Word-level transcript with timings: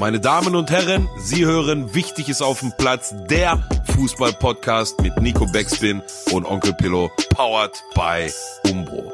Meine 0.00 0.18
Damen 0.18 0.56
und 0.56 0.70
Herren, 0.70 1.10
Sie 1.18 1.44
hören 1.44 1.94
Wichtig 1.94 2.30
ist 2.30 2.40
auf 2.40 2.60
dem 2.60 2.72
Platz, 2.78 3.14
der 3.28 3.62
Fußball-Podcast 3.94 4.98
mit 5.02 5.20
Nico 5.20 5.44
Backspin 5.52 6.00
und 6.32 6.46
Onkel 6.46 6.72
Pillow, 6.72 7.10
powered 7.28 7.74
by 7.94 8.32
Umbro. 8.70 9.12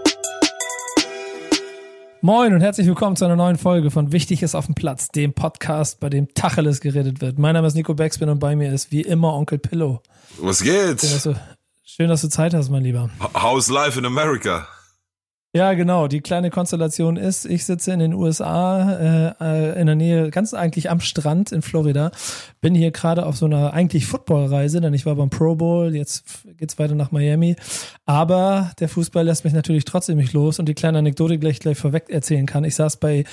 Moin 2.21 2.55
und 2.55 2.61
herzlich 2.61 2.87
willkommen 2.87 3.17
zu 3.17 3.25
einer 3.25 3.35
neuen 3.35 3.59
Folge 3.59 3.91
von 3.91 4.13
Wichtig 4.13 4.45
ist 4.45 4.55
auf 4.55 4.67
dem 4.67 4.77
Platz, 4.77 5.09
dem 5.09 5.33
Podcast, 5.33 5.99
bei 5.99 6.09
dem 6.09 6.33
Tacheles 6.35 6.81
geredet 6.81 7.21
wird. 7.21 7.37
Mein 7.37 7.55
Name 7.55 7.67
ist 7.67 7.75
Nico 7.75 7.95
Backspin 7.95 8.29
und 8.29 8.39
bei 8.39 8.55
mir 8.55 8.73
ist 8.73 8.93
wie 8.93 9.03
immer 9.03 9.35
Onkel 9.35 9.59
Pillow. 9.59 10.03
Was 10.39 10.63
geht? 10.63 11.01
Schön, 11.01 11.11
dass 11.11 11.23
du, 11.25 11.35
schön, 11.85 12.09
dass 12.09 12.21
du 12.21 12.29
Zeit 12.29 12.55
hast, 12.55 12.71
mein 12.71 12.85
Lieber. 12.85 13.11
How's 13.35 13.69
life 13.69 13.99
in 13.99 14.07
America? 14.07 14.69
Ja, 15.57 15.73
genau. 15.73 16.07
Die 16.07 16.21
kleine 16.21 16.51
Konstellation 16.51 17.17
ist, 17.17 17.47
ich 17.47 17.65
sitze 17.65 17.91
in 17.91 17.99
den 17.99 18.13
USA, 18.13 19.33
äh, 19.41 19.81
in 19.81 19.87
der 19.87 19.95
Nähe, 19.95 20.31
ganz 20.31 20.53
eigentlich 20.53 20.91
am 20.91 21.01
Strand 21.01 21.51
in 21.51 21.63
Florida. 21.63 22.11
Bin 22.61 22.75
hier 22.75 22.91
gerade 22.91 23.25
auf 23.25 23.39
so 23.39 23.47
einer 23.47 23.73
eigentlich 23.73 24.05
Footballreise, 24.05 24.83
denn 24.83 24.93
ich 24.93 25.07
war 25.07 25.15
beim 25.15 25.31
Pro 25.31 25.55
Bowl, 25.55 25.97
jetzt 25.97 26.25
geht's 26.59 26.79
weiter 26.79 26.95
nach 26.95 27.11
Miami. 27.11 27.57
Aber 28.05 28.73
der 28.81 28.91
Fußball 28.91 29.25
lässt 29.25 29.45
mich 29.45 29.55
natürlich 29.55 29.87
trotzdem 29.87 30.19
nicht 30.19 30.35
los 30.35 30.59
und 30.59 30.67
die 30.69 30.75
kleine 30.75 30.99
Anekdote 30.99 31.39
gleich 31.39 31.59
gleich 31.59 31.79
vorweg 31.79 32.11
erzählen 32.11 32.45
kann. 32.45 32.65
Ich 32.65 32.75
saß 32.75 32.99
bei 32.99 33.25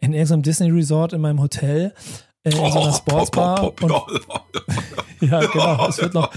in 0.00 0.14
irgendeinem 0.14 0.42
Disney 0.42 0.70
Resort 0.70 1.12
in 1.12 1.20
meinem 1.20 1.40
Hotel 1.40 1.92
äh, 1.92 2.27
in 2.44 2.52
so 2.52 2.64
einer 2.64 2.92
Sportsbar. 2.92 3.62
Und, 3.64 3.80
ja, 5.20 5.40
genau. 5.40 5.88
Es 5.88 5.98
wird 5.98 6.14
noch, 6.14 6.30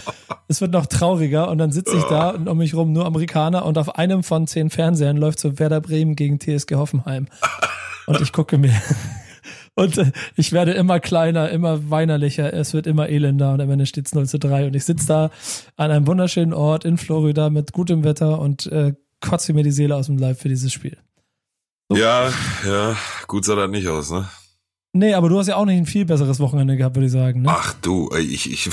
es 0.47 0.61
wird 0.61 0.71
noch 0.71 0.85
trauriger 0.85 1.49
und 1.49 1.57
dann 1.57 1.71
sitze 1.71 1.97
ich 1.97 2.03
da 2.03 2.31
und 2.31 2.47
um 2.47 2.57
mich 2.57 2.73
rum 2.73 2.91
nur 2.93 3.05
Amerikaner 3.05 3.65
und 3.65 3.77
auf 3.77 3.95
einem 3.95 4.23
von 4.23 4.47
zehn 4.47 4.69
Fernsehern 4.69 5.17
läuft 5.17 5.39
so 5.39 5.59
Werder 5.59 5.81
Bremen 5.81 6.15
gegen 6.15 6.39
TSG 6.39 6.75
Hoffenheim. 6.75 7.27
Und 8.07 8.21
ich 8.21 8.33
gucke 8.33 8.57
mir. 8.57 8.73
Und 9.73 9.97
äh, 9.97 10.11
ich 10.35 10.51
werde 10.51 10.73
immer 10.73 10.99
kleiner, 10.99 11.49
immer 11.49 11.89
weinerlicher, 11.89 12.53
es 12.53 12.73
wird 12.73 12.87
immer 12.87 13.07
elender 13.07 13.53
und 13.53 13.61
am 13.61 13.71
Ende 13.71 13.85
steht 13.85 14.05
es 14.05 14.13
0 14.13 14.27
zu 14.27 14.37
3. 14.37 14.67
Und 14.67 14.75
ich 14.75 14.83
sitze 14.83 15.07
da 15.07 15.31
an 15.77 15.91
einem 15.91 16.07
wunderschönen 16.07 16.53
Ort 16.53 16.83
in 16.83 16.97
Florida 16.97 17.49
mit 17.49 17.71
gutem 17.71 18.03
Wetter 18.03 18.39
und 18.39 18.65
äh, 18.67 18.93
kotze 19.21 19.53
mir 19.53 19.63
die 19.63 19.71
Seele 19.71 19.95
aus 19.95 20.07
dem 20.07 20.17
Leib 20.17 20.39
für 20.39 20.49
dieses 20.49 20.73
Spiel. 20.73 20.97
So. 21.87 21.95
Ja, 21.95 22.31
ja, 22.67 22.97
gut 23.27 23.45
sah 23.45 23.55
das 23.55 23.69
nicht 23.69 23.87
aus, 23.87 24.11
ne? 24.11 24.27
Nee, 24.93 25.13
aber 25.13 25.29
du 25.29 25.39
hast 25.39 25.47
ja 25.47 25.55
auch 25.55 25.65
nicht 25.65 25.77
ein 25.77 25.85
viel 25.85 26.05
besseres 26.05 26.39
Wochenende 26.39 26.75
gehabt, 26.75 26.95
würde 26.95 27.05
ich 27.05 27.11
sagen. 27.11 27.43
Ne? 27.43 27.49
Ach 27.49 27.73
du, 27.81 28.09
ich, 28.17 28.51
ich, 28.51 28.69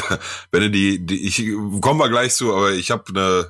wenn 0.50 0.62
du 0.62 0.70
die, 0.70 1.04
die 1.04 1.26
ich 1.26 1.36
kommen 1.80 2.00
wir 2.00 2.08
gleich 2.08 2.34
zu, 2.34 2.54
aber 2.54 2.72
ich 2.72 2.90
habe 2.90 3.04
eine, 3.10 3.46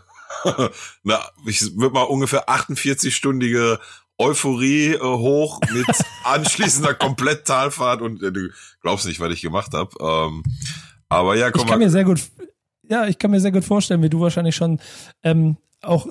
eine, 1.04 1.18
ich 1.46 1.76
würde 1.76 1.94
mal 1.94 2.02
ungefähr 2.02 2.48
48-stündige 2.48 3.78
Euphorie 4.18 4.94
äh, 4.94 4.98
hoch 5.00 5.60
mit 5.72 5.86
anschließender 6.24 6.94
Komplett-Talfahrt 6.94 8.02
und 8.02 8.22
äh, 8.22 8.32
du 8.32 8.50
glaubst 8.82 9.06
nicht, 9.06 9.20
was 9.20 9.32
ich 9.32 9.40
gemacht 9.40 9.72
habe. 9.72 9.90
Ähm, 10.00 10.42
aber 11.08 11.36
ja, 11.36 11.50
komm 11.50 11.62
Ich 11.62 11.66
kann 11.66 11.78
mal. 11.78 11.86
mir 11.86 11.90
sehr 11.90 12.04
gut, 12.04 12.20
ja, 12.86 13.06
ich 13.06 13.18
kann 13.18 13.30
mir 13.30 13.40
sehr 13.40 13.52
gut 13.52 13.64
vorstellen, 13.64 14.02
wie 14.02 14.10
du 14.10 14.20
wahrscheinlich 14.20 14.56
schon 14.56 14.78
ähm, 15.22 15.56
auch 15.80 16.08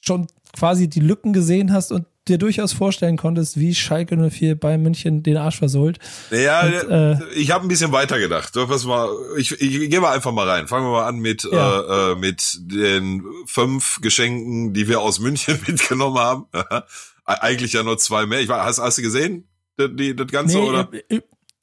schon 0.00 0.26
quasi 0.52 0.88
die 0.88 1.00
Lücken 1.00 1.32
gesehen 1.32 1.72
hast 1.72 1.92
und 1.92 2.06
dir 2.30 2.38
durchaus 2.38 2.72
vorstellen 2.72 3.16
konntest, 3.16 3.58
wie 3.58 3.74
Schalke 3.74 4.16
04 4.16 4.58
bei 4.58 4.78
München 4.78 5.22
den 5.22 5.36
Arsch 5.36 5.58
versohlt. 5.58 5.98
Ja, 6.30 6.62
und, 6.62 6.90
äh, 6.90 7.16
ich 7.34 7.50
habe 7.50 7.64
ein 7.64 7.68
bisschen 7.68 7.92
weiter 7.92 8.18
gedacht. 8.18 8.54
Pass 8.54 8.84
mal, 8.84 9.08
ich, 9.36 9.52
ich 9.60 9.90
gehe 9.90 10.00
mal 10.00 10.14
einfach 10.14 10.32
mal 10.32 10.48
rein. 10.48 10.68
Fangen 10.68 10.86
wir 10.86 10.92
mal 10.92 11.06
an 11.06 11.18
mit 11.18 11.46
ja. 11.50 12.12
äh, 12.12 12.14
mit 12.14 12.58
den 12.60 13.24
fünf 13.46 14.00
Geschenken, 14.00 14.72
die 14.72 14.88
wir 14.88 15.00
aus 15.00 15.18
München 15.18 15.58
mitgenommen 15.66 16.18
haben. 16.18 16.46
Eigentlich 17.24 17.74
ja 17.74 17.82
nur 17.82 17.98
zwei 17.98 18.26
mehr. 18.26 18.40
Ich 18.40 18.48
war, 18.48 18.64
hast, 18.64 18.78
hast 18.78 18.98
du 18.98 19.02
gesehen, 19.02 19.48
das, 19.76 19.90
die, 19.92 20.16
das 20.16 20.28
Ganze 20.28 20.58
nee, 20.58 20.68
oder? 20.68 20.88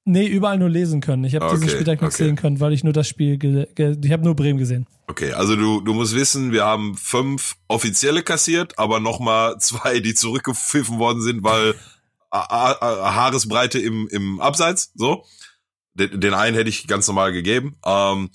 Nee, 0.09 0.25
überall 0.25 0.58
nur 0.58 0.69
lesen 0.69 1.02
können. 1.02 1.25
Ich 1.25 1.36
habe 1.36 1.47
okay, 1.47 1.55
diesen 1.55 1.69
Spieltag 1.69 2.02
nicht 2.02 2.13
okay. 2.13 2.23
sehen 2.23 2.38
können, 2.38 2.61
weil 2.61 2.72
ich 2.72 2.81
nur 2.81 2.94
das 2.94 3.09
Spiel, 3.09 3.67
ich 3.77 4.11
habe 4.11 4.23
nur 4.23 4.38
Bremen 4.38 4.58
gesehen. 4.58 4.88
Okay, 5.08 5.33
also 5.33 5.58
du, 5.58 5.81
du 5.81 5.94
musst 5.94 6.16
wissen, 6.16 6.53
wir 6.53 6.63
haben 6.63 6.95
fünf 6.95 7.57
offizielle 7.68 8.23
kassiert, 8.23 8.79
aber 8.79 9.01
nochmal 9.01 9.57
zwei, 9.59 10.00
die 10.00 10.13
zurückgepfiffen 10.13 10.97
worden 10.97 11.22
sind, 11.22 11.44
weil 11.44 11.75
Haaresbreite 12.31 13.79
im, 13.79 14.07
im 14.07 14.40
Abseits, 14.40 14.94
so. 14.95 15.25
Den, 15.94 16.22
den 16.22 16.34
einen 16.34 16.56
hätte 16.56 16.69
ich 16.69 16.88
ganz 16.88 17.06
normal 17.07 17.34
gegeben. 17.34 17.75
Ähm, 17.85 18.29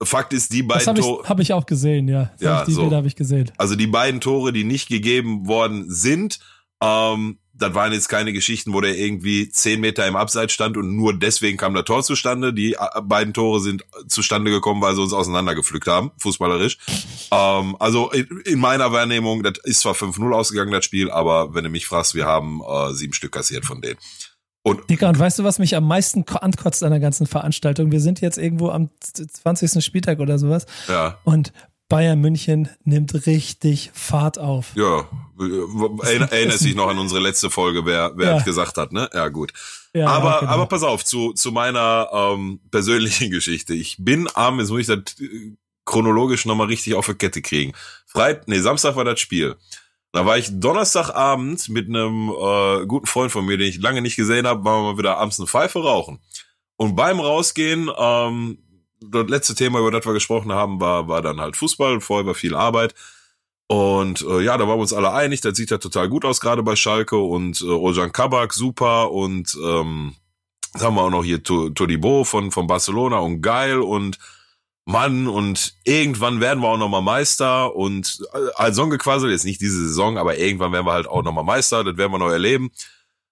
Fakt 0.00 0.32
ist, 0.32 0.52
die 0.52 0.62
beiden 0.62 0.94
Tore. 0.94 1.28
Habe 1.28 1.42
ich 1.42 1.52
auch 1.52 1.66
gesehen, 1.66 2.06
ja. 2.06 2.30
Das 2.34 2.40
ja 2.40 2.54
hab 2.54 2.60
ich, 2.60 2.66
die 2.66 2.72
so. 2.74 2.82
Bilder 2.82 2.96
habe 2.98 3.08
ich 3.08 3.16
gesehen. 3.16 3.50
Also 3.56 3.74
die 3.74 3.88
beiden 3.88 4.20
Tore, 4.20 4.52
die 4.52 4.62
nicht 4.62 4.88
gegeben 4.88 5.48
worden 5.48 5.90
sind, 5.90 6.38
ähm, 6.80 7.40
das 7.60 7.74
waren 7.74 7.92
jetzt 7.92 8.08
keine 8.08 8.32
Geschichten, 8.32 8.72
wo 8.72 8.80
der 8.80 8.96
irgendwie 8.96 9.48
zehn 9.48 9.80
Meter 9.80 10.06
im 10.06 10.16
Abseits 10.16 10.52
stand 10.52 10.76
und 10.76 10.96
nur 10.96 11.16
deswegen 11.18 11.58
kam 11.58 11.74
der 11.74 11.84
Tor 11.84 12.02
zustande. 12.02 12.52
Die 12.52 12.76
beiden 13.02 13.34
Tore 13.34 13.60
sind 13.60 13.84
zustande 14.08 14.50
gekommen, 14.50 14.80
weil 14.82 14.94
sie 14.94 15.02
uns 15.02 15.12
auseinandergepflückt 15.12 15.86
haben, 15.86 16.10
fußballerisch. 16.18 16.78
Ähm, 17.30 17.76
also 17.78 18.10
in, 18.10 18.26
in, 18.44 18.58
meiner 18.58 18.92
Wahrnehmung, 18.92 19.42
das 19.42 19.58
ist 19.64 19.80
zwar 19.80 19.94
5-0 19.94 20.34
ausgegangen, 20.34 20.72
das 20.72 20.84
Spiel, 20.84 21.10
aber 21.10 21.54
wenn 21.54 21.64
du 21.64 21.70
mich 21.70 21.86
fragst, 21.86 22.14
wir 22.14 22.26
haben 22.26 22.60
äh, 22.66 22.92
sieben 22.94 23.12
Stück 23.12 23.32
kassiert 23.32 23.64
von 23.64 23.80
denen. 23.80 23.98
Und, 24.62 24.90
Dicker, 24.90 25.08
und 25.08 25.18
weißt 25.18 25.38
du, 25.38 25.44
was 25.44 25.58
mich 25.58 25.74
am 25.74 25.86
meisten 25.86 26.24
ankotzt 26.28 26.84
an 26.84 26.90
der 26.90 27.00
ganzen 27.00 27.26
Veranstaltung? 27.26 27.92
Wir 27.92 28.00
sind 28.00 28.20
jetzt 28.20 28.36
irgendwo 28.36 28.68
am 28.68 28.90
20. 29.00 29.82
Spieltag 29.82 30.20
oder 30.20 30.38
sowas. 30.38 30.66
Ja. 30.86 31.18
Und 31.24 31.52
Bayern 31.90 32.20
München 32.20 32.70
nimmt 32.84 33.26
richtig 33.26 33.90
Fahrt 33.92 34.38
auf. 34.38 34.72
Ja, 34.76 35.08
erinnert 35.38 36.58
sich 36.60 36.74
noch 36.76 36.88
an 36.88 36.98
unsere 36.98 37.20
letzte 37.20 37.50
Folge, 37.50 37.84
wer, 37.84 38.12
wer 38.14 38.36
ja. 38.36 38.42
gesagt 38.42 38.78
hat, 38.78 38.92
ne? 38.92 39.10
Ja, 39.12 39.28
gut. 39.28 39.52
Ja, 39.92 40.06
aber, 40.06 40.38
genau. 40.38 40.52
aber 40.52 40.66
pass 40.66 40.84
auf, 40.84 41.04
zu, 41.04 41.32
zu 41.32 41.50
meiner 41.50 42.08
ähm, 42.12 42.60
persönlichen 42.70 43.30
Geschichte. 43.32 43.74
Ich 43.74 43.96
bin 43.98 44.28
am, 44.34 44.60
jetzt 44.60 44.70
muss 44.70 44.82
ich 44.82 44.86
das 44.86 44.98
äh, 45.20 45.56
chronologisch 45.84 46.46
nochmal 46.46 46.68
richtig 46.68 46.94
auf 46.94 47.06
die 47.06 47.14
Kette 47.14 47.42
kriegen. 47.42 47.72
Freit, 48.06 48.46
nee, 48.46 48.60
Samstag 48.60 48.94
war 48.94 49.04
das 49.04 49.18
Spiel. 49.18 49.56
Da 50.12 50.24
war 50.24 50.38
ich 50.38 50.48
Donnerstagabend 50.52 51.68
mit 51.70 51.88
einem 51.88 52.30
äh, 52.30 52.86
guten 52.86 53.06
Freund 53.06 53.32
von 53.32 53.44
mir, 53.44 53.58
den 53.58 53.68
ich 53.68 53.80
lange 53.80 54.00
nicht 54.00 54.16
gesehen 54.16 54.46
habe, 54.46 54.64
waren 54.64 54.84
wir 54.84 54.92
mal 54.92 54.98
wieder 54.98 55.18
abends 55.18 55.40
eine 55.40 55.48
Pfeife 55.48 55.80
rauchen. 55.80 56.20
Und 56.76 56.94
beim 56.94 57.18
Rausgehen 57.18 57.90
ähm, 57.98 58.58
das 59.00 59.28
letzte 59.28 59.54
Thema, 59.54 59.80
über 59.80 59.90
das 59.90 60.04
wir 60.04 60.12
gesprochen 60.12 60.52
haben, 60.52 60.80
war, 60.80 61.08
war 61.08 61.22
dann 61.22 61.40
halt 61.40 61.56
Fußball. 61.56 62.00
Vorher 62.00 62.26
war 62.26 62.34
viel 62.34 62.54
Arbeit. 62.54 62.94
Und 63.66 64.22
äh, 64.22 64.40
ja, 64.40 64.58
da 64.58 64.66
waren 64.66 64.78
wir 64.78 64.82
uns 64.82 64.92
alle 64.92 65.12
einig, 65.12 65.42
das 65.42 65.56
sieht 65.56 65.70
ja 65.70 65.78
total 65.78 66.08
gut 66.08 66.24
aus, 66.24 66.40
gerade 66.40 66.62
bei 66.62 66.76
Schalke. 66.76 67.16
Und 67.16 67.60
äh, 67.60 67.66
Ojan 67.66 68.12
Kabak 68.12 68.52
super. 68.52 69.12
Und 69.12 69.56
ähm, 69.64 70.14
jetzt 70.74 70.84
haben 70.84 70.96
wir 70.96 71.02
auch 71.02 71.10
noch 71.10 71.24
hier? 71.24 71.42
Todibo 71.42 72.24
von, 72.24 72.50
von 72.50 72.66
Barcelona 72.66 73.18
und 73.18 73.42
geil. 73.42 73.78
Und 73.78 74.18
Mann 74.86 75.28
und 75.28 75.74
irgendwann 75.84 76.40
werden 76.40 76.60
wir 76.62 76.68
auch 76.68 76.78
nochmal 76.78 77.02
Meister. 77.02 77.74
Und 77.74 78.20
äh, 78.34 78.38
als 78.56 78.76
Songgequassel, 78.76 79.30
jetzt 79.30 79.44
nicht 79.44 79.60
diese 79.60 79.86
Saison, 79.88 80.18
aber 80.18 80.36
irgendwann 80.36 80.72
werden 80.72 80.86
wir 80.86 80.92
halt 80.92 81.06
auch 81.06 81.22
nochmal 81.22 81.44
Meister, 81.44 81.84
das 81.84 81.96
werden 81.96 82.12
wir 82.12 82.18
noch 82.18 82.30
erleben. 82.30 82.70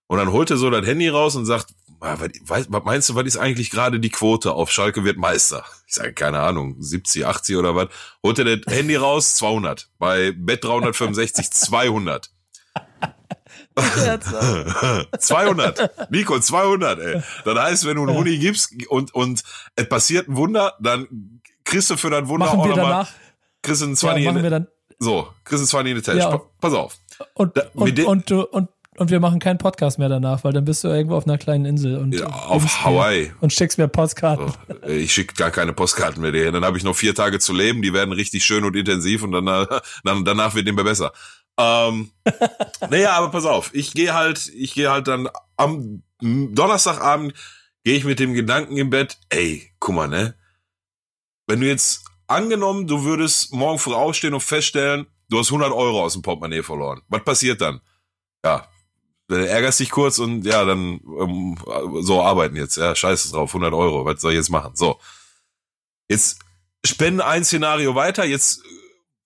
Und 0.07 0.19
dann 0.19 0.33
holt 0.33 0.51
er 0.51 0.57
so 0.57 0.71
das 0.71 0.87
Handy 0.87 1.09
raus 1.09 1.37
und 1.37 1.45
sagt, 1.47 1.75
was, 2.01 2.69
meinst 2.69 3.09
du, 3.09 3.15
was 3.15 3.27
ist 3.27 3.37
eigentlich 3.37 3.71
gerade 3.71 4.01
die 4.01 4.11
Quote 4.11 4.53
auf 4.53 4.71
Schalke 4.71 5.05
wird 5.05 5.17
Meister? 5.17 5.65
Ich 5.87 5.95
sage, 5.95 6.13
keine 6.13 6.41
Ahnung, 6.41 6.77
70, 6.79 7.27
80 7.27 7.57
oder 7.57 7.75
was. 7.75 7.89
Holt 8.23 8.39
er 8.39 8.57
das 8.57 8.73
Handy 8.73 8.97
raus? 8.97 9.35
200. 9.37 9.91
Bei 9.99 10.33
Bet 10.33 10.65
365 10.65 11.51
200. 11.51 12.31
200. 15.19 16.11
Nico, 16.11 16.39
200, 16.39 16.99
ey. 17.01 17.23
Das 17.45 17.59
heißt, 17.59 17.87
wenn 17.87 17.97
du 17.97 18.03
einen 18.03 18.17
Huni 18.17 18.39
gibst 18.39 18.73
und, 18.89 19.15
und 19.15 19.43
es 19.77 19.89
passiert 19.89 20.29
ein 20.29 20.37
Wunder, 20.37 20.75
dann 20.81 21.41
kriegst 21.65 21.91
du 21.91 21.97
für 21.97 22.11
dein 22.11 22.29
Wunder 22.29 22.47
machen 22.47 22.61
auch 22.61 22.67
nochmal, 22.69 23.09
kriegst 23.63 23.83
du 23.83 23.87
einen 23.87 23.97
20 23.97 24.25
ja, 24.25 24.33
dann, 24.33 24.67
so, 24.99 25.29
kriegst 25.45 25.63
du 25.63 25.69
20 25.69 25.91
in 25.91 25.97
die 25.97 26.03
Tasche. 26.03 26.19
Ja, 26.19 26.41
Pass 26.61 26.75
auf. 26.75 26.97
Und, 27.35 27.57
da, 27.57 27.63
und, 27.75 27.99
und, 28.01 28.33
und, 28.33 28.45
und 28.45 28.69
und 28.99 29.11
wir 29.11 29.21
machen 29.21 29.39
keinen 29.39 29.59
Podcast 29.59 29.99
mehr 29.99 30.09
danach, 30.09 30.45
weil 30.45 30.53
dann 30.53 30.65
bist 30.65 30.85
du 30.85 30.89
irgendwo 30.89 31.17
auf 31.17 31.27
einer 31.27 31.39
kleinen 31.39 31.65
Insel 31.65 31.97
und 31.97 32.15
ja, 32.15 32.27
auf 32.27 32.85
Hawaii 32.85 33.33
und 33.41 33.53
schickst 33.53 33.79
mir 33.79 33.89
Postkarten. 33.89 34.53
So, 34.69 34.89
ich 34.89 35.13
schicke 35.13 35.35
gar 35.35 35.51
keine 35.51 35.73
Postkarten 35.73 36.21
mehr 36.21 36.33
dir. 36.33 36.51
Dann 36.51 36.65
habe 36.65 36.77
ich 36.77 36.85
noch 36.85 36.97
vier 36.97 37.15
Tage 37.15 37.39
zu 37.39 37.53
leben, 37.53 37.83
die 37.83 37.93
werden 37.93 38.13
richtig 38.13 38.45
schön 38.45 38.65
und 38.65 38.77
intensiv 38.77 39.23
und 39.23 39.33
dann, 39.33 39.47
dann 40.05 40.25
danach 40.25 40.55
wird 40.55 40.67
dem 40.67 40.77
besser. 40.77 41.13
Ähm, 41.59 42.11
naja, 42.91 43.13
aber 43.13 43.31
pass 43.31 43.45
auf, 43.45 43.71
ich 43.73 43.95
gehe 43.95 44.15
halt, 44.15 44.51
ich 44.55 44.75
gehe 44.75 44.91
halt 44.91 45.09
dann 45.09 45.29
am 45.57 46.03
Donnerstagabend 46.21 47.35
gehe 47.85 47.97
ich 47.97 48.05
mit 48.05 48.19
dem 48.19 48.35
Gedanken 48.35 48.77
im 48.77 48.91
Bett, 48.91 49.19
ey, 49.29 49.73
guck 49.79 49.95
mal, 49.95 50.09
ne? 50.09 50.35
Wenn 51.47 51.61
du 51.61 51.67
jetzt 51.67 52.05
angenommen, 52.27 52.87
du 52.87 53.05
würdest 53.05 53.53
morgen 53.55 53.79
früh 53.79 53.95
aufstehen 53.95 54.35
und 54.35 54.43
feststellen, 54.43 55.07
du 55.31 55.39
hast 55.39 55.49
100 55.49 55.73
Euro 55.73 56.05
aus 56.05 56.13
dem 56.13 56.23
Portemonnaie 56.23 56.63
verloren. 56.63 57.01
Was 57.09 57.25
passiert 57.25 57.61
dann? 57.61 57.81
Ja, 58.45 58.69
dann 59.29 59.45
ärgerst 59.45 59.81
dich 59.81 59.91
kurz 59.91 60.19
und 60.19 60.45
ja, 60.45 60.65
dann 60.65 61.01
ähm, 61.21 61.59
so 62.01 62.23
arbeiten 62.23 62.57
jetzt. 62.57 62.77
Ja, 62.77 62.95
scheiße 62.95 63.31
drauf, 63.31 63.51
100 63.51 63.73
Euro, 63.75 64.05
was 64.05 64.21
soll 64.21 64.33
ich 64.33 64.39
jetzt 64.39 64.51
machen? 64.51 64.75
So, 64.75 64.99
jetzt 66.09 66.41
spenden 66.85 67.21
ein 67.21 67.45
Szenario 67.45 67.95
weiter, 67.95 68.25
jetzt 68.25 68.63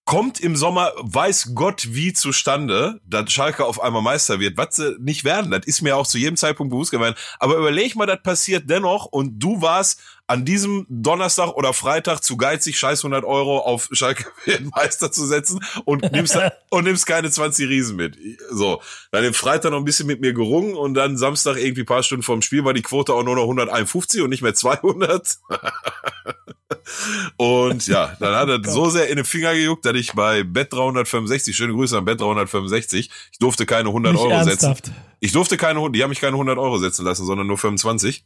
kommt 0.04 0.40
im 0.40 0.56
Sommer, 0.56 0.93
weiß 0.99 1.52
Gott 1.54 1.94
wie 1.94 2.12
zustande, 2.12 3.00
dass 3.06 3.32
Schalke 3.32 3.64
auf 3.64 3.81
einmal 3.81 4.02
Meister 4.02 4.40
wird, 4.40 4.56
was 4.56 4.76
sie 4.76 4.96
nicht 4.99 5.25
werden. 5.25 5.52
Das 5.52 5.64
ist 5.66 5.81
mir 5.81 5.96
auch 5.96 6.06
zu 6.06 6.19
jedem 6.19 6.37
Zeitpunkt 6.37 6.72
bewusst 6.72 6.90
gewesen. 6.90 7.14
Aber 7.38 7.56
überleg 7.56 7.94
mal, 7.94 8.06
das 8.06 8.22
passiert 8.22 8.69
dennoch 8.69 9.06
und 9.06 9.38
du 9.38 9.62
warst 9.62 10.00
an 10.32 10.46
diesem 10.46 10.87
Donnerstag 10.88 11.50
oder 11.56 11.75
Freitag 11.75 12.20
zu 12.20 12.38
geizig, 12.38 12.79
scheiß 12.79 13.00
100 13.00 13.23
Euro 13.23 13.58
auf 13.58 13.90
Schalke 13.93 14.25
Meister 14.75 15.12
zu 15.12 15.26
setzen 15.26 15.62
und 15.84 16.11
nimmst, 16.11 16.38
und 16.70 16.84
nimmst 16.84 17.06
keine 17.06 17.31
20 17.31 17.69
Riesen 17.69 17.96
mit. 17.96 18.17
So, 18.50 18.81
dann 19.11 19.25
den 19.25 19.34
Freitag 19.34 19.73
noch 19.73 19.79
ein 19.79 19.84
bisschen 19.84 20.06
mit 20.06 20.23
mir 20.23 20.32
gerungen 20.32 20.75
und 20.75 20.94
dann 20.94 21.19
Samstag 21.19 21.58
irgendwie 21.58 21.84
paar 21.84 22.02
Stunden 22.02 22.23
vorm 22.23 22.40
Spiel 22.40 22.64
war 22.64 22.73
die 22.73 22.81
Quote 22.81 23.12
auch 23.12 23.23
nur 23.23 23.34
noch 23.34 23.43
151 23.43 24.23
und 24.23 24.31
nicht 24.31 24.40
mehr 24.40 24.55
200. 24.55 25.37
Und 27.37 27.87
ja, 27.87 28.17
dann 28.19 28.35
hat 28.35 28.49
er 28.49 28.70
so 28.70 28.88
sehr 28.88 29.08
in 29.08 29.17
den 29.17 29.25
Finger 29.25 29.55
gejuckt, 29.55 29.85
dass 29.85 29.94
ich 29.94 30.14
bei 30.14 30.43
Bet 30.43 30.73
365, 30.73 31.55
schöne 31.55 31.75
Grüße 31.75 31.96
an 31.96 32.05
Bet 32.05 32.20
365, 32.20 33.11
ich 33.31 33.38
durfte 33.38 33.67
keine 33.67 33.90
100 33.90 34.12
Nicht 34.12 34.23
Euro 34.23 34.32
ernsthaft. 34.32 34.87
setzen. 34.87 34.96
Ich 35.20 35.32
durfte 35.32 35.56
keine, 35.56 35.90
die 35.93 36.02
haben 36.02 36.11
mich 36.11 36.20
keine 36.20 36.32
100 36.32 36.58
Euro 36.58 36.78
setzen 36.78 37.05
lassen, 37.05 37.25
sondern 37.25 37.46
nur 37.46 37.58
25. 37.58 38.25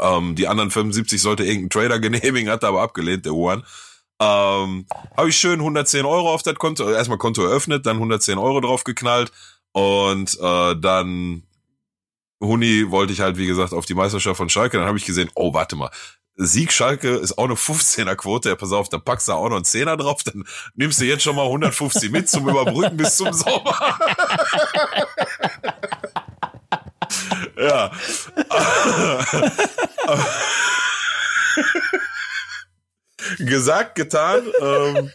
Ähm, 0.00 0.34
die 0.34 0.48
anderen 0.48 0.70
75 0.70 1.20
sollte 1.20 1.44
irgendein 1.44 1.70
Trader 1.70 1.98
genehmigen, 1.98 2.50
hat 2.50 2.62
er 2.62 2.70
aber 2.70 2.82
abgelehnt, 2.82 3.26
der 3.26 3.32
Juan. 3.32 3.64
Ähm, 4.20 4.86
habe 5.16 5.28
ich 5.28 5.36
schön 5.36 5.58
110 5.60 6.04
Euro 6.04 6.32
auf 6.32 6.42
das 6.42 6.54
Konto, 6.54 6.88
äh, 6.88 6.94
erstmal 6.94 7.18
Konto 7.18 7.42
eröffnet, 7.42 7.86
dann 7.86 7.96
110 7.96 8.38
Euro 8.38 8.60
drauf 8.60 8.84
geknallt 8.84 9.32
und 9.72 10.38
äh, 10.40 10.76
dann 10.76 11.42
Huni 12.40 12.90
wollte 12.90 13.12
ich 13.12 13.20
halt, 13.20 13.36
wie 13.36 13.46
gesagt, 13.46 13.72
auf 13.72 13.86
die 13.86 13.94
Meisterschaft 13.94 14.36
von 14.36 14.48
Schalke. 14.48 14.78
Dann 14.78 14.86
habe 14.86 14.98
ich 14.98 15.04
gesehen, 15.04 15.30
oh, 15.34 15.54
warte 15.54 15.76
mal, 15.76 15.90
Sieg 16.34 16.72
Schalke 16.72 17.10
ist 17.10 17.38
auch 17.38 17.44
eine 17.44 17.54
15er 17.54 18.16
Quote. 18.16 18.48
Ja, 18.48 18.56
pass 18.56 18.72
auf, 18.72 18.88
da 18.88 18.98
packst 18.98 19.28
du 19.28 19.32
auch 19.32 19.48
noch 19.48 19.56
einen 19.56 19.64
Zehner 19.64 19.96
drauf, 19.96 20.22
dann 20.24 20.44
nimmst 20.74 21.00
du 21.00 21.04
jetzt 21.04 21.22
schon 21.22 21.36
mal 21.36 21.44
150 21.46 22.10
mit 22.10 22.28
zum 22.28 22.48
Überbrücken 22.48 22.96
bis 22.96 23.16
zum 23.16 23.32
Sommer. 23.32 23.78
ja. 27.56 27.90
Gesagt, 33.38 33.94
getan. 33.94 34.42
Ähm, 34.60 35.10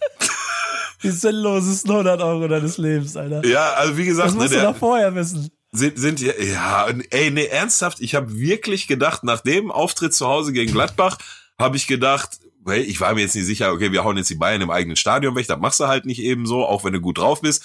die 1.03 1.11
sinnlosesten 1.11 1.91
100 1.91 2.21
Euro 2.21 2.47
deines 2.47 2.77
Lebens, 2.77 3.15
Alter. 3.15 3.45
Ja, 3.45 3.73
also 3.73 3.97
wie 3.97 4.05
gesagt, 4.05 4.29
das 4.29 4.35
musst 4.35 4.51
ne, 4.51 4.57
du 4.57 4.63
doch 4.63 4.77
vorher 4.77 5.13
wissen 5.13 5.51
sind, 5.71 5.99
sind 5.99 6.21
ja, 6.21 6.33
ja, 6.39 6.87
ey, 7.09 7.31
nee, 7.31 7.45
ernsthaft, 7.45 7.99
ich 7.99 8.15
habe 8.15 8.37
wirklich 8.37 8.87
gedacht, 8.87 9.23
nach 9.23 9.41
dem 9.41 9.71
Auftritt 9.71 10.13
zu 10.13 10.27
Hause 10.27 10.53
gegen 10.53 10.71
Gladbach, 10.71 11.17
habe 11.59 11.77
ich 11.77 11.87
gedacht, 11.87 12.39
hey, 12.65 12.81
ich 12.81 12.99
war 13.01 13.13
mir 13.13 13.21
jetzt 13.21 13.35
nicht 13.35 13.45
sicher, 13.45 13.71
okay, 13.71 13.91
wir 13.91 14.03
hauen 14.03 14.17
jetzt 14.17 14.29
die 14.29 14.35
Bayern 14.35 14.61
im 14.61 14.71
eigenen 14.71 14.95
Stadion 14.95 15.35
weg, 15.35 15.47
das 15.47 15.59
machst 15.59 15.79
du 15.79 15.87
halt 15.87 16.05
nicht 16.05 16.19
eben 16.19 16.45
so, 16.45 16.65
auch 16.65 16.83
wenn 16.83 16.93
du 16.93 17.01
gut 17.01 17.17
drauf 17.17 17.41
bist. 17.41 17.63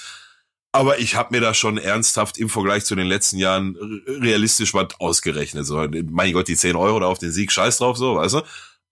Aber 0.72 0.98
ich 0.98 1.16
habe 1.16 1.34
mir 1.34 1.40
da 1.42 1.52
schon 1.52 1.76
ernsthaft 1.76 2.38
im 2.38 2.48
Vergleich 2.48 2.86
zu 2.86 2.94
den 2.94 3.06
letzten 3.06 3.36
Jahren 3.36 3.76
realistisch 4.06 4.72
was 4.72 4.98
ausgerechnet. 4.98 5.66
So, 5.66 5.86
mein 6.10 6.32
Gott, 6.32 6.48
die 6.48 6.56
10 6.56 6.76
Euro 6.76 6.98
da 7.00 7.06
auf 7.06 7.18
den 7.18 7.30
Sieg, 7.30 7.52
scheiß 7.52 7.78
drauf, 7.78 7.98
so, 7.98 8.16
weißt 8.16 8.36
du? 8.36 8.42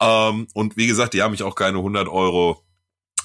Ähm, 0.02 0.46
und 0.52 0.76
wie 0.76 0.86
gesagt, 0.86 1.14
die 1.14 1.22
haben 1.22 1.30
mich 1.30 1.42
auch 1.42 1.54
keine 1.54 1.78
100 1.78 2.08
Euro 2.08 2.62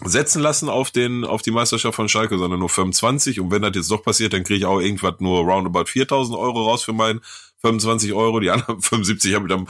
setzen 0.03 0.41
lassen 0.41 0.67
auf 0.67 0.91
den 0.91 1.23
auf 1.23 1.41
die 1.41 1.51
Meisterschaft 1.51 1.95
von 1.95 2.09
Schalke, 2.09 2.37
sondern 2.37 2.59
nur 2.59 2.69
25. 2.69 3.39
Und 3.39 3.51
wenn 3.51 3.61
das 3.61 3.75
jetzt 3.75 3.91
doch 3.91 4.03
passiert, 4.03 4.33
dann 4.33 4.43
kriege 4.43 4.59
ich 4.59 4.65
auch 4.65 4.79
irgendwas 4.79 5.15
nur 5.19 5.41
roundabout 5.41 5.89
4.000 5.89 6.37
Euro 6.37 6.63
raus 6.63 6.83
für 6.83 6.93
meinen 6.93 7.21
25 7.65 8.13
Euro. 8.13 8.39
Die 8.39 8.51
anderen 8.51 8.81
75 8.81 9.33
habe 9.33 9.45
ich 9.45 9.49
dann, 9.49 9.67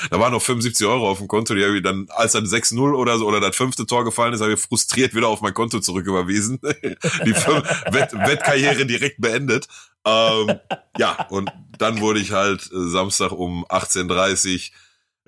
da 0.10 0.18
waren 0.18 0.32
noch 0.32 0.42
75 0.42 0.86
Euro 0.86 1.08
auf 1.08 1.18
dem 1.18 1.28
Konto. 1.28 1.54
Die 1.54 1.64
habe 1.64 1.76
ich 1.76 1.82
dann, 1.82 2.06
als 2.10 2.32
dann 2.32 2.44
6-0 2.44 2.94
oder 2.94 3.18
so 3.18 3.26
oder 3.26 3.40
das 3.40 3.56
fünfte 3.56 3.86
Tor 3.86 4.04
gefallen 4.04 4.32
ist, 4.32 4.40
habe 4.40 4.54
ich 4.54 4.60
frustriert 4.60 5.14
wieder 5.14 5.28
auf 5.28 5.42
mein 5.42 5.54
Konto 5.54 5.80
zurücküberwiesen. 5.80 6.60
die 6.62 7.34
Wett 7.34 8.12
Wettkarriere 8.12 8.86
direkt 8.86 9.20
beendet. 9.20 9.68
Ähm, 10.06 10.58
ja, 10.96 11.26
und 11.28 11.50
dann 11.76 12.00
wurde 12.00 12.20
ich 12.20 12.32
halt 12.32 12.70
äh, 12.72 12.88
Samstag 12.88 13.32
um 13.32 13.66
18.30 13.66 14.70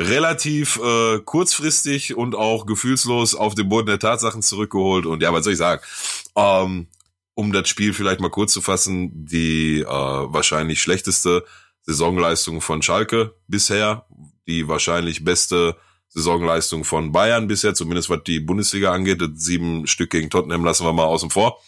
relativ 0.00 0.80
äh, 0.82 1.18
kurzfristig 1.18 2.16
und 2.16 2.34
auch 2.34 2.64
gefühlslos 2.64 3.34
auf 3.34 3.54
den 3.54 3.68
Boden 3.68 3.86
der 3.86 3.98
Tatsachen 3.98 4.40
zurückgeholt. 4.40 5.04
Und 5.04 5.22
ja, 5.22 5.32
was 5.34 5.44
soll 5.44 5.52
ich 5.52 5.58
sagen? 5.58 5.82
Ähm, 6.34 6.88
um 7.34 7.52
das 7.52 7.68
Spiel 7.68 7.92
vielleicht 7.92 8.20
mal 8.20 8.30
kurz 8.30 8.52
zu 8.52 8.62
fassen, 8.62 9.10
die 9.26 9.80
äh, 9.80 9.86
wahrscheinlich 9.86 10.80
schlechteste 10.80 11.44
Saisonleistung 11.82 12.60
von 12.60 12.82
Schalke 12.82 13.34
bisher, 13.48 14.06
die 14.46 14.68
wahrscheinlich 14.68 15.24
beste 15.24 15.76
Saisonleistung 16.08 16.84
von 16.84 17.12
Bayern 17.12 17.48
bisher, 17.48 17.74
zumindest 17.74 18.10
was 18.10 18.22
die 18.24 18.40
Bundesliga 18.40 18.92
angeht. 18.92 19.22
Sieben 19.34 19.86
Stück 19.86 20.10
gegen 20.10 20.30
Tottenham 20.30 20.64
lassen 20.64 20.84
wir 20.84 20.92
mal 20.92 21.04
außen 21.04 21.30
vor. 21.30 21.58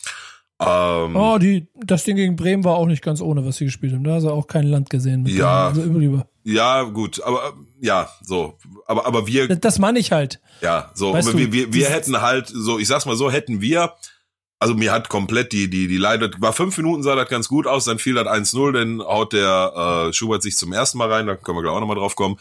Ähm, 0.60 1.16
oh, 1.16 1.38
die, 1.38 1.66
das 1.74 2.04
Ding 2.04 2.16
gegen 2.16 2.36
Bremen 2.36 2.62
war 2.62 2.76
auch 2.76 2.86
nicht 2.86 3.02
ganz 3.02 3.20
ohne, 3.20 3.44
was 3.44 3.56
sie 3.56 3.64
gespielt 3.64 3.92
haben. 3.92 4.04
Da 4.04 4.14
hast 4.14 4.22
du 4.22 4.30
auch 4.30 4.46
kein 4.46 4.66
Land 4.66 4.88
gesehen. 4.88 5.26
ja, 5.26 5.68
also 5.68 5.82
ja, 6.44 6.82
gut, 6.82 7.22
aber 7.22 7.54
ja, 7.80 8.08
so, 8.22 8.58
aber 8.86 9.06
aber 9.06 9.26
wir. 9.26 9.48
Das, 9.48 9.60
das 9.60 9.78
meine 9.78 9.98
ich 9.98 10.12
halt. 10.12 10.40
Ja, 10.60 10.90
so, 10.94 11.12
weißt 11.12 11.32
du, 11.32 11.38
wir, 11.38 11.52
wir, 11.52 11.72
wir 11.72 11.88
hätten 11.88 12.20
halt, 12.20 12.48
so, 12.48 12.78
ich 12.78 12.86
sag's 12.86 13.06
mal 13.06 13.16
so, 13.16 13.30
hätten 13.30 13.62
wir, 13.62 13.94
also 14.64 14.74
mir 14.74 14.92
hat 14.92 15.10
komplett 15.10 15.52
die 15.52 15.68
die 15.68 15.88
die 15.88 15.98
Leiter, 15.98 16.30
war 16.38 16.54
fünf 16.54 16.74
Minuten 16.78 17.02
sah 17.02 17.14
das 17.14 17.28
ganz 17.28 17.48
gut 17.48 17.66
aus, 17.66 17.84
dann 17.84 17.98
fiel 17.98 18.14
das 18.14 18.26
1-0, 18.26 18.72
dann 18.72 19.02
haut 19.02 19.34
der 19.34 20.06
äh, 20.08 20.12
Schubert 20.14 20.42
sich 20.42 20.56
zum 20.56 20.72
ersten 20.72 20.96
Mal 20.96 21.12
rein, 21.12 21.26
da 21.26 21.36
können 21.36 21.58
wir 21.58 21.62
gleich 21.62 21.74
auch 21.74 21.80
nochmal 21.80 21.98
drauf 21.98 22.16
kommen. 22.16 22.38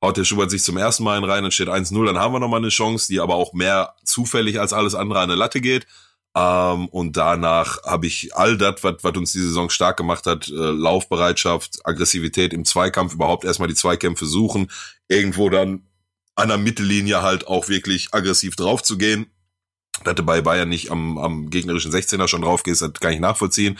Haut 0.00 0.16
der 0.16 0.22
Schubert 0.22 0.52
sich 0.52 0.62
zum 0.62 0.76
ersten 0.76 1.02
Mal 1.02 1.24
rein, 1.24 1.42
dann 1.42 1.50
steht 1.50 1.68
1-0, 1.68 2.06
dann 2.06 2.16
haben 2.16 2.32
wir 2.32 2.38
nochmal 2.38 2.60
eine 2.60 2.68
Chance, 2.68 3.08
die 3.08 3.18
aber 3.18 3.34
auch 3.34 3.54
mehr 3.54 3.96
zufällig 4.04 4.60
als 4.60 4.72
alles 4.72 4.94
andere 4.94 5.18
an 5.18 5.28
der 5.28 5.36
Latte 5.36 5.60
geht. 5.60 5.88
Ähm, 6.36 6.86
und 6.90 7.16
danach 7.16 7.82
habe 7.82 8.06
ich 8.06 8.36
all 8.36 8.56
das, 8.56 8.84
was 8.84 9.16
uns 9.16 9.32
die 9.32 9.40
Saison 9.40 9.68
stark 9.68 9.96
gemacht 9.96 10.26
hat, 10.26 10.46
äh, 10.46 10.52
Laufbereitschaft, 10.52 11.80
Aggressivität 11.84 12.52
im 12.52 12.64
Zweikampf, 12.64 13.14
überhaupt 13.14 13.44
erstmal 13.44 13.68
die 13.68 13.74
Zweikämpfe 13.74 14.26
suchen, 14.26 14.70
irgendwo 15.08 15.50
dann 15.50 15.88
an 16.36 16.50
der 16.50 16.58
Mittellinie 16.58 17.22
halt 17.22 17.48
auch 17.48 17.68
wirklich 17.68 18.10
aggressiv 18.12 18.54
drauf 18.54 18.80
zu 18.84 18.96
gehen. 18.96 19.26
Dass 20.04 20.14
du 20.14 20.22
bei 20.22 20.40
Bayern 20.40 20.68
nicht 20.68 20.90
am, 20.90 21.18
am 21.18 21.50
gegnerischen 21.50 21.92
16er 21.92 22.28
schon 22.28 22.42
drauf 22.42 22.62
gehst, 22.62 22.82
das 22.82 22.92
kann 22.94 23.12
ich 23.12 23.20
nachvollziehen. 23.20 23.78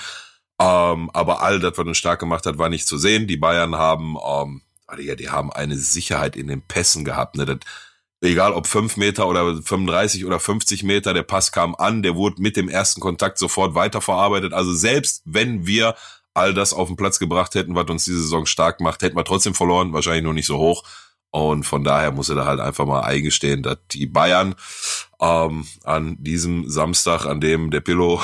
Ähm, 0.61 1.11
aber 1.13 1.43
all 1.43 1.61
das, 1.61 1.77
was 1.77 1.87
uns 1.87 1.99
stark 1.99 2.21
gemacht 2.21 2.47
hat, 2.47 2.59
war 2.59 2.69
nicht 2.69 2.87
zu 2.87 2.99
sehen. 2.99 3.27
Die 3.27 3.37
Bayern 3.37 3.77
haben, 3.77 4.17
ähm, 4.25 4.63
die, 4.99 5.15
die 5.17 5.31
haben 5.31 5.53
eine 5.53 5.77
Sicherheit 5.77 6.37
in 6.37 6.47
den 6.47 6.63
Pässen 6.63 7.05
gehabt. 7.05 7.37
Ne? 7.37 7.45
Das, 7.45 7.59
egal 8.21 8.53
ob 8.53 8.67
fünf 8.67 8.97
Meter 8.97 9.29
oder 9.29 9.61
35 9.63 10.25
oder 10.25 10.41
50 10.41 10.83
Meter, 10.85 11.13
der 11.13 11.23
Pass 11.23 11.53
kam 11.53 11.75
an, 11.75 12.03
der 12.03 12.15
wurde 12.15 12.41
mit 12.41 12.57
dem 12.57 12.69
ersten 12.69 13.01
Kontakt 13.01 13.39
sofort 13.39 13.75
weiterverarbeitet. 13.75 14.53
Also 14.53 14.73
selbst 14.73 15.23
wenn 15.25 15.67
wir 15.67 15.95
all 16.35 16.55
das 16.55 16.73
auf 16.73 16.89
den 16.89 16.97
Platz 16.97 17.19
gebracht 17.19 17.55
hätten, 17.55 17.75
was 17.75 17.89
uns 17.89 18.05
diese 18.05 18.21
Saison 18.23 18.47
stark 18.47 18.81
macht, 18.81 19.03
hätten 19.03 19.17
wir 19.17 19.25
trotzdem 19.25 19.55
verloren, 19.55 19.93
wahrscheinlich 19.93 20.25
nur 20.25 20.35
nicht 20.35 20.47
so 20.47 20.59
hoch. 20.59 20.85
Und 21.31 21.65
von 21.65 21.83
daher 21.83 22.13
muss 22.13 22.29
er 22.29 22.37
da 22.37 22.47
halt 22.47 22.61
einfach 22.61 22.87
mal 22.87 23.01
eingestehen, 23.01 23.63
dass 23.63 23.79
die 23.91 24.07
Bayern 24.07 24.55
ähm, 25.21 25.67
an 25.85 26.17
diesem 26.23 26.69
Samstag, 26.69 27.27
an 27.27 27.41
dem 27.41 27.71
der 27.71 27.81
Pillow 27.81 28.21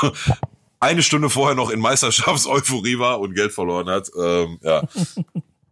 eine 0.80 1.02
Stunde 1.02 1.30
vorher 1.30 1.54
noch 1.54 1.70
in 1.70 1.80
Meisterschaftseuphorie 1.80 2.98
war 2.98 3.20
und 3.20 3.34
Geld 3.34 3.52
verloren 3.52 3.88
hat, 3.88 4.10
ähm, 4.18 4.58
ja, 4.62 4.82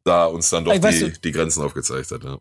da 0.04 0.26
uns 0.26 0.50
dann 0.50 0.64
doch 0.64 0.72
die, 0.72 1.12
die 1.20 1.32
Grenzen 1.32 1.62
aufgezeigt 1.62 2.10
hat. 2.10 2.24
Ja. 2.24 2.38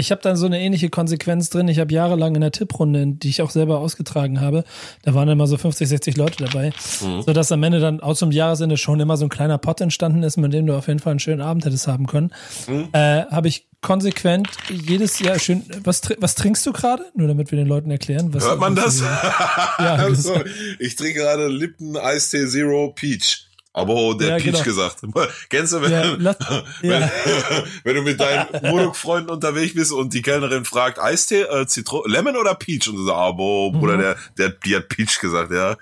Ich 0.00 0.10
habe 0.10 0.22
dann 0.22 0.34
so 0.34 0.46
eine 0.46 0.58
ähnliche 0.58 0.88
Konsequenz 0.88 1.50
drin. 1.50 1.68
Ich 1.68 1.78
habe 1.78 1.92
jahrelang 1.92 2.34
in 2.34 2.40
der 2.40 2.52
Tipprunde, 2.52 3.06
die 3.06 3.28
ich 3.28 3.42
auch 3.42 3.50
selber 3.50 3.78
ausgetragen 3.78 4.40
habe, 4.40 4.64
da 5.02 5.14
waren 5.14 5.28
immer 5.28 5.46
so 5.46 5.58
50, 5.58 5.88
60 5.88 6.16
Leute 6.16 6.42
dabei, 6.42 6.72
mhm. 7.02 7.22
sodass 7.22 7.52
am 7.52 7.62
Ende 7.62 7.80
dann 7.80 8.00
auch 8.00 8.16
zum 8.16 8.32
Jahresende 8.32 8.78
schon 8.78 8.98
immer 8.98 9.18
so 9.18 9.26
ein 9.26 9.28
kleiner 9.28 9.58
Pot 9.58 9.82
entstanden 9.82 10.22
ist, 10.22 10.38
mit 10.38 10.52
dem 10.54 10.66
du 10.66 10.74
auf 10.74 10.88
jeden 10.88 11.00
Fall 11.00 11.10
einen 11.10 11.20
schönen 11.20 11.42
Abend 11.42 11.66
hättest 11.66 11.86
haben 11.86 12.06
können. 12.06 12.32
Mhm. 12.66 12.88
Äh, 12.92 13.26
habe 13.26 13.48
ich 13.48 13.66
konsequent 13.82 14.48
jedes 14.68 15.18
Jahr 15.18 15.38
schön. 15.38 15.64
Was, 15.84 16.00
was 16.18 16.34
trinkst 16.34 16.64
du 16.66 16.72
gerade? 16.72 17.04
Nur 17.14 17.28
damit 17.28 17.50
wir 17.50 17.58
den 17.58 17.68
Leuten 17.68 17.90
erklären. 17.90 18.32
Was, 18.32 18.44
Hört 18.44 18.60
man 18.60 18.74
das? 18.74 19.00
ja, 19.78 19.96
also, 19.96 20.34
ich 20.78 20.96
trinke 20.96 21.20
gerade 21.20 21.48
Lipton 21.48 21.96
Eistee 21.96 22.46
Zero 22.46 22.92
Peach. 22.94 23.49
Aber 23.72 24.16
der 24.18 24.30
ja, 24.30 24.36
Peach 24.36 24.52
genau. 24.52 24.64
gesagt. 24.64 24.96
Kennst 25.48 25.72
du, 25.72 25.80
wenn, 25.80 25.92
ja, 25.92 26.16
lass, 26.18 26.36
wenn, 26.80 26.90
ja. 27.02 27.10
wenn, 27.84 27.94
du 27.94 28.02
mit 28.02 28.18
deinen 28.18 28.48
Modok-Freunden 28.68 29.30
unterwegs 29.30 29.74
bist 29.74 29.92
und 29.92 30.12
die 30.12 30.22
Kellnerin 30.22 30.64
fragt, 30.64 30.98
Eistee, 30.98 31.42
äh, 31.42 31.66
Zitron, 31.66 32.02
Lemon 32.10 32.36
oder 32.36 32.54
Peach? 32.54 32.88
Und 32.88 32.96
du 32.96 33.04
sagst, 33.04 33.16
ah, 33.16 33.30
boah, 33.30 33.72
Bruder, 33.72 33.96
mhm. 33.96 34.00
der, 34.00 34.16
der, 34.38 34.48
die 34.50 34.76
hat 34.76 34.88
Peach 34.88 35.20
gesagt, 35.20 35.52
ja. 35.52 35.76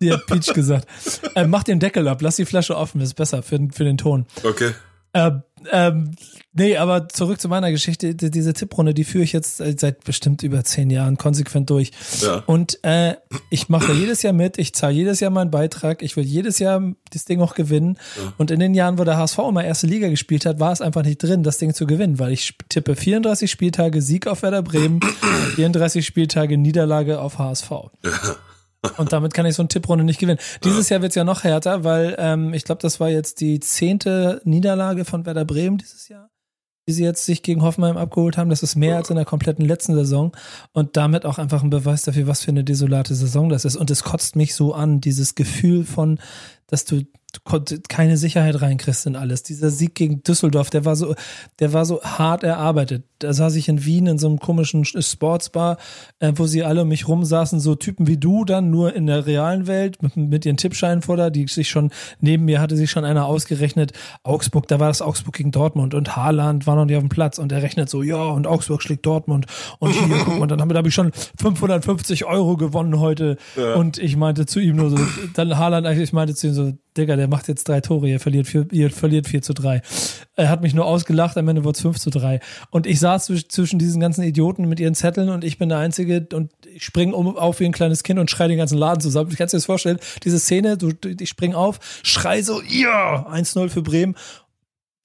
Die 0.00 0.12
hat 0.12 0.26
Peach 0.26 0.54
gesagt. 0.54 0.88
Äh, 1.34 1.46
mach 1.46 1.64
den 1.64 1.80
Deckel 1.80 2.08
ab, 2.08 2.22
lass 2.22 2.36
die 2.36 2.46
Flasche 2.46 2.76
offen, 2.76 3.00
ist 3.00 3.14
besser 3.14 3.42
für, 3.42 3.58
für 3.72 3.84
den 3.84 3.98
Ton. 3.98 4.26
Okay. 4.42 4.72
Ähm, 5.14 5.42
ähm, 5.70 6.10
nee, 6.52 6.76
aber 6.76 7.08
zurück 7.08 7.40
zu 7.40 7.48
meiner 7.48 7.70
Geschichte. 7.70 8.14
Diese 8.14 8.52
Tipprunde, 8.52 8.94
die 8.94 9.04
führe 9.04 9.24
ich 9.24 9.32
jetzt 9.32 9.58
seit 9.58 10.04
bestimmt 10.04 10.42
über 10.42 10.62
zehn 10.64 10.90
Jahren 10.90 11.16
konsequent 11.16 11.70
durch. 11.70 11.90
Ja. 12.20 12.42
Und 12.46 12.82
äh, 12.82 13.14
ich 13.50 13.68
mache 13.68 13.92
jedes 13.92 14.22
Jahr 14.22 14.32
mit, 14.32 14.58
ich 14.58 14.74
zahle 14.74 14.94
jedes 14.94 15.20
Jahr 15.20 15.30
meinen 15.30 15.50
Beitrag, 15.50 16.02
ich 16.02 16.16
will 16.16 16.24
jedes 16.24 16.58
Jahr 16.58 16.82
das 17.12 17.24
Ding 17.24 17.40
auch 17.40 17.54
gewinnen. 17.54 17.98
Ja. 18.16 18.32
Und 18.38 18.50
in 18.50 18.60
den 18.60 18.74
Jahren, 18.74 18.98
wo 18.98 19.04
der 19.04 19.16
HSV 19.16 19.38
immer 19.38 19.64
erste 19.64 19.86
Liga 19.86 20.08
gespielt 20.08 20.46
hat, 20.46 20.60
war 20.60 20.72
es 20.72 20.80
einfach 20.80 21.02
nicht 21.02 21.22
drin, 21.22 21.42
das 21.42 21.58
Ding 21.58 21.72
zu 21.74 21.86
gewinnen, 21.86 22.18
weil 22.18 22.32
ich 22.32 22.54
tippe 22.68 22.96
34 22.96 23.50
Spieltage 23.50 24.02
Sieg 24.02 24.26
auf 24.26 24.42
Werder 24.42 24.62
Bremen, 24.62 25.00
34 25.54 26.04
Spieltage 26.04 26.58
Niederlage 26.58 27.20
auf 27.20 27.38
HSV. 27.38 27.70
Ja. 27.70 28.36
Und 28.96 29.12
damit 29.12 29.34
kann 29.34 29.46
ich 29.46 29.54
so 29.54 29.62
eine 29.62 29.68
Tipprunde 29.68 30.04
nicht 30.04 30.20
gewinnen. 30.20 30.38
Dieses 30.62 30.88
Jahr 30.88 31.02
wird's 31.02 31.14
ja 31.14 31.24
noch 31.24 31.44
härter, 31.44 31.84
weil 31.84 32.16
ähm, 32.18 32.54
ich 32.54 32.64
glaube, 32.64 32.82
das 32.82 33.00
war 33.00 33.08
jetzt 33.08 33.40
die 33.40 33.60
zehnte 33.60 34.40
Niederlage 34.44 35.04
von 35.04 35.26
Werder 35.26 35.44
Bremen 35.44 35.78
dieses 35.78 36.08
Jahr, 36.08 36.30
die 36.88 36.92
sie 36.92 37.04
jetzt 37.04 37.24
sich 37.24 37.42
gegen 37.42 37.62
Hoffenheim 37.62 37.96
abgeholt 37.96 38.36
haben. 38.36 38.50
Das 38.50 38.62
ist 38.62 38.76
mehr 38.76 38.96
als 38.96 39.10
in 39.10 39.16
der 39.16 39.24
kompletten 39.24 39.64
letzten 39.64 39.94
Saison 39.94 40.32
und 40.72 40.96
damit 40.96 41.24
auch 41.24 41.38
einfach 41.38 41.62
ein 41.62 41.70
Beweis 41.70 42.02
dafür, 42.02 42.26
was 42.26 42.42
für 42.42 42.50
eine 42.50 42.64
desolate 42.64 43.14
Saison 43.14 43.48
das 43.48 43.64
ist. 43.64 43.76
Und 43.76 43.90
es 43.90 44.04
kotzt 44.04 44.36
mich 44.36 44.54
so 44.54 44.74
an, 44.74 45.00
dieses 45.00 45.34
Gefühl 45.34 45.84
von, 45.84 46.18
dass 46.66 46.84
du 46.84 47.02
keine 47.88 48.16
Sicherheit 48.16 48.60
reinkriegst 48.60 49.06
in 49.06 49.16
alles. 49.16 49.42
Dieser 49.42 49.70
Sieg 49.70 49.94
gegen 49.94 50.22
Düsseldorf, 50.22 50.70
der 50.70 50.84
war 50.84 50.96
so, 50.96 51.14
der 51.58 51.72
war 51.72 51.84
so 51.84 52.02
hart 52.02 52.44
erarbeitet. 52.44 53.04
Da 53.24 53.32
saß 53.32 53.56
ich 53.56 53.68
in 53.68 53.84
Wien 53.84 54.06
in 54.06 54.18
so 54.18 54.26
einem 54.26 54.38
komischen 54.38 54.84
Sportsbar, 54.84 55.78
äh, 56.18 56.32
wo 56.36 56.46
sie 56.46 56.62
alle 56.62 56.82
um 56.82 56.88
mich 56.88 57.08
rum 57.08 57.24
saßen, 57.24 57.58
so 57.60 57.74
Typen 57.74 58.06
wie 58.06 58.16
du 58.16 58.44
dann, 58.44 58.70
nur 58.70 58.94
in 58.94 59.06
der 59.06 59.26
realen 59.26 59.66
Welt, 59.66 60.02
mit, 60.02 60.16
mit 60.16 60.46
ihren 60.46 60.56
Tippscheinen 60.56 61.02
vor 61.02 61.16
da, 61.16 61.30
die 61.30 61.46
sich 61.46 61.68
schon, 61.68 61.90
neben 62.20 62.44
mir 62.44 62.60
hatte 62.60 62.76
sich 62.76 62.90
schon 62.90 63.04
einer 63.04 63.26
ausgerechnet, 63.26 63.92
Augsburg, 64.22 64.68
da 64.68 64.78
war 64.80 64.88
das 64.88 65.02
Augsburg 65.02 65.34
gegen 65.34 65.50
Dortmund 65.50 65.94
und 65.94 66.16
Haaland 66.16 66.66
war 66.66 66.76
noch 66.76 66.84
nicht 66.84 66.96
auf 66.96 67.02
dem 67.02 67.08
Platz 67.08 67.38
und 67.38 67.50
er 67.52 67.62
rechnet 67.62 67.88
so, 67.88 68.02
ja, 68.02 68.22
und 68.22 68.46
Augsburg 68.46 68.82
schlägt 68.82 69.06
Dortmund 69.06 69.46
und 69.78 69.92
hier, 69.92 70.16
guck 70.24 70.38
mal, 70.38 70.46
dann 70.46 70.60
habe 70.60 70.74
hab 70.74 70.86
ich 70.86 70.94
schon 70.94 71.12
550 71.40 72.24
Euro 72.24 72.56
gewonnen 72.56 73.00
heute 73.00 73.36
ja. 73.56 73.74
und 73.74 73.98
ich 73.98 74.16
meinte 74.16 74.46
zu 74.46 74.60
ihm 74.60 74.76
nur 74.76 74.90
so, 74.90 74.98
dann 75.34 75.56
Haaland, 75.56 75.86
ich 75.98 76.12
meinte 76.12 76.34
zu 76.34 76.48
ihm 76.48 76.54
so, 76.54 76.72
Digga, 76.96 77.16
der 77.16 77.26
macht 77.26 77.48
jetzt 77.48 77.68
drei 77.68 77.80
Tore, 77.80 78.08
ihr 78.08 78.20
verliert, 78.20 78.46
vier, 78.46 78.66
ihr 78.70 78.88
verliert 78.88 79.26
4 79.26 79.42
zu 79.42 79.52
3. 79.52 79.82
Er 80.36 80.48
hat 80.48 80.62
mich 80.62 80.74
nur 80.74 80.84
ausgelacht, 80.84 81.36
am 81.36 81.48
Ende 81.48 81.64
wurde 81.64 81.74
es 81.74 81.82
5 81.82 81.98
zu 81.98 82.10
3. 82.10 82.38
Und 82.70 82.86
ich 82.86 83.00
saß 83.18 83.44
zwischen 83.48 83.78
diesen 83.78 84.00
ganzen 84.00 84.22
Idioten 84.22 84.68
mit 84.68 84.80
ihren 84.80 84.94
Zetteln 84.94 85.28
und 85.28 85.44
ich 85.44 85.58
bin 85.58 85.68
der 85.68 85.78
Einzige 85.78 86.26
und 86.32 86.52
ich 86.66 86.84
springe 86.84 87.14
um, 87.14 87.36
auf 87.36 87.60
wie 87.60 87.64
ein 87.64 87.72
kleines 87.72 88.02
Kind 88.02 88.18
und 88.18 88.30
schreie 88.30 88.48
den 88.48 88.58
ganzen 88.58 88.78
Laden 88.78 89.00
zusammen. 89.00 89.30
Ich 89.30 89.38
kann 89.38 89.48
dir 89.48 89.56
das 89.56 89.66
vorstellen, 89.66 89.98
diese 90.22 90.38
Szene, 90.38 90.76
du, 90.76 90.92
ich 91.20 91.28
spring 91.28 91.54
auf, 91.54 91.80
schrei 92.02 92.42
so, 92.42 92.60
ja, 92.62 93.26
1-0 93.28 93.68
für 93.68 93.82
Bremen 93.82 94.14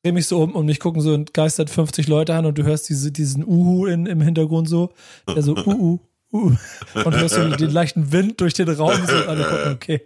drehe 0.03 0.13
mich 0.13 0.27
so 0.27 0.41
um 0.41 0.55
und 0.55 0.65
mich 0.65 0.79
gucken 0.79 1.01
so 1.01 1.13
entgeistert 1.13 1.69
50 1.69 2.07
Leute 2.07 2.33
an 2.33 2.45
und 2.45 2.57
du 2.57 2.63
hörst 2.63 2.87
diese, 2.87 3.11
diesen 3.11 3.43
Uhu 3.45 3.85
in, 3.85 4.05
im 4.05 4.21
Hintergrund 4.21 4.69
so, 4.69 4.93
der 5.27 5.41
so 5.41 5.55
Uhu, 5.65 5.99
Uhu. 6.31 6.55
Und 6.93 7.15
hörst 7.17 7.35
so 7.35 7.49
den 7.49 7.69
leichten 7.69 8.11
Wind 8.13 8.39
durch 8.39 8.53
den 8.53 8.69
Raum 8.69 8.95
so 9.05 9.15
alle 9.15 9.43
gucken, 9.43 9.71
okay, 9.73 10.01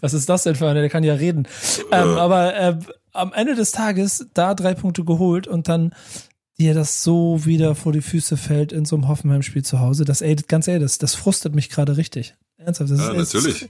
Was 0.00 0.14
ist 0.14 0.28
das 0.28 0.42
denn 0.42 0.54
für 0.54 0.68
einer? 0.68 0.80
Der 0.80 0.90
kann 0.90 1.04
ja 1.04 1.14
reden. 1.14 1.46
Ähm, 1.92 2.16
aber 2.16 2.56
äh, 2.56 2.78
am 3.12 3.32
Ende 3.32 3.54
des 3.54 3.72
Tages 3.72 4.26
da 4.34 4.54
drei 4.54 4.74
Punkte 4.74 5.04
geholt 5.04 5.46
und 5.46 5.68
dann 5.68 5.94
dir 6.60 6.74
das 6.74 7.02
so 7.02 7.44
wieder 7.44 7.74
vor 7.74 7.92
die 7.92 8.02
Füße 8.02 8.36
fällt 8.36 8.70
in 8.70 8.84
so 8.84 8.94
einem 8.94 9.08
Hoffenheim-Spiel 9.08 9.64
zu 9.64 9.80
Hause. 9.80 10.04
Das, 10.04 10.20
ey, 10.20 10.36
ganz 10.36 10.68
ehrlich, 10.68 10.84
das, 10.84 10.98
das 10.98 11.14
frustet 11.14 11.54
mich 11.54 11.70
gerade 11.70 11.96
richtig. 11.96 12.34
Ernsthaft. 12.58 12.90
Das 12.90 13.00
ja, 13.00 13.12
ist, 13.12 13.34
natürlich. 13.34 13.68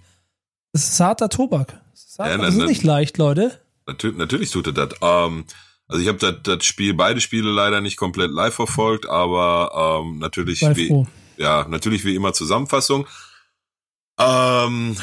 Das 0.72 0.88
ist 0.88 1.00
harter 1.00 1.28
Tobak. 1.28 1.80
Das 1.92 2.04
ist, 2.04 2.18
hart, 2.18 2.30
ja, 2.30 2.38
das 2.38 2.54
ist 2.54 2.66
nicht 2.66 2.82
leicht, 2.82 3.16
Leute. 3.16 3.58
Natürlich, 3.86 4.18
natürlich 4.18 4.50
tut 4.50 4.66
er 4.66 4.72
das. 4.72 4.90
Ähm, 5.00 5.44
also 5.86 6.02
ich 6.02 6.08
habe 6.08 6.18
das, 6.18 6.34
das 6.42 6.64
Spiel, 6.64 6.94
beide 6.94 7.20
Spiele 7.20 7.50
leider 7.50 7.80
nicht 7.80 7.96
komplett 7.96 8.30
live 8.30 8.54
verfolgt, 8.54 9.08
aber 9.08 10.02
ähm, 10.02 10.18
natürlich 10.18 10.60
wie, 10.60 11.06
ja, 11.36 11.66
natürlich 11.68 12.04
wie 12.04 12.14
immer 12.14 12.32
Zusammenfassung. 12.32 13.06
Ähm, 14.18 14.96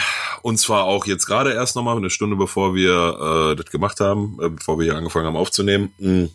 und 0.43 0.59
zwar 0.59 0.83
auch 0.83 1.05
jetzt 1.05 1.25
gerade 1.25 1.53
erst 1.53 1.75
nochmal, 1.75 1.97
eine 1.97 2.09
Stunde 2.09 2.35
bevor 2.35 2.75
wir 2.75 3.51
äh, 3.51 3.55
das 3.55 3.71
gemacht 3.71 3.99
haben, 3.99 4.37
äh, 4.41 4.49
bevor 4.49 4.77
wir 4.77 4.85
hier 4.85 4.95
angefangen 4.95 5.25
haben 5.25 5.35
aufzunehmen. 5.35 5.93
Mh, 5.97 6.29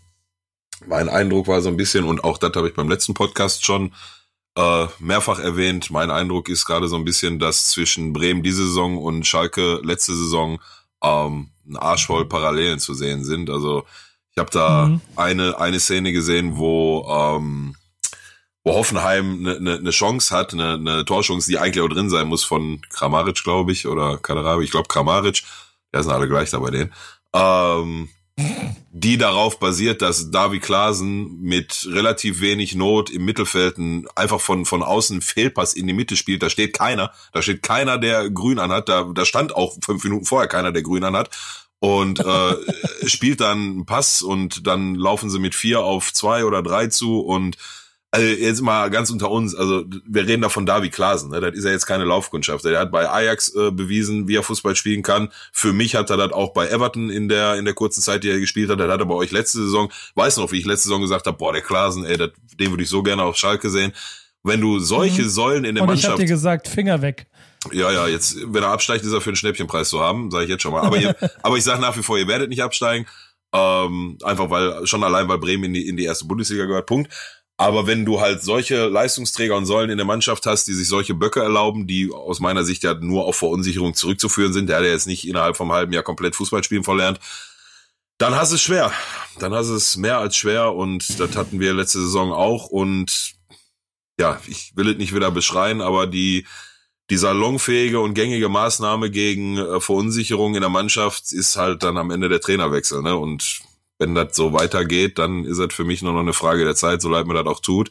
mein 0.86 1.08
Eindruck 1.08 1.48
war 1.48 1.60
so 1.60 1.68
ein 1.68 1.76
bisschen, 1.76 2.04
und 2.04 2.24
auch 2.24 2.38
das 2.38 2.52
habe 2.54 2.68
ich 2.68 2.74
beim 2.74 2.88
letzten 2.88 3.14
Podcast 3.14 3.64
schon 3.64 3.92
äh, 4.56 4.86
mehrfach 4.98 5.38
erwähnt, 5.38 5.90
mein 5.90 6.10
Eindruck 6.10 6.48
ist 6.48 6.64
gerade 6.64 6.88
so 6.88 6.96
ein 6.96 7.04
bisschen, 7.04 7.38
dass 7.38 7.68
zwischen 7.68 8.12
Bremen 8.12 8.42
diese 8.42 8.66
Saison 8.66 8.98
und 8.98 9.26
Schalke 9.26 9.80
letzte 9.82 10.14
Saison 10.14 10.60
ähm, 11.02 11.50
ein 11.66 11.76
Arsch 11.76 12.06
voll 12.06 12.28
Parallelen 12.28 12.78
zu 12.78 12.94
sehen 12.94 13.24
sind. 13.24 13.48
Also 13.48 13.84
ich 14.32 14.38
habe 14.38 14.50
da 14.50 14.86
mhm. 14.86 15.00
eine, 15.16 15.58
eine 15.58 15.80
Szene 15.80 16.12
gesehen, 16.12 16.56
wo 16.56 17.06
ähm, 17.08 17.76
wo 18.64 18.74
Hoffenheim 18.74 19.40
eine, 19.40 19.56
eine, 19.56 19.78
eine 19.78 19.90
Chance 19.90 20.34
hat, 20.34 20.52
eine, 20.52 20.74
eine 20.74 21.04
Torchance, 21.04 21.50
die 21.50 21.58
eigentlich 21.58 21.84
auch 21.84 21.88
drin 21.88 22.10
sein 22.10 22.28
muss 22.28 22.44
von 22.44 22.80
Kramaric, 22.90 23.42
glaube 23.42 23.72
ich, 23.72 23.86
oder 23.86 24.18
Kadarabi, 24.18 24.64
ich 24.64 24.70
glaube 24.70 24.88
Kramaric, 24.88 25.42
der 25.92 26.02
sind 26.02 26.12
alle 26.12 26.28
gleich 26.28 26.50
da 26.50 26.60
bei 26.60 26.70
denen, 26.70 26.92
ähm, 27.34 28.08
die 28.94 29.18
darauf 29.18 29.58
basiert, 29.58 30.02
dass 30.02 30.30
Davi 30.30 30.58
Klaasen 30.60 31.40
mit 31.40 31.86
relativ 31.90 32.40
wenig 32.40 32.74
Not 32.74 33.10
im 33.10 33.24
Mittelfeld 33.24 33.76
einfach 34.14 34.40
von, 34.40 34.64
von 34.64 34.82
außen 34.82 35.20
Fehlpass 35.20 35.74
in 35.74 35.86
die 35.86 35.92
Mitte 35.92 36.16
spielt. 36.16 36.42
Da 36.42 36.50
steht 36.50 36.72
keiner. 36.74 37.12
Da 37.32 37.42
steht 37.42 37.62
keiner, 37.62 37.98
der 37.98 38.30
grün 38.30 38.58
anhat. 38.58 38.88
Da, 38.88 39.10
da 39.14 39.24
stand 39.24 39.54
auch 39.54 39.76
fünf 39.84 40.04
Minuten 40.04 40.24
vorher 40.24 40.48
keiner, 40.48 40.72
der 40.72 40.82
grün 40.82 41.04
anhat. 41.04 41.30
Und 41.78 42.20
äh, 42.20 42.56
spielt 43.06 43.40
dann 43.40 43.58
einen 43.58 43.86
Pass 43.86 44.22
und 44.22 44.66
dann 44.66 44.94
laufen 44.94 45.30
sie 45.30 45.38
mit 45.38 45.54
vier 45.54 45.80
auf 45.80 46.12
zwei 46.12 46.44
oder 46.44 46.62
drei 46.62 46.86
zu 46.86 47.20
und 47.20 47.56
also 48.14 48.26
jetzt 48.26 48.60
mal 48.60 48.90
ganz 48.90 49.08
unter 49.08 49.30
uns, 49.30 49.54
also 49.54 49.84
wir 50.06 50.26
reden 50.26 50.42
da 50.42 50.50
von 50.50 50.66
Davi 50.66 50.90
Klaasen, 50.90 51.30
ne? 51.30 51.40
das 51.40 51.54
ist 51.54 51.64
ja 51.64 51.70
jetzt 51.70 51.86
keine 51.86 52.04
Laufkundschaft. 52.04 52.62
Der 52.62 52.78
hat 52.78 52.92
bei 52.92 53.08
Ajax 53.08 53.54
äh, 53.54 53.70
bewiesen, 53.70 54.28
wie 54.28 54.36
er 54.36 54.42
Fußball 54.42 54.76
spielen 54.76 55.02
kann. 55.02 55.30
Für 55.50 55.72
mich 55.72 55.94
hat 55.94 56.10
er 56.10 56.18
das 56.18 56.32
auch 56.32 56.52
bei 56.52 56.68
Everton 56.68 57.08
in 57.08 57.30
der 57.30 57.54
in 57.54 57.64
der 57.64 57.72
kurzen 57.72 58.02
Zeit, 58.02 58.22
die 58.22 58.28
er 58.28 58.38
gespielt 58.38 58.68
hat. 58.68 58.78
Der 58.78 58.88
hat 58.88 59.00
er 59.00 59.06
bei 59.06 59.14
euch 59.14 59.30
letzte 59.30 59.62
Saison, 59.62 59.90
weiß 60.14 60.36
noch, 60.36 60.52
wie 60.52 60.58
ich 60.58 60.66
letzte 60.66 60.88
Saison 60.88 61.00
gesagt 61.00 61.26
habe, 61.26 61.38
boah, 61.38 61.54
der 61.54 61.62
Klaasen, 61.62 62.04
ey, 62.04 62.18
das, 62.18 62.32
den 62.60 62.70
würde 62.70 62.82
ich 62.82 62.90
so 62.90 63.02
gerne 63.02 63.22
auf 63.22 63.36
Schalke 63.36 63.70
sehen. 63.70 63.94
Wenn 64.42 64.60
du 64.60 64.78
solche 64.78 65.22
mhm. 65.22 65.28
Säulen 65.28 65.64
in 65.64 65.74
der 65.76 65.82
Und 65.82 65.88
Mannschaft... 65.88 66.04
ich 66.04 66.10
hab 66.12 66.18
dir 66.18 66.26
gesagt, 66.26 66.68
Finger 66.68 67.00
weg. 67.00 67.28
Ja, 67.72 67.90
ja, 67.92 68.08
jetzt, 68.08 68.36
wenn 68.44 68.62
er 68.62 68.70
absteigt, 68.70 69.04
ist 69.06 69.12
er 69.12 69.22
für 69.22 69.30
einen 69.30 69.36
Schnäppchenpreis 69.36 69.88
zu 69.88 70.00
haben, 70.00 70.30
sage 70.30 70.44
ich 70.44 70.50
jetzt 70.50 70.62
schon 70.62 70.72
mal. 70.72 70.82
Aber, 70.82 70.98
ihr, 70.98 71.16
aber 71.42 71.56
ich 71.56 71.64
sage 71.64 71.80
nach 71.80 71.96
wie 71.96 72.02
vor, 72.02 72.18
ihr 72.18 72.28
werdet 72.28 72.50
nicht 72.50 72.62
absteigen. 72.62 73.06
Ähm, 73.54 74.18
einfach 74.22 74.50
weil, 74.50 74.86
schon 74.86 75.04
allein, 75.04 75.28
weil 75.28 75.38
Bremen 75.38 75.64
in 75.64 75.74
die, 75.74 75.88
in 75.88 75.96
die 75.96 76.04
erste 76.04 76.26
Bundesliga 76.26 76.66
gehört. 76.66 76.86
Punkt. 76.86 77.12
Aber 77.62 77.86
wenn 77.86 78.04
du 78.04 78.20
halt 78.20 78.42
solche 78.42 78.88
Leistungsträger 78.88 79.56
und 79.56 79.66
Säulen 79.66 79.90
in 79.90 79.96
der 79.96 80.04
Mannschaft 80.04 80.46
hast, 80.46 80.66
die 80.66 80.74
sich 80.74 80.88
solche 80.88 81.14
Böcke 81.14 81.40
erlauben, 81.40 81.86
die 81.86 82.10
aus 82.12 82.40
meiner 82.40 82.64
Sicht 82.64 82.82
ja 82.82 82.94
nur 82.94 83.24
auf 83.24 83.36
Verunsicherung 83.36 83.94
zurückzuführen 83.94 84.52
sind, 84.52 84.68
der 84.68 84.78
hat 84.78 84.84
ja 84.84 84.90
jetzt 84.90 85.06
nicht 85.06 85.28
innerhalb 85.28 85.56
vom 85.56 85.70
halben 85.70 85.92
Jahr 85.92 86.02
komplett 86.02 86.34
Fußball 86.34 86.64
spielen 86.64 86.82
verlernt, 86.82 87.20
dann 88.18 88.34
hast 88.34 88.50
du 88.50 88.56
es 88.56 88.62
schwer. 88.62 88.92
Dann 89.38 89.54
hast 89.54 89.68
du 89.68 89.76
es 89.76 89.96
mehr 89.96 90.18
als 90.18 90.36
schwer 90.36 90.74
und 90.74 91.20
das 91.20 91.36
hatten 91.36 91.60
wir 91.60 91.72
letzte 91.72 92.00
Saison 92.00 92.32
auch 92.32 92.66
und 92.66 93.34
ja, 94.18 94.40
ich 94.48 94.72
will 94.74 94.90
es 94.90 94.98
nicht 94.98 95.14
wieder 95.14 95.30
beschreien, 95.30 95.82
aber 95.82 96.08
die, 96.08 96.48
die 97.10 97.16
salonfähige 97.16 98.00
und 98.00 98.14
gängige 98.14 98.48
Maßnahme 98.48 99.08
gegen 99.08 99.58
äh, 99.58 99.80
Verunsicherung 99.80 100.56
in 100.56 100.62
der 100.62 100.68
Mannschaft 100.68 101.30
ist 101.30 101.56
halt 101.56 101.84
dann 101.84 101.96
am 101.96 102.10
Ende 102.10 102.28
der 102.28 102.40
Trainerwechsel, 102.40 103.02
ne? 103.02 103.16
Und 103.16 103.62
wenn 104.02 104.14
das 104.14 104.34
so 104.34 104.52
weitergeht, 104.52 105.18
dann 105.18 105.44
ist 105.44 105.58
das 105.58 105.72
für 105.72 105.84
mich 105.84 106.02
nur 106.02 106.12
noch 106.12 106.20
eine 106.20 106.32
Frage 106.32 106.64
der 106.64 106.74
Zeit, 106.74 107.00
so 107.00 107.08
leid 107.08 107.26
mir 107.26 107.34
das 107.34 107.46
auch 107.46 107.60
tut. 107.60 107.90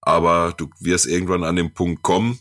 Aber 0.00 0.54
du 0.56 0.70
wirst 0.80 1.06
irgendwann 1.06 1.44
an 1.44 1.56
den 1.56 1.74
Punkt 1.74 2.02
kommen, 2.02 2.40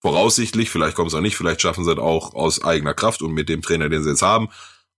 voraussichtlich, 0.00 0.70
vielleicht 0.70 0.96
kommt 0.96 1.08
es 1.08 1.14
auch 1.14 1.20
nicht, 1.20 1.36
vielleicht 1.36 1.60
schaffen 1.60 1.84
sie 1.84 1.92
es 1.92 1.98
auch 1.98 2.34
aus 2.34 2.64
eigener 2.64 2.94
Kraft 2.94 3.22
und 3.22 3.32
mit 3.32 3.48
dem 3.48 3.62
Trainer, 3.62 3.88
den 3.88 4.02
sie 4.02 4.10
jetzt 4.10 4.22
haben. 4.22 4.48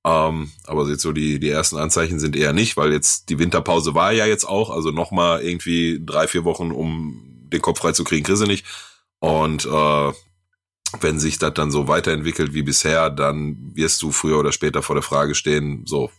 Ähm, 0.04 0.52
aber 0.66 0.88
jetzt 0.88 1.02
so 1.02 1.12
die, 1.12 1.40
die 1.40 1.50
ersten 1.50 1.76
Anzeichen 1.76 2.20
sind 2.20 2.36
eher 2.36 2.52
nicht, 2.52 2.76
weil 2.76 2.92
jetzt 2.92 3.28
die 3.28 3.40
Winterpause 3.40 3.94
war 3.94 4.12
ja 4.12 4.24
jetzt 4.24 4.44
auch, 4.44 4.70
also 4.70 4.90
nochmal 4.92 5.42
irgendwie 5.42 6.00
drei, 6.04 6.28
vier 6.28 6.44
Wochen, 6.44 6.70
um 6.70 7.48
den 7.52 7.60
Kopf 7.60 7.80
frei 7.80 7.92
zu 7.92 8.04
kriegen, 8.04 8.24
kriege 8.24 8.46
nicht. 8.46 8.64
Und 9.18 9.66
äh, 9.66 10.12
wenn 11.00 11.18
sich 11.18 11.38
das 11.38 11.54
dann 11.54 11.72
so 11.72 11.88
weiterentwickelt 11.88 12.54
wie 12.54 12.62
bisher, 12.62 13.10
dann 13.10 13.72
wirst 13.74 14.00
du 14.02 14.12
früher 14.12 14.38
oder 14.38 14.52
später 14.52 14.82
vor 14.82 14.94
der 14.94 15.02
Frage 15.02 15.34
stehen, 15.34 15.82
so, 15.86 16.10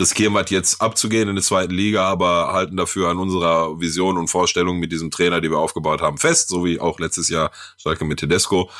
riskieren 0.00 0.34
wir 0.34 0.44
jetzt 0.48 0.80
abzugehen 0.80 1.28
in 1.28 1.36
der 1.36 1.44
zweiten 1.44 1.72
Liga, 1.72 2.06
aber 2.06 2.52
halten 2.52 2.76
dafür 2.76 3.08
an 3.08 3.18
unserer 3.18 3.80
Vision 3.80 4.18
und 4.18 4.28
Vorstellung 4.28 4.78
mit 4.78 4.92
diesem 4.92 5.10
Trainer, 5.10 5.40
die 5.40 5.50
wir 5.50 5.58
aufgebaut 5.58 6.02
haben, 6.02 6.18
fest, 6.18 6.48
so 6.48 6.64
wie 6.64 6.80
auch 6.80 6.98
letztes 6.98 7.28
Jahr 7.28 7.50
Schalke 7.78 8.04
mit 8.04 8.20
Tedesco. 8.20 8.70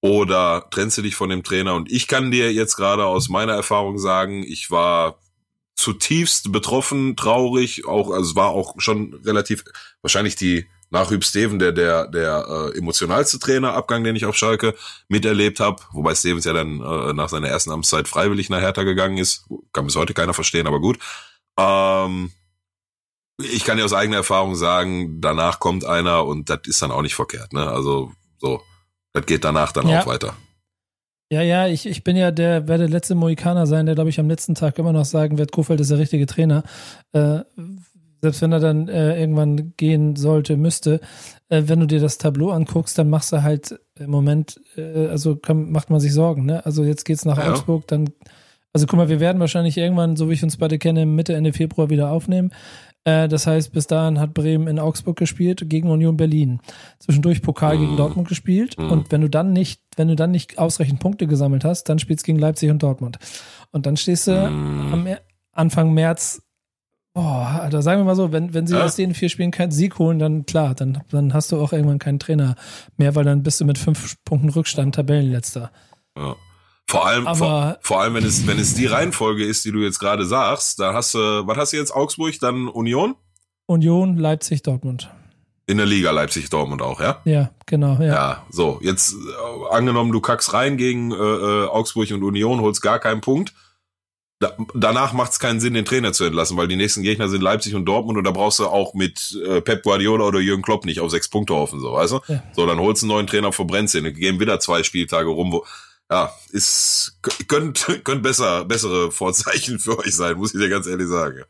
Oder 0.00 0.66
trennst 0.70 0.98
du 0.98 1.02
dich 1.02 1.14
von 1.14 1.30
dem 1.30 1.44
Trainer? 1.44 1.74
Und 1.74 1.90
ich 1.90 2.08
kann 2.08 2.30
dir 2.30 2.52
jetzt 2.52 2.76
gerade 2.76 3.04
aus 3.04 3.28
meiner 3.28 3.52
Erfahrung 3.52 3.98
sagen, 3.98 4.42
ich 4.42 4.70
war 4.70 5.18
zutiefst 5.76 6.52
betroffen, 6.52 7.16
traurig, 7.16 7.86
auch, 7.86 8.10
also 8.10 8.30
es 8.30 8.36
war 8.36 8.50
auch 8.50 8.74
schon 8.78 9.14
relativ, 9.24 9.64
wahrscheinlich 10.00 10.36
die 10.36 10.66
nach 10.92 11.10
Hüb 11.10 11.24
Steven 11.24 11.58
der 11.58 11.72
der 11.72 12.06
der 12.06 12.46
äh, 12.48 12.78
emotionalste 12.78 13.38
Trainerabgang, 13.38 14.04
den 14.04 14.14
ich 14.14 14.26
auf 14.26 14.36
Schalke 14.36 14.74
miterlebt 15.08 15.58
habe, 15.58 15.82
wobei 15.92 16.14
Stevens 16.14 16.44
ja 16.44 16.52
dann 16.52 16.80
äh, 16.80 17.12
nach 17.14 17.30
seiner 17.30 17.48
ersten 17.48 17.72
Amtszeit 17.72 18.06
freiwillig 18.06 18.50
nach 18.50 18.60
Hertha 18.60 18.82
gegangen 18.82 19.16
ist, 19.16 19.46
kann 19.72 19.86
bis 19.86 19.96
heute 19.96 20.14
keiner 20.14 20.34
verstehen, 20.34 20.66
aber 20.66 20.80
gut. 20.80 20.98
Ähm, 21.58 22.30
ich 23.38 23.64
kann 23.64 23.78
ja 23.78 23.84
aus 23.84 23.94
eigener 23.94 24.18
Erfahrung 24.18 24.54
sagen, 24.54 25.20
danach 25.20 25.58
kommt 25.58 25.84
einer 25.84 26.26
und 26.26 26.50
das 26.50 26.60
ist 26.66 26.82
dann 26.82 26.92
auch 26.92 27.02
nicht 27.02 27.14
verkehrt, 27.14 27.54
ne? 27.54 27.66
Also 27.66 28.12
so, 28.38 28.60
das 29.14 29.24
geht 29.24 29.44
danach 29.44 29.72
dann 29.72 29.88
ja. 29.88 30.02
auch 30.02 30.06
weiter. 30.06 30.36
Ja, 31.30 31.40
ja, 31.40 31.66
ich, 31.66 31.86
ich 31.86 32.04
bin 32.04 32.16
ja 32.16 32.30
der, 32.30 32.68
werde 32.68 32.84
der 32.84 32.90
letzte 32.90 33.14
Mohikaner 33.14 33.66
sein, 33.66 33.86
der, 33.86 33.94
glaube 33.94 34.10
ich, 34.10 34.20
am 34.20 34.28
letzten 34.28 34.54
Tag 34.54 34.78
immer 34.78 34.92
noch 34.92 35.06
sagen 35.06 35.38
wird, 35.38 35.50
Kofeld 35.50 35.80
ist 35.80 35.90
der 35.90 35.96
richtige 35.96 36.26
Trainer. 36.26 36.62
Äh, 37.14 37.40
selbst 38.22 38.40
wenn 38.40 38.52
er 38.52 38.60
dann 38.60 38.88
äh, 38.88 39.20
irgendwann 39.20 39.74
gehen 39.76 40.14
sollte, 40.14 40.56
müsste, 40.56 41.00
äh, 41.48 41.64
wenn 41.66 41.80
du 41.80 41.86
dir 41.86 42.00
das 42.00 42.18
Tableau 42.18 42.50
anguckst, 42.50 42.96
dann 42.96 43.10
machst 43.10 43.32
du 43.32 43.42
halt 43.42 43.80
im 43.98 44.10
Moment, 44.10 44.60
äh, 44.76 45.08
also 45.08 45.36
kann, 45.36 45.72
macht 45.72 45.90
man 45.90 45.98
sich 45.98 46.14
Sorgen, 46.14 46.46
ne? 46.46 46.64
Also 46.64 46.84
jetzt 46.84 47.04
geht's 47.04 47.24
nach 47.24 47.38
ja. 47.38 47.50
Augsburg, 47.50 47.86
dann, 47.88 48.10
also 48.72 48.86
guck 48.86 48.96
mal, 48.96 49.08
wir 49.08 49.18
werden 49.18 49.40
wahrscheinlich 49.40 49.76
irgendwann, 49.76 50.16
so 50.16 50.30
wie 50.30 50.34
ich 50.34 50.44
uns 50.44 50.56
beide 50.56 50.78
kenne, 50.78 51.04
Mitte, 51.04 51.34
Ende 51.34 51.52
Februar 51.52 51.90
wieder 51.90 52.10
aufnehmen. 52.10 52.52
Äh, 53.02 53.26
das 53.26 53.48
heißt, 53.48 53.72
bis 53.72 53.88
dahin 53.88 54.20
hat 54.20 54.34
Bremen 54.34 54.68
in 54.68 54.78
Augsburg 54.78 55.16
gespielt 55.16 55.68
gegen 55.68 55.90
Union 55.90 56.16
Berlin. 56.16 56.60
Zwischendurch 57.00 57.42
Pokal 57.42 57.76
mhm. 57.76 57.80
gegen 57.80 57.96
Dortmund 57.96 58.28
gespielt. 58.28 58.78
Mhm. 58.78 58.90
Und 58.90 59.12
wenn 59.12 59.20
du 59.20 59.28
dann 59.28 59.52
nicht, 59.52 59.82
wenn 59.96 60.06
du 60.08 60.14
dann 60.14 60.30
nicht 60.30 60.58
ausreichend 60.58 61.00
Punkte 61.00 61.26
gesammelt 61.26 61.64
hast, 61.64 61.88
dann 61.88 61.98
spielst 61.98 62.24
du 62.24 62.26
gegen 62.26 62.38
Leipzig 62.38 62.70
und 62.70 62.82
Dortmund. 62.82 63.18
Und 63.72 63.86
dann 63.86 63.96
stehst 63.96 64.28
du 64.28 64.48
mhm. 64.48 64.92
am 64.92 65.08
Anfang 65.52 65.92
März 65.92 66.41
Boah, 67.14 67.60
Alter, 67.62 67.82
sagen 67.82 68.00
wir 68.00 68.04
mal 68.04 68.16
so, 68.16 68.32
wenn, 68.32 68.54
wenn 68.54 68.66
sie 68.66 68.76
ja. 68.76 68.84
aus 68.84 68.96
den 68.96 69.14
vier 69.14 69.28
Spielen 69.28 69.50
keinen 69.50 69.70
Sieg 69.70 69.98
holen, 69.98 70.18
dann 70.18 70.46
klar, 70.46 70.74
dann, 70.74 71.02
dann 71.10 71.34
hast 71.34 71.52
du 71.52 71.60
auch 71.60 71.72
irgendwann 71.72 71.98
keinen 71.98 72.18
Trainer 72.18 72.56
mehr, 72.96 73.14
weil 73.14 73.24
dann 73.24 73.42
bist 73.42 73.60
du 73.60 73.66
mit 73.66 73.76
fünf 73.76 74.16
Punkten 74.24 74.48
Rückstand 74.48 74.94
Tabellenletzter. 74.94 75.70
Ja. 76.16 76.36
Vor 76.88 77.06
allem, 77.06 77.26
Aber, 77.26 77.36
vor, 77.36 77.78
vor, 77.80 78.00
allem, 78.00 78.14
wenn 78.14 78.24
es, 78.24 78.46
wenn 78.46 78.58
es 78.58 78.74
die 78.74 78.86
Reihenfolge 78.86 79.44
ist, 79.44 79.64
die 79.64 79.72
du 79.72 79.78
jetzt 79.78 79.98
gerade 79.98 80.24
sagst, 80.24 80.80
da 80.80 80.94
hast 80.94 81.14
du, 81.14 81.18
was 81.46 81.56
hast 81.56 81.72
du 81.72 81.76
jetzt? 81.76 81.94
Augsburg, 81.94 82.38
dann 82.40 82.68
Union? 82.68 83.14
Union, 83.66 84.16
Leipzig, 84.16 84.62
Dortmund. 84.62 85.10
In 85.66 85.76
der 85.76 85.86
Liga 85.86 86.10
Leipzig, 86.10 86.50
Dortmund 86.50 86.82
auch, 86.82 87.00
ja? 87.00 87.20
Ja, 87.24 87.50
genau, 87.66 87.94
ja. 87.94 88.06
Ja, 88.06 88.46
so, 88.50 88.78
jetzt 88.82 89.14
äh, 89.14 89.74
angenommen, 89.74 90.12
du 90.12 90.20
kackst 90.20 90.52
rein 90.52 90.76
gegen 90.76 91.12
äh, 91.12 91.14
äh 91.14 91.66
Augsburg 91.66 92.10
und 92.10 92.22
Union, 92.22 92.60
holst 92.60 92.82
gar 92.82 92.98
keinen 92.98 93.20
Punkt. 93.20 93.54
Da, 94.42 94.56
danach 94.74 95.12
macht 95.12 95.30
es 95.30 95.38
keinen 95.38 95.60
Sinn, 95.60 95.74
den 95.74 95.84
Trainer 95.84 96.12
zu 96.12 96.24
entlassen, 96.24 96.56
weil 96.56 96.66
die 96.66 96.74
nächsten 96.74 97.02
Gegner 97.02 97.28
sind 97.28 97.42
Leipzig 97.42 97.76
und 97.76 97.84
Dortmund 97.84 98.18
und 98.18 98.24
da 98.24 98.32
brauchst 98.32 98.58
du 98.58 98.66
auch 98.66 98.92
mit 98.92 99.38
äh, 99.46 99.60
Pep 99.60 99.84
Guardiola 99.84 100.24
oder 100.24 100.40
Jürgen 100.40 100.62
Klopp 100.62 100.84
nicht 100.84 100.98
auf 100.98 101.12
sechs 101.12 101.28
Punkte 101.28 101.54
hoffen, 101.54 101.78
so, 101.78 101.92
weißt 101.92 102.14
du? 102.14 102.20
Ja. 102.26 102.42
So, 102.52 102.66
dann 102.66 102.80
holst 102.80 103.02
du 103.02 103.06
einen 103.06 103.14
neuen 103.14 103.26
Trainer, 103.28 103.52
verbrennst 103.52 103.94
ihn, 103.94 104.12
gehen 104.12 104.40
wieder 104.40 104.58
zwei 104.58 104.82
Spieltage 104.82 105.28
rum, 105.28 105.52
wo, 105.52 105.64
ja, 106.10 106.32
ist, 106.50 107.20
könnte, 107.46 108.00
könnte 108.00 108.22
besser, 108.22 108.64
bessere 108.64 109.12
Vorzeichen 109.12 109.78
für 109.78 109.96
euch 109.98 110.16
sein, 110.16 110.36
muss 110.36 110.52
ich 110.54 110.60
dir 110.60 110.68
ganz 110.68 110.88
ehrlich 110.88 111.06
sagen. 111.06 111.44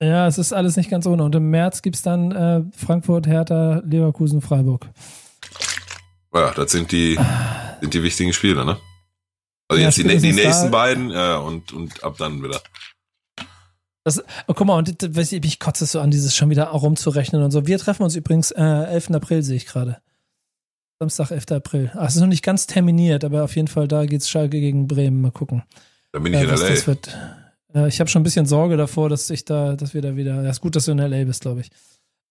Ja, 0.00 0.28
es 0.28 0.38
ist 0.38 0.52
alles 0.52 0.76
nicht 0.76 0.90
ganz 0.90 1.06
ohne. 1.06 1.24
Und 1.24 1.34
im 1.34 1.50
März 1.50 1.82
gibt's 1.82 2.02
dann 2.02 2.30
äh, 2.30 2.62
Frankfurt, 2.76 3.26
Hertha, 3.26 3.82
Leverkusen, 3.84 4.40
Freiburg. 4.40 4.86
Ja, 6.32 6.52
das 6.52 6.70
sind 6.70 6.92
die, 6.92 7.18
sind 7.80 7.94
die 7.94 8.02
wichtigen 8.02 8.32
Spiele, 8.32 8.64
ne? 8.64 8.76
Also 9.68 9.80
ja, 9.80 9.88
jetzt 9.88 9.98
die, 9.98 10.04
die 10.04 10.32
nächsten 10.32 10.70
beiden, 10.70 11.10
ja, 11.10 11.38
und, 11.38 11.72
und 11.72 12.04
ab 12.04 12.16
dann 12.18 12.42
wieder. 12.42 12.60
Das, 14.04 14.22
oh, 14.46 14.54
guck 14.54 14.66
mal, 14.66 14.78
und 14.78 15.16
weiß 15.16 15.32
ich, 15.32 15.58
kotzt 15.58 15.82
es 15.82 15.92
so 15.92 16.00
an, 16.00 16.12
dieses 16.12 16.36
schon 16.36 16.48
wieder 16.48 16.66
rumzurechnen 16.66 17.42
und 17.42 17.50
so. 17.50 17.66
Wir 17.66 17.78
treffen 17.78 18.04
uns 18.04 18.14
übrigens 18.14 18.52
äh, 18.52 18.62
11. 18.62 19.10
April, 19.10 19.42
sehe 19.42 19.56
ich 19.56 19.66
gerade. 19.66 19.98
Samstag, 21.00 21.32
11. 21.32 21.46
April. 21.50 21.90
Ach, 21.94 22.08
es 22.08 22.14
ist 22.14 22.20
noch 22.20 22.28
nicht 22.28 22.44
ganz 22.44 22.68
terminiert, 22.68 23.24
aber 23.24 23.42
auf 23.42 23.56
jeden 23.56 23.68
Fall, 23.68 23.88
da 23.88 24.06
geht's 24.06 24.30
Schalke 24.30 24.60
gegen 24.60 24.86
Bremen. 24.86 25.20
Mal 25.20 25.32
gucken. 25.32 25.64
Da 26.12 26.20
bin 26.20 26.32
ich 26.32 26.38
äh, 26.38 26.44
in 26.44 26.50
L.A. 26.50 26.68
Das 26.68 26.86
wird, 26.86 27.18
äh, 27.74 27.88
ich 27.88 27.98
habe 27.98 28.08
schon 28.08 28.20
ein 28.20 28.24
bisschen 28.24 28.46
Sorge 28.46 28.76
davor, 28.76 29.08
dass 29.08 29.28
ich 29.28 29.44
da, 29.44 29.74
dass 29.74 29.92
wir 29.92 30.02
da 30.02 30.14
wieder. 30.14 30.40
Ja, 30.42 30.50
ist 30.50 30.60
gut, 30.60 30.76
dass 30.76 30.84
du 30.84 30.92
in 30.92 31.00
L.A. 31.00 31.24
bist, 31.24 31.42
glaube 31.42 31.62
ich. 31.62 31.70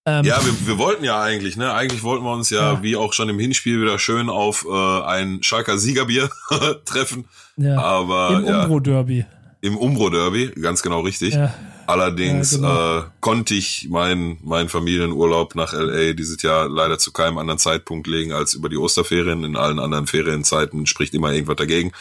Ähm, 0.08 0.24
ja, 0.24 0.40
wir, 0.46 0.68
wir 0.68 0.78
wollten 0.78 1.04
ja 1.04 1.20
eigentlich, 1.20 1.58
ne? 1.58 1.74
Eigentlich 1.74 2.04
wollten 2.04 2.24
wir 2.24 2.32
uns 2.32 2.52
ja, 2.52 2.74
ja. 2.74 2.84
wie 2.84 2.96
auch 2.96 3.14
schon 3.14 3.28
im 3.28 3.40
Hinspiel, 3.40 3.82
wieder 3.82 3.98
schön 3.98 4.30
auf 4.30 4.66
äh, 4.70 5.02
ein 5.02 5.42
Schalker 5.42 5.80
Siegerbier 5.80 6.30
treffen. 6.86 7.26
Ja. 7.58 7.80
Aber 7.80 8.38
im 8.38 8.46
ja, 8.46 8.64
Umbro-Derby. 8.64 9.26
Im 9.62 9.78
Umbro-Derby, 9.78 10.52
ganz 10.62 10.84
genau 10.84 11.00
richtig. 11.00 11.34
Ja. 11.34 11.54
Allerdings 11.88 12.52
ja, 12.52 12.58
genau. 12.58 13.00
äh, 13.00 13.04
konnte 13.20 13.56
ich 13.56 13.88
meinen 13.90 14.38
mein 14.44 14.70
Familienurlaub 14.70 15.56
nach 15.56 15.74
LA 15.74 16.14
dieses 16.14 16.42
Jahr 16.44 16.70
leider 16.70 17.00
zu 17.00 17.12
keinem 17.12 17.40
anderen 17.40 17.60
Zeitpunkt 17.60 18.06
legen 18.06 18.32
als 18.32 18.54
über 18.54 18.70
die 18.70 18.78
Osterferien. 18.78 19.44
In 19.44 19.56
allen 19.56 19.80
anderen 19.80 20.08
Ferienzeiten 20.08 20.86
spricht 20.86 21.14
immer 21.16 21.32
irgendwas 21.32 21.56
dagegen. 21.56 21.92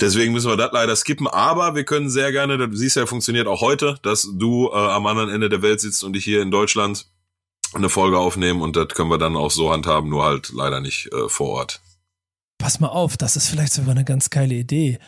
Deswegen 0.00 0.32
müssen 0.32 0.50
wir 0.50 0.56
das 0.56 0.70
leider 0.72 0.94
skippen. 0.94 1.26
Aber 1.26 1.74
wir 1.74 1.84
können 1.84 2.10
sehr 2.10 2.32
gerne, 2.32 2.58
du 2.58 2.76
siehst 2.76 2.96
ja, 2.96 3.06
funktioniert 3.06 3.46
auch 3.46 3.60
heute, 3.60 3.98
dass 4.02 4.28
du 4.34 4.68
äh, 4.68 4.74
am 4.74 5.06
anderen 5.06 5.30
Ende 5.30 5.48
der 5.48 5.62
Welt 5.62 5.80
sitzt 5.80 6.04
und 6.04 6.16
ich 6.16 6.24
hier 6.24 6.42
in 6.42 6.50
Deutschland 6.50 7.06
eine 7.74 7.88
Folge 7.88 8.18
aufnehmen 8.18 8.62
und 8.62 8.76
das 8.76 8.88
können 8.88 9.10
wir 9.10 9.18
dann 9.18 9.36
auch 9.36 9.50
so 9.50 9.72
handhaben, 9.72 10.08
nur 10.08 10.24
halt 10.24 10.50
leider 10.54 10.80
nicht 10.80 11.12
äh, 11.12 11.28
vor 11.28 11.48
Ort. 11.48 11.80
Pass 12.58 12.80
mal 12.80 12.88
auf, 12.88 13.16
das 13.16 13.36
ist 13.36 13.48
vielleicht 13.48 13.72
sogar 13.72 13.90
eine 13.90 14.04
ganz 14.04 14.30
geile 14.30 14.54
Idee. 14.54 14.98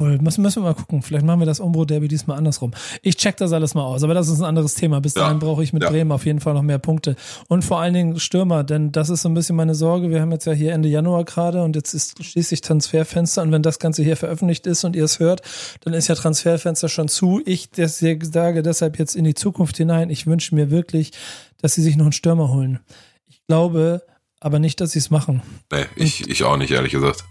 Müssen, 0.00 0.42
müssen 0.42 0.62
wir 0.62 0.68
mal 0.70 0.74
gucken. 0.74 1.02
Vielleicht 1.02 1.24
machen 1.24 1.40
wir 1.40 1.46
das 1.46 1.60
Umbro-Derby 1.60 2.08
diesmal 2.08 2.38
andersrum. 2.38 2.72
Ich 3.02 3.16
check 3.16 3.36
das 3.36 3.52
alles 3.52 3.74
mal 3.74 3.82
aus, 3.82 4.02
aber 4.02 4.14
das 4.14 4.28
ist 4.28 4.40
ein 4.40 4.46
anderes 4.46 4.74
Thema. 4.74 5.00
Bis 5.00 5.14
dahin 5.14 5.38
ja, 5.38 5.46
brauche 5.46 5.62
ich 5.62 5.72
mit 5.72 5.82
ja. 5.82 5.90
Bremen 5.90 6.10
auf 6.12 6.24
jeden 6.24 6.40
Fall 6.40 6.54
noch 6.54 6.62
mehr 6.62 6.78
Punkte. 6.78 7.16
Und 7.48 7.64
vor 7.64 7.80
allen 7.80 7.94
Dingen 7.94 8.18
Stürmer, 8.18 8.64
denn 8.64 8.92
das 8.92 9.10
ist 9.10 9.22
so 9.22 9.28
ein 9.28 9.34
bisschen 9.34 9.56
meine 9.56 9.74
Sorge. 9.74 10.10
Wir 10.10 10.20
haben 10.20 10.32
jetzt 10.32 10.46
ja 10.46 10.52
hier 10.52 10.72
Ende 10.72 10.88
Januar 10.88 11.24
gerade 11.24 11.62
und 11.62 11.76
jetzt 11.76 11.92
ist 11.94 12.24
schließlich 12.24 12.62
Transferfenster. 12.62 13.42
Und 13.42 13.52
wenn 13.52 13.62
das 13.62 13.78
Ganze 13.78 14.02
hier 14.02 14.16
veröffentlicht 14.16 14.66
ist 14.66 14.84
und 14.84 14.96
ihr 14.96 15.04
es 15.04 15.20
hört, 15.20 15.42
dann 15.84 15.92
ist 15.92 16.08
ja 16.08 16.14
Transferfenster 16.14 16.88
schon 16.88 17.08
zu. 17.08 17.42
Ich 17.44 17.68
sage 17.74 18.62
deshalb 18.62 18.98
jetzt 18.98 19.14
in 19.14 19.24
die 19.24 19.34
Zukunft 19.34 19.76
hinein. 19.76 20.10
Ich 20.10 20.26
wünsche 20.26 20.54
mir 20.54 20.70
wirklich, 20.70 21.12
dass 21.60 21.74
sie 21.74 21.82
sich 21.82 21.96
noch 21.96 22.06
einen 22.06 22.12
Stürmer 22.12 22.48
holen. 22.48 22.80
Ich 23.28 23.42
glaube 23.46 24.02
aber 24.40 24.58
nicht, 24.58 24.80
dass 24.80 24.92
sie 24.92 24.98
es 24.98 25.10
machen. 25.10 25.42
Nee, 25.70 25.84
ich, 25.96 26.28
ich 26.28 26.44
auch 26.44 26.56
nicht, 26.56 26.70
ehrlich 26.70 26.92
gesagt. 26.92 27.24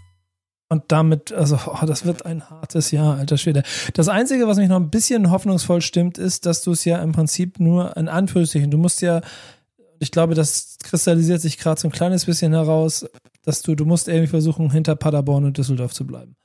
Und 0.70 0.84
damit, 0.88 1.32
also, 1.32 1.58
oh, 1.66 1.84
das 1.84 2.06
wird 2.06 2.24
ein 2.24 2.48
hartes 2.48 2.92
Jahr, 2.92 3.18
alter 3.18 3.36
Schwede. 3.36 3.64
Das 3.92 4.08
Einzige, 4.08 4.46
was 4.46 4.56
mich 4.56 4.68
noch 4.68 4.76
ein 4.76 4.88
bisschen 4.88 5.30
hoffnungsvoll 5.30 5.82
stimmt, 5.82 6.16
ist, 6.16 6.46
dass 6.46 6.62
du 6.62 6.70
es 6.72 6.84
ja 6.84 7.02
im 7.02 7.12
Prinzip 7.12 7.60
nur 7.60 7.96
in 7.96 8.08
Anführungsstrichen, 8.08 8.70
du 8.70 8.78
musst 8.78 9.02
ja, 9.02 9.20
ich 9.98 10.12
glaube, 10.12 10.34
das 10.34 10.78
kristallisiert 10.82 11.40
sich 11.42 11.58
gerade 11.58 11.80
so 11.80 11.88
ein 11.88 11.92
kleines 11.92 12.24
bisschen 12.24 12.52
heraus, 12.52 13.04
dass 13.42 13.62
du, 13.62 13.74
du 13.74 13.84
musst 13.84 14.08
irgendwie 14.08 14.28
versuchen, 14.28 14.70
hinter 14.70 14.94
Paderborn 14.94 15.44
und 15.44 15.58
Düsseldorf 15.58 15.92
zu 15.92 16.06
bleiben. 16.06 16.36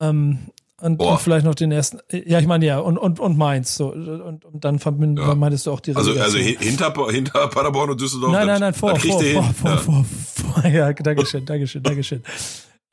Ähm, 0.00 0.38
und, 0.80 1.00
und, 1.00 1.20
vielleicht 1.20 1.44
noch 1.44 1.54
den 1.54 1.70
ersten, 1.70 2.00
ja, 2.10 2.40
ich 2.40 2.46
meine, 2.46 2.66
ja, 2.66 2.78
und, 2.78 2.98
und, 2.98 3.20
und 3.20 3.38
Mainz, 3.38 3.76
so, 3.76 3.92
und, 3.92 4.44
und 4.44 4.64
dann 4.64 4.78
verbinden, 4.78 5.18
ja. 5.18 5.34
meintest 5.34 5.66
du 5.66 5.70
auch 5.70 5.80
die 5.80 5.94
Also, 5.94 6.12
also 6.12 6.38
hinter, 6.38 6.92
hinter 7.10 7.48
Paderborn 7.48 7.90
und 7.90 8.00
Düsseldorf? 8.00 8.32
Nein, 8.32 8.46
nein, 8.46 8.60
nein, 8.60 8.74
vor, 8.74 8.96
vor, 8.96 9.20
vor, 9.20 9.22
vor, 9.22 9.32
ja. 9.32 9.52
vor, 9.52 9.78
vor, 9.78 10.04
vor, 10.52 10.66
ja, 10.70 10.92
Dankeschön, 10.92 11.44
Dankeschön, 11.44 11.82
Dankeschön. 11.82 12.22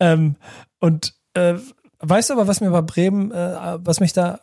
Ähm, 0.01 0.35
und 0.79 1.13
äh, 1.35 1.53
weißt 1.99 2.29
du 2.29 2.33
aber, 2.33 2.47
was 2.47 2.59
mir 2.59 2.71
bei 2.71 2.81
Bremen, 2.81 3.31
äh, 3.31 3.77
was 3.79 3.99
mich 3.99 4.11
da, 4.11 4.41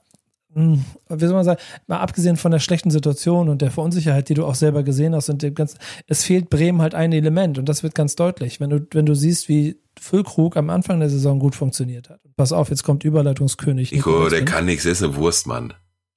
mh, 0.55 0.79
hm, 1.09 1.19
wie 1.19 1.27
soll 1.27 1.35
man 1.35 1.45
sagen, 1.45 1.61
mal 1.89 1.99
abgesehen 1.99 2.37
von 2.37 2.53
der 2.53 2.61
schlechten 2.61 2.91
Situation 2.91 3.49
und 3.49 3.61
der 3.61 3.73
Verunsicherheit, 3.73 4.29
die 4.29 4.35
du 4.35 4.47
auch 4.47 4.55
selber 4.55 4.85
gesehen 4.85 5.15
hast 5.15 5.29
und 5.29 5.43
dem 5.43 5.55
ganzen, 5.55 5.79
es 6.07 6.25
fehlt 6.25 6.49
Bremen 6.49 6.81
halt 6.81 6.95
ein 6.95 7.13
Element 7.13 7.59
und 7.59 7.69
das 7.69 7.83
wird 7.83 7.95
ganz 7.97 8.15
deutlich, 8.15 8.61
wenn 8.61 8.71
du, 8.71 8.87
wenn 8.93 9.05
du 9.05 9.15
siehst, 9.15 9.49
wie 9.49 9.77
Füllkrug 10.01 10.57
am 10.57 10.71
Anfang 10.71 11.01
der 11.01 11.11
Saison 11.11 11.41
gut 11.41 11.57
funktioniert 11.57 12.09
hat. 12.09 12.21
Pass 12.37 12.53
auf, 12.53 12.71
jetzt 12.71 12.85
kommt 12.85 13.03
Überleitungskönig. 13.03 13.91
Nico, 13.91 14.29
der 14.29 14.45
kann 14.45 14.65
nichts, 14.65 14.85
ist 14.85 15.03
eine 15.03 15.17
Wurst, 15.17 15.49
Mann. 15.49 15.75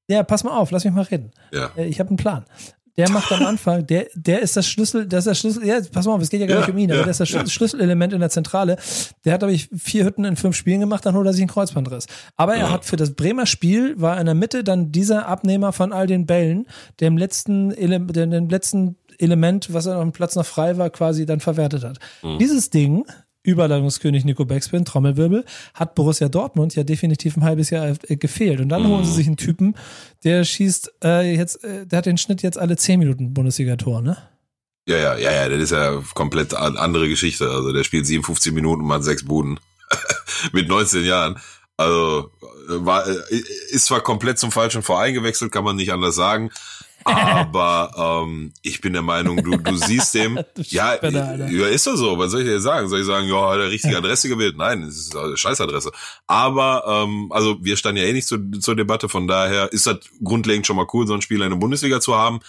Ja, 0.08 0.22
pass 0.24 0.44
mal 0.44 0.56
auf, 0.56 0.70
lass 0.70 0.86
mich 0.86 0.94
mal 0.94 1.04
reden. 1.04 1.32
Ja. 1.52 1.72
Äh, 1.76 1.88
ich 1.88 2.00
habe 2.00 2.10
einen 2.10 2.18
Plan 2.18 2.46
der 2.98 3.10
macht 3.10 3.32
am 3.32 3.46
Anfang, 3.46 3.86
der, 3.88 4.08
der 4.14 4.42
ist 4.42 4.58
das 4.58 4.68
Schlüssel, 4.68 5.08
der 5.08 5.20
ist 5.20 5.26
das 5.28 5.40
Schlüssel, 5.40 5.66
ja, 5.66 5.80
pass 5.92 6.06
mal 6.06 6.14
auf, 6.14 6.22
es 6.22 6.30
geht 6.30 6.42
ja 6.42 6.48
gar 6.48 6.60
ja, 6.60 6.62
nicht 6.62 6.74
um 6.74 6.78
ihn, 6.78 6.90
ja, 6.90 6.96
aber 6.96 7.04
der 7.04 7.12
ist 7.12 7.20
das 7.20 7.32
ja. 7.32 7.46
Schlüsselelement 7.48 8.14
in 8.14 8.20
der 8.20 8.30
Zentrale. 8.30 8.78
Der 9.26 9.34
hat, 9.34 9.42
glaube 9.42 9.54
ich, 9.54 9.70
vier 9.76 10.06
Hütten 10.06 10.26
in 10.26 10.36
fünf 10.36 10.56
Spielen 10.56 10.80
gemacht, 10.80 11.06
dann 11.06 11.16
holt 11.16 11.26
er 11.26 11.34
sich 11.34 11.42
einen 11.42 11.50
Kreuzbandriss. 11.50 12.08
Aber 12.36 12.56
er 12.56 12.72
hat 12.72 12.86
für 12.86 12.98
das 12.98 13.14
Bremer 13.14 13.46
Spiel, 13.46 14.00
war 14.00 14.20
in 14.20 14.26
der 14.26 14.36
Mitte 14.36 14.64
dann 14.64 14.92
dieser 14.92 15.28
Abnehmer 15.28 15.74
von 15.74 15.94
all 15.94 16.08
den 16.08 16.26
Bällen, 16.26 16.68
der 17.00 17.08
im 17.08 17.18
letzten, 17.18 17.72
Ele 17.72 18.00
der 18.00 18.24
im 18.24 18.50
letzten 18.50 18.98
Element, 19.18 19.74
was 19.74 19.86
er 19.86 20.00
dem 20.00 20.12
Platz 20.12 20.36
noch 20.36 20.46
frei 20.46 20.78
war, 20.78 20.90
quasi 20.90 21.26
dann 21.26 21.40
verwertet 21.40 21.84
hat. 21.84 22.00
Mhm. 22.24 22.40
Dieses 22.40 22.70
Ding 22.70 23.06
Überleitungskönig 23.44 24.26
Nico 24.26 24.46
Backspin, 24.46 24.86
Trommelwirbel, 24.86 25.46
hat 25.74 25.96
Borussia 25.96 26.30
Dortmund 26.30 26.76
ja 26.76 26.84
definitiv 26.84 27.38
ein 27.38 27.44
halbes 27.44 27.70
Jahr 27.70 27.96
äh, 28.08 28.16
gefehlt. 28.16 28.60
Und 28.60 28.70
dann 28.70 28.88
holen 28.88 29.04
sie 29.04 29.14
sich 29.14 29.28
einen 29.28 29.38
Typen, 29.38 29.76
der 30.24 30.44
schießt 30.44 30.94
äh, 31.04 31.36
jetzt, 31.36 31.64
äh, 31.64 31.86
der 31.86 31.98
hat 31.98 32.06
den 32.06 32.18
Schnitt 32.18 32.44
jetzt 32.44 32.58
alle 32.58 32.78
10 32.78 33.00
Minuten 33.00 33.34
Bundesliga-Tor, 33.34 34.02
ne? 34.02 34.18
Ja, 34.88 34.98
ja, 34.98 35.18
ja, 35.18 35.32
ja, 35.32 35.50
das 35.50 35.62
ist 35.62 35.72
ja 35.72 36.02
komplett 36.14 36.54
andere 36.54 37.08
Geschichte. 37.08 37.50
Also 37.50 37.72
der 37.72 37.84
spielt 37.84 38.06
57 38.06 38.52
Minuten 38.52 38.82
und 38.82 38.88
macht 38.88 39.04
sechs 39.04 39.26
Buden. 39.26 39.60
Mit 40.54 40.68
19 40.68 41.06
Jahren. 41.06 41.40
Also 41.78 42.32
war, 42.68 43.08
äh, 43.08 43.16
ist 43.70 43.86
zwar 43.86 44.02
komplett 44.02 44.40
zum 44.40 44.52
falschen 44.52 44.84
Verein 44.84 45.14
gewechselt, 45.14 45.52
kann 45.52 45.64
man 45.64 45.76
nicht 45.76 45.92
anders 45.92 46.16
sagen. 46.16 46.52
Aber 47.04 48.24
ähm, 48.26 48.54
ich 48.62 48.82
bin 48.82 48.94
der 48.94 49.02
Meinung, 49.02 49.44
du, 49.44 49.58
du 49.58 49.76
siehst 49.76 50.14
dem, 50.14 50.40
ja, 50.56 51.04
ja, 51.04 51.68
ist 51.68 51.88
doch 51.88 51.96
so. 51.96 52.18
Was 52.18 52.32
soll 52.32 52.42
ich 52.42 52.48
dir 52.48 52.60
sagen? 52.60 52.88
Soll 52.88 53.02
ich 53.02 53.06
sagen, 53.06 53.28
ja, 53.28 53.58
der 53.58 53.70
richtige 53.70 53.98
Adresse 53.98 54.30
gewählt? 54.30 54.58
Nein, 54.58 54.82
das 54.82 54.98
ist 54.98 55.16
eine 55.16 55.38
Scheißadresse. 55.38 55.92
Aber 56.28 56.84
ähm, 56.88 57.32
also 57.32 57.58
wir 57.64 57.78
standen 57.78 58.02
ja 58.02 58.08
eh 58.08 58.14
nicht 58.14 58.28
zu, 58.28 58.52
zur 58.60 58.76
Debatte, 58.76 59.10
von 59.10 59.28
daher 59.28 59.72
ist 59.72 59.88
das 59.88 60.00
grundlegend 60.24 60.68
schon 60.68 60.76
mal 60.76 60.88
cool, 60.94 61.08
so 61.08 61.14
einen 61.14 61.22
Spieler 61.22 61.46
in 61.46 61.52
der 61.52 61.58
Bundesliga 61.58 62.02
zu 62.02 62.16
haben. 62.16 62.40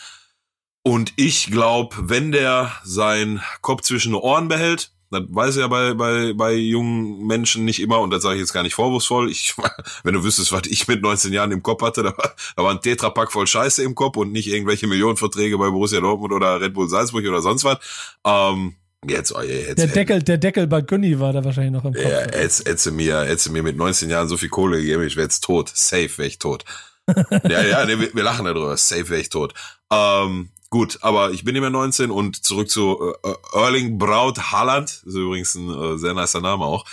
Und 0.85 1.13
ich 1.17 1.51
glaube, 1.51 1.97
wenn 2.01 2.33
der 2.33 2.73
seinen 2.83 3.41
Kopf 3.61 3.83
zwischen 3.83 4.13
den 4.13 4.21
Ohren 4.21 4.49
behält, 4.49 4.91
das 5.13 5.23
weiß 5.29 5.57
ja 5.57 5.69
bei, 5.69 5.95
bei, 5.95 6.33
bei 6.33 6.55
jungen 6.55 7.27
Menschen 7.27 7.65
nicht 7.65 7.81
immer, 7.81 8.01
und 8.01 8.11
das 8.11 8.23
sage 8.23 8.37
ich 8.37 8.41
jetzt 8.41 8.53
gar 8.53 8.63
nicht 8.63 8.75
vorwurfsvoll. 8.75 9.31
Ich, 9.31 9.55
wenn 10.03 10.15
du 10.15 10.25
wüsstest, 10.25 10.53
was 10.53 10.63
ich 10.67 10.89
mit 10.89 11.03
19 11.03 11.33
Jahren 11.33 11.53
im 11.53 11.63
Kopf 11.63 11.83
hatte, 11.83 12.03
da 12.03 12.17
war, 12.17 12.35
da 12.57 12.63
war 12.63 12.71
ein 12.71 12.81
Tetrapack 12.81 13.31
voll 13.31 13.47
Scheiße 13.47 13.83
im 13.83 13.95
Kopf 13.95 14.17
und 14.17 14.33
nicht 14.33 14.49
irgendwelche 14.49 14.87
Millionenverträge 14.87 15.59
bei 15.59 15.69
Borussia 15.69 16.01
Dortmund 16.01 16.33
oder 16.33 16.61
Red 16.61 16.75
Bull 16.75 16.89
Salzburg 16.89 17.25
oder 17.27 17.43
sonst 17.43 17.65
was. 17.65 17.79
Ähm, 18.25 18.75
Jetzt, 19.05 19.35
oh, 19.35 19.41
jetzt, 19.41 19.79
der 19.79 19.89
Deckel, 19.89 20.23
der 20.23 20.39
Deckel 20.39 20.69
bei 20.69 20.81
Günni 20.81 21.19
war 21.19 21.33
da 21.33 21.45
wahrscheinlich 21.45 21.73
noch 21.73 21.85
im 21.85 21.93
Kopf. 21.93 22.05
Ja, 22.05 22.39
jetzt, 22.39 22.69
jetzt 22.69 22.89
mir, 22.89 23.27
jetzt 23.29 23.51
mir 23.51 23.65
mit 23.65 23.77
19 23.77 24.09
Jahren 24.09 24.29
so 24.29 24.37
viel 24.37 24.49
Kohle 24.49 24.77
gegeben, 24.77 25.03
ich 25.03 25.17
wäre 25.17 25.25
jetzt 25.25 25.41
tot. 25.41 25.73
Safe 25.75 26.09
wäre 26.19 26.29
ich 26.29 26.39
tot. 26.39 26.65
ja, 27.49 27.63
ja, 27.65 27.85
nee, 27.85 27.99
wir, 27.99 28.15
wir 28.15 28.23
lachen 28.23 28.45
darüber. 28.45 28.77
Safe 28.77 29.09
wäre 29.09 29.21
ich 29.21 29.29
tot. 29.29 29.55
Ähm, 29.93 30.51
Gut, 30.73 31.01
aber 31.03 31.33
ich 31.33 31.45
bin 31.45 31.61
mehr 31.61 31.69
19 31.69 32.11
und 32.11 32.47
zurück 32.47 32.71
zu 32.71 33.13
äh, 33.23 33.35
Erling 33.53 33.99
Braut 33.99 34.53
Haaland, 34.53 35.03
ist 35.05 35.15
übrigens 35.15 35.55
ein 35.55 35.69
äh, 35.69 35.99
sehr 35.99 36.15
nicer 36.15 36.41
Name 36.41 36.65
auch. 36.65 36.87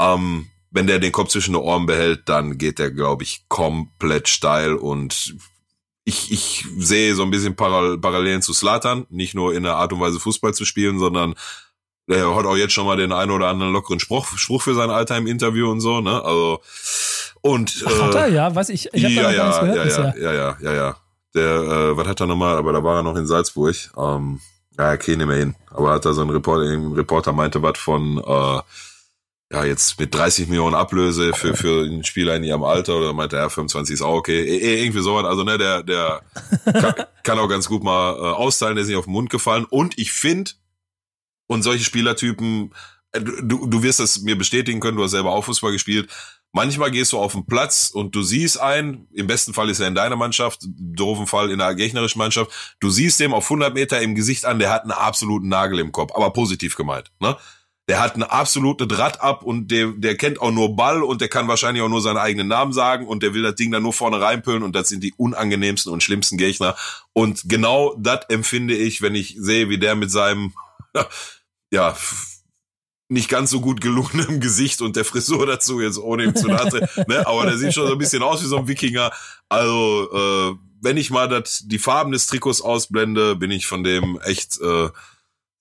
Ähm, 0.00 0.46
wenn 0.70 0.86
der 0.86 0.98
den 0.98 1.12
Kopf 1.12 1.28
zwischen 1.28 1.52
den 1.52 1.60
Ohren 1.60 1.84
behält, 1.84 2.26
dann 2.30 2.56
geht 2.56 2.78
der, 2.78 2.90
glaube 2.90 3.24
ich, 3.24 3.44
komplett 3.48 4.28
steil 4.28 4.72
und 4.72 5.34
ich, 6.04 6.32
ich 6.32 6.64
sehe 6.78 7.14
so 7.14 7.22
ein 7.22 7.30
bisschen 7.30 7.54
Paral 7.54 7.98
Parallelen 7.98 8.40
zu 8.40 8.54
Slatan, 8.54 9.04
nicht 9.10 9.34
nur 9.34 9.52
in 9.54 9.62
der 9.62 9.76
Art 9.76 9.92
und 9.92 10.00
Weise 10.00 10.18
Fußball 10.18 10.54
zu 10.54 10.64
spielen, 10.64 10.98
sondern 10.98 11.34
er 12.06 12.34
hat 12.34 12.46
auch 12.46 12.56
jetzt 12.56 12.72
schon 12.72 12.86
mal 12.86 12.96
den 12.96 13.12
einen 13.12 13.30
oder 13.30 13.48
anderen 13.48 13.74
lockeren 13.74 14.00
Spruch, 14.00 14.38
Spruch 14.38 14.62
für 14.62 14.74
sein 14.74 14.88
Alter 14.88 15.18
im 15.18 15.26
Interview 15.26 15.70
und 15.70 15.82
so, 15.82 16.00
ne? 16.00 16.24
Also 16.24 16.62
und 17.42 17.82
äh, 17.82 17.88
Ach, 17.88 18.02
hat 18.04 18.14
er, 18.14 18.28
ja, 18.28 18.54
was 18.54 18.70
ich, 18.70 18.88
ich 18.94 19.04
habe 19.04 19.12
ja, 19.12 19.30
ja, 19.30 19.60
gehört 19.60 19.76
ja, 19.76 19.84
bisher. 19.84 20.14
ja, 20.16 20.32
ja, 20.32 20.32
ja, 20.32 20.56
ja, 20.62 20.74
ja. 20.74 20.96
Der, 21.34 21.44
äh, 21.44 21.96
was 21.96 22.06
hat 22.06 22.20
er 22.20 22.26
nochmal, 22.26 22.56
aber 22.56 22.72
da 22.72 22.82
war 22.82 22.96
er 22.96 23.02
noch 23.02 23.16
in 23.16 23.26
Salzburg. 23.26 23.76
Ähm, 23.96 24.40
ja, 24.78 24.92
okay, 24.92 25.16
nicht 25.16 25.26
mehr 25.26 25.36
hin. 25.36 25.54
Aber 25.70 25.90
hat 25.90 26.04
da 26.04 26.12
so 26.12 26.22
ein 26.22 26.30
Reporter, 26.30 26.70
ein 26.70 26.92
Reporter 26.92 27.32
meinte 27.32 27.62
was 27.62 27.78
von, 27.78 28.18
äh, 28.18 28.60
ja, 29.50 29.64
jetzt 29.64 29.98
mit 29.98 30.14
30 30.14 30.48
Millionen 30.48 30.74
Ablöse 30.74 31.32
für, 31.32 31.56
für 31.56 31.84
einen 31.84 32.04
Spieler 32.04 32.36
in 32.36 32.44
ihrem 32.44 32.64
Alter 32.64 32.96
oder 32.96 33.12
meinte 33.14 33.36
er, 33.36 33.44
ja, 33.44 33.48
25 33.48 33.94
ist 33.94 34.02
auch 34.02 34.14
okay. 34.14 34.42
E 34.42 34.82
irgendwie 34.82 35.00
sowas. 35.00 35.24
Also, 35.24 35.42
ne, 35.42 35.56
der, 35.56 35.82
der 35.82 36.22
kann, 36.64 36.94
kann 37.22 37.38
auch 37.38 37.48
ganz 37.48 37.66
gut 37.66 37.82
mal 37.82 38.14
äh, 38.14 38.34
austeilen, 38.34 38.76
der 38.76 38.82
ist 38.82 38.88
nicht 38.88 38.98
auf 38.98 39.06
den 39.06 39.14
Mund 39.14 39.30
gefallen. 39.30 39.64
Und 39.64 39.98
ich 39.98 40.12
finde, 40.12 40.52
und 41.46 41.62
solche 41.62 41.84
Spielertypen, 41.84 42.74
äh, 43.12 43.20
du, 43.20 43.66
du 43.66 43.82
wirst 43.82 44.00
das 44.00 44.20
mir 44.20 44.36
bestätigen 44.36 44.80
können, 44.80 44.98
du 44.98 45.02
hast 45.02 45.12
selber 45.12 45.32
auch 45.32 45.44
Fußball 45.44 45.72
gespielt. 45.72 46.10
Manchmal 46.58 46.90
gehst 46.90 47.12
du 47.12 47.18
auf 47.18 47.34
den 47.34 47.46
Platz 47.46 47.88
und 47.94 48.16
du 48.16 48.22
siehst 48.22 48.60
einen, 48.60 49.06
im 49.12 49.28
besten 49.28 49.54
Fall 49.54 49.70
ist 49.70 49.78
er 49.78 49.86
in 49.86 49.94
deiner 49.94 50.16
Mannschaft, 50.16 50.64
im 50.64 50.96
doofen 50.96 51.28
Fall 51.28 51.52
in 51.52 51.60
der 51.60 51.76
gegnerischen 51.76 52.18
Mannschaft, 52.18 52.50
du 52.80 52.90
siehst 52.90 53.20
dem 53.20 53.32
auf 53.32 53.44
100 53.44 53.74
Meter 53.74 54.00
im 54.00 54.16
Gesicht 54.16 54.44
an, 54.44 54.58
der 54.58 54.70
hat 54.70 54.82
einen 54.82 54.90
absoluten 54.90 55.46
Nagel 55.46 55.78
im 55.78 55.92
Kopf, 55.92 56.12
aber 56.16 56.32
positiv 56.32 56.74
gemeint, 56.74 57.12
ne? 57.20 57.36
Der 57.88 58.00
hat 58.00 58.16
eine 58.16 58.32
absolute 58.32 58.88
Draht 58.88 59.20
ab 59.20 59.44
und 59.44 59.70
der, 59.70 59.92
der 59.92 60.16
kennt 60.16 60.40
auch 60.40 60.50
nur 60.50 60.74
Ball 60.74 61.04
und 61.04 61.20
der 61.20 61.28
kann 61.28 61.46
wahrscheinlich 61.46 61.80
auch 61.80 61.88
nur 61.88 62.02
seinen 62.02 62.18
eigenen 62.18 62.48
Namen 62.48 62.72
sagen 62.72 63.06
und 63.06 63.22
der 63.22 63.34
will 63.34 63.44
das 63.44 63.54
Ding 63.54 63.70
dann 63.70 63.84
nur 63.84 63.92
vorne 63.92 64.20
reinpüllen 64.20 64.64
und 64.64 64.74
das 64.74 64.88
sind 64.88 65.04
die 65.04 65.14
unangenehmsten 65.16 65.92
und 65.92 66.02
schlimmsten 66.02 66.38
Gegner. 66.38 66.74
Und 67.12 67.42
genau 67.44 67.94
das 67.96 68.26
empfinde 68.30 68.74
ich, 68.74 69.00
wenn 69.00 69.14
ich 69.14 69.36
sehe, 69.38 69.68
wie 69.68 69.78
der 69.78 69.94
mit 69.94 70.10
seinem, 70.10 70.54
ja, 71.70 71.96
nicht 73.08 73.28
ganz 73.28 73.50
so 73.50 73.60
gut 73.60 73.80
gelungenem 73.80 74.40
Gesicht 74.40 74.82
und 74.82 74.96
der 74.96 75.04
Frisur 75.04 75.46
dazu, 75.46 75.80
jetzt 75.80 75.98
ohne 75.98 76.24
ihm 76.24 76.36
zu 76.36 76.46
nahe, 76.46 76.88
ne? 77.06 77.26
aber 77.26 77.46
der 77.46 77.58
sieht 77.58 77.74
schon 77.74 77.86
so 77.86 77.92
ein 77.92 77.98
bisschen 77.98 78.22
aus 78.22 78.42
wie 78.42 78.48
so 78.48 78.58
ein 78.58 78.68
Wikinger. 78.68 79.10
Also, 79.48 80.08
äh, 80.12 80.54
wenn 80.80 80.96
ich 80.96 81.10
mal 81.10 81.28
das, 81.28 81.64
die 81.66 81.78
Farben 81.78 82.12
des 82.12 82.26
Trikots 82.26 82.60
ausblende, 82.60 83.34
bin 83.34 83.50
ich 83.50 83.66
von 83.66 83.82
dem 83.82 84.20
echt 84.22 84.60
äh, 84.60 84.90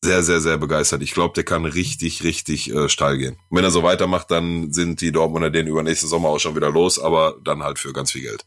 sehr, 0.03 0.21
sehr, 0.21 0.41
sehr 0.41 0.57
begeistert. 0.57 1.01
Ich 1.01 1.13
glaube, 1.13 1.33
der 1.33 1.43
kann 1.43 1.65
richtig, 1.65 2.23
richtig 2.23 2.71
äh, 2.71 2.87
steil 2.87 3.17
gehen. 3.17 3.37
Und 3.49 3.57
wenn 3.57 3.63
er 3.63 3.71
so 3.71 3.81
weitermacht, 3.81 4.29
dann 4.29 4.71
sind 4.71 5.01
die 5.01 5.11
Dortmunder 5.11 5.49
den 5.49 5.67
über 5.67 5.81
nächste 5.81 6.07
Sommer 6.07 6.29
auch 6.29 6.39
schon 6.39 6.55
wieder 6.55 6.69
los, 6.69 6.99
aber 6.99 7.35
dann 7.43 7.63
halt 7.63 7.79
für 7.79 7.93
ganz 7.93 8.11
viel 8.11 8.21
Geld. 8.21 8.45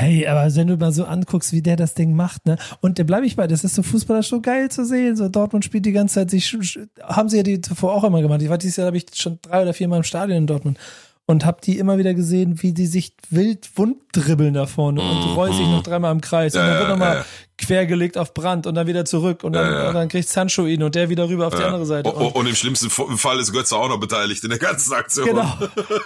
Ey, 0.00 0.26
aber 0.26 0.54
wenn 0.54 0.66
du 0.66 0.76
mal 0.76 0.92
so 0.92 1.04
anguckst, 1.04 1.52
wie 1.52 1.62
der 1.62 1.76
das 1.76 1.94
Ding 1.94 2.14
macht, 2.14 2.46
ne? 2.46 2.56
Und 2.80 2.98
da 2.98 3.02
bleibe 3.02 3.26
ich 3.26 3.36
bei, 3.36 3.46
das 3.46 3.64
ist 3.64 3.74
so 3.74 3.82
Fußballer 3.82 4.22
so 4.22 4.40
geil 4.40 4.70
zu 4.70 4.84
sehen. 4.84 5.16
So 5.16 5.28
Dortmund 5.28 5.64
spielt 5.64 5.84
die 5.84 5.92
ganze 5.92 6.14
Zeit, 6.14 6.30
sich 6.30 6.56
haben 7.02 7.28
sie 7.28 7.36
ja 7.36 7.42
die 7.42 7.60
zuvor 7.60 7.94
auch 7.94 8.04
immer 8.04 8.22
gemacht. 8.22 8.40
Ich 8.40 8.48
war 8.48 8.58
dieses 8.58 8.76
Jahr, 8.76 8.86
habe 8.86 8.96
ich 8.96 9.06
schon 9.14 9.38
drei 9.42 9.62
oder 9.62 9.74
vier 9.74 9.88
Mal 9.88 9.98
im 9.98 10.02
Stadion 10.02 10.38
in 10.38 10.46
Dortmund 10.46 10.78
und 11.26 11.44
habe 11.44 11.58
die 11.62 11.78
immer 11.78 11.96
wieder 11.98 12.14
gesehen, 12.14 12.62
wie 12.62 12.72
die 12.72 12.86
sich 12.86 13.14
wild 13.30 13.70
wund 13.76 13.98
dribbeln 14.12 14.54
da 14.54 14.66
vorne 14.66 15.00
und 15.00 15.26
mhm, 15.26 15.34
rollen 15.34 15.52
sich 15.52 15.66
noch 15.66 15.82
dreimal 15.82 16.12
im 16.12 16.20
Kreis 16.20 16.54
ja, 16.54 16.60
und 16.60 16.68
dann 16.68 16.78
wird 16.78 16.88
nochmal 16.88 17.16
ja, 17.18 17.24
quergelegt 17.60 18.18
auf 18.18 18.34
Brand 18.34 18.66
und 18.66 18.74
dann 18.74 18.86
wieder 18.86 19.04
zurück 19.04 19.44
und 19.44 19.52
dann, 19.52 19.88
und 19.88 19.94
dann 19.94 20.08
kriegt 20.08 20.28
Sancho 20.28 20.66
ihn 20.66 20.82
und 20.82 20.94
der 20.94 21.08
wieder 21.08 21.28
rüber 21.28 21.46
auf 21.46 21.54
die 21.54 21.62
andere 21.62 21.86
Seite. 21.86 22.10
Und, 22.10 22.34
und, 22.34 22.46
im 22.46 22.54
schlimmsten 22.54 22.90
Fall 22.90 23.38
ist 23.38 23.52
Götze 23.52 23.76
auch 23.76 23.88
noch 23.88 24.00
beteiligt 24.00 24.42
in 24.44 24.50
der 24.50 24.58
ganzen 24.58 24.92
Aktion. 24.94 25.26
Genau. 25.26 25.52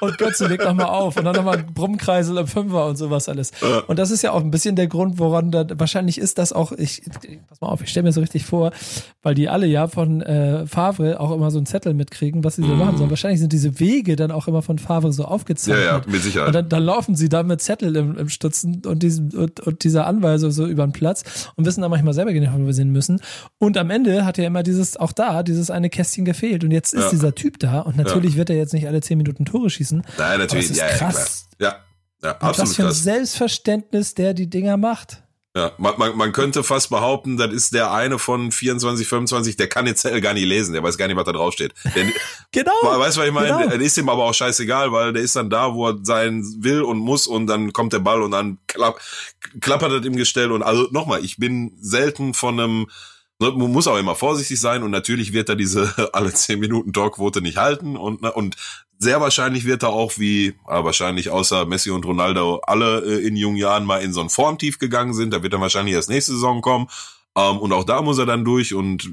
Und 0.00 0.18
Götze 0.18 0.46
legt 0.46 0.64
nochmal 0.64 0.86
auf 0.86 1.16
und 1.16 1.24
dann 1.24 1.34
nochmal 1.34 1.62
Brummkreisel 1.62 2.36
im 2.36 2.46
Fünfer 2.46 2.86
und 2.86 2.96
sowas 2.96 3.28
alles. 3.28 3.52
Und 3.86 3.98
das 3.98 4.10
ist 4.10 4.22
ja 4.22 4.32
auch 4.32 4.40
ein 4.40 4.50
bisschen 4.50 4.76
der 4.76 4.86
Grund, 4.86 5.18
woran 5.18 5.50
da 5.50 5.66
wahrscheinlich 5.78 6.18
ist 6.18 6.38
das 6.38 6.52
auch, 6.52 6.72
ich, 6.72 7.02
pass 7.48 7.60
mal 7.60 7.68
auf, 7.68 7.82
ich 7.82 7.90
stelle 7.90 8.04
mir 8.04 8.12
so 8.12 8.20
richtig 8.20 8.44
vor, 8.44 8.72
weil 9.22 9.34
die 9.34 9.48
alle 9.48 9.66
ja 9.66 9.88
von 9.88 10.22
äh, 10.22 10.66
Favre 10.66 11.20
auch 11.20 11.30
immer 11.30 11.50
so 11.50 11.58
einen 11.58 11.66
Zettel 11.66 11.94
mitkriegen, 11.94 12.44
was 12.44 12.56
sie 12.56 12.62
so 12.62 12.74
mm. 12.74 12.78
machen 12.78 12.98
sollen. 12.98 13.10
Wahrscheinlich 13.10 13.40
sind 13.40 13.52
diese 13.52 13.80
Wege 13.80 14.16
dann 14.16 14.30
auch 14.30 14.48
immer 14.48 14.62
von 14.62 14.78
Favre 14.78 15.12
so 15.12 15.24
aufgezeichnet. 15.24 15.84
Ja, 15.84 15.98
ja, 15.98 16.02
mit 16.06 16.22
Sicherheit. 16.22 16.48
Und 16.48 16.54
dann, 16.54 16.68
dann 16.68 16.82
laufen 16.82 17.16
sie 17.16 17.28
da 17.28 17.42
mit 17.42 17.60
Zettel 17.60 17.96
im, 17.96 18.16
im 18.18 18.28
Stutzen 18.28 18.82
und, 18.84 19.02
diesem, 19.02 19.30
und, 19.30 19.60
und 19.60 19.84
dieser 19.84 20.06
Anweisung 20.06 20.50
so 20.50 20.66
über 20.66 20.86
den 20.86 20.92
Platz 20.92 21.43
und 21.56 21.66
wissen 21.66 21.82
dann 21.82 21.90
manchmal 21.90 22.14
selber 22.14 22.32
genau, 22.32 22.52
wo 22.54 22.66
wir 22.66 22.74
sind 22.74 22.90
müssen. 22.90 23.20
Und 23.58 23.76
am 23.76 23.90
Ende 23.90 24.24
hat 24.24 24.38
ja 24.38 24.46
immer 24.46 24.62
dieses, 24.62 24.96
auch 24.96 25.12
da, 25.12 25.42
dieses 25.42 25.70
eine 25.70 25.90
Kästchen 25.90 26.24
gefehlt. 26.24 26.64
Und 26.64 26.70
jetzt 26.70 26.94
ist 26.94 27.04
ja. 27.04 27.10
dieser 27.10 27.34
Typ 27.34 27.58
da 27.58 27.80
und 27.80 27.96
natürlich 27.96 28.32
ja. 28.32 28.38
wird 28.38 28.50
er 28.50 28.56
jetzt 28.56 28.72
nicht 28.72 28.86
alle 28.86 29.00
zehn 29.00 29.18
Minuten 29.18 29.44
Tore 29.44 29.70
schießen. 29.70 30.02
Nein, 30.18 30.38
natürlich. 30.38 30.70
Aber 30.70 30.90
das 30.90 30.92
ist 30.92 30.98
krass. 30.98 31.48
Ja, 31.58 31.68
ja, 31.68 31.76
ja 32.22 32.30
absolut. 32.38 32.58
Was 32.58 32.76
für 32.76 32.86
ein 32.86 32.92
Selbstverständnis, 32.92 34.14
der 34.14 34.34
die 34.34 34.48
Dinger 34.48 34.76
macht. 34.76 35.23
Ja, 35.56 35.70
man, 35.78 35.94
man, 35.98 36.16
man 36.16 36.32
könnte 36.32 36.64
fast 36.64 36.90
behaupten, 36.90 37.36
das 37.36 37.52
ist 37.52 37.74
der 37.74 37.92
eine 37.92 38.18
von 38.18 38.50
24, 38.50 39.06
25, 39.06 39.56
der 39.56 39.68
kann 39.68 39.84
den 39.84 39.94
Zettel 39.94 40.20
gar 40.20 40.34
nicht 40.34 40.46
lesen, 40.46 40.72
der 40.72 40.82
weiß 40.82 40.98
gar 40.98 41.06
nicht, 41.06 41.16
was 41.16 41.26
da 41.26 41.32
draufsteht. 41.32 41.72
Der, 41.94 42.06
genau. 42.52 42.72
Weißt 42.82 43.16
du, 43.16 43.20
was 43.20 43.28
ich 43.28 43.32
meine? 43.32 43.48
Genau. 43.56 43.68
Der 43.68 43.80
ist 43.80 43.96
ihm 43.96 44.08
aber 44.08 44.24
auch 44.24 44.34
scheißegal, 44.34 44.90
weil 44.90 45.12
der 45.12 45.22
ist 45.22 45.36
dann 45.36 45.50
da, 45.50 45.72
wo 45.72 45.88
er 45.88 45.98
sein 46.02 46.44
will 46.58 46.82
und 46.82 46.98
muss 46.98 47.28
und 47.28 47.46
dann 47.46 47.72
kommt 47.72 47.92
der 47.92 48.00
Ball 48.00 48.22
und 48.22 48.32
dann 48.32 48.58
klapp, 48.66 49.00
klappert 49.60 49.92
er 49.92 50.04
im 50.04 50.16
Gestell 50.16 50.50
und 50.50 50.64
also 50.64 50.88
nochmal, 50.90 51.24
ich 51.24 51.36
bin 51.36 51.76
selten 51.80 52.34
von 52.34 52.58
einem 52.58 52.86
Ne, 53.40 53.50
man 53.50 53.72
muss 53.72 53.88
auch 53.88 53.98
immer 53.98 54.14
vorsichtig 54.14 54.60
sein 54.60 54.84
und 54.84 54.92
natürlich 54.92 55.32
wird 55.32 55.48
er 55.48 55.56
diese 55.56 55.92
alle 56.14 56.32
zehn 56.32 56.60
Minuten 56.60 56.92
Torquote 56.92 57.40
nicht 57.40 57.56
halten 57.56 57.96
und, 57.96 58.22
ne, 58.22 58.32
und 58.32 58.54
sehr 59.04 59.20
wahrscheinlich 59.20 59.64
wird 59.64 59.84
er 59.84 59.90
auch 59.90 60.18
wie 60.18 60.48
äh, 60.48 60.54
wahrscheinlich 60.66 61.30
außer 61.30 61.66
Messi 61.66 61.90
und 61.90 62.04
Ronaldo 62.04 62.60
alle 62.66 63.00
äh, 63.04 63.26
in 63.26 63.36
jungen 63.36 63.56
Jahren 63.56 63.84
mal 63.84 64.02
in 64.02 64.12
so 64.12 64.20
ein 64.20 64.30
Formtief 64.30 64.78
gegangen 64.78 65.14
sind. 65.14 65.32
Da 65.32 65.42
wird 65.42 65.52
er 65.52 65.60
wahrscheinlich 65.60 65.94
erst 65.94 66.10
nächste 66.10 66.32
Saison 66.32 66.60
kommen 66.60 66.88
ähm, 67.36 67.58
und 67.58 67.72
auch 67.72 67.84
da 67.84 68.02
muss 68.02 68.18
er 68.18 68.26
dann 68.26 68.44
durch 68.44 68.74
und 68.74 69.08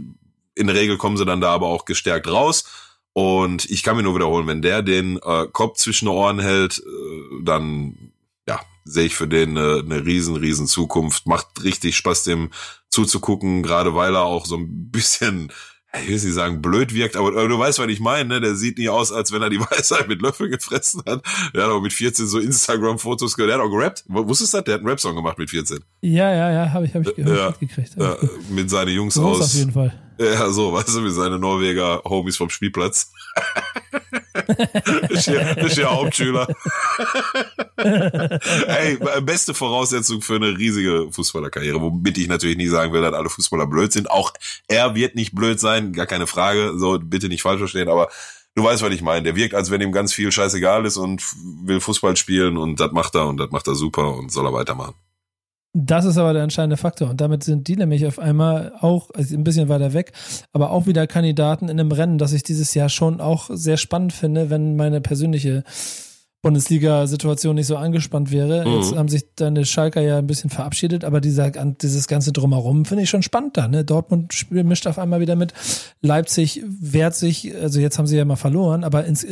in 0.56 0.68
der 0.68 0.76
Regel 0.76 0.98
kommen 0.98 1.18
sie 1.18 1.26
dann 1.26 1.42
da 1.42 1.52
aber 1.52 1.68
auch 1.68 1.86
gestärkt 1.86 2.28
raus. 2.28 2.66
Und 3.14 3.70
ich 3.70 3.84
kann 3.84 3.98
mir 3.98 4.04
nur 4.04 4.16
wiederholen, 4.16 4.48
wenn 4.48 4.62
der 4.62 4.82
den 4.82 5.18
äh, 5.18 5.48
Kopf 5.52 5.78
zwischen 5.78 6.06
den 6.06 6.16
Ohren 6.16 6.40
hält, 6.40 6.80
äh, 6.80 7.44
dann 7.44 8.14
ja, 8.48 8.60
sehe 8.86 9.06
ich 9.06 9.16
für 9.16 9.28
den 9.28 9.58
eine, 9.58 9.80
eine 9.80 10.06
riesen, 10.06 10.38
riesen 10.38 10.68
Zukunft. 10.68 11.28
Macht 11.28 11.64
richtig 11.64 11.98
Spaß, 11.98 12.24
dem 12.24 12.52
zuzugucken, 12.90 13.64
gerade 13.64 13.96
weil 13.96 14.16
er 14.16 14.24
auch 14.24 14.46
so 14.46 14.56
ein 14.56 14.92
bisschen 14.92 15.52
ich 16.00 16.08
will 16.08 16.16
nicht 16.16 16.34
sagen 16.34 16.62
blöd 16.62 16.94
wirkt, 16.94 17.18
aber, 17.18 17.30
aber 17.30 17.48
du 17.48 17.60
weißt, 17.60 17.80
was 17.80 17.88
ich 17.88 18.00
meine, 18.00 18.30
ne? 18.30 18.42
Der 18.42 18.56
sieht 18.56 18.78
nicht 18.78 18.90
aus, 18.90 19.12
als 19.12 19.32
wenn 19.32 19.42
er 19.42 19.50
die 19.50 19.60
Weisheit 19.72 20.08
mit 20.08 20.22
Löffel 20.22 20.50
gefressen 20.50 21.02
hat. 21.06 21.22
Der 21.54 21.64
hat 21.64 21.72
auch 21.72 21.82
mit 21.82 21.92
14 21.92 22.28
so 22.28 22.40
Instagram-Fotos 22.40 23.36
gehört. 23.36 23.52
Der 23.52 23.60
hat 23.60 23.66
auch 23.66 23.72
gerappt. 23.72 24.06
Wusstest 24.08 24.54
du 24.54 24.58
das? 24.58 24.64
Der 24.66 24.74
hat 24.76 24.82
einen 24.82 24.90
Rap-Song 24.90 25.16
gemacht 25.16 25.38
mit 25.38 25.50
14. 25.50 25.80
Ja, 26.02 26.34
ja, 26.34 26.52
ja, 26.52 26.72
habe 26.72 26.86
ich, 26.86 26.96
hab 26.96 27.06
ich 27.06 27.16
gehört, 27.16 27.38
ja, 27.38 27.52
gekriegt. 27.60 27.96
Ja, 27.98 28.16
mit 28.50 28.70
seinen 28.70 28.94
Jungs 28.94 29.16
so 29.16 29.26
aus. 29.26 29.42
auf 29.42 29.54
jeden 29.54 29.72
Fall. 29.72 29.94
Ja, 30.22 30.52
so, 30.52 30.72
weißt 30.72 30.96
du, 30.96 31.02
mit 31.02 31.14
seinen 31.14 31.42
Norweger 31.42 32.04
Homies 32.06 32.38
vom 32.38 32.52
Spielplatz. 32.52 33.12
ist, 35.10 35.26
hier, 35.26 35.58
ist 35.58 35.76
hier 35.76 35.90
Hauptschüler. 35.90 36.48
Ey, 37.78 39.00
beste 39.22 39.56
Voraussetzung 39.56 40.22
für 40.22 40.36
eine 40.36 40.56
riesige 40.56 41.08
Fußballerkarriere, 41.12 41.82
womit 41.82 42.20
ich 42.20 42.28
natürlich 42.28 42.58
nie 42.58 42.68
sagen 42.68 42.94
will, 42.94 43.02
dass 43.02 43.16
alle 43.16 43.30
Fußballer 43.30 43.66
blöd 43.66 43.92
sind. 43.92 44.12
Auch 44.12 44.32
er 44.68 44.94
wird 44.94 45.16
nicht 45.16 45.34
blöd 45.34 45.60
sein, 45.60 45.92
gar 45.92 46.06
keine 46.06 46.28
Frage. 46.28 46.74
So, 46.78 47.00
bitte 47.00 47.28
nicht 47.28 47.42
falsch 47.42 47.60
verstehen, 47.60 47.90
aber 47.90 48.12
du 48.54 48.64
weißt, 48.64 48.84
was 48.84 48.94
ich 48.94 49.02
meine. 49.02 49.24
Der 49.24 49.36
wirkt, 49.36 49.56
als 49.56 49.72
wenn 49.72 49.82
ihm 49.82 49.92
ganz 49.92 50.14
viel 50.14 50.32
scheißegal 50.32 50.86
ist 50.86 50.98
und 50.98 51.24
will 51.66 51.80
Fußball 51.80 52.16
spielen 52.16 52.58
und 52.58 52.80
das 52.80 52.92
macht 52.92 53.16
er 53.16 53.28
und 53.28 53.38
das 53.38 53.50
macht 53.50 53.68
er 53.68 53.74
super 53.74 54.14
und 54.14 54.32
soll 54.32 54.46
er 54.46 54.54
weitermachen. 54.54 54.94
Das 55.74 56.04
ist 56.04 56.18
aber 56.18 56.34
der 56.34 56.44
entscheidende 56.44 56.76
Faktor. 56.76 57.10
Und 57.10 57.22
damit 57.22 57.44
sind 57.44 57.68
die 57.70 57.78
nämlich 57.78 58.06
auf 58.06 58.20
einmal 58.20 58.74
auch 58.82 59.10
also 59.14 59.36
ein 59.36 59.46
bisschen 59.46 59.70
weiter 59.70 59.94
weg, 59.94 60.12
aber 60.52 60.72
auch 60.72 60.86
wieder 60.86 61.08
Kandidaten 61.08 61.70
in 61.70 61.80
einem 61.80 61.94
Rennen, 61.94 62.18
das 62.18 62.34
ich 62.34 62.44
dieses 62.44 62.74
Jahr 62.74 62.90
schon 62.90 63.22
auch 63.22 63.50
sehr 63.52 63.78
spannend 63.78 64.12
finde, 64.12 64.50
wenn 64.50 64.76
meine 64.76 65.00
persönliche 65.00 65.64
Bundesliga-Situation 66.42 67.56
nicht 67.56 67.68
so 67.68 67.78
angespannt 67.78 68.32
wäre. 68.32 68.66
Mhm. 68.66 68.76
Jetzt 68.76 68.96
haben 68.96 69.08
sich 69.10 69.26
deine 69.36 69.66
Schalker 69.66 70.02
ja 70.02 70.18
ein 70.18 70.28
bisschen 70.28 70.50
verabschiedet, 70.50 71.04
aber 71.04 71.22
dieser, 71.22 71.52
dieses 71.52 72.08
ganze 72.08 72.32
Drumherum 72.32 72.86
finde 72.86 73.04
ich 73.04 73.10
schon 73.10 73.22
spannend 73.22 73.58
da. 73.58 73.68
Ne? 73.68 73.86
Dortmund 73.86 74.48
mischt 74.50 74.88
auf 74.88 74.98
einmal 74.98 75.20
wieder 75.20 75.36
mit. 75.36 75.54
Leipzig 76.02 76.64
wehrt 76.66 77.16
sich, 77.16 77.54
also 77.56 77.80
jetzt 77.80 77.98
haben 78.00 78.08
sie 78.08 78.18
ja 78.18 78.26
mal 78.26 78.38
verloren, 78.38 78.84
aber 78.84 79.06
ins, 79.06 79.26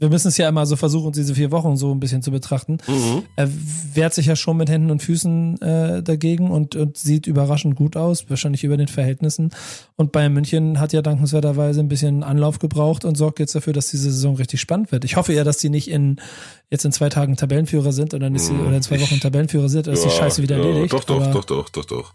wir 0.00 0.08
müssen 0.08 0.28
es 0.28 0.36
ja 0.36 0.48
immer 0.48 0.64
so 0.66 0.76
versuchen, 0.76 1.12
diese 1.12 1.34
vier 1.34 1.50
Wochen 1.50 1.76
so 1.76 1.92
ein 1.92 2.00
bisschen 2.00 2.22
zu 2.22 2.30
betrachten. 2.30 2.78
Mhm. 2.86 3.22
Er 3.36 3.48
wehrt 3.94 4.14
sich 4.14 4.26
ja 4.26 4.36
schon 4.36 4.56
mit 4.56 4.70
Händen 4.70 4.90
und 4.90 5.02
Füßen 5.02 5.60
äh, 5.60 6.02
dagegen 6.02 6.50
und, 6.50 6.76
und 6.76 6.96
sieht 6.96 7.26
überraschend 7.26 7.76
gut 7.76 7.96
aus, 7.96 8.28
wahrscheinlich 8.30 8.64
über 8.64 8.76
den 8.76 8.88
Verhältnissen. 8.88 9.50
Und 9.96 10.12
Bayern 10.12 10.32
München 10.32 10.78
hat 10.78 10.92
ja 10.92 11.02
dankenswerterweise 11.02 11.80
ein 11.80 11.88
bisschen 11.88 12.22
Anlauf 12.22 12.58
gebraucht 12.58 13.04
und 13.04 13.16
sorgt 13.16 13.40
jetzt 13.40 13.54
dafür, 13.54 13.72
dass 13.72 13.90
diese 13.90 14.10
Saison 14.10 14.36
richtig 14.36 14.60
spannend 14.60 14.92
wird. 14.92 15.04
Ich 15.04 15.16
hoffe 15.16 15.32
ja, 15.32 15.42
dass 15.42 15.58
die 15.58 15.70
nicht 15.70 15.90
in 15.90 16.20
jetzt 16.70 16.84
in 16.84 16.92
zwei 16.92 17.08
Tagen 17.08 17.36
Tabellenführer 17.36 17.92
sind 17.92 18.14
oder, 18.14 18.30
nicht, 18.30 18.50
mhm. 18.50 18.66
oder 18.66 18.76
in 18.76 18.82
zwei 18.82 19.00
Wochen 19.00 19.20
Tabellenführer 19.20 19.68
sind, 19.68 19.86
dass 19.86 20.02
ja, 20.02 20.10
die 20.10 20.16
Scheiße 20.16 20.42
wieder 20.42 20.56
erledigt. 20.56 20.92
Doch, 20.92 21.04
doch, 21.04 21.32
doch, 21.32 21.44
doch, 21.44 21.68
doch, 21.68 21.84
doch. 21.84 22.12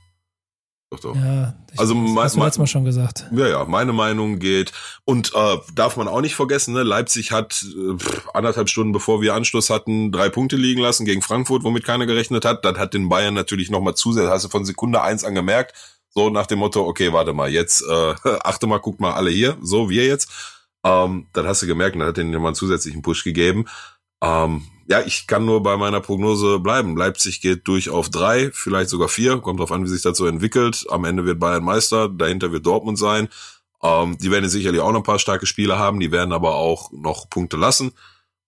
Doch, 0.94 1.00
doch. 1.00 1.16
Ja, 1.16 1.56
ich, 1.72 1.80
also 1.80 1.96
das 1.96 2.24
hast 2.24 2.36
du 2.36 2.40
letztes 2.40 2.60
Mal 2.60 2.68
schon 2.68 2.86
gesagt. 2.86 3.26
Ja, 3.32 3.48
ja, 3.48 3.66
meine 3.66 3.94
Meinung 3.94 4.38
geht. 4.38 4.74
Und 5.06 5.34
äh, 5.34 5.58
darf 5.74 5.98
man 5.98 6.08
auch 6.08 6.22
nicht 6.22 6.36
vergessen, 6.36 6.76
ne? 6.76 6.84
Leipzig 6.84 7.32
hat 7.32 7.66
äh, 7.66 7.98
anderthalb 8.34 8.70
Stunden 8.70 8.94
bevor 8.94 9.20
wir 9.20 9.34
Anschluss 9.34 9.72
hatten, 9.72 10.12
drei 10.12 10.30
Punkte 10.30 10.56
liegen 10.56 10.82
lassen 10.82 11.06
gegen 11.06 11.24
Frankfurt, 11.24 11.64
womit 11.64 11.84
keiner 11.84 12.06
gerechnet 12.06 12.46
hat. 12.46 12.64
Das 12.64 12.78
hat 12.78 12.94
den 12.94 13.10
Bayern 13.10 13.34
natürlich 13.34 13.72
nochmal 13.72 13.96
zusätzlich, 13.96 14.32
hast 14.32 14.46
du 14.46 14.50
von 14.50 14.66
Sekunde 14.66 15.02
eins 15.02 15.24
an 15.24 15.34
gemerkt, 15.34 15.74
so 16.10 16.30
nach 16.30 16.46
dem 16.46 16.60
Motto, 16.60 16.86
okay, 16.86 17.12
warte 17.12 17.34
mal, 17.34 17.50
jetzt 17.50 17.82
äh, 17.82 18.14
achte 18.44 18.68
mal, 18.68 18.78
guckt 18.78 19.00
mal 19.00 19.14
alle 19.14 19.32
hier, 19.32 19.58
so 19.64 19.90
wir 19.90 20.06
jetzt. 20.06 20.30
Ähm, 20.84 21.28
dann 21.34 21.48
hast 21.48 21.62
du 21.62 21.66
gemerkt, 21.66 21.96
dann 21.96 22.08
hat 22.08 22.18
denen 22.18 22.30
nochmal 22.30 22.50
einen 22.50 22.56
zusätzlichen 22.56 23.02
Push 23.02 23.24
gegeben. 23.24 23.66
Ähm, 24.24 24.64
ja, 24.88 25.02
ich 25.02 25.28
kann 25.28 25.46
nur 25.46 25.62
bei 25.64 25.78
meiner 25.78 26.02
Prognose 26.02 26.60
bleiben. 26.60 26.98
Leipzig 26.98 27.42
geht 27.42 27.68
durch 27.68 27.90
auf 27.90 28.10
drei, 28.10 28.52
vielleicht 28.54 28.90
sogar 28.90 29.10
vier. 29.10 29.38
Kommt 29.40 29.60
drauf 29.60 29.72
an, 29.72 29.84
wie 29.84 29.90
sich 29.90 30.02
das 30.02 30.18
so 30.18 30.26
entwickelt. 30.26 30.86
Am 30.90 31.06
Ende 31.06 31.26
wird 31.26 31.40
Bayern 31.40 31.64
Meister, 31.64 32.10
dahinter 32.10 32.52
wird 32.52 32.66
Dortmund 32.66 32.98
sein. 32.98 33.30
Ähm, 33.82 34.18
die 34.18 34.32
werden 34.32 34.50
sicherlich 34.50 34.82
auch 34.82 34.92
noch 34.92 35.02
ein 35.02 35.06
paar 35.06 35.20
starke 35.20 35.46
Spiele 35.46 35.78
haben, 35.78 36.00
die 36.00 36.12
werden 36.12 36.34
aber 36.34 36.56
auch 36.56 36.92
noch 36.92 37.30
Punkte 37.30 37.58
lassen. 37.58 37.92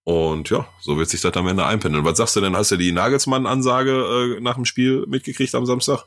Und 0.03 0.49
ja, 0.49 0.67
so 0.81 0.97
wird 0.97 1.09
sich 1.09 1.21
das 1.21 1.33
am 1.33 1.47
Ende 1.47 1.65
einpendeln. 1.65 2.05
Was 2.05 2.17
sagst 2.17 2.35
du 2.35 2.41
denn? 2.41 2.55
Hast 2.55 2.71
du 2.71 2.77
die 2.77 2.91
Nagelsmann-Ansage 2.91 4.38
äh, 4.38 4.41
nach 4.41 4.55
dem 4.55 4.65
Spiel 4.65 5.05
mitgekriegt 5.07 5.55
am 5.55 5.65
Samstag? 5.65 6.05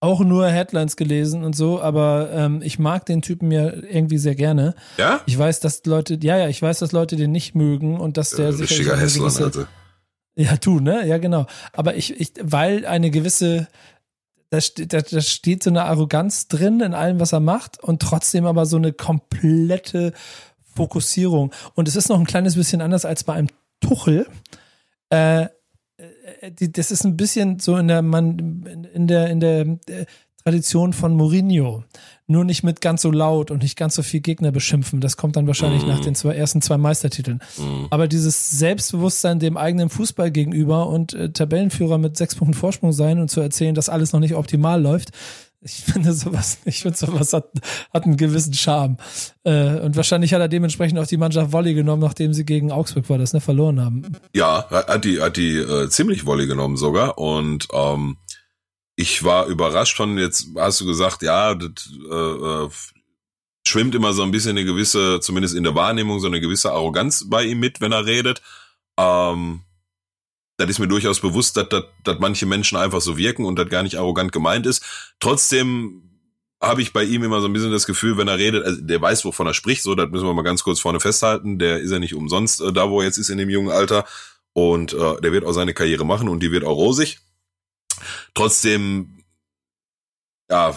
Auch 0.00 0.20
nur 0.20 0.48
Headlines 0.48 0.96
gelesen 0.96 1.42
und 1.44 1.56
so, 1.56 1.80
aber 1.80 2.30
ähm, 2.32 2.62
ich 2.62 2.78
mag 2.78 3.04
den 3.06 3.20
Typen 3.20 3.50
ja 3.50 3.72
irgendwie 3.72 4.18
sehr 4.18 4.36
gerne. 4.36 4.74
Ja? 4.96 5.20
Ich 5.26 5.36
weiß, 5.36 5.60
dass 5.60 5.84
Leute, 5.86 6.18
ja, 6.22 6.38
ja, 6.38 6.48
ich 6.48 6.62
weiß, 6.62 6.78
dass 6.78 6.92
Leute 6.92 7.16
den 7.16 7.32
nicht 7.32 7.54
mögen 7.54 7.98
und 7.98 8.16
dass 8.16 8.30
der 8.30 8.48
äh, 8.48 8.52
sich 8.52 8.70
richtiger 8.70 8.96
Hässler, 8.96 9.44
Alter. 9.44 9.68
Ja, 10.36 10.56
du, 10.56 10.78
ne? 10.78 11.04
Ja, 11.04 11.18
genau. 11.18 11.46
Aber 11.72 11.96
ich, 11.96 12.20
ich 12.20 12.32
weil 12.40 12.86
eine 12.86 13.10
gewisse, 13.10 13.66
da, 14.50 14.60
steht, 14.60 14.92
da, 14.92 15.00
da 15.00 15.20
steht 15.20 15.64
so 15.64 15.70
eine 15.70 15.84
Arroganz 15.84 16.46
drin 16.46 16.80
in 16.80 16.94
allem, 16.94 17.18
was 17.18 17.32
er 17.32 17.40
macht 17.40 17.82
und 17.82 18.00
trotzdem 18.00 18.46
aber 18.46 18.64
so 18.66 18.76
eine 18.76 18.92
komplette 18.92 20.12
Fokussierung. 20.76 21.52
Und 21.74 21.88
es 21.88 21.96
ist 21.96 22.08
noch 22.08 22.20
ein 22.20 22.26
kleines 22.26 22.54
bisschen 22.54 22.80
anders 22.80 23.04
als 23.04 23.24
bei 23.24 23.32
einem 23.32 23.48
Tuchel. 23.80 24.28
Äh, 25.10 25.48
das 26.58 26.90
ist 26.90 27.04
ein 27.04 27.16
bisschen 27.16 27.58
so 27.58 27.76
in 27.76 27.88
der 27.88 28.02
man 28.02 28.64
in 28.94 29.06
der 29.06 29.30
in 29.30 29.40
der 29.40 29.60
äh, 29.88 30.06
Tradition 30.48 30.94
von 30.94 31.14
Mourinho. 31.14 31.84
Nur 32.26 32.44
nicht 32.44 32.62
mit 32.62 32.80
ganz 32.80 33.02
so 33.02 33.10
laut 33.10 33.50
und 33.50 33.62
nicht 33.62 33.76
ganz 33.76 33.94
so 33.94 34.02
viel 34.02 34.20
Gegner 34.20 34.50
beschimpfen. 34.50 35.00
Das 35.00 35.16
kommt 35.16 35.36
dann 35.36 35.46
wahrscheinlich 35.46 35.84
mm. 35.84 35.88
nach 35.88 36.00
den 36.00 36.14
zwei 36.14 36.34
ersten 36.34 36.62
zwei 36.62 36.78
Meistertiteln. 36.78 37.40
Mm. 37.58 37.86
Aber 37.90 38.08
dieses 38.08 38.50
Selbstbewusstsein 38.50 39.38
dem 39.38 39.56
eigenen 39.56 39.90
Fußball 39.90 40.30
gegenüber 40.30 40.88
und 40.88 41.12
äh, 41.12 41.30
Tabellenführer 41.30 41.98
mit 41.98 42.16
sechs 42.16 42.34
Punkten 42.34 42.54
Vorsprung 42.54 42.92
sein 42.92 43.18
und 43.18 43.30
zu 43.30 43.40
erzählen, 43.40 43.74
dass 43.74 43.88
alles 43.88 44.12
noch 44.12 44.20
nicht 44.20 44.34
optimal 44.34 44.80
läuft, 44.80 45.10
ich 45.68 45.84
finde 45.84 46.12
sowas, 46.12 46.58
ich 46.64 46.82
finde 46.82 46.96
sowas 46.96 47.32
hat, 47.32 47.50
hat 47.92 48.04
einen 48.04 48.16
gewissen 48.16 48.54
Charme. 48.54 48.96
Äh, 49.44 49.80
und 49.80 49.96
wahrscheinlich 49.96 50.32
hat 50.32 50.40
er 50.40 50.48
dementsprechend 50.48 50.98
auch 50.98 51.06
die 51.06 51.16
Mannschaft 51.16 51.52
Volley 51.52 51.74
genommen, 51.74 52.02
nachdem 52.02 52.32
sie 52.32 52.44
gegen 52.44 52.72
Augsburg 52.72 53.08
war, 53.10 53.18
das 53.18 53.32
ne, 53.32 53.40
verloren 53.40 53.80
haben. 53.80 54.02
Ja, 54.34 54.66
hat 54.70 55.04
die, 55.04 55.20
hat 55.20 55.36
die 55.36 55.56
äh, 55.56 55.88
ziemlich 55.88 56.26
Volley 56.26 56.46
genommen 56.46 56.76
sogar. 56.76 57.18
Und 57.18 57.68
ähm, 57.72 58.16
ich 58.96 59.22
war 59.22 59.46
überrascht 59.46 59.96
von, 59.96 60.18
jetzt 60.18 60.48
hast 60.56 60.80
du 60.80 60.86
gesagt, 60.86 61.22
ja, 61.22 61.54
das 61.54 61.90
äh, 62.10 62.14
äh, 62.14 62.68
schwimmt 63.66 63.94
immer 63.94 64.12
so 64.12 64.22
ein 64.22 64.30
bisschen 64.30 64.56
eine 64.56 64.64
gewisse, 64.64 65.20
zumindest 65.20 65.54
in 65.54 65.64
der 65.64 65.74
Wahrnehmung, 65.74 66.20
so 66.20 66.26
eine 66.26 66.40
gewisse 66.40 66.72
Arroganz 66.72 67.28
bei 67.28 67.44
ihm 67.44 67.60
mit, 67.60 67.80
wenn 67.80 67.92
er 67.92 68.06
redet. 68.06 68.42
Ähm, 68.98 69.62
das 70.58 70.68
ist 70.68 70.78
mir 70.80 70.88
durchaus 70.88 71.20
bewusst, 71.20 71.56
dass, 71.56 71.68
dass, 71.68 71.84
dass 72.04 72.18
manche 72.18 72.44
Menschen 72.44 72.76
einfach 72.76 73.00
so 73.00 73.16
wirken 73.16 73.44
und 73.44 73.58
das 73.58 73.68
gar 73.68 73.84
nicht 73.84 73.96
arrogant 73.96 74.32
gemeint 74.32 74.66
ist. 74.66 74.84
Trotzdem 75.20 76.02
habe 76.60 76.82
ich 76.82 76.92
bei 76.92 77.04
ihm 77.04 77.22
immer 77.22 77.40
so 77.40 77.46
ein 77.46 77.52
bisschen 77.52 77.70
das 77.70 77.86
Gefühl, 77.86 78.18
wenn 78.18 78.26
er 78.26 78.38
redet, 78.38 78.64
also 78.64 78.80
der 78.80 79.00
weiß, 79.00 79.24
wovon 79.24 79.46
er 79.46 79.54
spricht, 79.54 79.82
so, 79.84 79.94
das 79.94 80.10
müssen 80.10 80.26
wir 80.26 80.34
mal 80.34 80.42
ganz 80.42 80.64
kurz 80.64 80.80
vorne 80.80 80.98
festhalten. 80.98 81.60
Der 81.60 81.78
ist 81.78 81.92
ja 81.92 82.00
nicht 82.00 82.14
umsonst 82.14 82.60
äh, 82.60 82.72
da, 82.72 82.90
wo 82.90 83.00
er 83.00 83.06
jetzt 83.06 83.18
ist 83.18 83.30
in 83.30 83.38
dem 83.38 83.48
jungen 83.48 83.70
Alter. 83.70 84.04
Und 84.52 84.92
äh, 84.92 85.20
der 85.20 85.32
wird 85.32 85.44
auch 85.44 85.52
seine 85.52 85.74
Karriere 85.74 86.04
machen 86.04 86.28
und 86.28 86.40
die 86.40 86.50
wird 86.50 86.64
auch 86.64 86.76
rosig. 86.76 87.20
Trotzdem, 88.34 89.22
ja, 90.50 90.76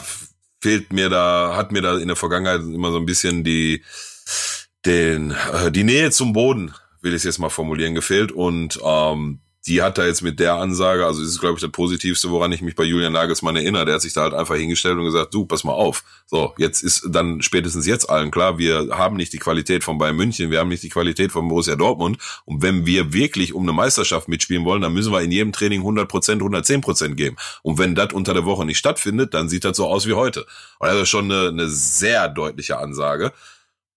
fehlt 0.61 0.93
mir 0.93 1.09
da, 1.09 1.55
hat 1.55 1.71
mir 1.71 1.81
da 1.81 1.97
in 1.97 2.07
der 2.07 2.15
Vergangenheit 2.15 2.61
immer 2.61 2.91
so 2.91 2.97
ein 2.97 3.07
bisschen 3.07 3.43
die, 3.43 3.83
den, 4.85 5.31
äh, 5.31 5.71
die 5.71 5.83
Nähe 5.83 6.11
zum 6.11 6.33
Boden, 6.33 6.75
will 7.01 7.13
ich 7.13 7.17
es 7.17 7.23
jetzt 7.23 7.39
mal 7.39 7.49
formulieren, 7.49 7.95
gefehlt. 7.95 8.31
Und 8.31 8.79
ähm, 8.83 9.39
die 9.67 9.83
hat 9.83 9.99
da 9.99 10.05
jetzt 10.05 10.23
mit 10.23 10.39
der 10.39 10.55
Ansage, 10.55 11.05
also 11.05 11.21
das 11.21 11.29
ist, 11.29 11.39
glaube 11.39 11.55
ich, 11.55 11.61
das 11.61 11.71
Positivste, 11.71 12.31
woran 12.31 12.51
ich 12.51 12.63
mich 12.63 12.75
bei 12.75 12.83
Julian 12.83 13.13
Nagelsmann 13.13 13.55
erinnere. 13.55 13.85
Der 13.85 13.95
hat 13.95 14.01
sich 14.01 14.13
da 14.13 14.21
halt 14.21 14.33
einfach 14.33 14.55
hingestellt 14.55 14.97
und 14.97 15.05
gesagt, 15.05 15.33
du, 15.33 15.45
pass 15.45 15.63
mal 15.63 15.73
auf. 15.73 16.03
So, 16.25 16.53
jetzt 16.57 16.81
ist 16.81 17.07
dann 17.09 17.43
spätestens 17.43 17.85
jetzt 17.85 18.09
allen 18.09 18.31
klar, 18.31 18.57
wir 18.57 18.89
haben 18.91 19.17
nicht 19.17 19.33
die 19.33 19.37
Qualität 19.37 19.83
von 19.83 19.99
Bayern 19.99 20.15
München, 20.15 20.49
wir 20.49 20.59
haben 20.59 20.69
nicht 20.69 20.81
die 20.81 20.89
Qualität 20.89 21.31
von 21.31 21.47
Borussia 21.47 21.75
Dortmund. 21.75 22.17
Und 22.45 22.63
wenn 22.63 22.87
wir 22.87 23.13
wirklich 23.13 23.53
um 23.53 23.61
eine 23.61 23.73
Meisterschaft 23.73 24.27
mitspielen 24.27 24.65
wollen, 24.65 24.81
dann 24.81 24.93
müssen 24.93 25.13
wir 25.13 25.21
in 25.21 25.31
jedem 25.31 25.51
Training 25.51 25.81
100 25.81 26.09
Prozent, 26.09 26.41
110 26.41 26.81
Prozent 26.81 27.15
geben. 27.15 27.35
Und 27.61 27.77
wenn 27.77 27.93
das 27.93 28.13
unter 28.13 28.33
der 28.33 28.45
Woche 28.45 28.65
nicht 28.65 28.79
stattfindet, 28.79 29.35
dann 29.35 29.47
sieht 29.47 29.63
das 29.63 29.77
so 29.77 29.85
aus 29.85 30.07
wie 30.07 30.13
heute. 30.13 30.47
Und 30.79 30.87
das 30.87 31.03
ist 31.03 31.09
schon 31.09 31.31
eine, 31.31 31.49
eine 31.49 31.69
sehr 31.69 32.29
deutliche 32.29 32.79
Ansage. 32.79 33.31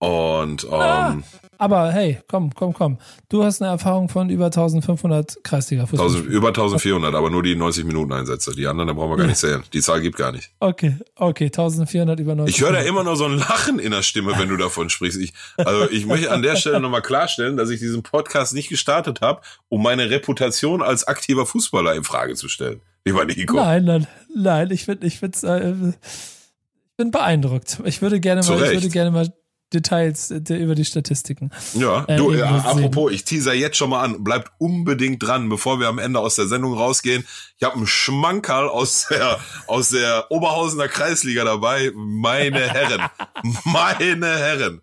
Und 0.04 0.70
ah, 0.70 1.12
ähm, 1.12 1.24
ah, 1.26 1.44
aber 1.58 1.92
hey, 1.92 2.20
komm, 2.28 2.54
komm, 2.54 2.72
komm. 2.72 2.98
Du 3.28 3.44
hast 3.44 3.62
eine 3.62 3.70
Erfahrung 3.70 4.08
von 4.08 4.28
über 4.28 4.46
1500 4.46 5.42
Kreisliga 5.44 5.86
Fußball. 5.86 6.26
Über 6.26 6.48
1400, 6.48 7.14
aber 7.14 7.30
nur 7.30 7.42
die 7.42 7.56
90 7.56 7.84
Minuten 7.84 8.12
Einsätze. 8.12 8.54
Die 8.54 8.66
anderen, 8.66 8.88
da 8.88 8.94
brauchen 8.94 9.10
wir 9.10 9.16
gar 9.16 9.26
nicht 9.26 9.38
zählen. 9.38 9.62
Die 9.72 9.80
Zahl 9.80 10.00
gibt 10.00 10.16
gar 10.16 10.32
nicht. 10.32 10.50
Okay, 10.60 10.96
okay, 11.16 11.46
1400 11.46 12.20
über 12.20 12.34
90. 12.34 12.54
Ich 12.54 12.62
höre 12.62 12.72
da 12.72 12.80
immer 12.80 13.04
noch 13.04 13.16
so 13.16 13.24
ein 13.24 13.38
Lachen 13.38 13.78
in 13.78 13.92
der 13.92 14.02
Stimme, 14.02 14.32
wenn 14.36 14.48
du 14.48 14.56
davon 14.56 14.90
sprichst. 14.90 15.18
Ich, 15.18 15.32
also 15.56 15.88
ich 15.90 16.06
möchte 16.06 16.30
an 16.30 16.42
der 16.42 16.56
Stelle 16.56 16.80
nochmal 16.80 17.02
klarstellen, 17.02 17.56
dass 17.56 17.70
ich 17.70 17.80
diesen 17.80 18.02
Podcast 18.02 18.54
nicht 18.54 18.68
gestartet 18.68 19.20
habe, 19.20 19.40
um 19.68 19.82
meine 19.82 20.10
Reputation 20.10 20.82
als 20.82 21.06
aktiver 21.06 21.46
Fußballer 21.46 21.94
in 21.94 22.04
Frage 22.04 22.34
zu 22.34 22.48
stellen. 22.48 22.80
Lieber 23.04 23.24
Nico. 23.24 23.56
Nein, 23.56 23.84
nein, 23.84 24.06
nein. 24.34 24.70
Ich 24.70 24.84
finde, 24.84 25.06
ich 25.06 25.18
finde, 25.18 25.38
äh, 25.46 25.88
ich 25.88 26.96
bin 26.96 27.10
beeindruckt. 27.10 27.80
Ich 27.84 28.02
würde 28.02 28.20
gerne 28.20 28.42
mal, 28.42 28.62
ich 28.62 28.72
würde 28.72 28.88
gerne 28.88 29.10
mal 29.10 29.32
Details 29.74 30.30
über 30.30 30.74
die 30.74 30.84
Statistiken. 30.84 31.50
Ja, 31.74 32.04
äh, 32.06 32.16
du, 32.16 32.32
äh, 32.32 32.42
apropos, 32.42 33.12
ich 33.12 33.24
teaser 33.24 33.52
jetzt 33.52 33.76
schon 33.76 33.90
mal 33.90 34.02
an, 34.02 34.22
bleibt 34.24 34.52
unbedingt 34.58 35.22
dran, 35.22 35.48
bevor 35.48 35.80
wir 35.80 35.88
am 35.88 35.98
Ende 35.98 36.20
aus 36.20 36.36
der 36.36 36.46
Sendung 36.46 36.74
rausgehen. 36.74 37.26
Ich 37.58 37.64
habe 37.64 37.76
einen 37.76 37.86
Schmankerl 37.86 38.68
aus 38.68 39.08
der, 39.10 39.38
aus 39.66 39.90
der 39.90 40.30
Oberhausener 40.30 40.88
Kreisliga 40.88 41.44
dabei. 41.44 41.90
Meine 41.94 42.60
Herren, 42.60 43.08
meine 43.64 44.26
Herren. 44.26 44.80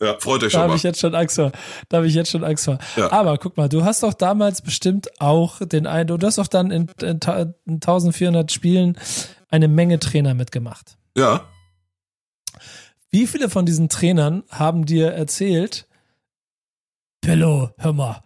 Ja, 0.00 0.16
freut 0.18 0.42
euch 0.42 0.52
schon 0.52 0.60
da 0.62 0.66
mal. 0.66 0.66
Da 0.66 0.68
habe 0.68 0.76
ich 0.76 0.82
jetzt 0.82 1.00
schon 1.00 1.14
Angst 1.14 1.36
vor. 1.36 1.52
Da 1.88 1.96
habe 1.98 2.06
ich 2.06 2.14
jetzt 2.14 2.30
schon 2.30 2.44
Angst 2.44 2.64
vor. 2.64 2.78
Ja. 2.96 3.12
Aber 3.12 3.36
guck 3.38 3.56
mal, 3.56 3.68
du 3.68 3.84
hast 3.84 4.02
doch 4.02 4.14
damals 4.14 4.62
bestimmt 4.62 5.08
auch 5.20 5.58
den 5.60 5.86
Eindruck, 5.86 6.20
du 6.20 6.26
hast 6.26 6.38
doch 6.38 6.46
dann 6.46 6.70
in, 6.70 6.88
in, 7.02 7.18
in 7.66 7.74
1400 7.74 8.50
Spielen 8.50 8.96
eine 9.50 9.68
Menge 9.68 9.98
Trainer 9.98 10.34
mitgemacht. 10.34 10.96
Ja. 11.16 11.46
Wie 13.10 13.26
viele 13.26 13.48
von 13.48 13.64
diesen 13.64 13.88
Trainern 13.88 14.42
haben 14.50 14.84
dir 14.84 15.12
erzählt, 15.12 15.86
Pillow, 17.20 17.70
hör 17.78 17.92
mal, 17.92 18.22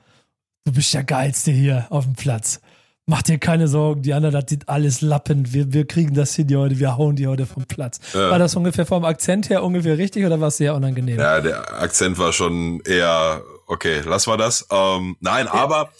du 0.64 0.72
bist 0.72 0.92
der 0.92 1.04
Geilste 1.04 1.52
hier 1.52 1.86
auf 1.90 2.04
dem 2.04 2.14
Platz. 2.14 2.60
Mach 3.06 3.22
dir 3.22 3.38
keine 3.38 3.66
Sorgen, 3.66 4.02
die 4.02 4.14
anderen, 4.14 4.32
das 4.32 4.44
sieht 4.48 4.68
alles 4.68 5.00
lappen. 5.00 5.52
Wir, 5.52 5.72
wir 5.72 5.86
kriegen 5.86 6.14
das 6.14 6.34
hin 6.34 6.56
heute, 6.56 6.78
wir 6.78 6.96
hauen 6.96 7.16
die 7.16 7.26
heute 7.26 7.46
vom 7.46 7.64
Platz. 7.64 7.98
Ja. 8.12 8.30
War 8.30 8.38
das 8.38 8.54
ungefähr 8.54 8.86
vom 8.86 9.04
Akzent 9.04 9.50
her 9.50 9.64
ungefähr 9.64 9.98
richtig 9.98 10.24
oder 10.24 10.40
war 10.40 10.48
es 10.48 10.56
sehr 10.56 10.74
unangenehm? 10.74 11.18
Ja, 11.18 11.40
der 11.40 11.80
Akzent 11.80 12.18
war 12.18 12.32
schon 12.32 12.80
eher, 12.80 13.42
okay, 13.66 14.02
lass 14.04 14.26
mal 14.26 14.36
das. 14.36 14.66
Ähm, 14.70 15.16
nein, 15.20 15.48
aber, 15.48 15.90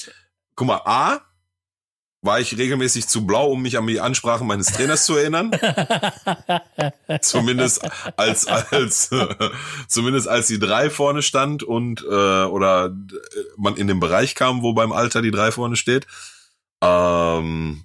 guck 0.55 0.68
mal, 0.68 0.81
A, 0.85 1.21
war 2.23 2.38
ich 2.38 2.57
regelmäßig 2.57 3.09
zu 3.09 3.27
blau, 3.27 3.51
um 3.51 3.62
mich 3.62 3.77
an 3.77 3.87
die 3.87 4.01
Ansprachen 4.01 4.47
meines 4.47 4.68
Trainers 4.68 5.05
zu 5.05 5.16
erinnern. 5.16 5.51
zumindest 7.20 7.83
als 8.16 8.46
als 8.46 9.11
zumindest 9.88 10.29
als 10.29 10.46
die 10.46 10.59
drei 10.59 10.90
vorne 10.90 11.22
stand 11.22 11.62
und 11.62 12.03
äh, 12.03 12.44
oder 12.44 12.87
äh, 12.87 13.18
man 13.57 13.77
in 13.77 13.87
den 13.87 14.01
Bereich 14.01 14.35
kam, 14.35 14.62
wo 14.62 14.72
beim 14.72 14.92
Alter 14.92 15.22
die 15.22 15.31
drei 15.31 15.53
vorne 15.53 15.77
steht. 15.77 16.07
Ähm, 16.83 17.85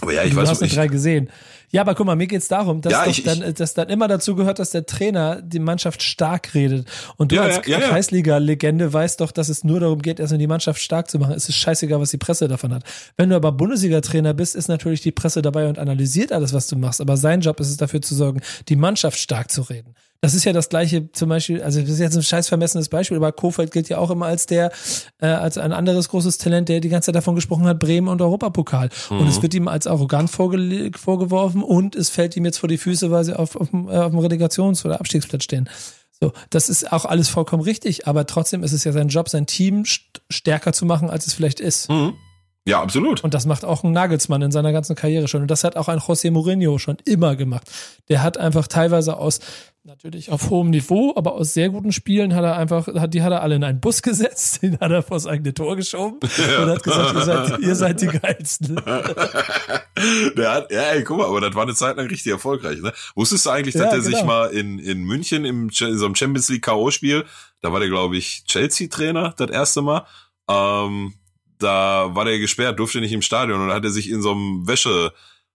aber 0.00 0.12
ja, 0.12 0.24
ich 0.24 0.30
du 0.30 0.36
weiß 0.36 0.48
hast 0.48 0.60
nicht 0.60 0.76
drei 0.76 0.88
gesehen. 0.88 1.30
Ja, 1.72 1.82
aber 1.82 1.94
guck 1.94 2.06
mal, 2.06 2.16
mir 2.16 2.26
geht's 2.26 2.48
darum, 2.48 2.80
dass, 2.80 2.92
ja, 2.92 3.06
ich, 3.06 3.22
dann, 3.22 3.54
dass 3.54 3.74
dann 3.74 3.88
immer 3.88 4.08
dazu 4.08 4.34
gehört, 4.34 4.58
dass 4.58 4.70
der 4.70 4.86
Trainer 4.86 5.40
die 5.40 5.60
Mannschaft 5.60 6.02
stark 6.02 6.54
redet. 6.54 6.86
Und 7.16 7.30
du 7.30 7.36
ja, 7.36 7.42
als 7.42 7.66
ja, 7.66 7.78
ja, 7.78 7.88
Kreisliga-Legende 7.88 8.92
weißt 8.92 9.20
doch, 9.20 9.30
dass 9.30 9.48
es 9.48 9.62
nur 9.62 9.78
darum 9.78 10.02
geht, 10.02 10.18
erstmal 10.18 10.38
die 10.38 10.48
Mannschaft 10.48 10.80
stark 10.80 11.08
zu 11.08 11.18
machen. 11.18 11.32
Es 11.32 11.48
ist 11.48 11.56
scheißegal, 11.56 12.00
was 12.00 12.10
die 12.10 12.18
Presse 12.18 12.48
davon 12.48 12.74
hat. 12.74 12.82
Wenn 13.16 13.30
du 13.30 13.36
aber 13.36 13.52
Bundesliga-Trainer 13.52 14.34
bist, 14.34 14.56
ist 14.56 14.68
natürlich 14.68 15.00
die 15.00 15.12
Presse 15.12 15.42
dabei 15.42 15.68
und 15.68 15.78
analysiert 15.78 16.32
alles, 16.32 16.52
was 16.52 16.66
du 16.66 16.76
machst. 16.76 17.00
Aber 17.00 17.16
sein 17.16 17.40
Job 17.40 17.60
ist 17.60 17.70
es 17.70 17.76
dafür 17.76 18.02
zu 18.02 18.16
sorgen, 18.16 18.40
die 18.68 18.76
Mannschaft 18.76 19.18
stark 19.18 19.50
zu 19.50 19.62
reden. 19.62 19.94
Das 20.22 20.34
ist 20.34 20.44
ja 20.44 20.52
das 20.52 20.68
gleiche, 20.68 21.10
zum 21.12 21.30
Beispiel, 21.30 21.62
also 21.62 21.80
das 21.80 21.88
ist 21.88 21.98
jetzt 21.98 22.14
ein 22.14 22.22
scheiß 22.22 22.48
vermessenes 22.48 22.90
Beispiel, 22.90 23.16
aber 23.16 23.32
Kofeld 23.32 23.72
gilt 23.72 23.88
ja 23.88 23.96
auch 23.96 24.10
immer 24.10 24.26
als 24.26 24.44
der, 24.44 24.70
äh, 25.18 25.26
als 25.26 25.56
ein 25.56 25.72
anderes 25.72 26.10
großes 26.10 26.36
Talent, 26.36 26.68
der 26.68 26.80
die 26.80 26.90
ganze 26.90 27.06
Zeit 27.06 27.14
davon 27.14 27.34
gesprochen 27.34 27.66
hat, 27.66 27.78
Bremen 27.78 28.08
und 28.08 28.20
Europapokal. 28.20 28.90
Mhm. 29.08 29.18
Und 29.18 29.28
es 29.28 29.38
mhm. 29.38 29.42
wird 29.42 29.54
ihm 29.54 29.68
als 29.68 29.86
arrogant 29.86 30.28
vorge 30.28 30.90
vorgeworfen 30.94 31.62
und 31.62 31.96
es 31.96 32.10
fällt 32.10 32.36
ihm 32.36 32.44
jetzt 32.44 32.58
vor 32.58 32.68
die 32.68 32.76
Füße, 32.76 33.10
weil 33.10 33.24
sie 33.24 33.38
auf, 33.38 33.56
auf, 33.56 33.72
äh, 33.72 33.96
auf 33.96 34.10
dem 34.10 34.20
Relegations- 34.20 34.84
oder 34.84 35.00
Abstiegsplatz 35.00 35.44
stehen. 35.44 35.70
So, 36.20 36.32
das 36.50 36.68
ist 36.68 36.92
auch 36.92 37.06
alles 37.06 37.30
vollkommen 37.30 37.62
richtig, 37.62 38.06
aber 38.06 38.26
trotzdem 38.26 38.62
ist 38.62 38.72
es 38.72 38.84
ja 38.84 38.92
sein 38.92 39.08
Job, 39.08 39.30
sein 39.30 39.46
Team 39.46 39.84
stärker 40.28 40.74
zu 40.74 40.84
machen, 40.84 41.08
als 41.08 41.26
es 41.26 41.32
vielleicht 41.32 41.60
ist. 41.60 41.88
Mhm. 41.88 42.12
Ja, 42.66 42.82
absolut. 42.82 43.24
Und 43.24 43.32
das 43.32 43.46
macht 43.46 43.64
auch 43.64 43.84
ein 43.84 43.92
Nagelsmann 43.92 44.42
in 44.42 44.52
seiner 44.52 44.72
ganzen 44.72 44.94
Karriere 44.94 45.28
schon. 45.28 45.42
Und 45.42 45.50
das 45.50 45.64
hat 45.64 45.76
auch 45.76 45.88
ein 45.88 45.98
José 45.98 46.30
Mourinho 46.30 46.78
schon 46.78 46.98
immer 47.06 47.34
gemacht. 47.34 47.70
Der 48.08 48.22
hat 48.22 48.36
einfach 48.36 48.66
teilweise 48.66 49.16
aus 49.16 49.40
natürlich 49.90 50.30
auf 50.30 50.50
hohem 50.50 50.70
Niveau, 50.70 51.12
aber 51.16 51.32
aus 51.32 51.52
sehr 51.52 51.68
guten 51.68 51.90
Spielen 51.90 52.36
hat 52.36 52.44
er 52.44 52.56
einfach, 52.56 52.86
hat, 52.86 53.12
die 53.12 53.22
hat 53.24 53.32
er 53.32 53.42
alle 53.42 53.56
in 53.56 53.64
einen 53.64 53.80
Bus 53.80 54.02
gesetzt, 54.02 54.62
den 54.62 54.78
hat 54.78 54.92
er 54.92 55.02
vor 55.02 55.16
das 55.16 55.26
eigene 55.26 55.52
Tor 55.52 55.74
geschoben 55.74 56.20
ja. 56.38 56.62
und 56.62 56.70
hat 56.70 56.84
gesagt, 56.84 57.14
ihr 57.14 57.24
seid, 57.24 57.58
ihr 57.58 57.74
seid 57.74 58.00
die 58.00 58.06
Geilsten. 58.06 58.76
Der 60.36 60.52
hat, 60.52 60.70
ja, 60.70 60.82
ey, 60.92 61.02
guck 61.02 61.18
mal, 61.18 61.26
aber 61.26 61.40
das 61.40 61.54
war 61.54 61.64
eine 61.64 61.74
Zeit 61.74 61.96
lang 61.96 62.06
richtig 62.06 62.30
erfolgreich, 62.30 62.80
ne? 62.80 62.92
Wusstest 63.16 63.44
du 63.44 63.50
eigentlich, 63.50 63.74
dass 63.74 63.82
ja, 63.82 63.90
der 63.90 63.98
genau. 63.98 64.16
sich 64.16 64.24
mal 64.24 64.46
in, 64.46 64.78
in 64.78 65.02
München 65.02 65.44
im, 65.44 65.64
in 65.64 65.98
so 65.98 66.06
einem 66.06 66.14
Champions 66.14 66.48
League 66.48 66.62
K.O.-Spiel, 66.62 67.24
da 67.60 67.72
war 67.72 67.80
der, 67.80 67.88
glaube 67.88 68.16
ich, 68.16 68.44
Chelsea-Trainer, 68.44 69.34
das 69.36 69.50
erste 69.50 69.82
Mal, 69.82 70.06
ähm, 70.48 71.14
da 71.58 72.14
war 72.14 72.24
der 72.24 72.38
gesperrt, 72.38 72.78
durfte 72.78 73.00
nicht 73.00 73.12
im 73.12 73.22
Stadion 73.22 73.60
und 73.60 73.72
hat 73.72 73.84
er 73.84 73.90
sich 73.90 74.08
in 74.08 74.22
so 74.22 74.30
einem 74.30 74.66
Wäsche, 74.66 75.12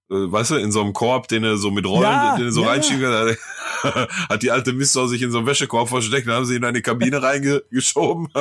weißt 0.10 0.52
du, 0.52 0.56
in 0.56 0.72
so 0.72 0.82
einem 0.82 0.94
Korb, 0.94 1.28
den 1.28 1.44
er 1.44 1.58
so 1.58 1.72
mit 1.72 1.86
Rollen, 1.86 2.04
ja, 2.04 2.36
den 2.38 2.46
er 2.48 2.52
so 2.52 2.62
ja. 2.62 2.70
reinschieben 2.70 3.02
kann, 3.02 3.36
hat 4.30 4.44
die 4.44 4.52
alte 4.52 4.74
Mistau 4.74 5.08
sich 5.08 5.22
in 5.22 5.32
so 5.32 5.39
einem 5.39 5.48
Wäschekorb 5.48 5.89
versteckt, 5.89 6.28
dann 6.28 6.36
haben 6.36 6.46
sie 6.46 6.54
ihn 6.54 6.63
in 6.63 6.65
eine 6.65 6.82
Kabine 6.82 7.22
reingeschoben. 7.22 8.28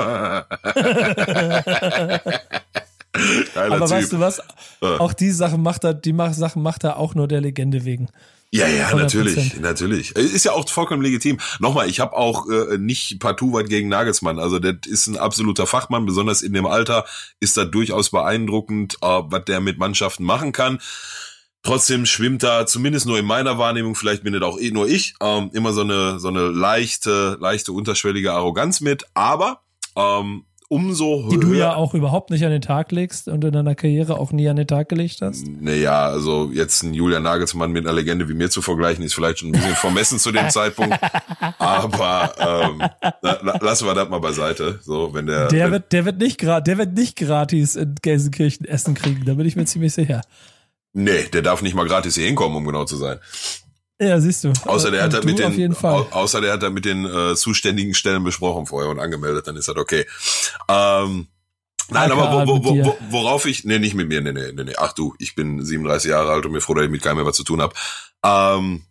Aber 3.54 3.78
typ. 3.78 3.90
weißt 3.90 4.12
du 4.12 4.20
was? 4.20 4.42
Auch 4.80 5.12
die 5.12 5.30
Sachen 5.30 5.62
macht 5.62 5.84
er, 5.84 5.94
die 5.94 6.14
Sachen 6.32 6.62
macht 6.62 6.84
er 6.84 6.98
auch 6.98 7.14
nur 7.14 7.28
der 7.28 7.40
Legende 7.40 7.84
wegen. 7.84 8.08
Ja, 8.50 8.68
ja, 8.68 8.88
100%. 8.88 8.96
natürlich, 8.96 9.60
natürlich. 9.60 10.16
Ist 10.16 10.44
ja 10.44 10.52
auch 10.52 10.68
vollkommen 10.68 11.02
legitim. 11.02 11.38
Nochmal, 11.58 11.88
ich 11.88 11.98
habe 11.98 12.12
auch 12.12 12.48
äh, 12.48 12.78
nicht 12.78 13.18
partout 13.18 13.52
weit 13.52 13.68
gegen 13.68 13.88
Nagelsmann. 13.88 14.38
Also 14.38 14.60
der 14.60 14.76
ist 14.86 15.08
ein 15.08 15.16
absoluter 15.16 15.66
Fachmann, 15.66 16.06
besonders 16.06 16.40
in 16.40 16.52
dem 16.52 16.66
Alter 16.66 17.04
ist 17.40 17.56
da 17.56 17.64
durchaus 17.64 18.10
beeindruckend, 18.10 18.94
äh, 19.02 19.06
was 19.24 19.44
der 19.46 19.60
mit 19.60 19.78
Mannschaften 19.78 20.22
machen 20.22 20.52
kann. 20.52 20.78
Trotzdem 21.64 22.04
schwimmt 22.04 22.42
da, 22.42 22.66
zumindest 22.66 23.06
nur 23.06 23.18
in 23.18 23.24
meiner 23.24 23.56
Wahrnehmung, 23.56 23.94
vielleicht 23.94 24.22
bin 24.22 24.34
das 24.34 24.42
auch 24.42 24.58
eh 24.58 24.70
nur 24.70 24.86
ich, 24.86 25.14
ähm, 25.22 25.50
immer 25.54 25.72
so 25.72 25.80
eine, 25.80 26.20
so 26.20 26.28
eine 26.28 26.48
leichte, 26.48 27.38
leichte 27.40 27.72
unterschwellige 27.72 28.32
Arroganz 28.32 28.82
mit. 28.82 29.04
Aber 29.14 29.60
ähm, 29.96 30.44
umso 30.68 31.24
höher. 31.24 31.30
Die 31.30 31.40
du 31.40 31.54
ja 31.54 31.74
auch 31.74 31.94
überhaupt 31.94 32.30
nicht 32.30 32.44
an 32.44 32.50
den 32.50 32.60
Tag 32.60 32.92
legst 32.92 33.28
und 33.28 33.44
in 33.44 33.52
deiner 33.52 33.74
Karriere 33.74 34.18
auch 34.18 34.32
nie 34.32 34.48
an 34.48 34.56
den 34.56 34.66
Tag 34.66 34.88
gelegt 34.88 35.22
hast. 35.22 35.46
Naja, 35.46 36.06
also 36.06 36.50
jetzt 36.52 36.82
ein 36.82 36.94
Julian 36.94 37.22
Nagelsmann 37.22 37.72
mit 37.72 37.86
einer 37.86 37.94
Legende 37.94 38.28
wie 38.28 38.34
mir 38.34 38.50
zu 38.50 38.60
vergleichen, 38.60 39.04
ist 39.04 39.14
vielleicht 39.14 39.38
schon 39.38 39.48
ein 39.48 39.52
bisschen 39.52 39.76
vermessen 39.76 40.18
zu 40.18 40.32
dem 40.32 40.50
Zeitpunkt. 40.50 40.98
Aber 41.58 42.34
ähm, 42.38 42.82
la, 43.22 43.58
lassen 43.60 43.86
wir 43.86 43.94
das 43.94 44.08
mal 44.08 44.20
beiseite. 44.20 44.80
So, 44.82 45.14
wenn 45.14 45.26
der. 45.26 45.48
Der 45.48 45.66
wenn, 45.66 45.72
wird, 45.72 45.92
der 45.92 46.04
wird 46.04 46.18
nicht 46.18 46.42
der 46.42 46.78
wird 46.78 46.92
nicht 46.92 47.16
gratis 47.16 47.76
in 47.76 47.94
Gelsenkirchen 48.02 48.66
Essen 48.66 48.94
kriegen, 48.94 49.24
da 49.24 49.34
bin 49.34 49.46
ich 49.46 49.56
mir 49.56 49.64
ziemlich 49.64 49.94
sicher. 49.94 50.22
Nee, 50.94 51.24
der 51.24 51.42
darf 51.42 51.60
nicht 51.60 51.74
mal 51.74 51.86
gratis 51.86 52.14
hier 52.14 52.26
hinkommen, 52.26 52.56
um 52.56 52.64
genau 52.64 52.84
zu 52.84 52.96
sein. 52.96 53.18
Ja, 54.00 54.20
siehst 54.20 54.44
du. 54.44 54.52
Außer 54.64 54.90
der 54.90 55.02
hat 55.02 55.12
da 55.12 55.22
mit 55.22 55.38
den, 55.38 55.74
außer 55.76 56.40
der 56.40 56.52
hat 56.52 56.62
da 56.62 56.70
mit 56.70 56.84
den 56.84 57.04
äh, 57.04 57.34
zuständigen 57.34 57.94
Stellen 57.94 58.24
besprochen 58.24 58.66
vorher 58.66 58.90
und 58.90 59.00
angemeldet, 59.00 59.46
dann 59.46 59.56
ist 59.56 59.68
das 59.68 59.76
okay. 59.76 60.06
Ähm, 60.68 61.28
nein, 61.90 62.12
AKA 62.12 62.24
aber 62.24 62.46
wo, 62.46 62.64
wo, 62.64 62.84
wo, 62.84 62.96
worauf 63.10 63.46
ich, 63.46 63.64
nee, 63.64 63.78
nicht 63.78 63.94
mit 63.94 64.08
mir, 64.08 64.20
nee, 64.20 64.32
nee, 64.32 64.52
nee, 64.52 64.64
nee. 64.64 64.74
Ach 64.76 64.92
du, 64.92 65.14
ich 65.18 65.34
bin 65.34 65.64
37 65.64 66.10
Jahre 66.10 66.32
alt 66.32 66.46
und 66.46 66.52
mir 66.52 66.60
froh, 66.60 66.74
dass 66.74 66.84
ich 66.84 66.90
mit 66.90 67.02
keinem 67.02 67.16
mehr 67.16 67.26
was 67.26 67.36
zu 67.36 67.44
tun 67.44 67.60
habe. 67.60 67.74
Ähm, 68.24 68.84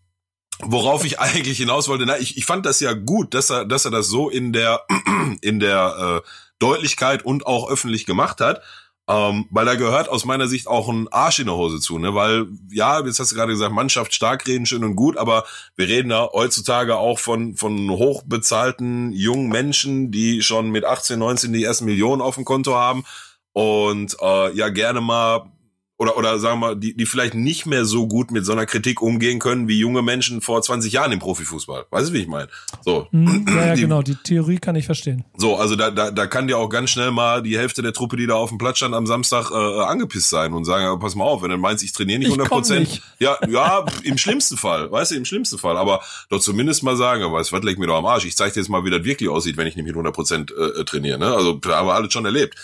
worauf 0.59 1.05
ich 1.05 1.19
eigentlich 1.21 1.57
hinaus 1.57 1.87
wollte, 1.87 2.05
na, 2.05 2.17
ich, 2.17 2.37
ich 2.37 2.45
fand 2.45 2.65
das 2.65 2.79
ja 2.79 2.93
gut, 2.93 3.33
dass 3.33 3.49
er, 3.49 3.65
dass 3.65 3.85
er 3.85 3.91
das 3.91 4.07
so 4.07 4.29
in 4.29 4.53
der, 4.53 4.85
in 5.41 5.59
der 5.59 6.21
äh, 6.23 6.29
Deutlichkeit 6.59 7.25
und 7.25 7.45
auch 7.45 7.69
öffentlich 7.69 8.05
gemacht 8.05 8.41
hat. 8.41 8.61
Ähm, 9.09 9.47
weil 9.49 9.65
da 9.65 9.75
gehört 9.75 10.07
aus 10.07 10.23
meiner 10.23 10.47
Sicht 10.47 10.67
auch 10.67 10.87
ein 10.87 11.09
Arsch 11.09 11.39
in 11.39 11.47
der 11.47 11.55
Hose 11.55 11.81
zu, 11.81 11.99
ne? 11.99 12.15
Weil, 12.15 12.47
ja, 12.71 13.03
jetzt 13.05 13.19
hast 13.19 13.33
du 13.33 13.35
gerade 13.35 13.51
gesagt, 13.51 13.73
Mannschaft 13.73 14.13
stark 14.13 14.47
reden, 14.47 14.65
schön 14.65 14.85
und 14.85 14.95
gut, 14.95 15.17
aber 15.17 15.43
wir 15.75 15.89
reden 15.89 16.09
da 16.09 16.29
heutzutage 16.31 16.95
auch 16.95 17.19
von, 17.19 17.57
von 17.57 17.89
hochbezahlten 17.89 19.11
jungen 19.11 19.49
Menschen, 19.49 20.11
die 20.11 20.41
schon 20.41 20.71
mit 20.71 20.85
18, 20.85 21.19
19 21.19 21.51
die 21.51 21.65
ersten 21.65 21.83
Millionen 21.83 22.21
auf 22.21 22.35
dem 22.35 22.45
Konto 22.45 22.75
haben 22.75 23.03
und 23.51 24.15
äh, 24.21 24.53
ja 24.53 24.69
gerne 24.69 25.01
mal 25.01 25.51
oder, 25.97 26.17
oder 26.17 26.39
sagen 26.39 26.59
wir 26.59 26.67
mal, 26.67 26.75
die, 26.75 26.95
die 26.95 27.05
vielleicht 27.05 27.35
nicht 27.35 27.65
mehr 27.65 27.85
so 27.85 28.07
gut 28.07 28.31
mit 28.31 28.45
so 28.45 28.51
einer 28.51 28.65
Kritik 28.65 29.01
umgehen 29.01 29.39
können 29.39 29.67
wie 29.67 29.77
junge 29.77 30.01
Menschen 30.01 30.41
vor 30.41 30.61
20 30.61 30.91
Jahren 30.91 31.11
im 31.11 31.19
Profifußball. 31.19 31.85
Weißt 31.91 32.09
du, 32.09 32.13
wie 32.13 32.19
ich 32.19 32.27
meine? 32.27 32.47
So. 32.83 33.07
Hm, 33.11 33.45
ja, 33.47 33.67
ja 33.67 33.75
die, 33.75 33.81
genau, 33.81 34.01
die 34.01 34.15
Theorie 34.15 34.57
kann 34.57 34.75
ich 34.75 34.85
verstehen. 34.85 35.23
So, 35.37 35.55
also 35.55 35.75
da, 35.75 35.91
da, 35.91 36.09
da 36.09 36.25
kann 36.25 36.47
dir 36.47 36.57
auch 36.57 36.69
ganz 36.69 36.89
schnell 36.89 37.11
mal 37.11 37.43
die 37.43 37.57
Hälfte 37.57 37.83
der 37.83 37.93
Truppe, 37.93 38.17
die 38.17 38.25
da 38.25 38.33
auf 38.33 38.49
dem 38.49 38.57
Platz 38.57 38.77
stand, 38.77 38.95
am 38.95 39.05
Samstag 39.05 39.51
äh, 39.51 39.83
angepisst 39.83 40.29
sein 40.29 40.53
und 40.53 40.65
sagen, 40.65 40.99
pass 40.99 41.15
mal 41.15 41.25
auf, 41.25 41.43
wenn 41.43 41.51
du 41.51 41.57
meinst, 41.57 41.83
ich 41.83 41.93
trainiere 41.93 42.19
nicht 42.19 42.27
100 42.27 42.49
Prozent. 42.49 43.01
Ja, 43.19 43.37
ja, 43.47 43.85
im 44.03 44.17
schlimmsten 44.17 44.57
Fall, 44.57 44.91
weißt 44.91 45.11
du, 45.11 45.15
im 45.15 45.25
schlimmsten 45.25 45.59
Fall. 45.59 45.77
Aber 45.77 46.01
doch 46.29 46.39
zumindest 46.39 46.83
mal 46.83 46.97
sagen, 46.97 47.31
weißt 47.31 47.51
du, 47.51 47.55
was 47.55 47.63
leg 47.63 47.77
mir 47.77 47.87
doch 47.87 47.97
am 47.97 48.05
Arsch. 48.05 48.25
Ich 48.25 48.35
zeig 48.35 48.53
dir 48.53 48.59
jetzt 48.59 48.69
mal, 48.69 48.83
wie 48.83 48.89
das 48.89 49.03
wirklich 49.03 49.29
aussieht, 49.29 49.57
wenn 49.57 49.67
ich 49.67 49.75
nicht 49.75 49.85
mit 49.85 49.93
100 49.93 50.13
Prozent 50.13 50.51
äh, 50.51 50.83
trainiere. 50.85 51.19
Ne? 51.19 51.27
Also 51.27 51.53
da 51.53 51.77
haben 51.77 51.87
wir 51.87 51.93
alles 51.93 52.11
schon 52.11 52.25
erlebt. 52.25 52.57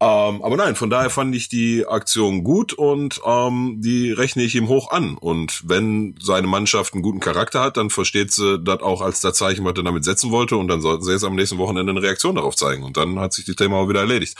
Ähm, 0.00 0.42
aber 0.42 0.56
nein, 0.56 0.74
von 0.74 0.90
daher 0.90 1.08
fand 1.08 1.34
ich 1.34 1.48
die 1.48 1.86
Aktion 1.86 2.42
gut 2.42 2.72
und 2.72 3.20
ähm, 3.24 3.80
die 3.80 4.10
rechne 4.10 4.42
ich 4.42 4.54
ihm 4.54 4.68
hoch 4.68 4.90
an. 4.90 5.16
Und 5.16 5.62
wenn 5.68 6.16
seine 6.20 6.48
Mannschaft 6.48 6.94
einen 6.94 7.02
guten 7.02 7.20
Charakter 7.20 7.60
hat, 7.60 7.76
dann 7.76 7.90
versteht 7.90 8.32
sie 8.32 8.58
das 8.58 8.80
auch 8.80 9.00
als 9.00 9.20
das 9.20 9.34
Zeichen, 9.34 9.64
was 9.64 9.74
er 9.76 9.84
damit 9.84 10.04
setzen 10.04 10.30
wollte. 10.30 10.56
Und 10.56 10.68
dann 10.68 10.80
sollten 10.80 11.04
sie 11.04 11.12
jetzt 11.12 11.24
am 11.24 11.36
nächsten 11.36 11.58
Wochenende 11.58 11.92
eine 11.92 12.02
Reaktion 12.02 12.34
darauf 12.34 12.56
zeigen. 12.56 12.82
Und 12.82 12.96
dann 12.96 13.20
hat 13.20 13.32
sich 13.32 13.44
das 13.44 13.56
Thema 13.56 13.76
auch 13.76 13.88
wieder 13.88 14.00
erledigt. 14.00 14.36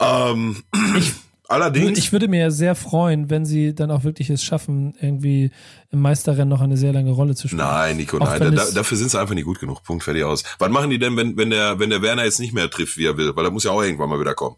Ähm, 0.00 0.64
ich, 0.98 1.12
allerdings. 1.48 1.96
Ich 1.96 2.12
würde 2.12 2.26
mir 2.26 2.50
sehr 2.50 2.74
freuen, 2.74 3.30
wenn 3.30 3.46
sie 3.46 3.76
dann 3.76 3.92
auch 3.92 4.02
wirklich 4.02 4.28
es 4.28 4.42
schaffen, 4.42 4.94
irgendwie 5.00 5.52
im 5.92 6.00
Meisterrennen 6.00 6.48
noch 6.48 6.60
eine 6.60 6.76
sehr 6.76 6.92
lange 6.92 7.12
Rolle 7.12 7.36
zu 7.36 7.46
spielen. 7.46 7.62
Nein, 7.62 7.96
Nico, 7.96 8.18
auch 8.18 8.38
nein, 8.38 8.56
da, 8.56 8.70
dafür 8.72 8.98
sind 8.98 9.12
sie 9.12 9.20
einfach 9.20 9.34
nicht 9.34 9.44
gut 9.44 9.60
genug. 9.60 9.84
Punkt, 9.84 10.02
fertig 10.02 10.24
aus. 10.24 10.42
Was 10.58 10.68
machen 10.68 10.90
die 10.90 10.98
denn, 10.98 11.16
wenn, 11.16 11.36
wenn 11.36 11.50
der, 11.50 11.78
wenn 11.78 11.90
der 11.90 12.02
Werner 12.02 12.24
jetzt 12.24 12.40
nicht 12.40 12.52
mehr 12.52 12.68
trifft, 12.68 12.96
wie 12.96 13.06
er 13.06 13.16
will? 13.16 13.34
Weil 13.36 13.44
er 13.44 13.50
muss 13.52 13.62
ja 13.62 13.70
auch 13.70 13.82
irgendwann 13.82 14.10
mal 14.10 14.18
wieder 14.18 14.34
kommen. 14.34 14.56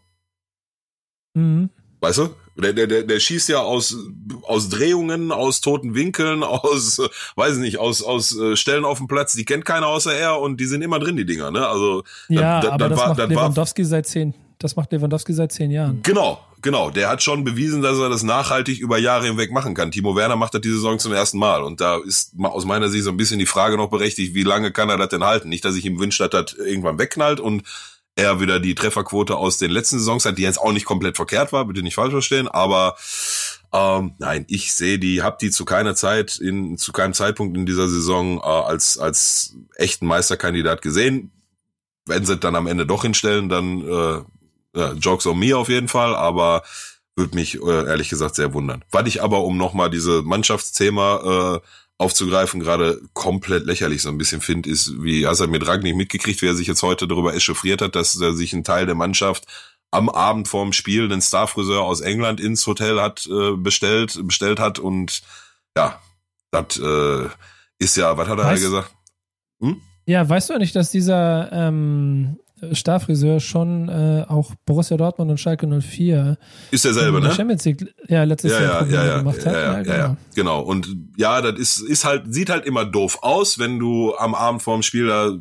Mhm. 1.37 1.69
Weißt 1.99 2.19
du? 2.19 2.29
Der, 2.55 2.73
der, 2.73 2.87
der, 2.87 3.03
der 3.03 3.19
schießt 3.19 3.49
ja 3.49 3.59
aus, 3.59 3.95
aus 4.43 4.69
Drehungen, 4.69 5.31
aus 5.31 5.61
toten 5.61 5.93
Winkeln, 5.93 6.43
aus, 6.43 6.99
weiß 7.35 7.55
ich 7.55 7.59
nicht, 7.59 7.77
aus, 7.77 8.01
aus 8.01 8.35
äh, 8.37 8.55
Stellen 8.55 8.85
auf 8.85 8.97
dem 8.97 9.07
Platz, 9.07 9.33
die 9.33 9.45
kennt 9.45 9.65
keiner 9.65 9.87
außer 9.87 10.13
er 10.13 10.39
und 10.39 10.59
die 10.59 10.65
sind 10.65 10.81
immer 10.81 10.99
drin, 10.99 11.17
die 11.17 11.25
Dinger, 11.25 11.51
ne? 11.51 11.67
Also, 11.67 12.03
ja, 12.29 12.59
da, 12.59 12.67
da, 12.67 12.73
aber 12.73 12.89
das 12.89 12.99
war, 12.99 13.07
macht 13.09 13.29
Lewandowski 13.29 13.83
war, 13.83 13.89
seit 13.89 14.07
zehn, 14.07 14.33
das 14.57 14.75
macht 14.75 14.91
Lewandowski 14.91 15.33
seit 15.33 15.51
zehn 15.51 15.69
Jahren. 15.69 16.01
Genau, 16.01 16.39
genau. 16.63 16.89
Der 16.89 17.09
hat 17.09 17.21
schon 17.21 17.43
bewiesen, 17.43 17.83
dass 17.83 17.99
er 17.99 18.09
das 18.09 18.23
nachhaltig 18.23 18.79
über 18.79 18.97
Jahre 18.97 19.27
hinweg 19.27 19.51
machen 19.51 19.75
kann. 19.75 19.91
Timo 19.91 20.15
Werner 20.15 20.35
macht 20.35 20.55
das 20.55 20.61
diese 20.61 20.75
Saison 20.75 20.97
zum 20.97 21.13
ersten 21.13 21.37
Mal. 21.37 21.63
Und 21.63 21.79
da 21.79 21.99
ist 22.03 22.33
aus 22.41 22.65
meiner 22.65 22.89
Sicht 22.89 23.03
so 23.03 23.11
ein 23.11 23.17
bisschen 23.17 23.37
die 23.37 23.45
Frage 23.45 23.77
noch 23.77 23.91
berechtigt, 23.91 24.33
wie 24.33 24.43
lange 24.43 24.71
kann 24.71 24.89
er 24.89 24.97
das 24.97 25.09
denn 25.09 25.23
halten? 25.23 25.49
Nicht, 25.49 25.63
dass 25.63 25.75
ich 25.75 25.85
ihm 25.85 25.99
wünsche, 25.99 26.27
dass 26.27 26.45
das 26.45 26.57
irgendwann 26.57 26.97
wegknallt 26.97 27.39
und 27.39 27.63
er 28.17 28.41
wieder 28.41 28.59
die 28.59 28.75
Trefferquote 28.75 29.37
aus 29.37 29.57
den 29.57 29.71
letzten 29.71 29.99
Saisons 29.99 30.25
hat, 30.25 30.37
die 30.37 30.41
jetzt 30.41 30.59
auch 30.59 30.73
nicht 30.73 30.85
komplett 30.85 31.15
verkehrt 31.15 31.53
war, 31.53 31.65
bitte 31.65 31.83
nicht 31.83 31.95
falsch 31.95 32.11
verstehen, 32.11 32.47
aber 32.47 32.97
ähm, 33.71 34.13
nein, 34.17 34.45
ich 34.49 34.73
sehe 34.73 34.99
die, 34.99 35.21
hab 35.21 35.39
die 35.39 35.51
zu 35.51 35.65
keiner 35.65 35.95
Zeit, 35.95 36.37
in, 36.37 36.77
zu 36.77 36.91
keinem 36.91 37.13
Zeitpunkt 37.13 37.55
in 37.55 37.65
dieser 37.65 37.87
Saison 37.87 38.39
äh, 38.39 38.41
als, 38.41 38.97
als 38.97 39.55
echten 39.75 40.07
Meisterkandidat 40.07 40.81
gesehen. 40.81 41.31
Wenn 42.05 42.25
sie 42.25 42.37
dann 42.37 42.55
am 42.55 42.67
Ende 42.67 42.85
doch 42.85 43.03
hinstellen, 43.03 43.49
dann 43.49 43.81
äh, 43.81 44.79
ja, 44.79 44.93
Jokes 44.93 45.27
on 45.27 45.37
me 45.37 45.55
auf 45.55 45.69
jeden 45.69 45.87
Fall, 45.87 46.15
aber 46.15 46.63
würde 47.15 47.35
mich 47.35 47.61
äh, 47.61 47.87
ehrlich 47.87 48.09
gesagt 48.09 48.35
sehr 48.35 48.53
wundern. 48.53 48.83
Was 48.91 49.07
ich 49.07 49.21
aber, 49.21 49.43
um 49.43 49.57
nochmal 49.57 49.89
diese 49.89 50.21
Mannschaftsthema 50.21 51.55
äh, 51.55 51.67
aufzugreifen, 51.97 52.59
gerade 52.59 53.01
komplett 53.13 53.65
lächerlich 53.65 54.01
so 54.01 54.09
ein 54.09 54.17
bisschen 54.17 54.41
finde, 54.41 54.69
ist, 54.69 55.01
wie 55.01 55.25
hast 55.25 55.41
du 55.41 55.47
mit 55.47 55.65
Ragnik 55.65 55.95
mitgekriegt, 55.95 56.41
wer 56.41 56.53
sich 56.53 56.67
jetzt 56.67 56.83
heute 56.83 57.07
darüber 57.07 57.33
echauffiert 57.33 57.81
hat, 57.81 57.95
dass 57.95 58.19
er 58.19 58.33
sich 58.33 58.53
ein 58.53 58.63
Teil 58.63 58.85
der 58.85 58.95
Mannschaft 58.95 59.45
am 59.89 60.09
Abend 60.09 60.47
vorm 60.47 60.73
Spiel 60.73 61.07
den 61.07 61.21
Starfriseur 61.21 61.81
aus 61.81 62.01
England 62.01 62.39
ins 62.39 62.67
Hotel 62.67 63.01
hat 63.01 63.27
äh, 63.27 63.55
bestellt, 63.55 64.19
bestellt 64.23 64.59
hat 64.59 64.79
und 64.79 65.21
ja, 65.75 65.99
das 66.51 66.77
äh, 66.77 67.29
ist 67.79 67.97
ja, 67.97 68.17
was 68.17 68.27
hat 68.27 68.39
er 68.39 68.45
weißt, 68.45 68.63
gesagt? 68.63 68.91
Hm? 69.61 69.81
Ja, 70.05 70.27
weißt 70.27 70.49
du 70.49 70.57
nicht, 70.57 70.75
dass 70.75 70.91
dieser 70.91 71.51
ähm, 71.51 72.37
Starfriseur 72.71 73.39
schon 73.39 73.87
äh, 73.87 74.25
auch 74.27 74.53
Borussia 74.65 74.97
Dortmund 74.97 75.29
und 75.29 75.39
Schalke 75.39 75.67
04 75.67 76.37
ist 76.71 76.85
derselbe, 76.85 77.21
ne? 77.21 77.31
Champions 77.31 77.65
League, 77.65 77.93
ja, 78.07 78.23
letztes 78.23 78.51
ja, 78.51 78.61
Jahr 78.61 78.87
ja, 78.87 79.05
ja, 79.05 79.17
gemacht 79.19 79.45
hat. 79.45 79.53
Ja, 79.53 79.61
ja, 79.61 79.77
ja, 79.77 79.83
genau. 79.83 80.17
genau. 80.33 80.61
Und 80.61 80.95
ja, 81.17 81.41
das 81.41 81.59
ist, 81.59 81.79
ist 81.79 82.05
halt, 82.05 82.33
sieht 82.33 82.49
halt 82.49 82.65
immer 82.65 82.85
doof 82.85 83.19
aus, 83.21 83.59
wenn 83.59 83.77
du 83.77 84.15
am 84.15 84.33
Abend 84.33 84.63
vorm 84.63 84.81
Spiel 84.81 85.07
da 85.07 85.33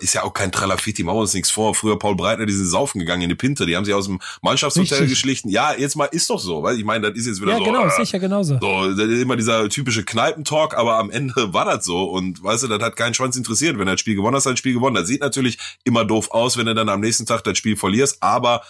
ist 0.00 0.14
ja 0.14 0.22
auch 0.22 0.32
kein 0.32 0.52
Tralafiti, 0.52 1.02
machen 1.02 1.16
wir 1.16 1.22
uns 1.22 1.34
nichts 1.34 1.50
vor. 1.50 1.74
Früher 1.74 1.98
Paul 1.98 2.14
Breitner, 2.14 2.46
die 2.46 2.52
sind 2.52 2.66
saufen 2.66 2.98
gegangen 2.98 3.22
in 3.22 3.28
die 3.28 3.34
Pinte, 3.34 3.66
die 3.66 3.76
haben 3.76 3.84
sich 3.84 3.94
aus 3.94 4.06
dem 4.06 4.20
Mannschaftshotel 4.42 4.98
Richtig. 4.98 5.10
geschlichen. 5.10 5.48
Ja, 5.48 5.74
jetzt 5.74 5.96
mal 5.96 6.06
ist 6.06 6.28
doch 6.28 6.38
so, 6.38 6.62
weil 6.62 6.78
ich 6.78 6.84
meine, 6.84 7.08
das 7.08 7.18
ist 7.18 7.26
jetzt 7.26 7.40
wieder 7.40 7.52
ja, 7.52 7.58
so. 7.58 7.64
Ja, 7.64 7.70
genau, 7.70 7.86
äh, 7.86 7.90
sicher 7.90 8.18
genauso. 8.18 8.58
So, 8.60 8.94
das 8.94 9.06
ist 9.06 9.22
immer 9.22 9.36
dieser 9.36 9.68
typische 9.68 10.04
Kneipentalk, 10.04 10.76
aber 10.76 10.98
am 10.98 11.10
Ende 11.10 11.34
war 11.52 11.64
das 11.64 11.84
so 11.84 12.04
und 12.04 12.42
weißt 12.42 12.64
du, 12.64 12.68
das 12.68 12.82
hat 12.82 12.96
keinen 12.96 13.14
Schwanz 13.14 13.36
interessiert. 13.36 13.78
Wenn 13.78 13.88
er 13.88 13.94
das 13.94 14.00
Spiel 14.00 14.16
gewonnen 14.16 14.36
hat, 14.36 14.42
hat 14.42 14.50
er 14.50 14.52
das 14.52 14.58
Spiel 14.58 14.74
gewonnen. 14.74 14.96
Das 14.96 15.06
sieht 15.06 15.20
natürlich 15.20 15.58
immer 15.84 16.04
doof 16.04 16.30
aus, 16.30 16.56
wenn 16.56 16.66
du 16.66 16.74
dann 16.74 16.88
am 16.88 17.00
nächsten 17.00 17.26
Tag 17.26 17.44
das 17.44 17.56
Spiel 17.56 17.76
verlierst, 17.76 18.22
aber 18.22 18.62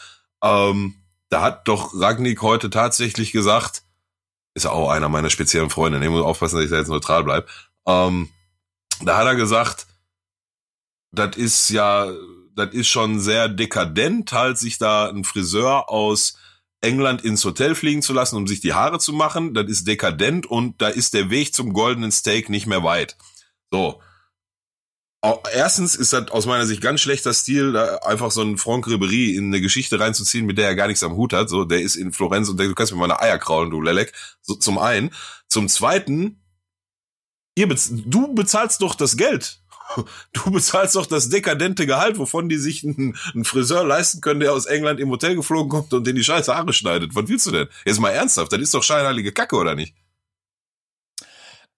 ähm, 0.43 0.95
da 1.29 1.43
hat 1.43 1.69
doch 1.69 1.93
Ragnik 1.95 2.43
heute 2.43 2.71
tatsächlich 2.71 3.33
gesagt, 3.33 3.83
ist 4.55 4.67
auch 4.67 4.91
einer 4.91 5.09
meiner 5.09 5.31
speziellen 5.31 5.71
Freunde, 5.71 6.03
ich 6.03 6.11
muss 6.11 6.25
aufpassen, 6.25 6.57
dass 6.57 6.65
ich 6.65 6.71
da 6.71 6.79
jetzt 6.79 6.89
neutral 6.89 7.25
bleib. 7.25 7.49
Ähm, 7.87 8.29
da 9.03 9.17
hat 9.17 9.27
er 9.27 9.37
gesagt, 9.37 9.87
das 11.13 11.37
ist 11.37 11.71
ja, 11.71 12.13
das 12.55 12.73
ist 12.73 12.89
schon 12.89 13.21
sehr 13.21 13.49
dekadent, 13.49 14.33
halt 14.33 14.59
sich 14.59 14.79
da 14.79 15.09
ein 15.09 15.25
Friseur 15.25 15.91
aus 15.91 16.37
England 16.81 17.23
ins 17.23 17.45
Hotel 17.45 17.75
fliegen 17.75 18.03
zu 18.03 18.13
lassen, 18.13 18.37
um 18.37 18.47
sich 18.47 18.61
die 18.61 18.73
Haare 18.73 18.99
zu 18.99 19.13
machen. 19.13 19.55
Das 19.55 19.67
ist 19.69 19.87
dekadent 19.87 20.47
und 20.47 20.81
da 20.81 20.89
ist 20.89 21.15
der 21.15 21.31
Weg 21.31 21.55
zum 21.55 21.73
goldenen 21.73 22.13
Steak 22.13 22.49
nicht 22.49 22.67
mehr 22.67 22.83
weit. 22.83 23.17
So. 23.71 24.01
Erstens 25.53 25.95
ist 25.97 26.15
das 26.15 26.31
aus 26.31 26.47
meiner 26.47 26.65
Sicht 26.65 26.81
ganz 26.81 27.03
schlechter 27.03 27.35
Stil, 27.35 27.73
da 27.73 27.97
einfach 27.97 28.31
so 28.31 28.41
einen 28.41 28.57
Franck 28.57 28.87
Ribery 28.87 29.37
in 29.37 29.49
eine 29.49 29.61
Geschichte 29.61 30.01
reinzuziehen, 30.01 30.47
mit 30.47 30.57
der 30.57 30.69
er 30.69 30.75
gar 30.75 30.87
nichts 30.87 31.03
am 31.03 31.15
Hut 31.15 31.35
hat. 31.35 31.51
So, 31.51 31.65
der 31.65 31.83
ist 31.83 31.97
in 31.97 32.13
Florenz 32.13 32.49
und 32.49 32.59
der, 32.59 32.69
du 32.69 32.75
kannst 32.75 32.93
mir 32.93 32.99
meine 32.99 33.21
Eier 33.21 33.37
kraulen, 33.37 33.71
du 33.71 33.83
Lelek. 33.83 34.15
So, 34.41 34.55
zum 34.55 34.79
einen. 34.79 35.11
Zum 35.47 35.69
zweiten, 35.69 36.43
ihr 37.55 37.69
bez 37.69 37.91
du 37.93 38.33
bezahlst 38.35 38.81
doch 38.81 38.95
das 38.95 39.19
Geld 39.19 39.61
Du 40.33 40.51
bezahlst 40.51 40.97
doch 40.97 41.07
das 41.07 41.29
dekadente 41.29 41.87
Gehalt, 41.87 42.19
wovon 42.19 42.49
die 42.49 42.57
sich 42.57 42.85
einen, 42.85 43.17
einen, 43.35 43.45
Friseur 43.45 43.85
leisten 43.85 44.21
können, 44.21 44.41
der 44.41 44.53
aus 44.53 44.67
England 44.67 45.01
im 45.01 45.11
Hotel 45.11 45.35
geflogen 45.35 45.69
kommt 45.69 45.93
und 45.93 46.07
den 46.07 46.17
die 46.17 46.25
scheiße 46.25 46.55
Haare 46.55 46.73
schneidet. 46.73 47.15
Was 47.15 47.29
willst 47.29 47.47
du 47.47 47.51
denn? 47.51 47.69
Jetzt 47.85 48.01
mal 48.01 48.11
ernsthaft, 48.11 48.53
das 48.53 48.61
ist 48.61 48.75
doch 48.75 48.83
scheinheilige 48.83 49.33
Kacke, 49.33 49.57
oder 49.57 49.75
nicht? 49.75 49.95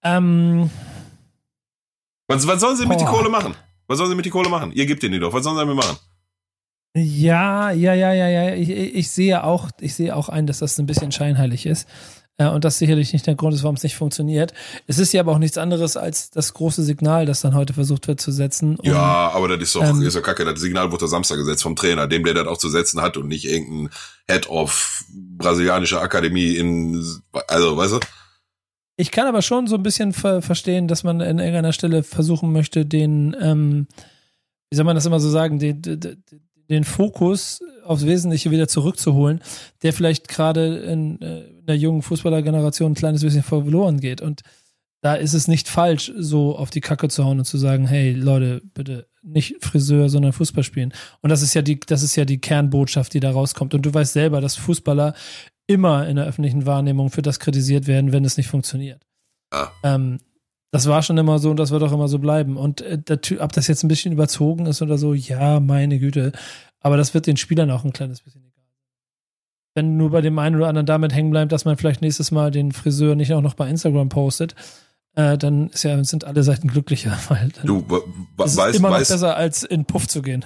Ähm. 0.03 0.69
Was, 2.27 2.45
was 2.47 2.61
sollen 2.61 2.77
sie 2.77 2.85
mit 2.85 2.99
die 3.01 3.05
Kohle 3.05 3.29
machen? 3.29 3.55
Was 3.87 3.97
sollen 3.97 4.09
sie 4.09 4.15
mit 4.15 4.25
die 4.25 4.29
Kohle 4.29 4.49
machen? 4.49 4.71
Ihr 4.71 4.85
gebt 4.85 5.03
ihnen 5.03 5.13
die 5.13 5.19
doch. 5.19 5.33
Was 5.33 5.43
sollen 5.43 5.55
sie 5.55 5.61
damit 5.61 5.75
machen? 5.75 5.97
Ja, 6.95 7.71
ja, 7.71 7.93
ja, 7.93 8.13
ja, 8.13 8.27
ja. 8.27 8.55
Ich, 8.55 8.69
ich 8.69 9.11
sehe 9.11 9.43
auch, 9.43 9.69
ich 9.79 9.95
sehe 9.95 10.15
auch 10.15 10.29
ein, 10.29 10.45
dass 10.45 10.59
das 10.59 10.77
ein 10.77 10.85
bisschen 10.85 11.11
scheinheilig 11.11 11.65
ist. 11.65 11.87
Ja, 12.39 12.49
und 12.49 12.63
das 12.63 12.79
sicherlich 12.79 13.13
nicht 13.13 13.27
der 13.27 13.35
Grund 13.35 13.53
ist, 13.53 13.61
warum 13.61 13.75
es 13.75 13.83
nicht 13.83 13.95
funktioniert. 13.95 14.53
Es 14.87 14.97
ist 14.97 15.13
ja 15.13 15.21
aber 15.21 15.33
auch 15.33 15.37
nichts 15.37 15.59
anderes 15.59 15.95
als 15.97 16.31
das 16.31 16.55
große 16.55 16.81
Signal, 16.81 17.27
das 17.27 17.41
dann 17.41 17.53
heute 17.53 17.73
versucht 17.73 18.07
wird 18.07 18.19
zu 18.19 18.31
setzen. 18.31 18.75
Um, 18.77 18.89
ja, 18.89 19.29
aber 19.29 19.49
das 19.49 19.61
ist 19.61 19.75
doch, 19.75 19.83
ähm, 19.83 20.01
ist 20.01 20.15
doch 20.15 20.23
kacke. 20.23 20.43
Das 20.43 20.59
Signal 20.59 20.91
wurde 20.91 21.07
Samstag 21.07 21.37
gesetzt 21.37 21.61
vom 21.61 21.75
Trainer, 21.75 22.07
dem 22.07 22.23
der 22.23 22.33
das 22.33 22.47
auch 22.47 22.57
zu 22.57 22.69
setzen 22.69 23.01
hat 23.01 23.17
und 23.17 23.27
nicht 23.27 23.45
irgendein 23.45 23.93
Head 24.27 24.49
of 24.49 25.05
brasilianischer 25.37 26.01
Akademie 26.01 26.55
in, 26.55 27.05
also, 27.47 27.77
weißt 27.77 27.93
du? 27.93 27.99
Ich 28.97 29.11
kann 29.11 29.27
aber 29.27 29.43
schon 29.43 29.67
so 29.67 29.75
ein 29.75 29.83
bisschen 29.83 30.11
ver 30.11 30.41
verstehen, 30.41 30.87
dass 30.87 31.03
man 31.03 31.21
an 31.21 31.37
irgendeiner 31.37 31.73
Stelle 31.73 32.01
versuchen 32.01 32.51
möchte, 32.51 32.85
den, 32.85 33.35
ähm, 33.39 33.87
wie 34.71 34.75
soll 34.75 34.85
man 34.85 34.95
das 34.95 35.05
immer 35.05 35.19
so 35.19 35.29
sagen, 35.29 35.59
den, 35.59 35.81
den, 35.83 36.23
den 36.69 36.83
Fokus 36.83 37.59
aufs 37.83 38.05
Wesentliche 38.05 38.51
wieder 38.51 38.67
zurückzuholen, 38.67 39.41
der 39.81 39.93
vielleicht 39.93 40.27
gerade 40.27 40.77
in, 40.77 41.21
äh, 41.21 41.41
in 41.41 41.65
der 41.65 41.77
jungen 41.77 42.01
Fußballergeneration 42.01 42.91
ein 42.91 42.95
kleines 42.95 43.21
bisschen 43.21 43.43
verloren 43.43 43.99
geht. 43.99 44.21
Und 44.21 44.41
da 45.01 45.15
ist 45.15 45.33
es 45.33 45.47
nicht 45.47 45.67
falsch, 45.67 46.11
so 46.17 46.55
auf 46.55 46.69
die 46.69 46.81
Kacke 46.81 47.09
zu 47.09 47.25
hauen 47.25 47.39
und 47.39 47.45
zu 47.45 47.57
sagen, 47.57 47.85
hey 47.87 48.13
Leute, 48.13 48.61
bitte 48.73 49.07
nicht 49.21 49.63
Friseur, 49.63 50.09
sondern 50.09 50.33
Fußball 50.33 50.63
spielen. 50.63 50.93
Und 51.21 51.29
das 51.29 51.41
ist 51.41 51.53
ja 51.53 51.61
die, 51.61 51.79
das 51.79 52.03
ist 52.03 52.15
ja 52.15 52.25
die 52.25 52.39
Kernbotschaft, 52.39 53.13
die 53.13 53.19
da 53.19 53.31
rauskommt. 53.31 53.73
Und 53.73 53.85
du 53.85 53.93
weißt 53.93 54.13
selber, 54.13 54.39
dass 54.39 54.55
Fußballer 54.55 55.13
immer 55.67 56.07
in 56.07 56.15
der 56.15 56.25
öffentlichen 56.25 56.65
Wahrnehmung 56.65 57.09
für 57.09 57.21
das 57.21 57.39
kritisiert 57.39 57.87
werden, 57.87 58.11
wenn 58.11 58.25
es 58.25 58.37
nicht 58.37 58.47
funktioniert. 58.47 59.01
Ja. 59.53 59.71
Ähm, 59.83 60.19
das 60.71 60.87
war 60.87 61.03
schon 61.03 61.17
immer 61.17 61.37
so 61.37 61.51
und 61.51 61.57
das 61.57 61.71
wird 61.71 61.83
auch 61.83 61.91
immer 61.91 62.07
so 62.07 62.17
bleiben. 62.17 62.57
Und 62.57 62.81
äh, 62.81 62.97
ob 63.39 63.51
das 63.51 63.67
jetzt 63.67 63.83
ein 63.83 63.87
bisschen 63.87 64.11
überzogen 64.11 64.65
ist 64.65 64.81
oder 64.81 64.97
so, 64.97 65.13
ja, 65.13 65.59
meine 65.59 65.99
Güte. 65.99 66.31
Aber 66.83 66.97
das 66.97 67.13
wird 67.13 67.25
den 67.25 67.37
Spielern 67.37 67.71
auch 67.71 67.83
ein 67.83 67.93
kleines 67.93 68.21
bisschen 68.21 68.41
egal. 68.41 68.65
Wenn 69.73 69.97
nur 69.97 70.11
bei 70.11 70.21
dem 70.21 70.37
einen 70.37 70.57
oder 70.57 70.67
anderen 70.67 70.85
damit 70.85 71.13
hängen 71.13 71.31
bleibt, 71.31 71.51
dass 71.51 71.65
man 71.65 71.77
vielleicht 71.77 72.01
nächstes 72.01 72.29
Mal 72.29 72.51
den 72.51 72.71
Friseur 72.71 73.15
nicht 73.15 73.33
auch 73.33 73.41
noch 73.41 73.55
bei 73.55 73.67
Instagram 73.67 74.09
postet, 74.09 74.53
äh, 75.15 75.37
dann 75.37 75.71
ja, 75.81 76.03
sind 76.03 76.25
alle 76.25 76.43
Seiten 76.43 76.67
glücklicher. 76.67 77.17
Weil 77.29 77.49
dann 77.55 77.65
du 77.65 77.79
ist 78.43 78.57
weißt, 78.57 78.77
immer 78.77 78.89
noch 78.89 78.97
weißt, 78.97 79.11
besser, 79.11 79.35
als 79.35 79.63
in 79.63 79.85
Puff 79.85 80.07
zu 80.07 80.21
gehen. 80.21 80.45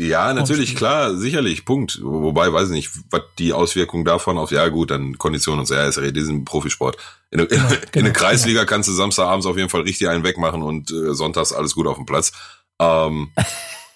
Ja, 0.00 0.32
natürlich, 0.32 0.76
klar, 0.76 1.16
sicherlich, 1.16 1.64
Punkt. 1.64 1.98
Wobei, 2.00 2.52
weiß 2.52 2.68
ich 2.68 2.74
nicht, 2.74 2.90
was 3.10 3.22
die 3.38 3.52
Auswirkungen 3.52 4.04
davon 4.04 4.38
auf, 4.38 4.52
ja 4.52 4.68
gut, 4.68 4.92
dann 4.92 5.18
Kondition 5.18 5.58
und 5.58 5.66
so, 5.66 5.74
ja, 5.74 5.88
ist 5.88 5.96
ja 5.96 6.12
diesen 6.12 6.44
Profisport. 6.44 6.96
In, 7.30 7.40
in, 7.40 7.48
genau, 7.48 7.68
in, 7.68 7.78
genau, 7.90 8.04
der 8.04 8.12
Kreisliga 8.12 8.60
genau. 8.60 8.70
kannst 8.70 8.88
du 8.88 8.92
Samstagabends 8.92 9.46
auf 9.46 9.56
jeden 9.56 9.68
Fall 9.68 9.80
richtig 9.80 10.08
einen 10.08 10.22
wegmachen 10.22 10.62
und 10.62 10.92
äh, 10.92 11.14
sonntags 11.14 11.52
alles 11.52 11.74
gut 11.74 11.88
auf 11.88 11.96
dem 11.96 12.06
Platz. 12.06 12.32
Ähm, 12.80 13.32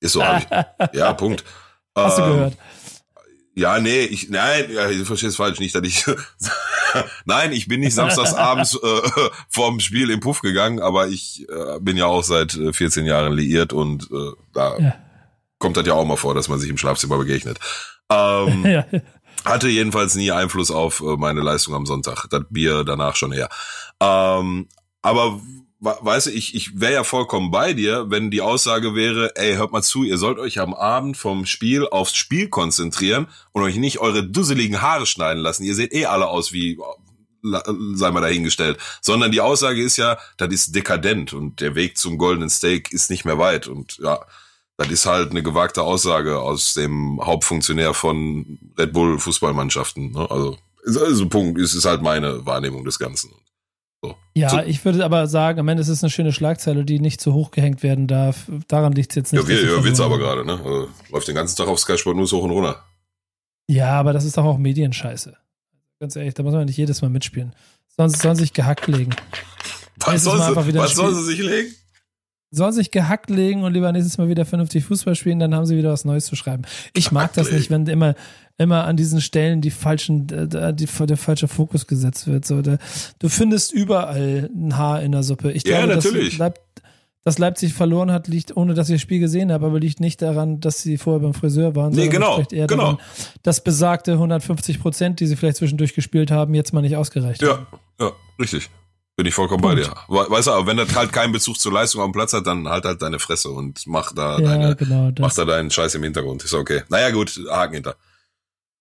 ist 0.00 0.12
so, 0.12 0.22
ich, 0.22 0.46
ja, 0.98 1.12
Punkt. 1.12 1.44
Hast 1.94 2.18
ähm, 2.18 2.24
du 2.24 2.32
gehört? 2.32 2.56
Ja, 3.54 3.78
nee, 3.78 4.04
ich, 4.04 4.30
nein, 4.30 4.70
ja, 4.72 4.88
du 4.88 5.04
verstehst 5.04 5.36
falsch, 5.36 5.60
nicht, 5.60 5.74
dass 5.74 5.82
ich, 5.82 6.06
nein, 7.24 7.52
ich 7.52 7.68
bin 7.68 7.80
nicht 7.80 7.94
samstagsabends 7.94 8.76
äh, 8.82 9.28
vorm 9.48 9.80
Spiel 9.80 10.10
im 10.10 10.20
Puff 10.20 10.40
gegangen, 10.40 10.80
aber 10.80 11.08
ich 11.08 11.46
äh, 11.48 11.78
bin 11.80 11.96
ja 11.96 12.06
auch 12.06 12.24
seit 12.24 12.52
14 12.52 13.04
äh, 13.04 13.08
Jahren 13.08 13.32
liiert 13.32 13.72
und 13.72 14.04
äh, 14.10 14.32
da 14.52 14.78
ja 14.78 14.94
kommt 15.60 15.76
das 15.76 15.86
ja 15.86 15.94
auch 15.94 16.04
mal 16.04 16.16
vor, 16.16 16.34
dass 16.34 16.48
man 16.48 16.58
sich 16.58 16.68
im 16.68 16.78
Schlafzimmer 16.78 17.18
begegnet. 17.18 17.60
Ähm, 18.10 18.66
ja. 18.66 18.84
Hatte 19.44 19.68
jedenfalls 19.68 20.16
nie 20.16 20.32
Einfluss 20.32 20.72
auf 20.72 21.00
äh, 21.00 21.16
meine 21.16 21.40
Leistung 21.40 21.74
am 21.74 21.86
Sonntag. 21.86 22.26
Das 22.30 22.42
Bier 22.50 22.82
danach 22.82 23.14
schon 23.14 23.32
eher. 23.32 23.48
Ähm, 24.00 24.68
aber 25.02 25.40
weißt 25.80 26.26
du, 26.26 26.30
ich, 26.30 26.54
ich 26.54 26.78
wäre 26.78 26.92
ja 26.92 27.04
vollkommen 27.04 27.50
bei 27.50 27.72
dir, 27.72 28.10
wenn 28.10 28.30
die 28.30 28.42
Aussage 28.42 28.94
wäre, 28.94 29.34
ey, 29.36 29.54
hört 29.54 29.72
mal 29.72 29.82
zu, 29.82 30.04
ihr 30.04 30.18
sollt 30.18 30.38
euch 30.38 30.60
am 30.60 30.74
Abend 30.74 31.16
vom 31.16 31.46
Spiel 31.46 31.86
aufs 31.86 32.14
Spiel 32.14 32.48
konzentrieren 32.48 33.28
und 33.52 33.62
euch 33.62 33.76
nicht 33.76 33.98
eure 33.98 34.22
dusseligen 34.22 34.82
Haare 34.82 35.06
schneiden 35.06 35.42
lassen. 35.42 35.64
Ihr 35.64 35.74
seht 35.74 35.94
eh 35.94 36.06
alle 36.06 36.28
aus 36.28 36.52
wie 36.52 36.78
sei 37.42 38.10
mal 38.10 38.20
dahingestellt, 38.20 38.78
sondern 39.00 39.32
die 39.32 39.40
Aussage 39.40 39.82
ist 39.82 39.96
ja, 39.96 40.18
das 40.36 40.52
ist 40.52 40.74
dekadent 40.74 41.32
und 41.32 41.60
der 41.62 41.74
Weg 41.74 41.96
zum 41.96 42.18
goldenen 42.18 42.50
Steak 42.50 42.92
ist 42.92 43.08
nicht 43.08 43.24
mehr 43.24 43.38
weit 43.38 43.66
und 43.66 43.96
ja, 43.98 44.20
das 44.76 44.90
ist 44.90 45.06
halt 45.06 45.30
eine 45.30 45.42
gewagte 45.42 45.82
Aussage 45.82 46.38
aus 46.38 46.74
dem 46.74 47.20
Hauptfunktionär 47.24 47.94
von 47.94 48.58
Red 48.78 48.92
Bull 48.92 49.18
Fußballmannschaften. 49.18 50.12
Ne? 50.12 50.30
Also, 50.30 50.58
also 50.84 51.28
Punkt, 51.28 51.58
es 51.58 51.74
ist 51.74 51.84
halt 51.84 52.02
meine 52.02 52.44
Wahrnehmung 52.44 52.84
des 52.84 52.98
Ganzen. 52.98 53.30
So. 54.02 54.16
Ja, 54.34 54.48
so. 54.48 54.58
ich 54.60 54.84
würde 54.84 55.04
aber 55.04 55.26
sagen, 55.26 55.60
am 55.60 55.68
Ende 55.68 55.82
ist 55.82 55.88
es 55.88 56.02
eine 56.02 56.10
schöne 56.10 56.32
Schlagzeile, 56.32 56.84
die 56.84 57.00
nicht 57.00 57.20
zu 57.20 57.34
hoch 57.34 57.50
gehängt 57.50 57.82
werden 57.82 58.06
darf. 58.06 58.50
Daran 58.68 58.92
liegt 58.92 59.12
es 59.12 59.16
jetzt 59.16 59.32
nicht. 59.32 59.42
Ja, 59.42 59.48
wir, 59.48 59.62
ja 59.62 59.84
Witz 59.84 60.00
aber 60.00 60.18
gerade, 60.18 60.44
ne? 60.44 60.52
Also, 60.52 60.88
läuft 61.10 61.28
den 61.28 61.34
ganzen 61.34 61.56
Tag 61.56 61.68
auf 61.68 61.78
Sky 61.78 61.98
Sport 61.98 62.16
News 62.16 62.32
hoch 62.32 62.44
und 62.44 62.50
runter. 62.50 62.82
Ja, 63.68 63.92
aber 63.92 64.12
das 64.12 64.24
ist 64.24 64.36
doch 64.36 64.44
auch 64.44 64.58
Medienscheiße. 64.58 65.36
Ganz 66.00 66.16
ehrlich, 66.16 66.34
da 66.34 66.42
muss 66.42 66.54
man 66.54 66.64
nicht 66.64 66.78
jedes 66.78 67.02
Mal 67.02 67.10
mitspielen. 67.10 67.54
Sonst 67.94 68.22
sollen 68.22 68.36
sie 68.36 68.42
sich 68.42 68.52
gehackt 68.54 68.86
legen. 68.86 69.14
Was, 69.98 70.24
soll 70.24 70.38
sie, 70.38 70.74
was 70.76 70.94
sollen 70.94 71.14
sie 71.14 71.24
sich 71.24 71.40
legen? 71.40 71.74
Soll 72.50 72.72
sich 72.72 72.90
gehackt 72.90 73.30
legen 73.30 73.62
und 73.62 73.72
lieber 73.72 73.92
nächstes 73.92 74.18
Mal 74.18 74.28
wieder 74.28 74.44
vernünftig 74.44 74.84
Fußball 74.84 75.14
spielen, 75.14 75.38
dann 75.38 75.54
haben 75.54 75.66
sie 75.66 75.76
wieder 75.76 75.92
was 75.92 76.04
Neues 76.04 76.26
zu 76.26 76.36
schreiben. 76.36 76.62
Ich 76.94 77.12
mag 77.12 77.32
das 77.34 77.52
nicht, 77.52 77.70
wenn 77.70 77.86
immer 77.86 78.14
immer 78.58 78.84
an 78.84 78.96
diesen 78.96 79.22
Stellen 79.22 79.62
die 79.62 79.70
falschen, 79.70 80.26
die, 80.26 80.74
die, 80.74 81.06
der 81.06 81.16
falsche 81.16 81.48
Fokus 81.48 81.86
gesetzt 81.86 82.26
wird. 82.26 82.44
So, 82.44 82.60
da, 82.60 82.76
du 83.18 83.30
findest 83.30 83.72
überall 83.72 84.50
ein 84.54 84.76
Haar 84.76 85.00
in 85.00 85.12
der 85.12 85.22
Suppe. 85.22 85.50
Ich 85.52 85.64
ja, 85.64 85.78
glaube, 85.78 85.94
natürlich. 85.94 86.36
Das 86.36 86.52
dass 87.22 87.38
Leipzig 87.38 87.74
verloren 87.74 88.10
hat, 88.10 88.28
liegt, 88.28 88.56
ohne 88.56 88.72
dass 88.72 88.88
ich 88.88 88.94
das 88.94 89.02
Spiel 89.02 89.20
gesehen 89.20 89.52
habe, 89.52 89.66
aber 89.66 89.78
liegt 89.78 90.00
nicht 90.00 90.22
daran, 90.22 90.60
dass 90.60 90.82
sie 90.82 90.96
vorher 90.96 91.20
beim 91.20 91.34
Friseur 91.34 91.76
waren. 91.76 91.92
Nee, 91.92 92.08
genau. 92.08 92.42
Eher 92.50 92.66
genau. 92.66 92.82
Daran, 92.82 92.98
dass 93.42 93.62
besagte 93.62 94.12
150 94.12 94.80
Prozent, 94.80 95.20
die 95.20 95.26
sie 95.26 95.36
vielleicht 95.36 95.58
zwischendurch 95.58 95.94
gespielt 95.94 96.30
haben, 96.30 96.54
jetzt 96.54 96.72
mal 96.72 96.80
nicht 96.80 96.96
ausgereicht 96.96 97.42
ja, 97.42 97.48
haben. 97.50 97.66
Ja, 97.98 98.06
ja, 98.06 98.12
richtig. 98.38 98.70
Bin 99.20 99.26
ich 99.26 99.34
vollkommen 99.34 99.60
Punkt. 99.60 99.76
bei 99.76 99.82
dir. 99.82 100.30
Weißt 100.30 100.46
du, 100.46 100.52
aber 100.52 100.66
wenn 100.66 100.78
das 100.78 100.96
halt 100.96 101.12
keinen 101.12 101.30
Bezug 101.30 101.60
zur 101.60 101.74
Leistung 101.74 102.02
dem 102.02 102.12
Platz 102.12 102.32
hat, 102.32 102.46
dann 102.46 102.66
halt 102.66 102.86
halt 102.86 103.02
deine 103.02 103.18
Fresse 103.18 103.50
und 103.50 103.86
mach 103.86 104.14
da, 104.14 104.38
ja, 104.38 104.46
deine, 104.46 104.76
genau, 104.76 105.10
mach 105.18 105.34
da 105.34 105.44
deinen 105.44 105.70
Scheiß 105.70 105.94
im 105.96 106.04
Hintergrund. 106.04 106.42
Ist 106.42 106.54
okay. 106.54 106.84
Naja, 106.88 107.10
gut, 107.10 107.38
Haken 107.50 107.74
hinter. 107.74 107.96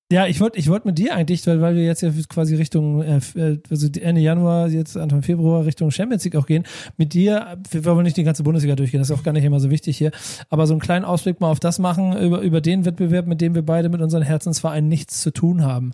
Ja, 0.10 0.28
ich 0.28 0.40
wollte 0.40 0.58
ich 0.58 0.70
wollte 0.70 0.88
mit 0.88 0.98
dir 0.98 1.14
eigentlich, 1.14 1.46
weil, 1.46 1.60
weil 1.60 1.76
wir 1.76 1.84
jetzt 1.84 2.04
ja 2.04 2.12
quasi 2.30 2.56
Richtung, 2.56 3.04
äh, 3.04 3.20
äh 3.36 3.60
also 3.70 3.90
Ende 4.00 4.22
Januar, 4.22 4.70
jetzt 4.70 4.96
Anfang 4.96 5.24
Februar 5.24 5.66
Richtung 5.66 5.92
Champions 5.92 6.24
League 6.24 6.38
auch 6.38 6.46
gehen, 6.46 6.64
mit 6.96 7.14
dir, 7.14 7.58
wir 7.70 7.84
wollen 7.84 8.06
nicht 8.06 8.16
die 8.16 8.24
ganze 8.24 8.44
Bundesliga 8.44 8.78
durchgehen, 8.78 9.02
das 9.02 9.10
ist 9.10 9.20
auch 9.20 9.24
gar 9.24 9.34
nicht 9.34 9.44
immer 9.44 9.60
so 9.60 9.70
wichtig 9.70 9.98
hier, 9.98 10.12
aber 10.50 10.68
so 10.68 10.74
einen 10.74 10.80
kleinen 10.80 11.04
Ausblick 11.04 11.42
mal 11.42 11.52
auf 11.52 11.60
das 11.60 11.80
machen, 11.80 12.18
über, 12.18 12.40
über 12.40 12.62
den 12.62 12.86
Wettbewerb, 12.86 13.28
mit 13.28 13.42
dem 13.42 13.56
wir 13.56 13.62
beide 13.62 13.90
mit 13.90 14.00
unseren 14.00 14.24
Herzensvereinen 14.24 14.88
nichts 14.88 15.20
zu 15.20 15.32
tun 15.32 15.64
haben. 15.64 15.92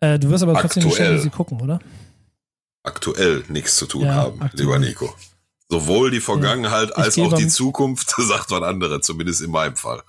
Äh, 0.00 0.18
du 0.18 0.28
wirst 0.28 0.44
aber 0.44 0.52
trotzdem 0.52 0.84
Aktuell. 0.84 0.90
die 0.90 0.96
Champions 0.96 1.24
League 1.24 1.32
gucken, 1.32 1.60
oder? 1.62 1.80
Aktuell 2.88 3.44
nichts 3.48 3.76
zu 3.76 3.84
tun 3.84 4.06
ja, 4.06 4.14
haben, 4.14 4.40
aktuell. 4.40 4.64
lieber 4.64 4.78
Nico. 4.78 5.14
Sowohl 5.68 6.10
die 6.10 6.20
Vergangenheit 6.20 6.88
ja. 6.88 6.94
als 6.96 7.18
auch 7.18 7.34
die 7.34 7.48
Zukunft, 7.48 8.14
sagt 8.16 8.50
man 8.50 8.64
andere, 8.64 9.02
zumindest 9.02 9.42
in 9.42 9.50
meinem 9.50 9.76
Fall. 9.76 10.02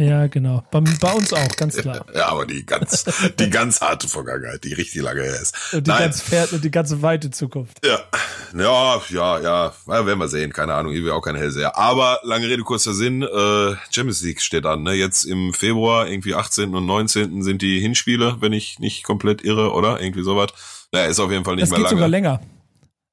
Ja, 0.00 0.28
genau. 0.28 0.64
Bei, 0.70 0.80
bei, 0.80 1.12
uns 1.12 1.32
auch, 1.32 1.56
ganz 1.56 1.76
klar. 1.78 2.06
Ja, 2.14 2.28
aber 2.28 2.46
die 2.46 2.64
ganz, 2.64 3.04
die 3.38 3.50
ganz 3.50 3.82
harte 3.82 4.08
Vergangenheit, 4.08 4.64
die 4.64 4.72
richtig 4.72 5.02
lange 5.02 5.22
her 5.22 5.38
ist. 5.40 5.74
Und 5.74 5.86
die, 5.86 5.90
Nein. 5.90 6.00
ganz 6.00 6.22
fährt 6.22 6.52
und 6.52 6.64
die 6.64 6.70
ganze 6.70 7.02
weite 7.02 7.30
Zukunft. 7.30 7.84
Ja, 7.84 8.00
ja, 8.54 9.02
ja, 9.10 9.38
ja, 9.40 9.74
ja 9.86 10.06
werden 10.06 10.18
wir 10.18 10.28
sehen. 10.28 10.54
Keine 10.54 10.74
Ahnung, 10.74 10.94
ich 10.94 11.02
will 11.02 11.10
auch 11.10 11.20
kein 11.20 11.36
Hellseher. 11.36 11.76
Aber 11.76 12.20
lange 12.22 12.48
Rede, 12.48 12.62
kurzer 12.62 12.94
Sinn, 12.94 13.22
äh, 13.22 13.76
Champions 13.90 14.22
League 14.22 14.40
steht 14.40 14.64
an. 14.64 14.84
Ne? 14.84 14.94
Jetzt 14.94 15.24
im 15.24 15.52
Februar, 15.52 16.08
irgendwie 16.08 16.34
18. 16.34 16.74
und 16.74 16.86
19. 16.86 17.42
sind 17.42 17.60
die 17.60 17.80
Hinspiele, 17.80 18.38
wenn 18.40 18.54
ich 18.54 18.78
nicht 18.78 19.02
komplett 19.02 19.44
irre, 19.44 19.72
oder? 19.72 20.00
Irgendwie 20.00 20.22
sowas. 20.22 20.48
Naja, 20.92 21.06
ist 21.06 21.20
auf 21.20 21.30
jeden 21.30 21.44
Fall 21.44 21.56
nicht 21.56 21.62
das 21.62 21.70
mehr 21.70 21.78
lange. 21.78 21.88
Geht 21.88 21.96
sogar 21.98 22.08
länger. 22.08 22.40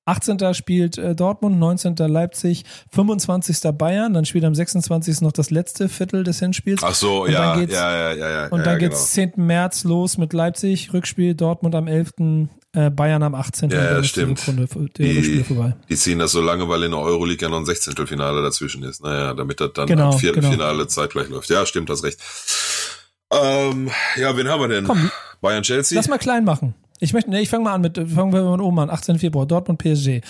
18. 0.08 0.54
spielt 0.54 0.98
äh, 0.98 1.16
Dortmund, 1.16 1.60
19. 1.60 1.96
Leipzig, 1.98 2.64
25. 2.92 3.58
Bayern, 3.78 4.14
dann 4.14 4.26
spielt 4.26 4.46
am 4.46 4.56
26. 4.56 5.22
noch 5.22 5.34
das 5.34 5.52
letzte 5.52 5.90
Viertel 5.90 6.24
des 6.24 6.40
Hinspiels. 6.40 6.82
Ach 6.82 6.96
so, 6.96 7.26
und 7.26 7.32
ja, 7.32 7.60
ja, 7.60 7.68
ja, 7.68 8.14
ja, 8.14 8.30
ja. 8.30 8.48
Und 8.48 8.66
dann 8.66 8.80
ja, 8.80 8.88
geht's 8.88 9.14
genau. 9.14 9.32
10. 9.34 9.46
März 9.46 9.84
los 9.84 10.18
mit 10.18 10.32
Leipzig, 10.32 10.94
Rückspiel 10.94 11.36
Dortmund 11.36 11.76
am 11.76 11.88
11. 11.88 12.12
Äh, 12.74 12.90
Bayern 12.90 13.22
am 13.24 13.36
18. 13.36 13.70
Ja, 13.70 13.96
ja 13.98 14.04
stimmt. 14.04 14.48
Runde, 14.48 14.68
die, 14.98 15.44
die 15.90 15.96
ziehen 15.96 16.20
das 16.20 16.32
so 16.32 16.42
lange, 16.42 16.70
weil 16.70 16.84
in 16.84 16.92
der 16.92 17.02
Euroleague 17.02 17.42
ja 17.42 17.50
noch 17.50 17.58
ein 17.58 17.66
16. 17.66 18.08
Finale 18.08 18.42
dazwischen 18.42 18.84
ist. 18.84 19.04
Naja, 19.04 19.34
damit 19.34 19.60
das 19.60 19.74
dann 19.74 19.88
genau, 19.88 20.12
am 20.12 20.20
vierten 20.20 20.40
genau. 20.40 20.52
Finale 20.52 20.88
zeitgleich 20.88 21.28
läuft. 21.28 21.50
Ja, 21.50 21.66
stimmt, 21.66 21.90
das 21.90 22.04
recht. 22.04 22.20
Ähm, 23.32 23.90
ja, 24.16 24.38
wen 24.38 24.48
haben 24.48 24.62
wir 24.62 24.68
denn? 24.70 24.86
Komm, 24.86 25.12
Bayern 25.42 25.64
Chelsea? 25.64 25.98
Lass 25.98 26.08
mal 26.08 26.18
klein 26.18 26.46
machen. 26.46 26.76
Ich 27.00 27.14
möchte, 27.14 27.30
nee, 27.30 27.42
ich 27.42 27.50
fange 27.50 27.64
mal 27.64 27.74
an 27.74 27.82
mit, 27.82 27.98
fangen 27.98 28.34
wir 28.34 28.44
mal 28.44 28.60
oben 28.60 28.80
an, 28.80 28.90
18. 28.90 29.20
Februar, 29.20 29.46
Dortmund 29.46 29.80
PSG. 29.80 30.22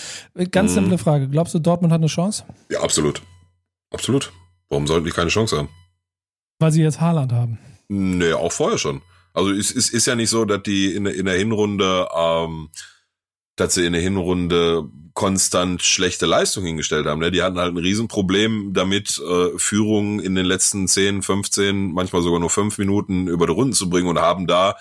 Ganz 0.51 0.72
mhm. 0.72 0.76
simple 0.76 0.97
Frage. 0.97 1.30
Glaubst 1.30 1.53
du, 1.53 1.59
Dortmund 1.59 1.93
hat 1.93 2.01
eine 2.01 2.07
Chance? 2.07 2.43
Ja, 2.70 2.82
absolut. 2.82 3.22
Absolut. 3.91 4.32
Warum 4.70 4.86
sollten 4.86 5.05
die 5.05 5.11
keine 5.11 5.30
Chance 5.30 5.57
haben? 5.57 5.70
Weil 6.59 6.72
sie 6.72 6.82
jetzt 6.82 6.99
Haaland 6.99 7.32
haben. 7.32 7.59
Nee, 7.88 8.34
auch 8.34 8.51
vorher 8.51 8.78
schon. 8.78 9.01
Also 9.34 9.51
es 9.51 9.72
ist, 9.72 9.89
ist 9.89 10.07
ja 10.07 10.15
nicht 10.15 10.30
so, 10.30 10.45
dass 10.45 10.63
die 10.63 10.93
in, 10.93 11.05
in 11.05 11.26
der 11.26 11.38
Hinrunde, 11.38 12.07
ähm, 12.15 12.70
dass 13.55 13.76
sie 13.76 13.86
in 13.86 13.93
der 13.93 14.01
Hinrunde 14.01 14.89
konstant 15.13 15.82
schlechte 15.82 16.26
Leistung 16.26 16.65
hingestellt 16.65 17.05
haben. 17.05 17.20
Ne? 17.20 17.32
Die 17.32 17.41
hatten 17.41 17.57
halt 17.57 17.74
ein 17.74 17.78
Riesenproblem 17.78 18.74
damit, 18.74 19.20
äh, 19.20 19.57
Führungen 19.57 20.20
in 20.20 20.36
den 20.36 20.45
letzten 20.45 20.88
10, 20.88 21.24
15, 21.24 21.91
manchmal 21.91 22.22
sogar 22.22 22.39
nur 22.39 22.49
5 22.49 22.78
Minuten 22.78 23.28
über 23.28 23.47
die 23.47 23.53
Runden 23.53 23.74
zu 23.74 23.89
bringen 23.89 24.09
und 24.09 24.20
haben 24.20 24.47
da 24.47 24.76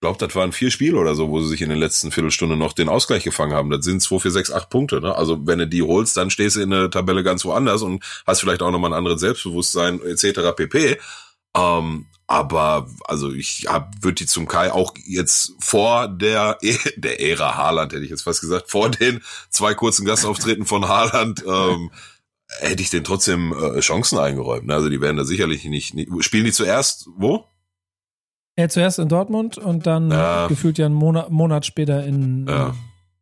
glaube, 0.00 0.18
das 0.18 0.34
waren 0.34 0.52
vier 0.52 0.70
Spiele 0.70 0.98
oder 0.98 1.14
so, 1.14 1.28
wo 1.28 1.40
sie 1.40 1.48
sich 1.48 1.62
in 1.62 1.68
den 1.68 1.78
letzten 1.78 2.10
Viertelstunde 2.10 2.56
noch 2.56 2.72
den 2.72 2.88
Ausgleich 2.88 3.22
gefangen 3.22 3.52
haben. 3.52 3.70
Das 3.70 3.84
sind 3.84 4.00
2, 4.00 4.18
4, 4.18 4.30
6, 4.30 4.52
8 4.52 4.70
Punkte. 4.70 5.00
Ne? 5.00 5.14
Also 5.14 5.46
wenn 5.46 5.58
du 5.58 5.66
die 5.66 5.82
holst, 5.82 6.16
dann 6.16 6.30
stehst 6.30 6.56
du 6.56 6.60
in 6.60 6.70
der 6.70 6.90
Tabelle 6.90 7.22
ganz 7.22 7.44
woanders 7.44 7.82
und 7.82 8.02
hast 8.26 8.40
vielleicht 8.40 8.62
auch 8.62 8.70
nochmal 8.70 8.92
ein 8.92 8.98
anderes 8.98 9.20
Selbstbewusstsein 9.20 10.00
etc. 10.02 10.56
pp. 10.56 10.98
Ähm, 11.56 12.06
aber 12.26 12.88
also 13.04 13.32
ich 13.32 13.66
würde 14.00 14.14
die 14.14 14.26
zum 14.26 14.46
Kai 14.46 14.70
auch 14.70 14.94
jetzt 15.04 15.54
vor 15.58 16.06
der 16.06 16.58
e 16.62 16.76
der 16.96 17.20
Ära 17.20 17.56
Haaland 17.56 17.92
hätte 17.92 18.04
ich 18.04 18.10
jetzt 18.10 18.22
fast 18.22 18.40
gesagt 18.40 18.70
vor 18.70 18.88
den 18.88 19.20
zwei 19.50 19.74
kurzen 19.74 20.06
Gastauftreten 20.06 20.64
von 20.64 20.86
Haaland 20.86 21.44
ähm, 21.44 21.90
hätte 22.60 22.82
ich 22.82 22.90
den 22.90 23.02
trotzdem 23.02 23.52
äh, 23.52 23.80
Chancen 23.80 24.18
eingeräumt. 24.18 24.66
Ne? 24.66 24.74
Also 24.74 24.88
die 24.88 25.00
werden 25.00 25.16
da 25.16 25.24
sicherlich 25.24 25.64
nicht, 25.64 25.94
nicht 25.94 26.08
spielen 26.20 26.44
die 26.44 26.52
zuerst 26.52 27.08
wo? 27.16 27.49
Ja, 28.60 28.68
zuerst 28.68 28.98
in 28.98 29.08
Dortmund 29.08 29.56
und 29.56 29.86
dann 29.86 30.10
ja. 30.10 30.46
gefühlt 30.46 30.76
ja 30.76 30.84
einen 30.84 30.94
Monat, 30.94 31.30
Monat 31.30 31.64
später 31.64 32.04
in, 32.04 32.46
ja. 32.46 32.74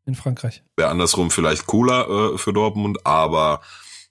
in 0.05 0.17
Frankreich. 0.17 0.65
Wäre 0.77 0.91
andersrum 0.91 1.31
vielleicht 1.31 1.67
cooler 1.67 2.35
äh, 2.35 2.39
für 2.39 2.53
Dortmund, 2.53 3.07
aber 3.07 3.61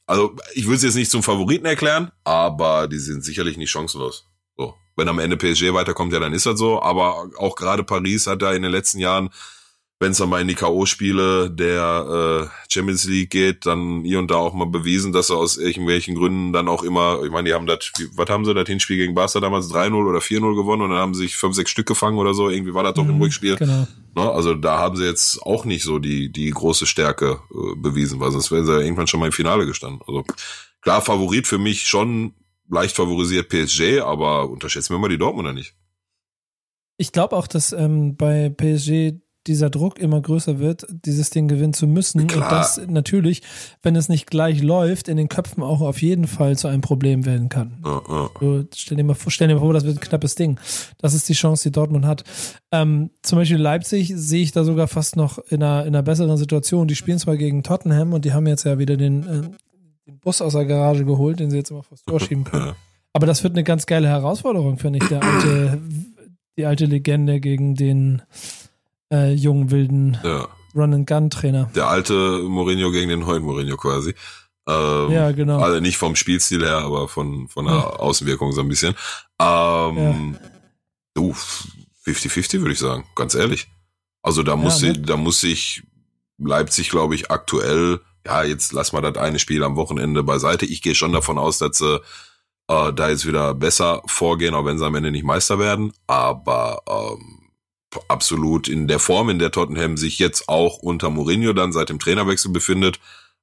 also 0.05 0.33
ich 0.53 0.67
würde 0.67 0.77
sie 0.77 0.87
jetzt 0.87 0.95
nicht 0.95 1.11
zum 1.11 1.21
Favoriten 1.21 1.65
erklären, 1.65 2.11
aber 2.23 2.87
die 2.87 2.97
sind 2.97 3.25
sicherlich 3.25 3.57
nicht 3.57 3.71
chancenlos. 3.71 4.29
So. 4.55 4.73
Wenn 4.95 5.09
am 5.09 5.19
Ende 5.19 5.35
PSG 5.35 5.73
weiterkommt, 5.73 6.13
ja, 6.13 6.19
dann 6.21 6.31
ist 6.31 6.45
das 6.45 6.57
so. 6.57 6.81
Aber 6.81 7.29
auch 7.37 7.57
gerade 7.57 7.83
Paris 7.83 8.25
hat 8.25 8.41
da 8.41 8.53
in 8.53 8.61
den 8.61 8.71
letzten 8.71 8.99
Jahren 8.99 9.29
wenn 9.99 10.11
es 10.11 10.19
dann 10.19 10.29
mal 10.29 10.41
in 10.41 10.47
die 10.47 10.53
K.O.-Spiele 10.55 11.49
der 11.49 12.49
äh, 12.51 12.71
Champions 12.71 13.05
League 13.05 13.31
geht, 13.31 13.65
dann 13.65 14.03
hier 14.03 14.19
und 14.19 14.29
da 14.29 14.35
auch 14.35 14.53
mal 14.53 14.67
bewiesen, 14.67 15.11
dass 15.11 15.27
sie 15.27 15.35
aus 15.35 15.57
irgendwelchen 15.57 16.13
Gründen 16.13 16.53
dann 16.53 16.67
auch 16.67 16.83
immer, 16.83 17.23
ich 17.23 17.31
meine, 17.31 17.49
die 17.49 17.55
haben 17.55 17.65
das, 17.65 17.91
was 18.13 18.29
haben 18.29 18.45
sie, 18.45 18.53
das 18.53 18.67
Hinspiel 18.67 18.97
gegen 18.97 19.15
Barca 19.15 19.39
damals 19.39 19.71
3-0 19.71 19.93
oder 20.07 20.19
4-0 20.19 20.55
gewonnen 20.55 20.83
und 20.83 20.91
dann 20.91 20.99
haben 20.99 21.15
sie 21.15 21.23
sich 21.23 21.35
fünf, 21.35 21.55
sechs 21.55 21.71
Stück 21.71 21.87
gefangen 21.87 22.19
oder 22.19 22.35
so, 22.35 22.49
irgendwie 22.49 22.75
war 22.75 22.83
das 22.83 22.93
doch 22.93 23.05
mhm, 23.05 23.11
im 23.11 23.21
Rückspiel. 23.21 23.55
Genau. 23.55 23.87
Ne, 24.15 24.31
also 24.31 24.53
da 24.53 24.77
haben 24.77 24.95
sie 24.95 25.05
jetzt 25.05 25.41
auch 25.41 25.65
nicht 25.65 25.83
so 25.83 25.97
die, 25.97 26.31
die 26.31 26.51
große 26.51 26.85
Stärke 26.85 27.39
äh, 27.51 27.75
bewiesen, 27.75 28.19
weil 28.19 28.31
sonst 28.31 28.51
wären 28.51 28.65
sie 28.65 28.73
ja 28.73 28.79
irgendwann 28.79 29.07
schon 29.07 29.19
mal 29.19 29.27
im 29.27 29.31
Finale 29.31 29.65
gestanden. 29.65 30.01
Also 30.07 30.23
klar, 30.81 31.01
Favorit 31.01 31.47
für 31.47 31.57
mich 31.57 31.87
schon 31.87 32.35
leicht 32.69 32.95
favorisiert 32.95 33.49
PSG, 33.49 34.01
aber 34.01 34.47
unterschätzen 34.49 34.93
wir 34.93 34.99
mal 34.99 35.09
die 35.09 35.17
Dortmunder 35.17 35.53
nicht. 35.53 35.73
Ich 36.97 37.11
glaube 37.11 37.35
auch, 37.35 37.47
dass 37.47 37.73
ähm, 37.73 38.15
bei 38.15 38.49
PSG 38.49 39.21
dieser 39.47 39.69
Druck 39.69 39.99
immer 39.99 40.21
größer 40.21 40.59
wird, 40.59 40.85
dieses 40.89 41.29
Ding 41.29 41.47
gewinnen 41.47 41.73
zu 41.73 41.87
müssen. 41.87 42.27
Klar. 42.27 42.43
Und 42.43 42.51
das 42.51 42.81
natürlich, 42.87 43.41
wenn 43.81 43.95
es 43.95 44.09
nicht 44.09 44.29
gleich 44.29 44.61
läuft, 44.61 45.07
in 45.07 45.17
den 45.17 45.29
Köpfen 45.29 45.63
auch 45.63 45.81
auf 45.81 46.01
jeden 46.01 46.27
Fall 46.27 46.57
zu 46.57 46.67
einem 46.67 46.81
Problem 46.81 47.25
werden 47.25 47.49
kann. 47.49 47.77
Ja, 47.83 48.01
ja. 48.07 48.29
Du, 48.39 48.67
stell, 48.75 48.97
dir 48.97 49.03
mal 49.03 49.13
vor, 49.13 49.31
stell 49.31 49.47
dir 49.47 49.55
mal 49.55 49.61
vor, 49.61 49.73
das 49.73 49.85
wird 49.85 49.97
ein 49.97 50.01
knappes 50.01 50.35
Ding. 50.35 50.59
Das 50.97 51.13
ist 51.13 51.27
die 51.29 51.33
Chance, 51.33 51.69
die 51.69 51.71
Dortmund 51.71 52.05
hat. 52.05 52.23
Ähm, 52.71 53.09
zum 53.21 53.37
Beispiel 53.37 53.57
Leipzig 53.57 54.11
sehe 54.15 54.43
ich 54.43 54.51
da 54.51 54.63
sogar 54.63 54.87
fast 54.87 55.15
noch 55.15 55.39
in 55.49 55.63
einer, 55.63 55.81
in 55.81 55.89
einer 55.89 56.03
besseren 56.03 56.37
Situation. 56.37 56.87
Die 56.87 56.95
spielen 56.95 57.19
zwar 57.19 57.37
gegen 57.37 57.63
Tottenham 57.63 58.13
und 58.13 58.25
die 58.25 58.33
haben 58.33 58.47
jetzt 58.47 58.65
ja 58.65 58.77
wieder 58.77 58.97
den, 58.97 59.23
äh, 59.23 59.41
den 60.07 60.19
Bus 60.19 60.41
aus 60.41 60.53
der 60.53 60.65
Garage 60.65 61.05
geholt, 61.05 61.39
den 61.39 61.49
sie 61.49 61.57
jetzt 61.57 61.71
immer 61.71 61.83
vors 61.83 62.03
Tor 62.03 62.19
schieben 62.19 62.43
können. 62.43 62.73
Aber 63.13 63.25
das 63.25 63.43
wird 63.43 63.53
eine 63.53 63.63
ganz 63.63 63.85
geile 63.85 64.07
Herausforderung, 64.07 64.77
finde 64.77 64.99
ich, 65.01 65.07
der 65.07 65.23
alte, 65.23 65.81
die 66.55 66.65
alte 66.65 66.85
Legende 66.85 67.39
gegen 67.39 67.73
den 67.73 68.21
äh, 69.11 69.33
jungen, 69.33 69.71
wilden 69.71 70.17
ja. 70.23 70.47
Run-and-Gun-Trainer. 70.75 71.71
Der 71.75 71.87
alte 71.87 72.13
Mourinho 72.43 72.91
gegen 72.91 73.09
den 73.09 73.21
neuen 73.21 73.43
Mourinho 73.43 73.77
quasi. 73.77 74.13
Ähm, 74.67 75.11
ja, 75.11 75.31
genau. 75.31 75.59
Also 75.59 75.79
nicht 75.79 75.97
vom 75.97 76.15
Spielstil 76.15 76.63
her, 76.63 76.79
aber 76.79 77.07
von, 77.07 77.47
von 77.47 77.65
der 77.65 77.75
ja. 77.75 77.85
Außenwirkung 77.85 78.51
so 78.51 78.61
ein 78.61 78.67
bisschen. 78.67 78.95
Ähm, 79.39 80.35
ja. 80.41 80.49
Du, 81.13 81.33
50-50 82.05 82.59
würde 82.59 82.73
ich 82.73 82.79
sagen, 82.79 83.05
ganz 83.15 83.33
ehrlich. 83.33 83.67
Also 84.21 84.43
da 84.43 84.55
muss, 84.55 84.81
ja, 84.81 84.89
ne? 84.89 84.93
ich, 84.93 85.05
da 85.05 85.17
muss 85.17 85.43
ich 85.43 85.83
Leipzig, 86.37 86.89
glaube 86.89 87.15
ich, 87.15 87.31
aktuell, 87.31 88.01
ja, 88.25 88.43
jetzt 88.43 88.73
lass 88.73 88.91
mal 88.91 89.01
das 89.01 89.17
eine 89.17 89.39
Spiel 89.39 89.63
am 89.63 89.77
Wochenende 89.77 90.23
beiseite. 90.23 90.65
Ich 90.65 90.81
gehe 90.81 90.95
schon 90.95 91.13
davon 91.13 91.37
aus, 91.37 91.57
dass 91.57 91.77
sie 91.77 92.01
äh, 92.67 92.93
da 92.93 93.09
jetzt 93.09 93.25
wieder 93.25 93.53
besser 93.53 94.01
vorgehen, 94.05 94.53
auch 94.53 94.65
wenn 94.65 94.77
sie 94.77 94.85
am 94.85 94.95
Ende 94.95 95.11
nicht 95.11 95.23
Meister 95.23 95.59
werden. 95.59 95.93
Aber 96.07 96.81
ähm, 96.87 97.36
absolut 98.07 98.67
in 98.67 98.87
der 98.87 98.99
Form, 98.99 99.29
in 99.29 99.39
der 99.39 99.51
Tottenham 99.51 99.97
sich 99.97 100.19
jetzt 100.19 100.49
auch 100.49 100.77
unter 100.77 101.09
Mourinho 101.09 101.53
dann 101.53 101.71
seit 101.71 101.89
dem 101.89 101.99
Trainerwechsel 101.99 102.51
befindet, 102.51 102.99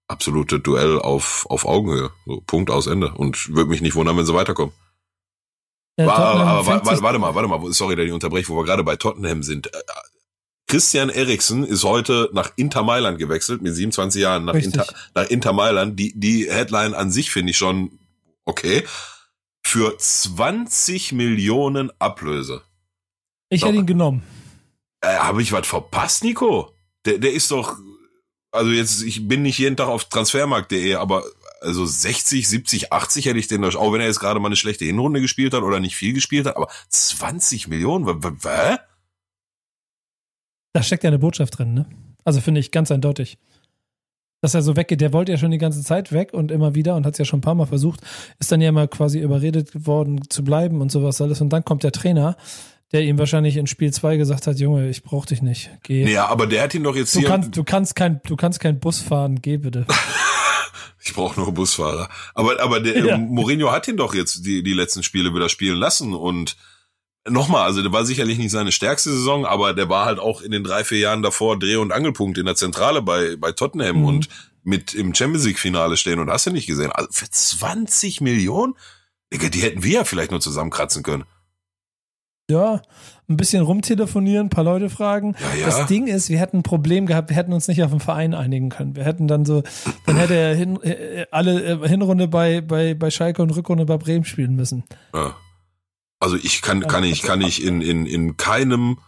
absolute 0.09 0.61
Duell 0.61 0.99
auf, 0.99 1.47
auf 1.49 1.64
Augenhöhe. 1.64 2.11
So, 2.26 2.42
Punkt 2.47 2.70
aus 2.70 2.86
Ende. 2.86 3.12
Und 3.12 3.55
würde 3.55 3.70
mich 3.70 3.80
nicht 3.80 3.95
wundern, 3.95 4.16
wenn 4.16 4.26
sie 4.26 4.34
weiterkommen. 4.34 4.74
Ja, 5.97 6.12
aber, 6.12 6.40
aber 6.40 6.66
warte, 6.66 7.03
warte 7.03 7.18
mal, 7.18 7.34
warte 7.34 7.49
mal, 7.49 7.72
sorry, 7.72 7.95
dass 7.97 8.07
ich 8.07 8.12
unterbreche, 8.12 8.49
wo 8.49 8.57
wir 8.57 8.64
gerade 8.64 8.82
bei 8.82 8.97
Tottenham 8.97 9.42
sind. 9.42 9.72
Äh, 9.72 9.80
Christian 10.66 11.09
Eriksen 11.09 11.64
ist 11.64 11.84
heute 11.84 12.30
nach 12.32 12.53
Inter 12.57 12.82
Mailand 12.82 13.18
gewechselt, 13.18 13.62
mit 13.62 13.74
27 13.74 14.20
Jahren 14.20 14.45
nach, 14.45 14.55
Inter, 14.55 14.86
nach 15.14 15.28
Inter 15.28 15.53
Mailand. 15.53 15.99
Die, 15.99 16.18
die 16.18 16.51
Headline 16.51 16.95
an 16.95 17.11
sich 17.11 17.30
finde 17.30 17.51
ich 17.51 17.59
schon 17.59 17.99
okay. 18.45 18.84
Für 19.62 19.97
20 19.97 21.12
Millionen 21.12 21.90
Ablöse. 22.01 22.62
Ich 23.49 23.64
hätte 23.64 23.76
ihn 23.76 23.86
genommen. 23.86 24.22
Äh, 25.01 25.16
Habe 25.16 25.42
ich 25.42 25.53
was 25.53 25.66
verpasst, 25.66 26.24
Nico? 26.24 26.70
Der, 27.05 27.18
der 27.18 27.32
ist 27.32 27.51
doch, 27.51 27.76
also 28.51 28.70
jetzt, 28.70 29.03
ich 29.03 29.28
bin 29.28 29.42
nicht 29.42 29.59
jeden 29.59 29.76
Tag 29.76 29.88
auf 29.88 30.05
transfermarkt.de, 30.05 30.95
aber 30.95 31.24
also 31.61 31.84
60, 31.86 32.49
70, 32.49 32.92
80 32.92 33.26
hätte 33.26 33.38
ich 33.38 33.49
den, 33.49 33.64
auch 33.64 33.92
wenn 33.92 34.01
er 34.01 34.07
jetzt 34.07 34.20
gerade 34.20 34.40
mal 34.40 34.49
eine 34.49 34.57
schlechte 34.57 34.84
Hinrunde 34.84 35.20
gespielt 35.20 35.55
hat 35.55 35.62
oder 35.62 35.80
nicht 35.80 35.97
viel 35.97 36.12
gespielt 36.12 36.47
hat, 36.47 36.57
aber 36.57 36.68
20 36.88 37.68
Millionen, 37.68 38.07
was? 38.07 38.78
Da 40.72 40.82
steckt 40.82 41.05
ja 41.05 41.09
eine 41.09 41.18
Botschaft 41.18 41.59
drin, 41.59 41.74
ne? 41.74 41.86
Also 42.24 42.40
finde 42.40 42.61
ich 42.61 42.70
ganz 42.70 42.90
eindeutig. 42.90 43.38
Dass 44.40 44.55
er 44.55 44.62
so 44.62 44.76
weggeht, 44.76 45.01
der 45.01 45.12
wollte 45.12 45.32
ja 45.32 45.38
schon 45.38 45.53
die 45.53 45.59
ganze 45.59 45.82
Zeit 45.82 46.12
weg 46.12 46.34
und 46.34 46.51
immer 46.51 46.74
wieder 46.74 46.97
und 46.97 47.07
hat 47.07 47.14
es 47.14 47.18
ja 47.18 47.24
schon 47.24 47.38
ein 47.38 47.42
paar 47.42 47.55
Mal 47.55 47.66
versucht, 47.66 48.01
ist 48.38 48.53
dann 48.53 48.61
ja 48.61 48.68
immer 48.68 48.86
quasi 48.88 49.20
überredet 49.20 49.86
worden 49.86 50.28
zu 50.28 50.45
bleiben 50.45 50.82
und 50.82 50.92
sowas 50.92 51.20
alles. 51.20 51.40
Und 51.40 51.51
dann 51.51 51.64
kommt 51.64 51.82
der 51.82 51.92
Trainer, 51.92 52.36
der 52.95 53.03
ihm 53.03 53.18
wahrscheinlich 53.18 53.57
in 53.57 53.66
Spiel 53.66 53.92
2 53.92 54.16
gesagt 54.16 54.47
hat, 54.47 54.61
Junge, 54.61 54.88
ich 54.88 55.03
brauch 55.03 55.26
dich 55.26 55.42
nicht. 55.42 55.68
Geh. 55.82 56.09
Ja, 56.11 56.28
aber 56.28 56.47
der 56.47 56.62
hat 56.62 56.74
ihn 56.74 56.84
doch 56.84 56.95
jetzt 56.95 57.12
du 57.16 57.18
hier. 57.18 57.28
Kannst, 57.28 57.57
du 57.57 57.64
kannst 57.64 57.97
kein, 57.97 58.20
du 58.24 58.36
kannst 58.36 58.61
kein 58.61 58.78
Bus 58.78 59.01
fahren, 59.01 59.42
geh 59.42 59.57
bitte. 59.57 59.84
ich 61.05 61.12
brauche 61.12 61.38
nur 61.38 61.53
Busfahrer. 61.53 62.09
Aber, 62.34 62.61
aber 62.61 62.78
der 62.78 63.05
ja. 63.05 63.18
Mourinho 63.18 63.72
hat 63.72 63.88
ihn 63.88 63.97
doch 63.97 64.14
jetzt 64.14 64.47
die, 64.47 64.62
die 64.62 64.72
letzten 64.72 65.03
Spiele 65.03 65.34
wieder 65.34 65.49
spielen 65.49 65.76
lassen 65.76 66.14
und 66.14 66.57
nochmal, 67.28 67.64
also 67.64 67.82
der 67.82 67.90
war 67.90 68.05
sicherlich 68.05 68.38
nicht 68.38 68.53
seine 68.53 68.70
stärkste 68.70 69.11
Saison, 69.11 69.45
aber 69.45 69.74
der 69.74 69.88
war 69.88 70.07
halt 70.07 70.20
auch 70.20 70.40
in 70.40 70.53
den 70.53 70.62
drei, 70.62 70.84
vier 70.84 70.99
Jahren 70.99 71.22
davor 71.22 71.59
Dreh- 71.59 71.76
und 71.76 71.90
Angelpunkt 71.90 72.38
in 72.38 72.47
der 72.47 72.55
Zentrale 72.55 73.03
bei, 73.03 73.34
bei 73.34 73.51
Tottenham 73.51 73.99
mhm. 73.99 74.05
und 74.05 74.28
mit 74.62 74.95
im 74.95 75.16
Champions 75.16 75.45
League 75.45 75.59
Finale 75.59 75.97
stehen 75.97 76.20
und 76.20 76.30
hast 76.30 76.47
du 76.47 76.53
nicht 76.53 76.68
gesehen. 76.68 76.92
Also 76.92 77.09
für 77.11 77.28
20 77.28 78.20
Millionen? 78.20 78.74
Digga, 79.32 79.49
die 79.49 79.62
hätten 79.62 79.82
wir 79.82 79.95
ja 79.95 80.05
vielleicht 80.05 80.30
nur 80.30 80.40
zusammenkratzen 80.40 81.03
können. 81.03 81.24
Ja, 82.51 82.82
ein 83.26 83.38
bisschen 83.38 83.62
rumtelefonieren, 83.62 84.47
ein 84.47 84.51
paar 84.51 84.64
Leute 84.64 84.90
fragen. 84.90 85.34
Ja, 85.40 85.61
ja. 85.61 85.66
Das 85.66 85.86
Ding 85.86 86.07
ist, 86.07 86.28
wir 86.28 86.38
hätten 86.38 86.59
ein 86.59 86.62
Problem 86.62 87.07
gehabt, 87.07 87.30
wir 87.30 87.36
hätten 87.36 87.55
uns 87.55 87.68
nicht 87.68 87.82
auf 87.82 87.90
den 87.90 88.01
Verein 88.01 88.34
einigen 88.34 88.68
können. 88.68 88.97
Wir 88.97 89.05
hätten 89.05 89.28
dann 89.28 89.47
so, 89.47 89.62
dann 90.05 90.16
hätte 90.16 90.34
er 90.34 90.55
hin, 90.55 90.78
äh, 90.82 91.24
alle 91.30 91.62
äh, 91.62 91.88
Hinrunde 91.88 92.28
bei, 92.28 92.61
bei, 92.61 92.92
bei 92.92 93.11
Schalke 93.11 93.40
und 93.40 93.51
Rückrunde 93.51 93.86
bei 93.86 93.97
Bremen 93.97 94.26
spielen 94.26 94.57
müssen. 94.57 94.84
Ja. 95.14 95.36
Also 96.20 96.36
ich 96.36 96.61
kann, 96.61 96.86
kann 96.86 97.03
ich, 97.03 97.22
kann 97.22 97.40
ich 97.40 97.64
in, 97.64 97.80
in, 97.80 98.05
in 98.05 98.36
keinem 98.36 98.99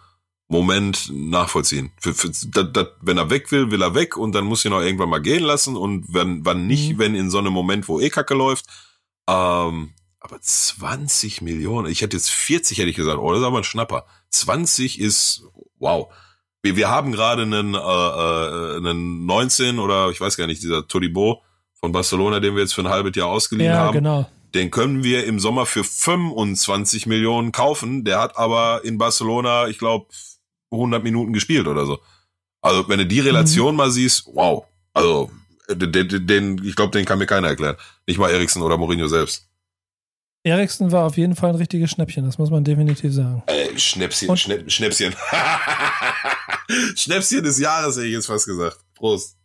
Moment 0.48 1.10
nachvollziehen. 1.12 1.92
Für, 2.00 2.14
für, 2.14 2.30
dat, 2.52 2.74
dat, 2.76 2.92
wenn 3.02 3.18
er 3.18 3.30
weg 3.30 3.50
will, 3.52 3.70
will 3.70 3.82
er 3.82 3.94
weg 3.94 4.16
und 4.16 4.34
dann 4.34 4.44
muss 4.44 4.64
ihn 4.64 4.72
auch 4.72 4.80
irgendwann 4.80 5.10
mal 5.10 5.20
gehen 5.20 5.42
lassen 5.42 5.76
und 5.76 6.06
wenn, 6.12 6.44
wann 6.46 6.66
nicht, 6.66 6.94
mhm. 6.94 6.98
wenn 6.98 7.14
in 7.14 7.30
so 7.30 7.38
einem 7.38 7.52
Moment, 7.52 7.86
wo 7.88 8.00
eh 8.00 8.08
Kacke 8.08 8.34
läuft. 8.34 8.66
Ähm, 9.28 9.90
aber 10.26 10.40
20 10.40 11.42
Millionen, 11.42 11.90
ich 11.90 12.02
hätte 12.02 12.16
jetzt 12.16 12.30
40, 12.30 12.78
hätte 12.78 12.90
ich 12.90 12.96
gesagt, 12.96 13.18
oh, 13.18 13.30
das 13.30 13.40
ist 13.40 13.46
aber 13.46 13.58
ein 13.58 13.64
Schnapper. 13.64 14.06
20 14.30 14.98
ist, 14.98 15.44
wow. 15.78 16.12
Wir, 16.62 16.76
wir 16.76 16.88
haben 16.88 17.12
gerade 17.12 17.42
einen, 17.42 17.74
äh, 17.74 17.78
äh, 17.78 18.76
einen 18.76 19.24
19 19.24 19.78
oder 19.78 20.10
ich 20.10 20.20
weiß 20.20 20.36
gar 20.36 20.46
nicht, 20.46 20.62
dieser 20.62 20.88
Todibo 20.88 21.42
von 21.74 21.92
Barcelona, 21.92 22.40
den 22.40 22.54
wir 22.54 22.62
jetzt 22.62 22.74
für 22.74 22.80
ein 22.80 22.88
halbes 22.88 23.14
Jahr 23.14 23.28
ausgeliehen 23.28 23.72
ja, 23.72 23.78
haben. 23.78 23.94
Genau. 23.94 24.28
Den 24.54 24.70
können 24.70 25.04
wir 25.04 25.24
im 25.26 25.38
Sommer 25.38 25.66
für 25.66 25.84
25 25.84 27.06
Millionen 27.06 27.52
kaufen. 27.52 28.04
Der 28.04 28.20
hat 28.20 28.36
aber 28.36 28.80
in 28.84 28.98
Barcelona, 28.98 29.68
ich 29.68 29.78
glaube, 29.78 30.06
100 30.72 31.04
Minuten 31.04 31.32
gespielt 31.32 31.68
oder 31.68 31.86
so. 31.86 32.00
Also 32.62 32.88
wenn 32.88 32.98
du 32.98 33.06
die 33.06 33.20
Relation 33.20 33.72
mhm. 33.72 33.76
mal 33.76 33.90
siehst, 33.90 34.28
wow. 34.34 34.64
Also 34.92 35.30
den, 35.68 36.26
den 36.26 36.64
ich 36.64 36.74
glaube, 36.74 36.92
den 36.92 37.04
kann 37.04 37.18
mir 37.18 37.26
keiner 37.26 37.48
erklären. 37.48 37.76
Nicht 38.06 38.18
mal 38.18 38.30
Eriksen 38.30 38.62
oder 38.62 38.76
Mourinho 38.76 39.08
selbst. 39.08 39.45
Eriksen 40.46 40.92
war 40.92 41.04
auf 41.04 41.16
jeden 41.16 41.34
Fall 41.34 41.50
ein 41.50 41.56
richtiges 41.56 41.90
Schnäppchen, 41.90 42.24
das 42.24 42.38
muss 42.38 42.50
man 42.50 42.62
definitiv 42.62 43.12
sagen. 43.12 43.42
Äh, 43.46 43.76
Schnäppchen, 43.76 44.28
Und? 44.28 44.38
Schnäpp, 44.38 44.70
Schnäppchen. 44.70 45.12
Schnäppchen 46.94 47.42
des 47.42 47.58
Jahres, 47.58 47.96
hätte 47.96 48.06
ich 48.06 48.12
jetzt 48.12 48.26
fast 48.26 48.46
gesagt. 48.46 48.78
Prost. 48.94 49.36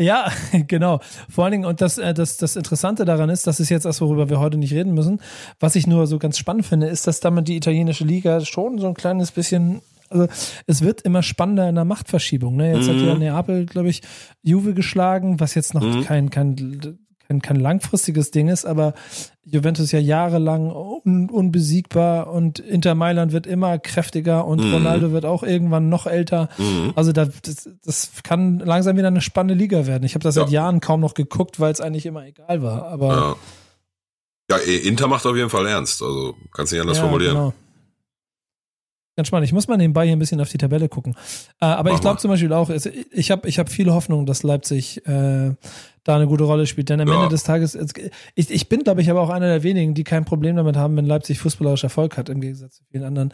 Ja, 0.00 0.32
genau. 0.66 1.00
Vor 1.28 1.44
allen 1.44 1.52
Dingen, 1.52 1.64
und 1.66 1.82
das, 1.82 1.98
äh, 1.98 2.14
das, 2.14 2.38
das 2.38 2.56
Interessante 2.56 3.04
daran 3.04 3.28
ist, 3.28 3.46
das 3.46 3.60
ist 3.60 3.68
jetzt 3.68 3.84
das, 3.84 4.00
worüber 4.00 4.30
wir 4.30 4.40
heute 4.40 4.56
nicht 4.56 4.72
reden 4.72 4.94
müssen. 4.94 5.20
Was 5.60 5.76
ich 5.76 5.86
nur 5.86 6.06
so 6.06 6.18
ganz 6.18 6.38
spannend 6.38 6.64
finde, 6.64 6.86
ist, 6.86 7.06
dass 7.06 7.20
damit 7.20 7.46
die 7.48 7.56
italienische 7.56 8.04
Liga 8.04 8.42
schon 8.42 8.78
so 8.78 8.88
ein 8.88 8.94
kleines 8.94 9.32
bisschen 9.32 9.82
also 10.08 10.28
es 10.68 10.82
wird 10.82 11.02
immer 11.02 11.24
spannender 11.24 11.68
in 11.68 11.74
der 11.74 11.84
Machtverschiebung. 11.84 12.54
Ne? 12.54 12.74
Jetzt 12.74 12.86
mhm. 12.86 13.00
hat 13.00 13.06
ja 13.06 13.14
Neapel, 13.16 13.66
glaube 13.66 13.88
ich, 13.88 14.02
Juve 14.40 14.72
geschlagen, 14.72 15.40
was 15.40 15.56
jetzt 15.56 15.74
noch 15.74 15.82
mhm. 15.82 16.04
kein, 16.04 16.30
kein 16.30 17.05
kein, 17.26 17.42
kein 17.42 17.56
langfristiges 17.56 18.30
Ding 18.30 18.48
ist, 18.48 18.64
aber 18.64 18.94
Juventus 19.44 19.92
ja 19.92 19.98
jahrelang 19.98 20.70
un, 20.72 21.30
unbesiegbar 21.30 22.32
und 22.32 22.58
Inter 22.58 22.94
Mailand 22.94 23.32
wird 23.32 23.46
immer 23.46 23.78
kräftiger 23.78 24.44
und 24.44 24.64
mhm. 24.64 24.74
Ronaldo 24.74 25.12
wird 25.12 25.24
auch 25.24 25.42
irgendwann 25.42 25.88
noch 25.88 26.06
älter. 26.06 26.48
Mhm. 26.58 26.92
Also 26.96 27.12
das, 27.12 27.30
das 27.84 28.10
kann 28.22 28.58
langsam 28.58 28.96
wieder 28.96 29.08
eine 29.08 29.20
spannende 29.20 29.54
Liga 29.54 29.86
werden. 29.86 30.04
Ich 30.04 30.14
habe 30.14 30.22
das 30.22 30.34
ja. 30.34 30.42
seit 30.42 30.50
Jahren 30.50 30.80
kaum 30.80 31.00
noch 31.00 31.14
geguckt, 31.14 31.60
weil 31.60 31.72
es 31.72 31.80
eigentlich 31.80 32.06
immer 32.06 32.26
egal 32.26 32.62
war. 32.62 32.88
Aber 32.88 33.36
ja. 34.50 34.56
ja, 34.56 34.72
Inter 34.84 35.06
macht 35.08 35.26
auf 35.26 35.36
jeden 35.36 35.50
Fall 35.50 35.66
ernst. 35.66 36.02
Also 36.02 36.34
kannst 36.52 36.72
du 36.72 36.76
nicht 36.76 36.82
anders 36.82 36.98
ja, 36.98 37.04
formulieren. 37.04 37.34
Genau. 37.34 37.54
Ganz 39.16 39.28
spannend. 39.28 39.46
Ich 39.46 39.54
muss 39.54 39.66
mal 39.66 39.78
nebenbei 39.78 40.04
hier 40.04 40.14
ein 40.14 40.18
bisschen 40.18 40.40
auf 40.42 40.50
die 40.50 40.58
Tabelle 40.58 40.90
gucken. 40.90 41.14
Äh, 41.60 41.64
aber 41.64 41.90
Mach 41.90 41.96
ich 41.96 42.02
glaube 42.02 42.18
zum 42.18 42.30
Beispiel 42.30 42.52
auch, 42.52 42.68
ich 42.68 43.30
habe 43.30 43.48
ich 43.48 43.58
hab 43.58 43.70
viele 43.70 43.94
Hoffnung, 43.94 44.26
dass 44.26 44.42
Leipzig 44.42 45.06
äh, 45.06 45.54
da 46.04 46.16
eine 46.16 46.26
gute 46.26 46.44
Rolle 46.44 46.66
spielt. 46.66 46.90
Denn 46.90 47.00
am 47.00 47.08
ja. 47.08 47.14
Ende 47.14 47.28
des 47.28 47.42
Tages, 47.42 47.76
ich, 48.34 48.50
ich 48.50 48.68
bin, 48.68 48.84
glaube 48.84 49.00
ich, 49.00 49.10
aber 49.10 49.22
auch 49.22 49.30
einer 49.30 49.46
der 49.46 49.62
wenigen, 49.62 49.94
die 49.94 50.04
kein 50.04 50.24
Problem 50.24 50.56
damit 50.56 50.76
haben, 50.76 50.96
wenn 50.96 51.06
Leipzig 51.06 51.38
fußballerisch 51.38 51.84
Erfolg 51.84 52.16
hat, 52.16 52.28
im 52.28 52.40
Gegensatz 52.42 52.76
zu 52.76 52.84
vielen 52.90 53.04
anderen. 53.04 53.32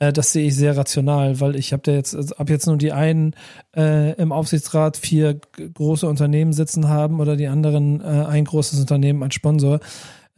Äh, 0.00 0.12
das 0.12 0.32
sehe 0.32 0.48
ich 0.48 0.56
sehr 0.56 0.76
rational, 0.76 1.40
weil 1.40 1.54
ich 1.54 1.72
habe 1.72 1.82
da 1.84 1.92
jetzt, 1.92 2.14
also 2.14 2.34
ab 2.34 2.50
jetzt 2.50 2.66
nur 2.66 2.76
die 2.76 2.92
einen 2.92 3.34
äh, 3.76 4.14
im 4.14 4.32
Aufsichtsrat 4.32 4.96
vier 4.96 5.40
große 5.74 6.08
Unternehmen 6.08 6.52
sitzen 6.52 6.88
haben 6.88 7.20
oder 7.20 7.36
die 7.36 7.46
anderen 7.46 8.00
äh, 8.00 8.04
ein 8.04 8.44
großes 8.44 8.80
Unternehmen 8.80 9.22
als 9.22 9.34
Sponsor. 9.34 9.80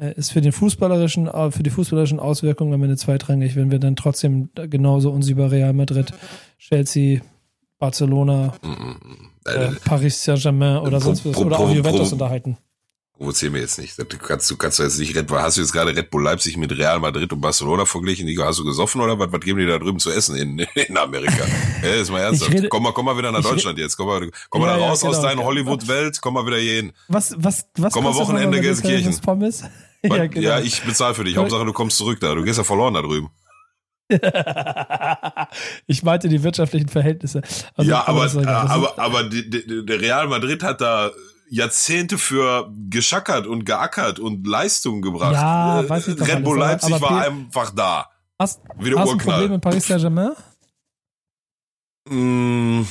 Äh, 0.02 0.14
ist 0.16 0.32
für 0.32 0.40
den 0.40 0.50
fußballerischen, 0.50 1.28
äh, 1.28 1.52
für 1.52 1.62
die 1.62 1.70
fußballerischen 1.70 2.18
Auswirkungen 2.18 2.74
am 2.74 2.82
Ende 2.82 2.96
zweitrangig, 2.96 3.54
wenn 3.54 3.70
wir 3.70 3.78
dann 3.78 3.94
trotzdem 3.94 4.50
genauso 4.54 5.12
uns 5.12 5.28
über 5.28 5.52
Real 5.52 5.72
Madrid, 5.72 6.12
Chelsea, 6.58 7.20
Barcelona, 7.78 8.52
äh, 9.44 9.68
Paris 9.84 10.24
Saint-Germain 10.24 10.78
oder 10.78 11.00
sonst 11.00 11.24
was 11.24 11.36
oder 11.36 11.58
auch 11.58 11.70
Juventus 11.70 12.12
unterhalten. 12.12 12.58
Provozier 13.16 13.52
mir 13.52 13.60
jetzt 13.60 13.78
nicht. 13.78 13.96
Du 13.96 14.18
kannst, 14.18 14.50
du 14.50 14.56
kannst 14.56 14.80
jetzt 14.80 14.98
nicht 14.98 15.14
Red 15.14 15.30
Hast 15.30 15.56
du 15.56 15.60
jetzt 15.60 15.72
gerade 15.72 15.94
Red 15.94 16.10
Bull 16.10 16.24
Leipzig 16.24 16.56
mit 16.56 16.76
Real 16.76 16.98
Madrid 16.98 17.32
und 17.32 17.40
Barcelona 17.40 17.84
verglichen? 17.84 18.26
Hast 18.40 18.58
du 18.58 18.64
gesoffen 18.64 19.00
oder 19.00 19.16
was, 19.16 19.30
was 19.30 19.40
geben 19.40 19.60
die 19.60 19.66
da 19.66 19.78
drüben 19.78 20.00
zu 20.00 20.10
essen 20.10 20.34
in, 20.34 20.58
in 20.74 20.96
Amerika? 20.96 21.46
ja, 21.84 21.90
ist 21.90 22.10
mal 22.10 22.20
ernsthaft. 22.20 22.52
Rede, 22.52 22.68
komm 22.68 22.82
mal, 22.82 22.92
komm 22.92 23.04
mal 23.04 23.16
wieder 23.16 23.30
nach 23.30 23.42
Deutschland 23.42 23.78
jetzt. 23.78 23.96
Komm 23.96 24.08
mal, 24.08 24.28
komm 24.50 24.62
mal 24.62 24.68
ja, 24.68 24.78
da 24.78 24.88
raus 24.88 25.02
ja, 25.02 25.08
genau. 25.08 25.18
aus 25.18 25.24
deiner 25.24 25.44
Hollywood-Welt. 25.44 26.20
Komm 26.20 26.34
mal 26.34 26.44
wieder 26.44 26.56
hier 26.58 26.74
hin. 26.74 26.92
Was, 27.06 27.36
was, 27.38 27.66
was? 27.76 27.92
Komm 27.92 28.02
mal 28.02 28.14
Wochenende 28.16 28.60
Gelsenkirchen. 28.60 29.16
Pommes? 29.20 29.62
Ja, 30.02 30.26
genau. 30.26 30.48
ja, 30.48 30.60
ich 30.60 30.82
bezahle 30.82 31.14
für 31.14 31.24
dich. 31.24 31.36
Hauptsache, 31.36 31.64
du 31.64 31.72
kommst 31.72 31.98
zurück 31.98 32.20
da. 32.20 32.34
Du 32.34 32.42
gehst 32.42 32.58
ja 32.58 32.64
verloren 32.64 32.94
da 32.94 33.02
drüben. 33.02 33.30
ich 35.86 36.02
meinte 36.02 36.28
die 36.28 36.42
wirtschaftlichen 36.42 36.88
Verhältnisse. 36.88 37.42
Also, 37.74 37.90
ja, 37.90 38.06
aber, 38.06 38.24
aber, 38.24 38.70
aber, 38.70 38.98
aber 38.98 39.24
die, 39.24 39.48
die, 39.48 39.86
der 39.86 40.00
Real 40.00 40.28
Madrid 40.28 40.62
hat 40.62 40.80
da 40.80 41.10
Jahrzehnte 41.48 42.18
für 42.18 42.70
geschackert 42.88 43.46
und 43.46 43.64
geackert 43.64 44.18
und 44.18 44.46
Leistungen 44.46 45.02
gebracht. 45.02 45.34
Ja, 45.34 45.88
weiß 45.88 46.08
ich 46.08 46.16
doch 46.16 46.26
Red 46.26 46.44
Bull 46.44 46.58
Leipzig 46.58 46.94
aber, 46.94 47.10
war 47.10 47.24
einfach 47.24 47.70
da. 47.70 48.08
Hast, 48.38 48.60
Wie 48.78 48.90
der 48.90 48.98
hast 48.98 49.08
du 49.08 49.12
ein 49.12 49.18
Problem 49.18 49.50
mit 49.52 49.60
Paris 49.60 49.86
Saint-Germain? 49.86 50.32
Mm, 52.08 52.82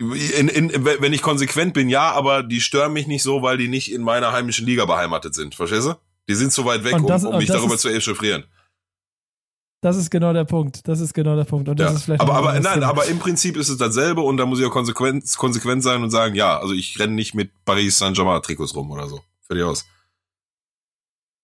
in, 0.00 0.48
in, 0.48 0.84
wenn 0.84 1.12
ich 1.12 1.22
konsequent 1.22 1.74
bin, 1.74 1.88
ja, 1.88 2.12
aber 2.12 2.42
die 2.42 2.60
stören 2.60 2.92
mich 2.92 3.06
nicht 3.06 3.22
so, 3.22 3.42
weil 3.42 3.58
die 3.58 3.68
nicht 3.68 3.92
in 3.92 4.02
meiner 4.02 4.32
heimischen 4.32 4.64
Liga 4.64 4.84
beheimatet 4.86 5.34
sind. 5.34 5.54
Verstehst 5.54 5.88
du? 5.88 5.94
Die 6.28 6.34
sind 6.34 6.52
zu 6.52 6.64
weit 6.64 6.84
weg, 6.84 6.96
das, 7.06 7.24
um, 7.24 7.32
um 7.32 7.38
mich 7.38 7.48
darüber 7.48 7.74
ist, 7.74 7.80
zu 7.80 7.88
echauffieren. 7.88 8.44
Das 9.80 9.96
ist 9.96 10.10
genau 10.10 10.32
der 10.32 10.44
Punkt. 10.44 10.88
Das 10.88 10.98
ist 11.00 11.14
genau 11.14 11.36
der 11.36 11.44
Punkt. 11.44 11.68
Und 11.68 11.78
das 11.78 11.90
ja. 11.90 11.96
ist 11.96 12.04
vielleicht 12.04 12.20
aber 12.20 12.34
aber 12.34 12.58
nein, 12.58 12.74
Thema. 12.74 12.88
aber 12.88 13.06
im 13.06 13.18
Prinzip 13.18 13.56
ist 13.56 13.68
es 13.68 13.76
dasselbe 13.76 14.22
und 14.22 14.36
da 14.36 14.44
muss 14.44 14.58
ich 14.58 14.66
auch 14.66 14.72
konsequent, 14.72 15.24
konsequent 15.36 15.84
sein 15.84 16.02
und 16.02 16.10
sagen, 16.10 16.34
ja, 16.34 16.58
also 16.58 16.74
ich 16.74 16.98
renne 16.98 17.14
nicht 17.14 17.34
mit 17.34 17.52
Paris 17.64 17.98
Saint-Germain 17.98 18.42
Trikots 18.42 18.74
rum 18.74 18.90
oder 18.90 19.08
so. 19.08 19.20
Fertig 19.46 19.64
aus. 19.64 19.86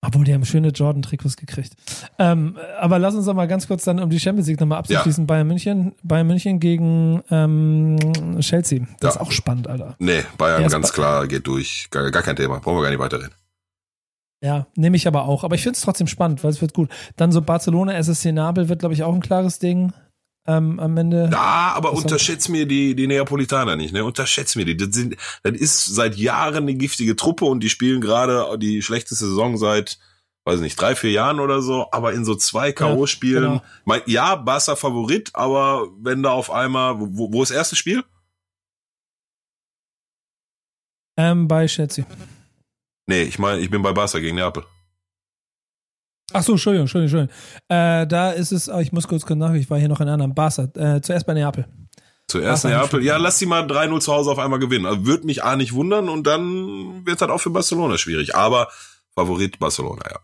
Obwohl, 0.06 0.24
die 0.24 0.34
haben 0.34 0.44
schöne 0.44 0.68
Jordan-Trikots 0.68 1.36
gekriegt. 1.36 1.74
Ähm, 2.18 2.58
aber 2.78 2.98
lass 2.98 3.14
uns 3.14 3.24
doch 3.24 3.32
mal 3.32 3.48
ganz 3.48 3.66
kurz 3.66 3.84
dann 3.84 4.00
um 4.00 4.10
die 4.10 4.20
Champions 4.20 4.48
League 4.48 4.60
nochmal 4.60 4.78
abzuschließen. 4.80 5.22
Ja. 5.22 5.26
Bayern 5.26 5.46
München, 5.46 5.94
Bayern 6.02 6.26
München 6.26 6.60
gegen 6.60 7.22
ähm, 7.30 7.96
Chelsea. 8.40 8.80
Das 9.00 9.14
ja. 9.14 9.20
ist 9.20 9.26
auch 9.26 9.32
spannend, 9.32 9.66
Alter. 9.66 9.96
Nee, 9.98 10.24
Bayern 10.36 10.68
ganz 10.68 10.92
klar 10.92 11.26
geht 11.26 11.46
durch. 11.46 11.88
Gar, 11.90 12.10
gar 12.10 12.22
kein 12.22 12.36
Thema. 12.36 12.58
Brauchen 12.58 12.78
wir 12.78 12.82
gar 12.82 12.90
nicht 12.90 12.98
weiterreden. 12.98 13.32
Ja, 14.44 14.66
nehme 14.76 14.96
ich 14.98 15.08
aber 15.08 15.24
auch. 15.24 15.42
Aber 15.42 15.54
ich 15.54 15.62
finde 15.62 15.78
es 15.78 15.82
trotzdem 15.82 16.06
spannend, 16.06 16.44
weil 16.44 16.50
es 16.50 16.60
wird 16.60 16.74
gut. 16.74 16.90
Dann 17.16 17.32
so 17.32 17.40
Barcelona, 17.40 17.94
SSC 17.94 18.30
Nabel 18.30 18.68
wird, 18.68 18.80
glaube 18.80 18.94
ich, 18.94 19.02
auch 19.02 19.14
ein 19.14 19.22
klares 19.22 19.58
Ding 19.58 19.94
ähm, 20.46 20.78
am 20.78 20.98
Ende. 20.98 21.30
Ja, 21.32 21.72
aber 21.74 21.94
unterschätzt 21.94 22.50
mir 22.50 22.66
die, 22.66 22.94
die 22.94 23.06
Neapolitaner 23.06 23.74
nicht, 23.74 23.94
ne? 23.94 24.04
Unterschätzt 24.04 24.54
mir 24.56 24.66
die. 24.66 24.76
Das, 24.76 24.90
sind, 24.90 25.16
das 25.42 25.54
ist 25.54 25.86
seit 25.86 26.16
Jahren 26.16 26.64
eine 26.64 26.74
giftige 26.74 27.16
Truppe 27.16 27.46
und 27.46 27.60
die 27.60 27.70
spielen 27.70 28.02
gerade 28.02 28.58
die 28.58 28.82
schlechteste 28.82 29.24
Saison 29.24 29.56
seit, 29.56 29.98
weiß 30.44 30.60
nicht, 30.60 30.78
drei, 30.78 30.94
vier 30.94 31.12
Jahren 31.12 31.40
oder 31.40 31.62
so, 31.62 31.86
aber 31.90 32.12
in 32.12 32.26
so 32.26 32.34
zwei 32.34 32.70
K.O.-Spielen. 32.72 33.62
Ja, 33.62 33.62
genau. 33.86 34.04
ja, 34.04 34.34
Barca 34.34 34.76
Favorit, 34.76 35.30
aber 35.32 35.88
wenn 36.02 36.22
da 36.22 36.32
auf 36.32 36.50
einmal, 36.50 37.00
wo, 37.00 37.32
wo 37.32 37.42
ist 37.42 37.48
das 37.48 37.56
erste 37.56 37.76
Spiel? 37.76 38.04
Ähm, 41.16 41.48
bei 41.48 41.64
Chelsea. 41.64 42.04
Nee, 43.06 43.22
ich 43.22 43.38
meine, 43.38 43.60
ich 43.60 43.70
bin 43.70 43.82
bei 43.82 43.92
Barca 43.92 44.18
gegen 44.18 44.36
Neapel. 44.36 44.64
Ach 46.32 46.42
so, 46.42 46.52
Entschuldigung, 46.52 46.84
Entschuldigung, 46.84 47.28
Entschuldigung. 47.28 47.68
Äh, 47.68 48.06
da 48.06 48.30
ist 48.30 48.50
es, 48.50 48.68
oh, 48.68 48.78
ich 48.78 48.92
muss 48.92 49.06
kurz 49.06 49.28
nach, 49.28 49.52
ich 49.54 49.68
war 49.68 49.78
hier 49.78 49.88
noch 49.88 50.00
in 50.00 50.08
einem 50.08 50.14
anderen. 50.14 50.34
Barca. 50.34 50.64
Äh, 50.74 51.00
zuerst 51.00 51.26
bei 51.26 51.34
Neapel. 51.34 51.66
Zuerst 52.28 52.64
Neapel. 52.64 53.04
Ja, 53.04 53.18
lass 53.18 53.38
sie 53.38 53.46
mal 53.46 53.64
3-0 53.64 54.00
zu 54.00 54.12
Hause 54.12 54.30
auf 54.30 54.38
einmal 54.38 54.58
gewinnen. 54.58 54.86
Also, 54.86 55.06
Würde 55.06 55.26
mich 55.26 55.44
A 55.44 55.56
nicht 55.56 55.74
wundern 55.74 56.08
und 56.08 56.26
dann 56.26 57.04
wird 57.06 57.20
halt 57.20 57.30
auch 57.30 57.40
für 57.40 57.50
Barcelona 57.50 57.98
schwierig. 57.98 58.34
Aber 58.34 58.68
Favorit 59.14 59.58
Barcelona, 59.58 60.02
ja. 60.10 60.18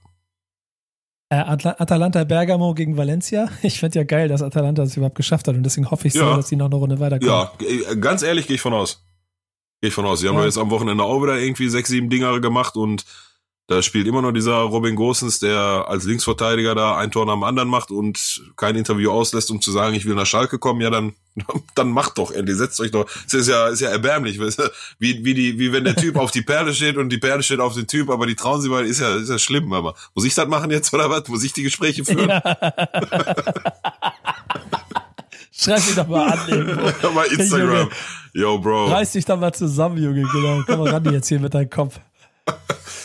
Äh, 1.33 1.37
Atalanta 1.79 2.25
Bergamo 2.25 2.75
gegen 2.75 2.97
Valencia. 2.97 3.49
Ich 3.63 3.79
finde 3.79 4.01
ja 4.01 4.05
geil, 4.05 4.29
dass 4.29 4.43
Atalanta 4.43 4.83
das 4.83 4.97
überhaupt 4.97 5.17
geschafft 5.17 5.47
hat 5.47 5.55
und 5.55 5.63
deswegen 5.63 5.91
hoffe 5.91 6.09
ich 6.09 6.15
ja. 6.15 6.29
so, 6.29 6.37
dass 6.37 6.49
sie 6.49 6.57
noch 6.57 6.67
eine 6.67 6.75
Runde 6.77 6.99
weiterkommen. 6.99 7.33
Ja, 7.33 7.53
äh, 7.93 7.97
ganz 7.97 8.23
ehrlich 8.23 8.47
gehe 8.47 8.57
ich 8.57 8.63
von 8.63 8.73
aus. 8.73 9.05
Gehe 9.81 9.89
ich 9.89 9.95
von 9.95 10.07
aus. 10.07 10.21
Sie 10.21 10.29
haben 10.29 10.37
ja. 10.37 10.45
jetzt 10.45 10.59
am 10.59 10.71
Wochenende 10.71 11.05
auch 11.05 11.23
wieder 11.23 11.39
irgendwie 11.39 11.69
sechs, 11.69 11.89
sieben 11.89 12.11
Dinger 12.11 12.41
gemacht 12.41 12.77
und 12.77 13.05
da 13.71 13.83
spielt 13.83 14.09
immer 14.09 14.21
noch 14.21 14.33
dieser 14.33 14.57
Robin 14.57 14.97
Gosens, 14.97 15.39
der 15.39 15.85
als 15.87 16.05
Linksverteidiger 16.05 16.75
da 16.75 16.97
ein 16.97 17.13
Tor 17.13 17.25
nach 17.25 17.35
dem 17.35 17.45
anderen 17.45 17.69
macht 17.69 17.93
und 17.93 18.43
kein 18.57 18.75
Interview 18.75 19.13
auslässt, 19.13 19.49
um 19.53 19.61
zu 19.61 19.71
sagen, 19.71 19.95
ich 19.95 20.07
will 20.07 20.17
nach 20.17 20.27
Schalke 20.27 20.59
kommen. 20.59 20.81
Ja, 20.81 20.91
dann, 20.91 21.15
dann 21.77 21.93
macht 21.93 22.19
doch 22.19 22.33
endlich, 22.33 22.57
setzt 22.57 22.81
euch 22.81 22.91
doch. 22.91 23.09
Das 23.27 23.35
ist 23.35 23.47
ja, 23.47 23.69
ist 23.69 23.79
ja 23.79 23.91
erbärmlich. 23.91 24.41
Wie, 24.99 25.25
wie 25.25 25.35
die, 25.35 25.61
wie 25.61 25.73
wenn 25.73 25.85
der 25.85 25.95
Typ 25.95 26.17
auf 26.17 26.33
die 26.33 26.43
Perle 26.43 26.75
steht 26.75 26.97
und 26.97 27.11
die 27.11 27.19
Perle 27.19 27.45
steht 27.45 27.61
auf 27.61 27.75
den 27.75 27.87
Typ, 27.87 28.11
aber 28.11 28.27
die 28.27 28.35
trauen 28.35 28.61
sie 28.61 28.69
mal, 28.69 28.85
ist 28.85 28.99
ja, 28.99 29.15
ist 29.15 29.31
ja 29.31 29.39
schlimm, 29.39 29.73
aber 29.73 29.95
muss 30.17 30.25
ich 30.25 30.35
das 30.35 30.49
machen 30.49 30.73
jetzt 30.73 30.93
oder 30.93 31.09
was? 31.09 31.29
Muss 31.29 31.45
ich 31.45 31.53
die 31.53 31.63
Gespräche 31.63 32.05
führen? 32.05 32.29
Ja. 32.29 32.43
Schreib 35.61 35.85
mich 35.87 35.95
doch 35.95 36.09
mal 36.09 36.33
an, 36.33 36.39
irgendwo. 36.49 37.11
Bei 37.15 37.27
Instagram. 37.39 37.91
Yo, 38.33 38.59
Bro. 38.59 38.87
Reiß 38.87 39.13
dich 39.13 39.27
doch 39.27 39.39
mal 39.39 39.53
zusammen, 39.53 40.03
Junge, 40.03 40.23
genau. 40.23 40.63
Komm 40.67 40.79
mal 40.79 40.89
ran 40.89 41.13
jetzt 41.13 41.29
hier 41.29 41.39
mit 41.39 41.55
deinem 41.55 41.71
Kopf. 41.71 42.01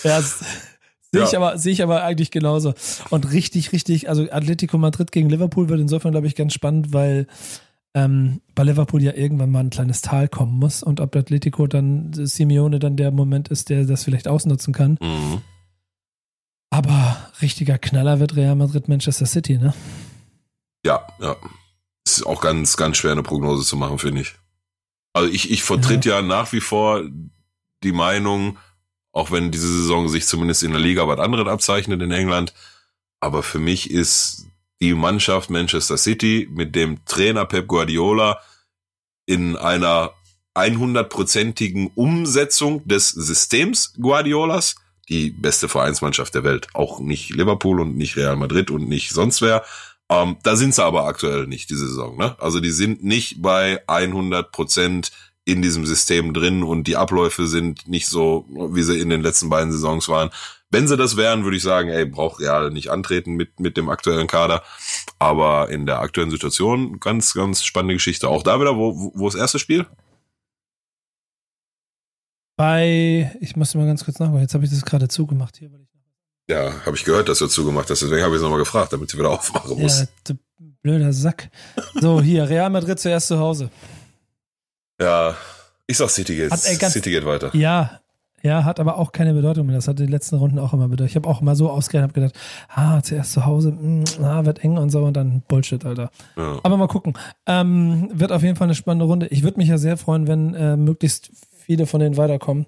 Ja, 0.03 0.21
sehe 0.21 1.23
ich, 1.23 1.35
aber, 1.35 1.57
sehe 1.57 1.73
ich 1.73 1.81
aber 1.81 2.03
eigentlich 2.03 2.29
genauso. 2.29 2.75
Und 3.09 3.31
richtig, 3.31 3.71
richtig, 3.71 4.07
also 4.07 4.29
Atletico 4.29 4.77
Madrid 4.77 5.11
gegen 5.11 5.29
Liverpool 5.29 5.67
wird 5.67 5.79
insofern, 5.79 6.11
glaube 6.11 6.27
ich, 6.27 6.35
ganz 6.35 6.53
spannend, 6.53 6.93
weil 6.93 7.25
ähm, 7.95 8.41
bei 8.53 8.61
Liverpool 8.61 9.01
ja 9.01 9.13
irgendwann 9.13 9.49
mal 9.49 9.61
ein 9.61 9.71
kleines 9.71 10.01
Tal 10.01 10.27
kommen 10.27 10.59
muss 10.59 10.83
und 10.83 10.99
ob 10.99 11.15
Atletico 11.15 11.65
dann, 11.65 12.11
Simeone 12.13 12.77
dann 12.77 12.97
der 12.97 13.09
Moment 13.09 13.47
ist, 13.47 13.69
der 13.69 13.85
das 13.85 14.03
vielleicht 14.03 14.27
ausnutzen 14.27 14.73
kann. 14.73 14.99
Mhm. 15.01 15.41
Aber 16.69 17.17
richtiger 17.41 17.79
Knaller 17.79 18.19
wird 18.19 18.35
Real 18.35 18.55
Madrid 18.55 18.87
Manchester 18.87 19.25
City, 19.25 19.57
ne? 19.57 19.73
Ja, 20.85 21.07
ja. 21.19 21.35
Ist 22.05 22.25
auch 22.25 22.41
ganz, 22.41 22.77
ganz 22.77 22.97
schwer 22.97 23.11
eine 23.11 23.23
Prognose 23.23 23.65
zu 23.65 23.77
machen, 23.77 23.99
finde 23.99 24.21
ich. 24.21 24.35
Also 25.13 25.31
ich, 25.31 25.49
ich 25.51 25.63
vertritt 25.63 26.05
ja. 26.05 26.17
ja 26.17 26.21
nach 26.21 26.51
wie 26.51 26.61
vor 26.61 27.03
die 27.83 27.91
Meinung, 27.91 28.57
auch 29.11 29.31
wenn 29.31 29.51
diese 29.51 29.67
Saison 29.67 30.09
sich 30.09 30.27
zumindest 30.27 30.63
in 30.63 30.71
der 30.71 30.79
Liga 30.79 31.07
was 31.07 31.19
anderes 31.19 31.47
abzeichnet 31.47 32.01
in 32.01 32.11
England. 32.11 32.53
Aber 33.19 33.43
für 33.43 33.59
mich 33.59 33.89
ist 33.89 34.45
die 34.81 34.93
Mannschaft 34.93 35.49
Manchester 35.49 35.97
City 35.97 36.47
mit 36.51 36.75
dem 36.75 37.03
Trainer 37.05 37.45
Pep 37.45 37.67
Guardiola 37.67 38.41
in 39.25 39.55
einer 39.55 40.13
100-prozentigen 40.55 41.91
Umsetzung 41.95 42.87
des 42.87 43.09
Systems 43.09 43.93
Guardiolas 43.99 44.75
die 45.09 45.29
beste 45.29 45.69
Vereinsmannschaft 45.69 46.33
der 46.33 46.43
Welt. 46.43 46.67
Auch 46.73 46.99
nicht 46.99 47.29
Liverpool 47.29 47.79
und 47.79 47.95
nicht 47.95 48.15
Real 48.15 48.35
Madrid 48.35 48.71
und 48.71 48.87
nicht 48.87 49.11
sonst 49.11 49.41
wer. 49.41 49.63
Ähm, 50.09 50.37
da 50.43 50.55
sind 50.55 50.75
sie 50.75 50.83
aber 50.83 51.05
aktuell 51.05 51.47
nicht, 51.47 51.69
diese 51.69 51.87
Saison. 51.87 52.17
Ne? 52.17 52.35
Also 52.39 52.59
die 52.59 52.71
sind 52.71 53.03
nicht 53.03 53.41
bei 53.41 53.81
100 53.87 54.51
Prozent 54.51 55.11
in 55.45 55.61
diesem 55.61 55.85
System 55.85 56.33
drin 56.33 56.63
und 56.63 56.87
die 56.87 56.97
Abläufe 56.97 57.47
sind 57.47 57.87
nicht 57.87 58.07
so, 58.07 58.45
wie 58.49 58.81
sie 58.83 58.99
in 58.99 59.09
den 59.09 59.21
letzten 59.21 59.49
beiden 59.49 59.71
Saisons 59.71 60.09
waren. 60.09 60.31
Wenn 60.71 60.87
sie 60.87 60.97
das 60.97 61.15
wären, 61.15 61.43
würde 61.43 61.57
ich 61.57 61.63
sagen, 61.63 61.89
ey, 61.89 62.05
braucht 62.05 62.39
Real 62.39 62.71
nicht 62.71 62.89
antreten 62.89 63.33
mit, 63.33 63.59
mit 63.59 63.77
dem 63.77 63.87
aktuellen 63.89 64.27
Kader. 64.27 64.63
Aber 65.19 65.69
in 65.69 65.85
der 65.85 65.99
aktuellen 65.99 66.31
Situation 66.31 66.99
ganz, 66.99 67.33
ganz 67.33 67.63
spannende 67.63 67.93
Geschichte. 67.93 68.27
Auch 68.27 68.43
da 68.43 68.59
wieder, 68.59 68.75
wo, 68.75 69.11
wo 69.13 69.25
das 69.25 69.35
erste 69.35 69.59
Spiel? 69.59 69.85
Bei, 72.57 73.35
ich 73.41 73.55
muss 73.55 73.75
mal 73.75 73.85
ganz 73.85 74.03
kurz 74.05 74.19
nachgucken, 74.19 74.41
jetzt 74.41 74.53
habe 74.53 74.65
ich 74.65 74.71
das 74.71 74.83
gerade 74.83 75.07
zugemacht 75.07 75.57
hier, 75.57 75.71
weil 75.71 75.81
ich 75.81 75.94
ja, 76.49 76.85
habe 76.85 76.95
ich 76.95 77.03
gehört, 77.03 77.29
dass 77.29 77.39
du 77.39 77.47
zugemacht 77.47 77.89
hast, 77.89 78.01
deswegen 78.01 78.23
habe 78.23 78.33
ich 78.35 78.37
es 78.37 78.43
nochmal 78.43 78.59
gefragt, 78.59 78.93
damit 78.93 79.09
sie 79.09 79.17
wieder 79.17 79.29
aufmachen 79.31 79.79
muss. 79.79 80.01
Ja, 80.01 80.07
du 80.25 80.33
blöder 80.81 81.13
Sack. 81.13 81.49
So, 81.99 82.21
hier, 82.21 82.47
Real 82.47 82.69
Madrid 82.69 82.99
zuerst 82.99 83.27
zu 83.27 83.39
Hause. 83.39 83.69
Ja, 85.01 85.35
ich 85.87 85.97
sag 85.97 86.09
City 86.09 86.35
geht, 86.35 86.51
hat, 86.51 86.65
ey, 86.65 86.77
ganz, 86.77 86.93
City 86.93 87.11
geht 87.11 87.25
weiter. 87.25 87.55
Ja, 87.55 87.99
ja, 88.45 88.63
hat 88.63 88.79
aber 88.79 88.99
auch 88.99 89.11
keine 89.11 89.33
Bedeutung 89.33 89.65
mehr. 89.65 89.75
Das 89.75 89.87
hat 89.87 89.97
die 89.97 90.05
letzten 90.05 90.35
Runden 90.35 90.59
auch 90.59 90.71
immer 90.71 90.87
bedeutet. 90.87 91.09
Ich 91.09 91.15
habe 91.15 91.27
auch 91.27 91.41
immer 91.41 91.55
so 91.55 91.71
ausgerechnet, 91.71 92.11
habe 92.11 92.21
gedacht, 92.21 92.39
ah, 92.69 93.01
zuerst 93.01 93.33
zu 93.33 93.45
Hause, 93.47 93.71
mh, 93.71 94.03
mm, 94.19 94.23
ah, 94.23 94.45
wird 94.45 94.63
eng 94.63 94.77
und 94.77 94.91
so 94.91 95.03
und 95.03 95.17
dann 95.17 95.41
Bullshit, 95.47 95.83
Alter. 95.83 96.11
Ja. 96.37 96.59
Aber 96.61 96.77
mal 96.77 96.87
gucken. 96.87 97.17
Ähm, 97.47 98.11
wird 98.13 98.31
auf 98.31 98.43
jeden 98.43 98.55
Fall 98.55 98.67
eine 98.67 98.75
spannende 98.75 99.05
Runde. 99.05 99.25
Ich 99.27 99.41
würde 99.41 99.57
mich 99.57 99.69
ja 99.69 99.79
sehr 99.79 99.97
freuen, 99.97 100.27
wenn 100.27 100.53
äh, 100.53 100.77
möglichst 100.77 101.31
viele 101.57 101.87
von 101.87 101.99
denen 101.99 102.17
weiterkommen. 102.17 102.67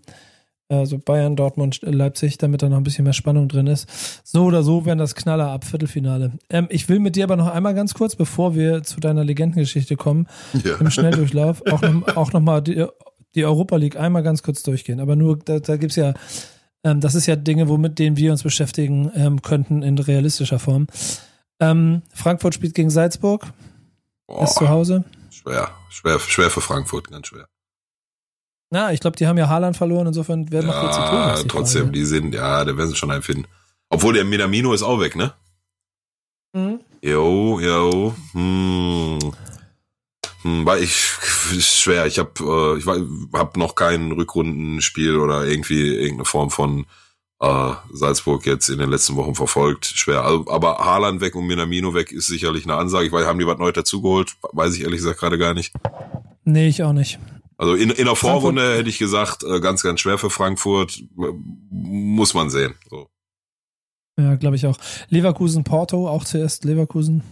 Also 0.69 0.97
Bayern, 0.97 1.37
Dortmund, 1.37 1.79
Leipzig, 1.81 2.37
damit 2.37 2.61
da 2.61 2.67
noch 2.67 2.77
ein 2.77 2.83
bisschen 2.83 3.05
mehr 3.05 3.13
Spannung 3.13 3.47
drin 3.47 3.67
ist. 3.67 3.87
So 4.25 4.43
oder 4.43 4.63
so 4.63 4.85
werden 4.85 4.99
das 4.99 5.15
Knaller 5.15 5.49
ab 5.49 5.63
Viertelfinale. 5.63 6.33
Ähm, 6.49 6.67
ich 6.69 6.89
will 6.89 6.99
mit 6.99 7.15
dir 7.15 7.23
aber 7.23 7.37
noch 7.37 7.47
einmal 7.47 7.73
ganz 7.73 7.93
kurz, 7.93 8.17
bevor 8.17 8.53
wir 8.53 8.83
zu 8.83 8.99
deiner 8.99 9.23
Legendengeschichte 9.23 9.95
kommen, 9.95 10.27
ja. 10.65 10.75
im 10.75 10.89
Schnelldurchlauf, 10.91 11.63
auch 11.71 11.81
noch, 11.81 12.17
auch 12.17 12.33
noch 12.33 12.41
mal 12.41 12.61
die, 12.61 12.85
die 13.35 13.45
Europa 13.45 13.77
League 13.77 13.97
einmal 13.97 14.23
ganz 14.23 14.43
kurz 14.43 14.61
durchgehen. 14.61 14.99
Aber 14.99 15.15
nur, 15.15 15.37
da, 15.37 15.59
da 15.59 15.77
gibt's 15.77 15.95
ja, 15.95 16.13
ähm, 16.83 16.99
das 16.99 17.15
ist 17.15 17.27
ja 17.27 17.37
Dinge, 17.37 17.69
womit 17.69 17.97
denen 17.97 18.17
wir 18.17 18.31
uns 18.31 18.43
beschäftigen 18.43 19.09
ähm, 19.15 19.41
könnten 19.41 19.83
in 19.83 19.97
realistischer 19.97 20.59
Form. 20.59 20.87
Ähm, 21.61 22.01
Frankfurt 22.13 22.53
spielt 22.55 22.73
gegen 22.73 22.89
Salzburg. 22.89 23.47
Boah, 24.27 24.43
ist 24.43 24.55
zu 24.55 24.67
Hause. 24.67 25.05
Schwer, 25.29 25.71
schwer, 25.89 26.19
schwer 26.19 26.49
für 26.49 26.61
Frankfurt, 26.61 27.09
ganz 27.09 27.27
schwer. 27.27 27.47
Na, 28.69 28.91
ich 28.91 28.99
glaube, 28.99 29.15
die 29.15 29.27
haben 29.27 29.37
ja 29.37 29.47
Haaland 29.47 29.77
verloren, 29.77 30.07
insofern 30.07 30.51
werden 30.51 30.67
noch 30.67 30.79
viel 30.81 30.91
zu 30.91 30.99
tun. 30.99 31.19
Ja, 31.19 31.43
trotzdem, 31.47 31.81
Frage. 31.83 31.93
die 31.93 32.05
sind, 32.05 32.33
ja, 32.33 32.65
da 32.65 32.77
werden 32.77 32.89
sie 32.89 32.95
schon 32.95 33.11
einen 33.11 33.21
finden. 33.23 33.45
Obwohl 33.89 34.13
der 34.13 34.25
Minamino 34.25 34.73
ist 34.73 34.83
auch 34.83 34.99
weg, 34.99 35.15
ne? 35.15 35.33
Mhm. 36.53 36.79
Jo, 37.01 37.59
jo, 37.59 38.15
hm. 38.33 39.19
Hm, 40.41 40.65
weil 40.65 40.83
ich 40.83 41.11
ist 41.51 41.79
schwer. 41.79 42.05
Ich 42.05 42.19
habe 42.19 42.31
äh, 42.39 42.77
ich 42.77 42.85
hab 43.33 43.57
noch 43.57 43.75
kein 43.75 44.11
Rückrundenspiel 44.11 45.17
oder 45.17 45.45
irgendwie 45.45 45.95
irgendeine 45.95 46.25
Form 46.25 46.49
von 46.49 46.85
äh, 47.39 47.71
Salzburg 47.91 48.45
jetzt 48.45 48.69
in 48.69 48.79
den 48.79 48.89
letzten 48.89 49.15
Wochen 49.15 49.35
verfolgt. 49.35 49.85
Schwer. 49.85 50.23
Also, 50.23 50.45
aber 50.49 50.79
Haaland 50.79 51.21
weg 51.21 51.35
und 51.35 51.47
Minamino 51.47 51.93
weg 51.93 52.11
ist 52.11 52.27
sicherlich 52.27 52.65
eine 52.65 52.75
Ansage. 52.75 53.07
Ich 53.07 53.11
weiß, 53.11 53.25
haben 53.25 53.39
die 53.39 53.47
was 53.47 53.57
Neues 53.57 53.73
dazugeholt? 53.73 54.35
Weiß 54.53 54.75
ich 54.75 54.83
ehrlich 54.83 54.97
gesagt 54.99 55.19
gerade 55.19 55.37
gar 55.37 55.53
nicht. 55.53 55.73
Nee, 56.43 56.67
ich 56.67 56.83
auch 56.83 56.93
nicht. 56.93 57.19
Also 57.57 57.73
in, 57.73 57.89
in 57.89 58.05
der 58.05 58.15
Vorrunde 58.15 58.61
Frankfurt. 58.61 58.79
hätte 58.79 58.89
ich 58.89 58.99
gesagt, 58.99 59.43
äh, 59.43 59.59
ganz, 59.59 59.81
ganz 59.81 59.99
schwer 59.99 60.17
für 60.17 60.29
Frankfurt. 60.29 61.03
Muss 61.69 62.33
man 62.33 62.49
sehen. 62.49 62.75
So. 62.89 63.09
Ja, 64.19 64.35
glaube 64.35 64.55
ich 64.55 64.65
auch. 64.65 64.77
Leverkusen, 65.09 65.63
Porto, 65.63 66.07
auch 66.07 66.23
zuerst 66.23 66.65
Leverkusen. 66.65 67.23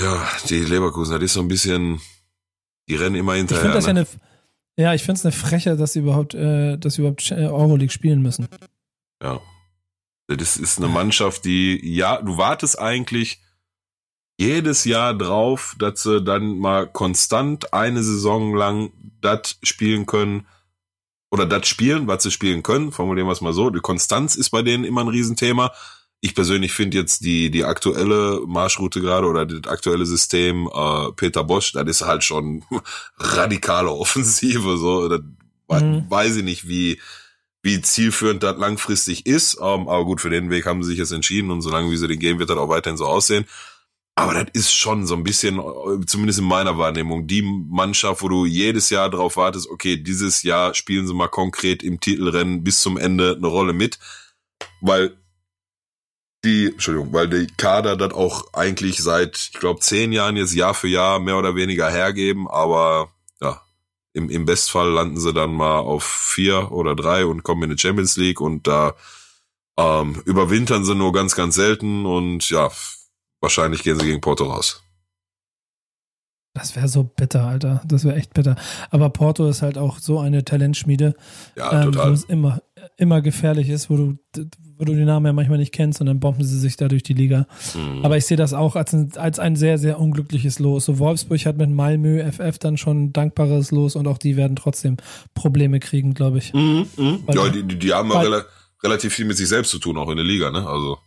Ja, 0.00 0.26
die 0.48 0.60
Leverkusen, 0.60 1.14
das 1.14 1.22
ist 1.22 1.32
so 1.34 1.40
ein 1.40 1.48
bisschen, 1.48 2.00
die 2.88 2.94
rennen 2.94 3.16
immer 3.16 3.34
hinterher. 3.34 3.58
Ich 3.58 3.62
finde 3.62 3.76
das 3.76 3.86
ne? 3.86 3.92
ja 3.92 3.96
eine, 4.00 4.06
ja, 4.76 4.94
ich 4.94 5.02
finde 5.02 5.18
es 5.18 5.26
eine 5.26 5.32
Freche, 5.32 5.76
dass 5.76 5.92
sie 5.92 5.98
überhaupt, 6.00 6.34
äh, 6.34 6.78
dass 6.78 6.94
sie 6.94 7.02
überhaupt 7.02 7.30
äh, 7.30 7.46
Euroleague 7.46 7.90
spielen 7.90 8.22
müssen. 8.22 8.48
Ja. 9.22 9.40
Das 10.28 10.56
ist 10.56 10.78
eine 10.78 10.88
Mannschaft, 10.88 11.44
die, 11.44 11.78
ja, 11.94 12.22
du 12.22 12.38
wartest 12.38 12.78
eigentlich 12.78 13.42
jedes 14.38 14.84
Jahr 14.84 15.14
drauf, 15.14 15.74
dass 15.78 16.02
sie 16.02 16.22
dann 16.22 16.58
mal 16.58 16.86
konstant 16.86 17.72
eine 17.72 18.02
Saison 18.02 18.54
lang 18.54 18.92
das 19.20 19.58
spielen 19.62 20.06
können 20.06 20.46
oder 21.30 21.46
das 21.46 21.66
spielen, 21.66 22.06
was 22.06 22.22
sie 22.22 22.30
spielen 22.30 22.62
können, 22.62 22.92
formulieren 22.92 23.26
wir 23.26 23.32
es 23.32 23.40
mal 23.40 23.54
so. 23.54 23.70
Die 23.70 23.80
Konstanz 23.80 24.34
ist 24.34 24.50
bei 24.50 24.62
denen 24.62 24.84
immer 24.84 25.00
ein 25.00 25.08
Riesenthema. 25.08 25.72
Ich 26.20 26.34
persönlich 26.34 26.72
finde 26.72 26.98
jetzt 26.98 27.24
die, 27.24 27.50
die 27.50 27.64
aktuelle 27.64 28.42
Marschroute 28.46 29.00
gerade 29.00 29.26
oder 29.26 29.46
das 29.46 29.72
aktuelle 29.72 30.06
System 30.06 30.68
äh, 30.72 31.10
Peter 31.16 31.42
Bosch, 31.42 31.72
das 31.72 31.88
ist 31.88 32.02
halt 32.02 32.22
schon 32.22 32.64
radikale 33.16 33.90
Offensive. 33.90 34.76
So, 34.76 35.08
das 35.08 35.20
mhm. 35.82 36.04
weiß 36.08 36.36
ich 36.36 36.44
nicht, 36.44 36.68
wie, 36.68 37.00
wie 37.62 37.80
zielführend 37.80 38.42
das 38.42 38.58
langfristig 38.58 39.26
ist. 39.26 39.54
Ähm, 39.54 39.88
aber 39.88 40.04
gut, 40.04 40.20
für 40.20 40.30
den 40.30 40.50
Weg 40.50 40.66
haben 40.66 40.82
sie 40.82 40.90
sich 40.90 40.98
jetzt 40.98 41.12
entschieden 41.12 41.50
und 41.50 41.62
solange 41.62 41.90
wie 41.90 41.96
sie 41.96 42.08
den 42.08 42.18
gehen, 42.18 42.38
wird 42.38 42.50
das 42.50 42.58
auch 42.58 42.68
weiterhin 42.68 42.98
so 42.98 43.06
aussehen. 43.06 43.46
Aber 44.14 44.34
das 44.34 44.48
ist 44.52 44.72
schon 44.74 45.06
so 45.06 45.14
ein 45.14 45.24
bisschen, 45.24 45.60
zumindest 46.06 46.38
in 46.38 46.44
meiner 46.44 46.76
Wahrnehmung, 46.76 47.26
die 47.26 47.42
Mannschaft, 47.42 48.22
wo 48.22 48.28
du 48.28 48.44
jedes 48.44 48.90
Jahr 48.90 49.08
drauf 49.08 49.36
wartest, 49.36 49.70
okay, 49.70 49.96
dieses 49.96 50.42
Jahr 50.42 50.74
spielen 50.74 51.06
sie 51.06 51.14
mal 51.14 51.28
konkret 51.28 51.82
im 51.82 51.98
Titelrennen 51.98 52.62
bis 52.62 52.80
zum 52.80 52.98
Ende 52.98 53.34
eine 53.36 53.46
Rolle 53.46 53.72
mit. 53.72 53.98
Weil 54.82 55.16
die, 56.44 56.66
Entschuldigung, 56.66 57.12
weil 57.12 57.28
die 57.28 57.46
Kader 57.56 57.96
das 57.96 58.12
auch 58.12 58.52
eigentlich 58.52 58.98
seit, 58.98 59.50
ich 59.52 59.60
glaube, 59.60 59.80
zehn 59.80 60.12
Jahren 60.12 60.36
jetzt 60.36 60.54
Jahr 60.54 60.74
für 60.74 60.88
Jahr 60.88 61.18
mehr 61.18 61.38
oder 61.38 61.54
weniger 61.54 61.90
hergeben, 61.90 62.48
aber 62.48 63.12
ja, 63.40 63.62
im, 64.12 64.28
im 64.28 64.44
Bestfall 64.44 64.90
landen 64.90 65.20
sie 65.20 65.32
dann 65.32 65.54
mal 65.54 65.78
auf 65.78 66.04
vier 66.04 66.72
oder 66.72 66.96
drei 66.96 67.24
und 67.24 67.44
kommen 67.44 67.62
in 67.64 67.76
die 67.76 67.80
Champions 67.80 68.16
League 68.16 68.40
und 68.40 68.66
da 68.66 68.94
ähm, 69.78 70.20
überwintern 70.26 70.84
sie 70.84 70.94
nur 70.94 71.12
ganz, 71.12 71.34
ganz 71.34 71.54
selten 71.54 72.06
und 72.06 72.50
ja, 72.50 72.70
wahrscheinlich 73.42 73.82
gehen 73.82 73.98
sie 73.98 74.06
gegen 74.06 74.20
Porto 74.20 74.44
raus. 74.44 74.82
Das 76.54 76.76
wäre 76.76 76.86
so 76.86 77.02
bitter, 77.04 77.46
Alter. 77.46 77.80
Das 77.86 78.04
wäre 78.04 78.16
echt 78.16 78.34
bitter. 78.34 78.56
Aber 78.90 79.08
Porto 79.08 79.48
ist 79.48 79.62
halt 79.62 79.78
auch 79.78 79.98
so 79.98 80.18
eine 80.18 80.44
Talentschmiede, 80.44 81.14
ja, 81.56 81.84
ähm, 81.84 81.94
wo 81.94 82.10
es 82.10 82.24
immer, 82.24 82.60
immer 82.98 83.22
gefährlich 83.22 83.70
ist, 83.70 83.88
wo 83.88 83.96
du, 83.96 84.18
wo 84.76 84.84
du 84.84 84.94
die 84.94 85.06
Namen 85.06 85.24
ja 85.24 85.32
manchmal 85.32 85.56
nicht 85.56 85.72
kennst 85.72 86.02
und 86.02 86.08
dann 86.08 86.20
bomben 86.20 86.44
sie 86.44 86.58
sich 86.58 86.76
da 86.76 86.88
durch 86.88 87.02
die 87.02 87.14
Liga. 87.14 87.46
Mhm. 87.74 88.04
Aber 88.04 88.18
ich 88.18 88.26
sehe 88.26 88.36
das 88.36 88.52
auch 88.52 88.76
als 88.76 88.92
ein, 88.92 89.12
als 89.16 89.38
ein 89.38 89.56
sehr, 89.56 89.78
sehr 89.78 89.98
unglückliches 89.98 90.58
Los. 90.58 90.84
So 90.84 90.98
Wolfsburg 90.98 91.46
hat 91.46 91.56
mit 91.56 91.70
Malmö 91.70 92.22
FF 92.30 92.58
dann 92.58 92.76
schon 92.76 93.04
ein 93.04 93.12
dankbares 93.14 93.70
Los 93.70 93.96
und 93.96 94.06
auch 94.06 94.18
die 94.18 94.36
werden 94.36 94.54
trotzdem 94.54 94.98
Probleme 95.32 95.80
kriegen, 95.80 96.12
glaube 96.12 96.36
ich. 96.36 96.52
Mhm, 96.52 96.86
mh. 96.96 97.18
Ja, 97.32 97.48
die, 97.48 97.62
die, 97.78 97.94
haben 97.94 98.10
weil, 98.10 98.26
rela 98.26 98.44
relativ 98.82 99.14
viel 99.14 99.24
mit 99.24 99.38
sich 99.38 99.48
selbst 99.48 99.70
zu 99.70 99.78
tun, 99.78 99.96
auch 99.96 100.10
in 100.10 100.16
der 100.16 100.26
Liga, 100.26 100.50
ne? 100.50 100.66
Also. 100.66 100.98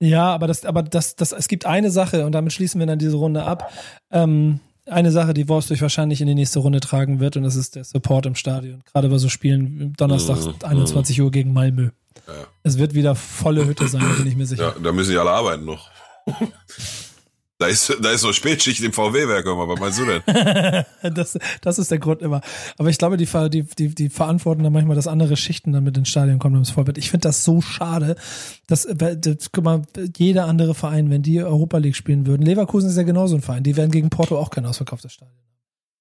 Ja, 0.00 0.34
aber 0.34 0.46
das, 0.46 0.64
aber 0.64 0.82
das, 0.82 1.16
das, 1.16 1.32
es 1.32 1.48
gibt 1.48 1.66
eine 1.66 1.90
Sache 1.90 2.26
und 2.26 2.32
damit 2.32 2.52
schließen 2.52 2.78
wir 2.78 2.86
dann 2.86 2.98
diese 2.98 3.16
Runde 3.16 3.44
ab. 3.44 3.72
Ähm, 4.10 4.60
eine 4.86 5.10
Sache, 5.10 5.32
die 5.32 5.48
Wolfsburg 5.48 5.80
wahrscheinlich 5.80 6.20
in 6.20 6.26
die 6.26 6.34
nächste 6.34 6.58
Runde 6.58 6.80
tragen 6.80 7.20
wird, 7.20 7.36
und 7.36 7.42
das 7.44 7.56
ist 7.56 7.74
der 7.74 7.84
Support 7.84 8.26
im 8.26 8.34
Stadion. 8.34 8.82
Gerade 8.92 9.08
bei 9.08 9.18
so 9.18 9.28
Spielen 9.28 9.94
Donnerstag 9.96 10.38
mhm. 10.44 10.54
21 10.62 11.20
Uhr 11.22 11.30
gegen 11.30 11.52
Malmö. 11.52 11.90
Ja. 12.26 12.34
Es 12.62 12.78
wird 12.78 12.94
wieder 12.94 13.14
volle 13.14 13.66
Hütte 13.66 13.88
sein, 13.88 14.02
bin 14.18 14.26
ich 14.26 14.36
mir 14.36 14.46
sicher. 14.46 14.74
Ja, 14.74 14.82
da 14.82 14.92
müssen 14.92 15.12
die 15.12 15.18
alle 15.18 15.30
arbeiten 15.30 15.64
noch. 15.64 15.88
Da 17.58 17.68
ist, 17.68 17.96
da 18.02 18.10
ist 18.10 18.24
noch 18.24 18.32
Spätschicht 18.32 18.82
im 18.82 18.92
VW-Werk 18.92 19.46
immer. 19.46 19.68
Was 19.68 19.78
meinst 19.78 20.00
du 20.00 20.06
denn? 20.06 20.84
das, 21.14 21.38
das 21.60 21.78
ist 21.78 21.90
der 21.90 21.98
Grund 22.00 22.20
immer. 22.20 22.40
Aber 22.78 22.88
ich 22.88 22.98
glaube, 22.98 23.16
die, 23.16 23.28
die, 23.50 23.62
die, 23.62 23.94
die 23.94 24.08
verantworten 24.08 24.64
dann 24.64 24.72
manchmal, 24.72 24.96
dass 24.96 25.06
andere 25.06 25.36
Schichten 25.36 25.72
dann 25.72 25.84
mit 25.84 25.96
ins 25.96 26.08
Stadion 26.08 26.40
kommen, 26.40 26.56
wenn 26.56 26.62
es 26.62 26.70
voll 26.70 26.88
wird. 26.88 26.98
Ich 26.98 27.10
finde 27.10 27.28
das 27.28 27.44
so 27.44 27.60
schade, 27.60 28.16
dass, 28.66 28.88
das, 28.92 29.52
guck 29.52 29.62
mal, 29.62 29.82
jeder 30.16 30.46
andere 30.46 30.74
Verein, 30.74 31.10
wenn 31.10 31.22
die 31.22 31.40
Europa 31.40 31.78
League 31.78 31.94
spielen 31.94 32.26
würden, 32.26 32.42
Leverkusen 32.42 32.90
ist 32.90 32.96
ja 32.96 33.04
genauso 33.04 33.36
ein 33.36 33.42
Verein, 33.42 33.62
die 33.62 33.76
werden 33.76 33.92
gegen 33.92 34.10
Porto 34.10 34.36
auch 34.36 34.50
kein 34.50 34.66
ausverkauftes 34.66 35.12
Stadion. 35.12 35.38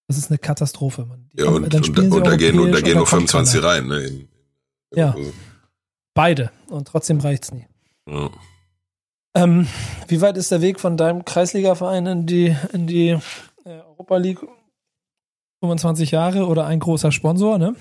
Das 0.08 0.18
ist 0.18 0.32
eine 0.32 0.40
Katastrophe, 0.40 1.06
Mann. 1.06 1.30
Die 1.34 1.42
ja, 1.44 1.50
und, 1.50 1.72
und, 1.72 2.00
und 2.14 2.28
da 2.28 2.36
gehen, 2.36 2.60
und 2.60 2.72
da 2.72 2.82
gehen 2.82 2.98
nur 2.98 3.08
25 3.08 3.64
rein, 3.64 3.88
ne? 3.88 4.00
In, 4.00 4.16
in 4.16 4.28
ja. 4.96 5.16
Beide. 6.16 6.52
Und 6.68 6.88
trotzdem 6.88 7.20
reicht's 7.20 7.52
nie. 7.52 7.68
Ja. 8.10 8.32
Ähm, 9.36 9.68
wie 10.08 10.22
weit 10.22 10.38
ist 10.38 10.52
der 10.52 10.62
Weg 10.62 10.80
von 10.80 10.98
deinem 10.98 11.26
Kreisliga-Verein 11.26 12.06
in 12.06 12.26
die, 12.26 12.56
in 12.72 12.88
die 12.88 13.10
äh, 13.10 13.20
Europa 13.66 14.18
League? 14.18 14.40
25 15.62 16.12
Jahre 16.12 16.46
oder 16.46 16.66
ein 16.66 16.80
großer 16.80 17.12
Sponsor, 17.12 17.58
ne? 17.58 17.76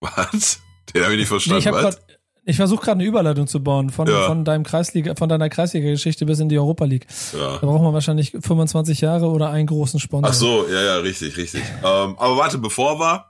Was? 0.00 0.60
Den 0.94 1.02
habe 1.02 1.12
ich 1.12 1.20
nicht 1.20 1.28
verstanden. 1.28 1.62
Nee, 1.62 1.70
ich 1.70 1.82
grad, 1.82 2.00
ich 2.48 2.56
versuche 2.56 2.82
gerade 2.82 3.00
eine 3.00 3.04
Überleitung 3.04 3.46
zu 3.46 3.62
bauen 3.62 3.90
von, 3.90 4.08
ja. 4.08 4.26
von 4.26 4.42
deinem 4.42 4.64
Kreisliga, 4.64 5.14
von 5.14 5.28
deiner 5.28 5.50
Kreisliga-Geschichte 5.50 6.24
bis 6.24 6.40
in 6.40 6.48
die 6.48 6.58
Europa 6.58 6.86
League. 6.86 7.06
Ja. 7.34 7.58
Da 7.58 7.66
braucht 7.66 7.82
man 7.82 7.92
wahrscheinlich 7.92 8.30
25 8.30 9.02
Jahre 9.02 9.26
oder 9.26 9.50
einen 9.50 9.66
großen 9.66 10.00
Sponsor. 10.00 10.30
Ach 10.30 10.34
so, 10.34 10.66
ja, 10.66 10.82
ja, 10.82 10.96
richtig, 10.96 11.36
richtig. 11.36 11.62
ähm, 11.84 12.16
aber 12.18 12.38
warte, 12.38 12.56
bevor 12.56 12.98
wir, 12.98 13.26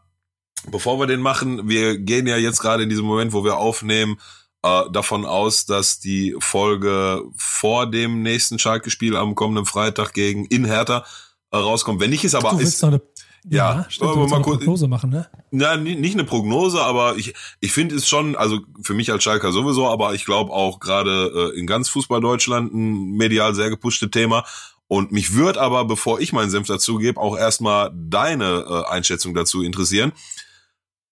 bevor 0.70 1.00
wir 1.00 1.08
den 1.08 1.20
machen, 1.20 1.68
wir 1.68 1.98
gehen 1.98 2.28
ja 2.28 2.36
jetzt 2.36 2.60
gerade 2.60 2.84
in 2.84 2.88
diesem 2.88 3.06
Moment, 3.06 3.32
wo 3.32 3.42
wir 3.42 3.56
aufnehmen, 3.56 4.20
äh, 4.62 4.90
davon 4.90 5.24
aus, 5.24 5.66
dass 5.66 6.00
die 6.00 6.34
Folge 6.38 7.22
vor 7.36 7.90
dem 7.90 8.22
nächsten 8.22 8.58
Schalke-Spiel 8.58 9.16
am 9.16 9.34
kommenden 9.34 9.66
Freitag 9.66 10.12
gegen 10.12 10.44
in 10.46 10.64
Hertha 10.64 11.04
äh, 11.50 11.56
rauskommt. 11.56 12.00
Wenn 12.00 12.10
nicht 12.10 12.24
ist 12.24 12.34
aber 12.34 12.50
du 12.50 12.58
ist, 12.58 12.82
eine, 12.82 13.00
ja, 13.48 13.82
ja 13.82 13.86
stimmt, 13.88 14.14
du 14.14 14.26
mal 14.26 14.36
eine 14.36 14.44
Prognose 14.44 14.88
machen, 14.88 15.10
ne? 15.10 15.28
Ja, 15.50 15.76
nicht 15.76 16.14
eine 16.14 16.24
Prognose, 16.24 16.82
aber 16.82 17.16
ich 17.16 17.34
ich 17.60 17.72
finde 17.72 17.94
es 17.94 18.08
schon, 18.08 18.36
also 18.36 18.60
für 18.82 18.94
mich 18.94 19.12
als 19.12 19.22
Schalker 19.22 19.52
sowieso, 19.52 19.88
aber 19.88 20.14
ich 20.14 20.24
glaube 20.24 20.52
auch 20.52 20.80
gerade 20.80 21.52
äh, 21.54 21.58
in 21.58 21.66
ganz 21.66 21.88
Fußball 21.88 22.20
Deutschland 22.20 22.74
ein 22.74 23.12
medial 23.12 23.54
sehr 23.54 23.70
gepushtes 23.70 24.10
Thema. 24.10 24.44
Und 24.88 25.12
mich 25.12 25.34
würde 25.34 25.60
aber, 25.60 25.84
bevor 25.84 26.18
ich 26.18 26.32
meinen 26.32 26.50
Senf 26.50 26.66
dazugebe, 26.66 27.20
auch 27.20 27.36
erstmal 27.36 27.90
deine 27.94 28.64
äh, 28.68 28.90
Einschätzung 28.90 29.34
dazu 29.34 29.62
interessieren. 29.62 30.12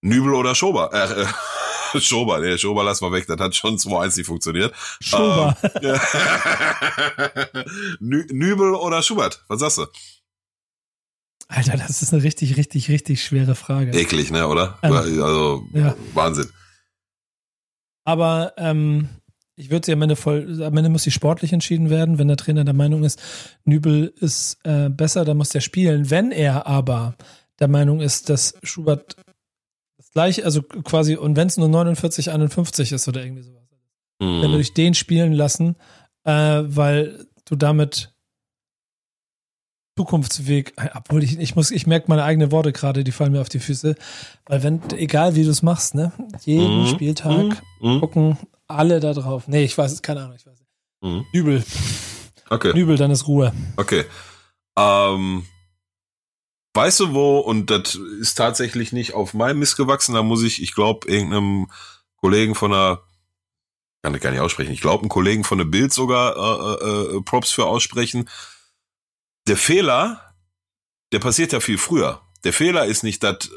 Nübel 0.01 0.34
oder 0.34 0.55
Schober? 0.55 0.90
Äh, 0.94 1.22
äh, 1.22 1.26
Schober, 2.01 2.40
nee, 2.40 2.59
Schober 2.59 2.84
lass 2.84 3.01
mal 3.01 3.12
weg, 3.12 3.26
das 3.26 3.38
hat 3.38 3.55
schon 3.55 3.76
2-1 3.76 4.16
nicht 4.18 4.26
funktioniert. 4.26 4.74
Schober. 5.01 5.57
Ähm, 5.82 5.99
Nübel 8.30 8.74
oder 8.74 9.03
Schubert, 9.03 9.44
was 9.49 9.61
sagst 9.61 9.78
du? 9.78 9.86
Alter, 11.49 11.76
das 11.76 12.03
ist 12.03 12.12
eine 12.12 12.22
richtig, 12.22 12.57
richtig, 12.57 12.88
richtig 12.88 13.22
schwere 13.22 13.55
Frage. 13.55 13.92
Eklig, 13.92 14.30
ne, 14.30 14.49
oder? 14.49 14.78
Ähm, 14.82 14.92
also, 14.92 15.64
ja. 15.72 15.94
Wahnsinn. 16.14 16.51
Aber 18.05 18.53
ähm, 18.57 19.09
ich 19.57 19.70
würde 19.70 19.86
sie 19.86 19.92
am 19.92 20.03
Ende 20.03 20.16
voll, 20.16 20.62
am 20.62 20.76
Ende 20.76 20.90
muss 20.90 21.05
sie 21.05 21.11
sportlich 21.11 21.53
entschieden 21.53 21.88
werden. 21.88 22.18
Wenn 22.18 22.28
der 22.28 22.36
Trainer 22.36 22.64
der 22.64 22.74
Meinung 22.74 23.05
ist, 23.05 23.20
Nübel 23.64 24.12
ist 24.20 24.59
äh, 24.64 24.88
besser, 24.90 25.24
dann 25.24 25.36
muss 25.36 25.51
der 25.51 25.61
spielen. 25.61 26.11
Wenn 26.11 26.30
er 26.30 26.66
aber 26.66 27.14
der 27.59 27.68
Meinung 27.68 28.01
ist, 28.01 28.28
dass 28.28 28.55
Schubert 28.62 29.16
gleich, 30.17 30.47
also 30.47 30.62
quasi, 30.62 31.14
und 31.14 31.37
wenn 31.37 31.47
es 31.47 31.59
nur 31.59 31.69
49, 31.69 32.31
51 32.31 32.93
ist 32.93 33.07
oder 33.07 33.23
irgendwie 33.23 33.43
sowas. 33.43 33.69
Mhm. 34.19 34.41
Wenn 34.41 34.53
du 34.53 34.57
dich 34.57 34.73
den 34.73 34.95
spielen 34.95 35.35
lassen, 35.35 35.77
äh, 36.25 36.62
weil 36.64 37.27
du 37.45 37.55
damit 37.55 38.14
Zukunftsweg, 39.99 40.73
obwohl 40.95 41.23
ich, 41.23 41.39
ich 41.39 41.55
muss, 41.55 41.71
ich 41.71 41.87
merke 41.87 42.07
meine 42.09 42.25
eigenen 42.25 42.51
Worte 42.51 42.73
gerade, 42.73 43.05
die 43.05 43.12
fallen 43.12 43.33
mir 43.33 43.43
auf 43.43 43.51
die 43.51 43.59
Füße, 43.59 43.95
weil 44.47 44.62
wenn, 44.62 44.81
egal 44.97 45.35
wie 45.35 45.45
du 45.45 45.51
es 45.51 45.62
machst, 45.62 45.95
ne, 45.95 46.12
jeden 46.47 46.85
mhm. 46.85 46.87
Spieltag 46.87 47.62
mhm. 47.83 48.01
gucken 48.01 48.39
alle 48.69 49.01
da 49.01 49.12
drauf. 49.12 49.49
Nee, 49.49 49.64
ich 49.64 49.77
weiß 49.77 49.93
es, 49.93 50.01
keine 50.01 50.23
Ahnung, 50.23 50.37
ich 50.37 50.47
weiß 50.47 50.59
nicht. 50.59 50.71
Mhm. 51.03 51.27
Übel. 51.33 51.62
Okay. 52.49 52.73
Übel, 52.79 52.97
dann 52.97 53.11
ist 53.11 53.29
Ruhe. 53.29 53.53
Okay. 53.77 54.05
Ähm, 54.79 55.45
Weißt 56.77 57.01
du 57.01 57.14
wo, 57.14 57.39
und 57.39 57.70
das 57.70 57.95
ist 57.95 58.35
tatsächlich 58.35 58.93
nicht 58.93 59.14
auf 59.14 59.33
meinem 59.33 59.61
Mist 59.61 59.79
gewachsen, 59.79 60.14
da 60.14 60.22
muss 60.22 60.43
ich, 60.43 60.62
ich 60.62 60.74
glaube, 60.74 61.09
irgendeinem 61.09 61.70
Kollegen 62.16 62.55
von 62.55 62.70
der, 62.70 63.03
kann 64.03 64.14
ich 64.14 64.20
gar 64.20 64.31
nicht 64.31 64.41
aussprechen, 64.41 64.72
ich 64.72 64.83
glaube, 64.83 65.01
einen 65.01 65.09
Kollegen 65.09 65.43
von 65.43 65.57
der 65.57 65.64
Bild 65.64 65.95
sogar 65.95 66.37
äh, 66.37 67.16
äh, 67.16 67.22
Props 67.22 67.51
für 67.51 67.64
aussprechen. 67.64 68.29
Der 69.49 69.57
Fehler, 69.57 70.35
der 71.12 71.18
passiert 71.18 71.53
ja 71.53 71.61
viel 71.61 71.79
früher. 71.79 72.20
Der 72.45 72.53
Fehler 72.53 72.85
ist 72.85 73.05
nicht, 73.05 73.22
dass 73.22 73.51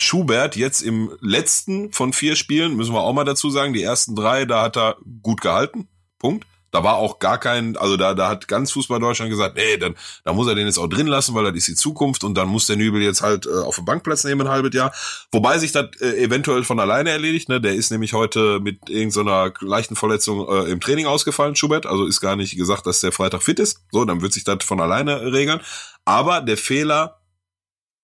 Schubert 0.00 0.54
jetzt 0.54 0.80
im 0.80 1.10
letzten 1.20 1.92
von 1.92 2.12
vier 2.12 2.36
Spielen, 2.36 2.76
müssen 2.76 2.94
wir 2.94 3.00
auch 3.00 3.14
mal 3.14 3.24
dazu 3.24 3.50
sagen, 3.50 3.72
die 3.72 3.82
ersten 3.82 4.14
drei, 4.14 4.44
da 4.44 4.62
hat 4.62 4.76
er 4.76 4.96
gut 5.22 5.40
gehalten. 5.40 5.88
Punkt. 6.20 6.46
Da 6.74 6.82
war 6.82 6.96
auch 6.96 7.20
gar 7.20 7.38
kein, 7.38 7.76
also 7.76 7.96
da, 7.96 8.14
da 8.14 8.28
hat 8.28 8.48
ganz 8.48 8.72
Fußball 8.72 8.98
Deutschland 8.98 9.30
gesagt, 9.30 9.54
nee, 9.54 9.76
dann, 9.76 9.94
da 10.24 10.32
muss 10.32 10.48
er 10.48 10.56
den 10.56 10.66
jetzt 10.66 10.78
auch 10.78 10.88
drin 10.88 11.06
lassen, 11.06 11.32
weil 11.32 11.44
das 11.44 11.54
ist 11.54 11.68
die 11.68 11.74
Zukunft 11.76 12.24
und 12.24 12.34
dann 12.34 12.48
muss 12.48 12.66
der 12.66 12.74
Nübel 12.74 13.00
jetzt 13.00 13.22
halt 13.22 13.46
äh, 13.46 13.50
auf 13.50 13.76
den 13.76 13.84
Bankplatz 13.84 14.24
nehmen 14.24 14.40
ein 14.40 14.52
halbes 14.52 14.74
Jahr. 14.74 14.92
Wobei 15.30 15.56
sich 15.58 15.70
das 15.70 15.90
äh, 16.00 16.20
eventuell 16.20 16.64
von 16.64 16.80
alleine 16.80 17.10
erledigt, 17.10 17.48
ne? 17.48 17.60
Der 17.60 17.74
ist 17.74 17.92
nämlich 17.92 18.12
heute 18.12 18.58
mit 18.58 18.90
irgendeiner 18.90 19.52
leichten 19.60 19.94
Verletzung 19.94 20.48
äh, 20.48 20.68
im 20.68 20.80
Training 20.80 21.06
ausgefallen, 21.06 21.54
Schubert. 21.54 21.86
Also 21.86 22.06
ist 22.06 22.20
gar 22.20 22.34
nicht 22.34 22.56
gesagt, 22.56 22.88
dass 22.88 22.98
der 22.98 23.12
Freitag 23.12 23.44
fit 23.44 23.60
ist. 23.60 23.84
So, 23.92 24.04
dann 24.04 24.20
wird 24.20 24.32
sich 24.32 24.42
das 24.42 24.64
von 24.64 24.80
alleine 24.80 25.32
regeln. 25.32 25.60
Aber 26.04 26.40
der 26.40 26.56
Fehler 26.56 27.20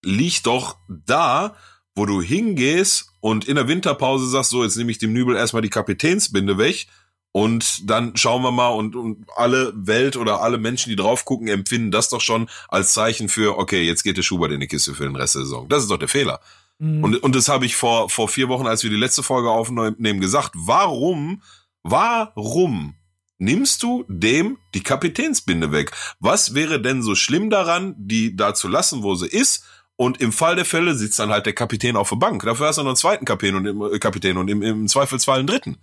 liegt 0.05 0.47
doch 0.47 0.77
da, 0.89 1.57
wo 1.97 2.07
du 2.07 2.23
hingehst 2.23 3.11
und 3.19 3.49
in 3.49 3.57
der 3.57 3.67
Winterpause 3.67 4.29
sagst, 4.29 4.51
so, 4.51 4.63
jetzt 4.63 4.77
nehme 4.77 4.93
ich 4.93 4.99
dem 4.99 5.13
Nübel 5.13 5.35
erstmal 5.35 5.63
die 5.63 5.71
Kapitänsbinde 5.71 6.57
weg 6.57 6.87
und 7.33 7.89
dann 7.89 8.17
schauen 8.17 8.43
wir 8.43 8.51
mal 8.51 8.69
und, 8.69 8.97
und 8.97 9.27
alle 9.37 9.73
Welt 9.75 10.17
oder 10.17 10.41
alle 10.41 10.59
Menschen, 10.59 10.91
die 10.91 10.97
drauf 10.97 11.25
gucken, 11.25 11.49
empfinden 11.49 11.91
das 11.91 12.09
doch 12.09 12.21
schon 12.21 12.49
als 12.69 12.93
Zeichen 12.93 13.29
für, 13.29 13.59
okay, 13.59 13.83
jetzt 13.83 14.03
geht 14.03 14.17
der 14.17 14.23
Schubert 14.23 14.51
in 14.51 14.61
die 14.61 14.67
Kiste 14.67 14.95
für 14.95 15.05
den 15.05 15.17
Rest 15.17 15.37
der 15.37 15.43
Saison. 15.43 15.69
Das 15.69 15.83
ist 15.83 15.91
doch 15.91 15.99
der 15.99 16.09
Fehler. 16.09 16.41
Mhm. 16.79 17.05
Und, 17.05 17.23
und 17.23 17.37
das 17.37 17.49
habe 17.49 17.67
ich 17.67 17.77
vor, 17.77 18.11
vor 18.11 18.29
vier 18.29 18.49
Wochen, 18.49 18.67
als 18.67 18.83
wir 18.83 18.91
die 18.91 18.97
letzte 18.97 19.23
Folge 19.23 19.51
aufnehmen, 19.51 20.21
gesagt. 20.21 20.53
Warum, 20.55 21.43
warum 21.85 22.95
nimmst 23.39 23.83
du 23.85 24.05
dem 24.09 24.59
die 24.75 24.83
Kapitänsbinde 24.83 25.71
weg? 25.71 25.93
Was 26.19 26.55
wäre 26.55 26.81
denn 26.81 27.03
so 27.03 27.15
schlimm 27.15 27.49
daran, 27.49 27.95
die 27.97 28.35
da 28.35 28.55
zu 28.55 28.67
lassen, 28.67 29.05
wo 29.05 29.15
sie 29.15 29.29
ist? 29.29 29.65
Und 29.95 30.21
im 30.21 30.33
Fall 30.33 30.57
der 30.57 30.65
Fälle 30.65 30.95
sitzt 30.95 31.19
dann 31.19 31.31
halt 31.31 31.45
der 31.45 31.53
Kapitän 31.53 31.95
auf 31.95 32.09
der 32.09 32.17
Bank. 32.17 32.43
Dafür 32.43 32.69
hast 32.69 32.79
du 32.79 32.83
noch 32.83 32.89
einen 32.89 32.97
zweiten 32.97 33.27
Kapitän 33.27 33.55
und 33.55 33.67
im, 33.67 33.83
äh, 33.83 33.99
Kapitän 33.99 34.39
und 34.39 34.49
im, 34.49 34.63
im 34.63 34.89
Zweifelsfall 34.89 35.41
einen 35.41 35.47
dritten. 35.47 35.77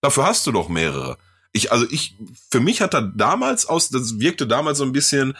Dafür 0.00 0.24
hast 0.26 0.46
du 0.46 0.52
doch 0.52 0.68
mehrere. 0.68 1.18
Ich, 1.52 1.72
also 1.72 1.86
ich, 1.90 2.16
für 2.50 2.60
mich 2.60 2.80
hat 2.80 2.94
er 2.94 3.02
damals 3.02 3.66
aus, 3.66 3.90
das 3.90 4.20
wirkte 4.20 4.46
damals 4.46 4.78
so 4.78 4.84
ein 4.84 4.92
bisschen 4.92 5.34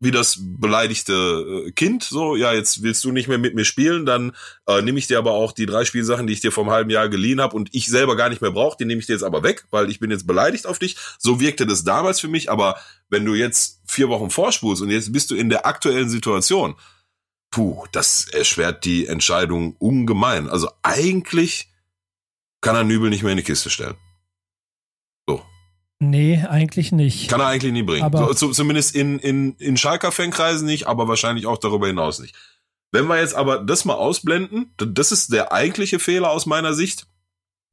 wie 0.00 0.10
das 0.10 0.38
beleidigte 0.40 1.64
äh, 1.66 1.72
Kind, 1.72 2.02
so, 2.04 2.36
ja, 2.36 2.52
jetzt 2.52 2.82
willst 2.82 3.02
du 3.04 3.12
nicht 3.12 3.28
mehr 3.28 3.38
mit 3.38 3.54
mir 3.54 3.64
spielen, 3.64 4.04
dann 4.04 4.32
äh, 4.66 4.82
nehme 4.82 4.98
ich 4.98 5.06
dir 5.06 5.18
aber 5.18 5.32
auch 5.32 5.52
die 5.52 5.66
drei 5.66 5.84
Spielsachen, 5.84 6.26
die 6.26 6.32
ich 6.32 6.40
dir 6.40 6.52
vor 6.52 6.64
einem 6.64 6.72
halben 6.72 6.90
Jahr 6.90 7.08
geliehen 7.08 7.40
habe 7.40 7.56
und 7.56 7.70
ich 7.72 7.86
selber 7.86 8.16
gar 8.16 8.28
nicht 8.28 8.42
mehr 8.42 8.50
brauche, 8.50 8.76
die 8.76 8.84
nehme 8.84 9.00
ich 9.00 9.06
dir 9.06 9.14
jetzt 9.14 9.22
aber 9.22 9.42
weg, 9.42 9.66
weil 9.70 9.90
ich 9.90 10.00
bin 10.00 10.10
jetzt 10.10 10.26
beleidigt 10.26 10.66
auf 10.66 10.78
dich. 10.78 10.96
So 11.18 11.40
wirkte 11.40 11.66
das 11.66 11.84
damals 11.84 12.20
für 12.20 12.28
mich, 12.28 12.50
aber 12.50 12.76
wenn 13.08 13.24
du 13.24 13.34
jetzt 13.34 13.80
vier 13.86 14.08
Wochen 14.08 14.30
vorspulst 14.30 14.82
und 14.82 14.90
jetzt 14.90 15.12
bist 15.12 15.30
du 15.30 15.36
in 15.36 15.48
der 15.48 15.64
aktuellen 15.64 16.10
Situation, 16.10 16.74
puh, 17.50 17.84
das 17.92 18.28
erschwert 18.28 18.84
die 18.84 19.06
Entscheidung 19.06 19.76
ungemein. 19.78 20.48
Also 20.48 20.70
eigentlich 20.82 21.70
kann 22.60 22.76
er 22.76 22.84
Nübel 22.84 23.10
nicht 23.10 23.22
mehr 23.22 23.32
in 23.32 23.38
die 23.38 23.44
Kiste 23.44 23.70
stellen. 23.70 23.94
Nee, 26.10 26.44
eigentlich 26.48 26.92
nicht. 26.92 27.28
Kann 27.28 27.40
er 27.40 27.46
eigentlich 27.46 27.72
nie 27.72 27.82
bringen. 27.82 28.04
Aber 28.04 28.34
so, 28.34 28.50
zumindest 28.50 28.94
in, 28.94 29.18
in, 29.18 29.54
in 29.56 29.76
Schalker 29.76 30.12
Fankreisen 30.12 30.66
nicht, 30.66 30.86
aber 30.86 31.08
wahrscheinlich 31.08 31.46
auch 31.46 31.58
darüber 31.58 31.86
hinaus 31.86 32.18
nicht. 32.18 32.34
Wenn 32.92 33.06
wir 33.06 33.18
jetzt 33.18 33.34
aber 33.34 33.58
das 33.58 33.84
mal 33.84 33.94
ausblenden, 33.94 34.72
das 34.76 35.10
ist 35.10 35.32
der 35.32 35.52
eigentliche 35.52 35.98
Fehler 35.98 36.30
aus 36.30 36.46
meiner 36.46 36.74
Sicht. 36.74 37.06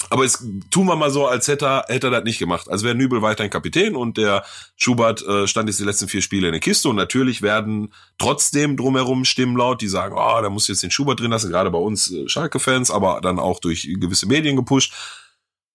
Aber 0.10 0.24
jetzt 0.24 0.44
tun 0.72 0.88
wir 0.88 0.96
mal 0.96 1.12
so, 1.12 1.28
als 1.28 1.48
hätte 1.48 1.66
er, 1.66 1.86
hätte 1.88 2.08
er 2.08 2.12
das 2.12 2.24
nicht 2.24 2.40
gemacht. 2.40 2.68
Als 2.70 2.84
wäre 2.84 2.96
Nübel 2.96 3.22
weiterhin 3.22 3.52
Kapitän 3.52 3.96
und 3.96 4.18
der 4.18 4.44
Schubert 4.76 5.22
äh, 5.22 5.48
stand 5.48 5.70
jetzt 5.70 5.80
die 5.80 5.84
letzten 5.84 6.08
vier 6.08 6.24
Spiele 6.24 6.48
in 6.48 6.54
der 6.54 6.60
Kiste. 6.60 6.90
Und 6.90 6.96
natürlich 6.96 7.44
werden 7.44 7.94
trotzdem 8.18 8.78
drumherum 8.78 9.26
Stimmen 9.26 9.56
laut, 9.56 9.82
die 9.82 9.88
sagen, 9.88 10.16
oh, 10.18 10.42
da 10.42 10.50
muss 10.50 10.68
jetzt 10.68 10.82
den 10.82 10.90
Schubert 10.90 11.20
drin 11.20 11.30
lassen, 11.30 11.52
gerade 11.52 11.70
bei 11.70 11.78
uns 11.78 12.12
äh, 12.12 12.28
Schalke-Fans, 12.28 12.90
aber 12.90 13.22
dann 13.22 13.38
auch 13.38 13.60
durch 13.60 13.88
gewisse 14.00 14.26
Medien 14.26 14.56
gepusht. 14.56 14.94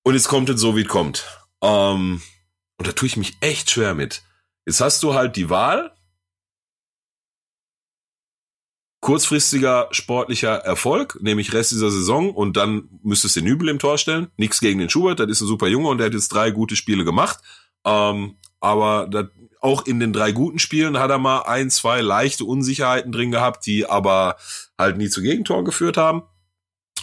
Und 0.03 0.15
jetzt 0.15 0.29
kommt 0.29 0.49
es 0.49 0.61
so, 0.61 0.77
wie 0.77 0.83
es 0.83 0.89
kommt. 0.89 1.25
Ähm, 1.63 2.21
und 2.79 2.87
da 2.87 2.93
tue 2.93 3.07
ich 3.07 3.17
mich 3.17 3.37
echt 3.41 3.71
schwer 3.71 3.95
mit. 3.95 4.23
Jetzt 4.67 4.81
hast 4.81 5.03
du 5.03 5.15
halt 5.15 5.37
die 5.37 5.51
Wahl, 5.51 5.97
kurzfristiger 9.01 9.89
sportlicher 9.93 10.57
Erfolg, 10.57 11.19
nämlich 11.23 11.53
Rest 11.53 11.71
dieser 11.71 11.91
Saison 11.91 12.35
und 12.35 12.57
dann 12.57 12.89
müsstest 13.03 13.37
du 13.37 13.41
den 13.41 13.49
Übel 13.49 13.69
im 13.69 13.79
Tor 13.79 13.99
stellen. 13.99 14.33
Nichts 14.37 14.61
gegen 14.61 14.81
den 14.81 14.91
Schubert, 14.91 15.21
das 15.21 15.29
ist 15.29 15.43
ein 15.43 15.47
super 15.47 15.69
Junge 15.69 15.89
und 15.89 15.99
der 15.99 16.07
hat 16.07 16.15
jetzt 16.15 16.29
drei 16.29 16.51
gute 16.51 16.75
Spiele 16.75 17.05
gemacht. 17.05 17.39
Ähm, 17.85 18.37
aber 18.61 19.07
das, 19.09 19.27
auch 19.61 19.87
in 19.87 20.01
den 20.01 20.13
drei 20.13 20.33
guten 20.33 20.59
Spielen 20.59 20.99
hat 20.99 21.11
er 21.11 21.19
mal 21.19 21.43
ein, 21.43 21.71
zwei 21.71 22.01
leichte 22.01 22.45
Unsicherheiten 22.45 23.13
drin 23.13 23.31
gehabt, 23.31 23.65
die 23.67 23.89
aber 23.89 24.37
halt 24.79 24.97
nie 24.97 25.09
zu 25.09 25.23
Gegentoren 25.23 25.65
geführt 25.65 25.97
haben. 25.97 26.23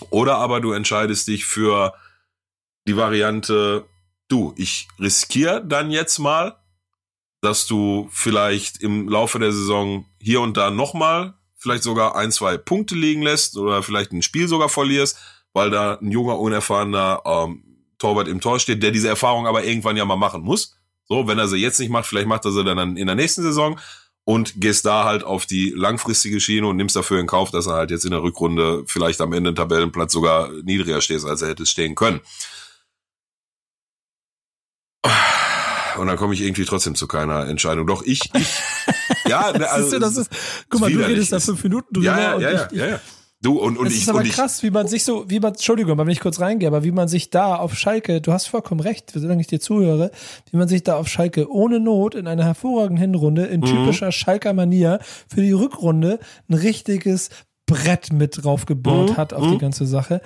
Oder 0.10 0.38
aber 0.38 0.60
du 0.60 0.72
entscheidest 0.72 1.28
dich 1.28 1.46
für 1.46 1.94
die 2.88 2.98
Variante, 2.98 3.86
du, 4.28 4.54
ich 4.58 4.88
riskiere 5.00 5.64
dann 5.66 5.92
jetzt 5.92 6.20
mal, 6.20 6.58
dass 7.42 7.68
du 7.68 8.08
vielleicht 8.12 8.82
im 8.82 9.10
Laufe 9.10 9.40
der 9.40 9.52
Saison 9.52 10.06
hier 10.20 10.42
und 10.42 10.56
da 10.56 10.72
nochmal 10.72 11.34
vielleicht 11.58 11.84
sogar 11.84 12.16
ein, 12.16 12.32
zwei 12.32 12.58
Punkte 12.58 12.96
liegen 12.96 13.22
lässt 13.22 13.58
oder 13.58 13.84
vielleicht 13.84 14.12
ein 14.12 14.22
Spiel 14.22 14.48
sogar 14.48 14.70
verlierst, 14.70 15.18
weil 15.54 15.70
da 15.70 15.96
ein 15.96 16.12
junger, 16.12 16.40
unerfahrener 16.40 17.22
ähm, 17.26 17.64
Torwart 17.98 18.28
im 18.28 18.42
Tor 18.42 18.60
steht, 18.60 18.84
der 18.84 18.92
diese 18.92 19.08
Erfahrung 19.08 19.48
aber 19.48 19.64
irgendwann 19.64 19.98
ja 19.98 20.06
mal 20.06 20.16
machen 20.16 20.42
muss. 20.42 20.76
So, 21.06 21.28
wenn 21.28 21.40
er 21.40 21.48
sie 21.48 21.58
jetzt 21.58 21.80
nicht 21.80 21.90
macht, 21.90 22.06
vielleicht 22.06 22.28
macht 22.28 22.46
er 22.46 22.52
sie 22.52 22.64
dann 22.64 22.98
in 22.98 23.08
der 23.08 23.16
nächsten 23.16 23.44
Saison 23.44 23.80
und 24.26 24.60
gehst 24.62 24.86
da 24.86 25.04
halt 25.04 25.24
auf 25.24 25.46
die 25.46 25.70
langfristige 25.70 26.40
Schiene 26.40 26.68
und 26.68 26.78
nimmst 26.78 26.96
dafür 26.96 27.20
in 27.20 27.28
Kauf, 27.28 27.52
dass 27.52 27.68
er 27.68 27.74
halt 27.74 27.92
jetzt 27.92 28.06
in 28.06 28.12
der 28.12 28.24
Rückrunde 28.24 28.84
vielleicht 28.88 29.22
am 29.22 29.34
Ende 29.34 29.54
Tabellenplatz 29.54 30.14
sogar 30.14 30.50
niedriger 30.64 31.02
steht, 31.02 31.24
als 31.26 31.42
er 31.42 31.50
hätte 31.50 31.66
stehen 31.66 31.96
können. 31.96 32.22
Und 35.98 36.08
dann 36.08 36.18
komme 36.18 36.34
ich 36.34 36.42
irgendwie 36.42 36.66
trotzdem 36.66 36.96
zu 36.96 37.08
keiner 37.08 37.48
Entscheidung. 37.48 37.86
Doch 37.88 38.04
ich, 38.04 38.22
ich 38.34 38.48
ja, 39.28 39.52
ne, 39.52 39.70
also, 39.70 39.92
du, 39.92 40.00
das 40.00 40.18
ist, 40.18 40.30
guck 40.70 40.82
mal, 40.82 40.92
du 40.92 41.00
redest 41.00 41.32
da 41.32 41.40
fünf 41.40 41.64
Minuten 41.64 41.94
drüber 41.94 42.08
ja, 42.08 42.20
ja, 42.20 42.36
und 42.36 42.42
ja, 42.42 42.52
ich, 42.52 42.78
ja, 42.78 42.88
ja. 42.88 43.00
Du 43.44 43.60
und 43.60 43.78
und 43.78 43.88
es 43.88 43.94
ich. 43.94 44.04
ist 44.04 44.10
aber 44.10 44.20
und 44.20 44.30
krass, 44.30 44.64
wie 44.64 44.72
man 44.72 44.88
sich 44.88 45.04
so, 45.04 45.30
wie 45.30 45.42
man, 45.42 45.52
Entschuldigung, 45.52 45.98
wenn 45.98 46.08
ich 46.08 46.22
kurz 46.22 46.40
reingehe, 46.40 46.68
aber 46.68 46.86
wie 46.86 46.94
man 46.94 47.10
sich 47.10 47.30
da 47.30 47.58
auf 47.58 47.76
Schalke, 47.76 48.22
du 48.22 48.32
hast 48.32 48.48
vollkommen 48.48 48.80
recht, 48.80 49.12
solange 49.14 49.42
ich 49.42 49.48
dir 49.48 49.60
zuhöre, 49.60 50.12
wie 50.50 50.58
man 50.58 50.70
sich 50.70 50.84
da 50.84 50.96
auf 50.96 51.10
Schalke 51.10 51.52
ohne 51.52 51.82
Not 51.82 52.16
in 52.16 52.26
einer 52.26 52.46
hervorragenden 52.46 53.00
Hinrunde 53.00 53.46
in 53.46 53.60
mhm. 53.60 53.66
typischer 53.66 54.08
mhm. 54.08 54.12
Schalker 54.14 54.54
Manier 54.54 55.00
für 55.28 55.42
die 55.42 55.52
Rückrunde 55.52 56.20
ein 56.50 56.54
richtiges 56.54 57.30
Brett 57.66 58.14
mit 58.14 58.44
drauf 58.44 58.66
gebaut 58.66 59.10
mhm. 59.10 59.18
hat 59.18 59.34
auf 59.34 59.46
mhm. 59.46 59.52
die 59.52 59.58
ganze 59.58 59.86
Sache 59.86 60.22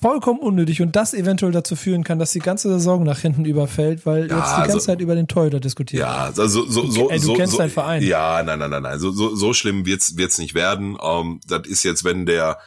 vollkommen 0.00 0.40
unnötig 0.40 0.80
und 0.80 0.96
das 0.96 1.14
eventuell 1.14 1.52
dazu 1.52 1.76
führen 1.76 2.04
kann, 2.04 2.18
dass 2.18 2.32
die 2.32 2.38
ganze 2.38 2.68
Saison 2.68 3.02
nach 3.02 3.18
hinten 3.18 3.44
überfällt, 3.44 4.06
weil 4.06 4.28
ja, 4.28 4.38
jetzt 4.38 4.56
die 4.56 4.60
ganze 4.60 4.72
so, 4.72 4.78
Zeit 4.78 5.00
über 5.00 5.14
den 5.14 5.28
Torhüter 5.28 5.60
diskutiert 5.60 6.00
Ja, 6.00 6.32
also 6.36 6.48
so, 6.48 6.86
so, 6.86 7.10
Ey, 7.10 7.18
du 7.18 7.26
so, 7.26 7.34
kennst 7.34 7.52
so, 7.52 7.58
deinen 7.58 7.70
Verein. 7.70 8.02
Ja, 8.02 8.42
nein, 8.42 8.58
nein, 8.58 8.70
nein, 8.70 8.82
nein. 8.82 8.98
So, 8.98 9.10
so, 9.10 9.34
so 9.34 9.52
schlimm 9.52 9.84
wird's 9.86 10.16
wird's 10.16 10.38
nicht 10.38 10.54
werden. 10.54 10.96
Um, 10.96 11.32
ähm, 11.32 11.40
das 11.46 11.66
ist 11.66 11.82
jetzt, 11.82 12.04
wenn 12.04 12.26
der 12.26 12.58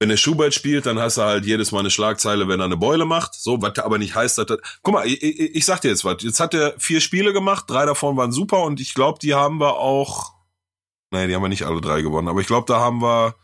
wenn 0.00 0.08
der 0.08 0.16
Schubert 0.16 0.54
spielt, 0.54 0.86
dann 0.86 0.98
hast 0.98 1.18
du 1.18 1.22
halt 1.22 1.44
jedes 1.44 1.72
Mal 1.72 1.80
eine 1.80 1.90
Schlagzeile, 1.90 2.48
wenn 2.48 2.58
er 2.58 2.64
eine 2.64 2.78
Beule 2.78 3.04
macht. 3.04 3.34
So, 3.34 3.60
was 3.60 3.78
aber 3.78 3.98
nicht 3.98 4.14
heißt, 4.14 4.38
dass 4.38 4.46
das. 4.46 4.58
Guck 4.82 4.94
mal, 4.94 5.06
ich, 5.06 5.22
ich, 5.22 5.54
ich 5.56 5.64
sag 5.66 5.82
dir 5.82 5.88
jetzt 5.88 6.06
was. 6.06 6.22
Jetzt 6.22 6.40
hat 6.40 6.54
er 6.54 6.74
vier 6.78 7.02
Spiele 7.02 7.34
gemacht, 7.34 7.66
drei 7.68 7.84
davon 7.84 8.16
waren 8.16 8.32
super 8.32 8.62
und 8.64 8.80
ich 8.80 8.94
glaube, 8.94 9.18
die 9.20 9.34
haben 9.34 9.60
wir 9.60 9.76
auch. 9.76 10.32
Nein, 11.10 11.28
die 11.28 11.34
haben 11.34 11.42
wir 11.42 11.48
nicht 11.48 11.66
alle 11.66 11.82
drei 11.82 12.00
gewonnen, 12.00 12.28
aber 12.28 12.40
ich 12.40 12.46
glaube, 12.46 12.66
da 12.66 12.80
haben 12.80 13.02
wir 13.02 13.34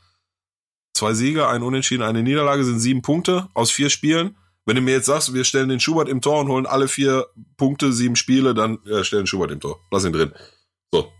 zwei 0.96 1.14
Siege, 1.14 1.48
ein 1.48 1.62
Unentschieden, 1.62 2.02
eine 2.02 2.22
Niederlage 2.22 2.64
sind 2.64 2.80
sieben 2.80 3.02
Punkte 3.02 3.48
aus 3.54 3.70
vier 3.70 3.90
Spielen. 3.90 4.36
Wenn 4.64 4.76
du 4.76 4.82
mir 4.82 4.94
jetzt 4.94 5.06
sagst, 5.06 5.32
wir 5.32 5.44
stellen 5.44 5.68
den 5.68 5.78
Schubert 5.78 6.08
im 6.08 6.20
Tor 6.20 6.40
und 6.40 6.48
holen 6.48 6.66
alle 6.66 6.88
vier 6.88 7.26
Punkte, 7.56 7.92
sieben 7.92 8.16
Spiele, 8.16 8.52
dann 8.52 8.78
ja, 8.84 9.04
stellen 9.04 9.26
Schubert 9.26 9.52
im 9.52 9.60
Tor. 9.60 9.78
Lass 9.92 10.04
ihn 10.04 10.12
drin. 10.12 10.32
So. 10.90 11.12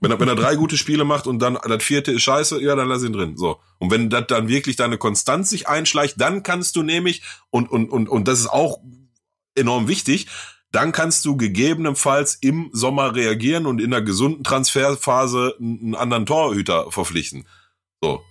Wenn 0.00 0.10
er, 0.10 0.18
wenn 0.18 0.28
er 0.28 0.34
drei 0.34 0.56
gute 0.56 0.78
Spiele 0.78 1.04
macht 1.04 1.26
und 1.26 1.40
dann 1.40 1.58
das 1.62 1.82
vierte 1.82 2.10
ist 2.12 2.22
scheiße, 2.22 2.60
ja, 2.62 2.74
dann 2.76 2.88
lass 2.88 3.04
ihn 3.04 3.12
drin. 3.12 3.36
So. 3.36 3.58
Und 3.78 3.90
wenn 3.90 4.08
das 4.08 4.26
dann 4.28 4.48
wirklich 4.48 4.76
deine 4.76 4.96
Konstanz 4.96 5.50
sich 5.50 5.68
einschleicht, 5.68 6.18
dann 6.18 6.42
kannst 6.42 6.76
du 6.76 6.82
nämlich, 6.82 7.22
und, 7.50 7.70
und, 7.70 7.90
und, 7.90 8.08
und 8.08 8.28
das 8.28 8.40
ist 8.40 8.50
auch 8.50 8.78
enorm 9.54 9.86
wichtig, 9.86 10.28
dann 10.72 10.92
kannst 10.92 11.24
du 11.26 11.36
gegebenenfalls 11.36 12.36
im 12.40 12.70
Sommer 12.72 13.14
reagieren 13.14 13.66
und 13.66 13.80
in 13.80 13.92
einer 13.92 14.02
gesunden 14.02 14.44
Transferphase 14.44 15.54
einen 15.60 15.94
anderen 15.94 16.24
Torhüter 16.24 16.90
verpflichten. 16.90 17.46
So 18.02 18.22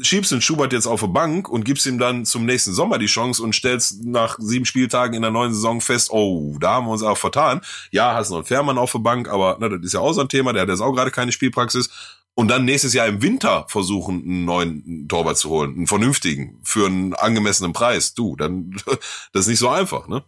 schiebst 0.00 0.32
den 0.32 0.40
Schubert 0.40 0.72
jetzt 0.72 0.86
auf 0.86 1.00
die 1.00 1.08
Bank 1.08 1.48
und 1.48 1.64
gibst 1.64 1.84
ihm 1.84 1.98
dann 1.98 2.24
zum 2.24 2.46
nächsten 2.46 2.72
Sommer 2.72 2.98
die 2.98 3.06
Chance 3.06 3.42
und 3.42 3.54
stellst 3.54 4.02
nach 4.04 4.38
sieben 4.38 4.64
Spieltagen 4.64 5.14
in 5.14 5.22
der 5.22 5.30
neuen 5.30 5.52
Saison 5.52 5.80
fest, 5.80 6.10
oh, 6.10 6.56
da 6.58 6.74
haben 6.74 6.86
wir 6.86 6.92
uns 6.92 7.02
auch 7.02 7.18
vertan. 7.18 7.60
Ja, 7.90 8.14
hast 8.14 8.30
noch 8.30 8.38
einen 8.38 8.46
Fährmann 8.46 8.78
auf 8.78 8.92
der 8.92 9.00
Bank, 9.00 9.28
aber 9.28 9.58
na, 9.60 9.68
das 9.68 9.80
ist 9.82 9.92
ja 9.92 10.00
auch 10.00 10.14
so 10.14 10.22
ein 10.22 10.28
Thema, 10.28 10.52
der 10.54 10.62
hat 10.62 10.68
jetzt 10.70 10.80
auch 10.80 10.92
gerade 10.92 11.10
keine 11.10 11.32
Spielpraxis. 11.32 11.90
Und 12.34 12.48
dann 12.48 12.64
nächstes 12.64 12.94
Jahr 12.94 13.06
im 13.06 13.20
Winter 13.20 13.66
versuchen, 13.68 14.22
einen 14.22 14.44
neuen 14.46 15.06
Torwart 15.06 15.36
zu 15.36 15.50
holen, 15.50 15.74
einen 15.76 15.86
vernünftigen, 15.86 16.58
für 16.62 16.86
einen 16.86 17.12
angemessenen 17.12 17.74
Preis. 17.74 18.14
Du, 18.14 18.36
dann, 18.36 18.74
das 19.32 19.42
ist 19.42 19.48
nicht 19.48 19.58
so 19.58 19.68
einfach, 19.68 20.08
ne? 20.08 20.24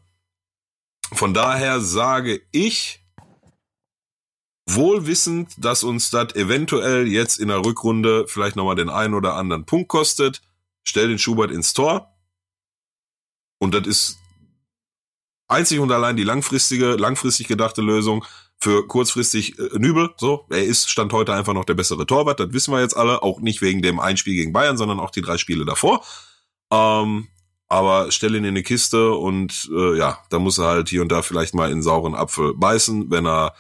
Von 1.12 1.33
daher 1.33 1.81
sage 1.81 2.43
ich, 2.51 3.03
wohl 4.67 5.07
wissend, 5.07 5.53
dass 5.59 5.85
uns 5.85 6.11
das 6.11 6.35
eventuell 6.35 7.07
jetzt 7.07 7.39
in 7.39 7.49
der 7.49 7.65
Rückrunde 7.65 8.27
vielleicht 8.27 8.57
nochmal 8.57 8.77
den 8.77 8.89
einen 8.89 9.15
oder 9.15 9.35
anderen 9.35 9.67
Punkt 9.67 9.89
kostet. 9.89 10.41
Stell 10.83 11.09
den 11.09 11.19
Schubert 11.19 11.51
ins 11.51 11.75
Tor. 11.75 12.15
Und 13.59 13.75
das 13.75 13.87
ist 13.87 14.19
einzig 15.49 15.81
und 15.81 15.93
allein 15.93 16.17
die 16.17 16.25
langfristige, 16.25 16.97
langfristig 16.97 17.49
gedachte 17.49 17.83
Lösung 17.83 18.25
für 18.59 18.87
kurzfristig 18.87 19.59
äh, 19.59 19.79
Nübel. 19.79 20.11
So, 20.17 20.47
er 20.51 20.65
ist 20.65 20.91
Stand 20.91 21.12
heute 21.12 21.35
einfach 21.35 21.53
noch 21.53 21.65
der 21.65 21.75
bessere 21.75 22.07
Torwart. 22.07 22.41
Das 22.41 22.53
wissen 22.53 22.73
wir 22.73 22.81
jetzt 22.81 22.97
alle. 22.97 23.23
Auch 23.23 23.41
nicht 23.41 23.61
wegen 23.61 23.83
dem 23.83 24.01
Einspiel 24.01 24.35
gegen 24.35 24.53
Bayern, 24.53 24.77
sondern 24.77 25.01
auch 25.01 25.11
die 25.11 25.23
drei 25.23 25.39
Spiele 25.39 25.65
davor. 25.65 26.03
Ähm, 26.71 27.29
aber 27.69 28.11
stell 28.11 28.35
ihn 28.35 28.45
in 28.45 28.51
eine 28.51 28.62
Kiste 28.62 29.12
und 29.12 29.71
äh, 29.75 29.99
ja, 29.99 30.19
da 30.31 30.39
muss 30.39 30.59
er 30.59 30.67
halt 30.67 30.89
hier 30.89 31.03
und 31.03 31.11
da 31.11 31.23
vielleicht 31.23 31.55
mal 31.55 31.71
in 31.71 31.83
sauren 31.83 32.15
Apfel 32.15 32.55
beißen, 32.55 33.11
wenn 33.11 33.27
er 33.27 33.55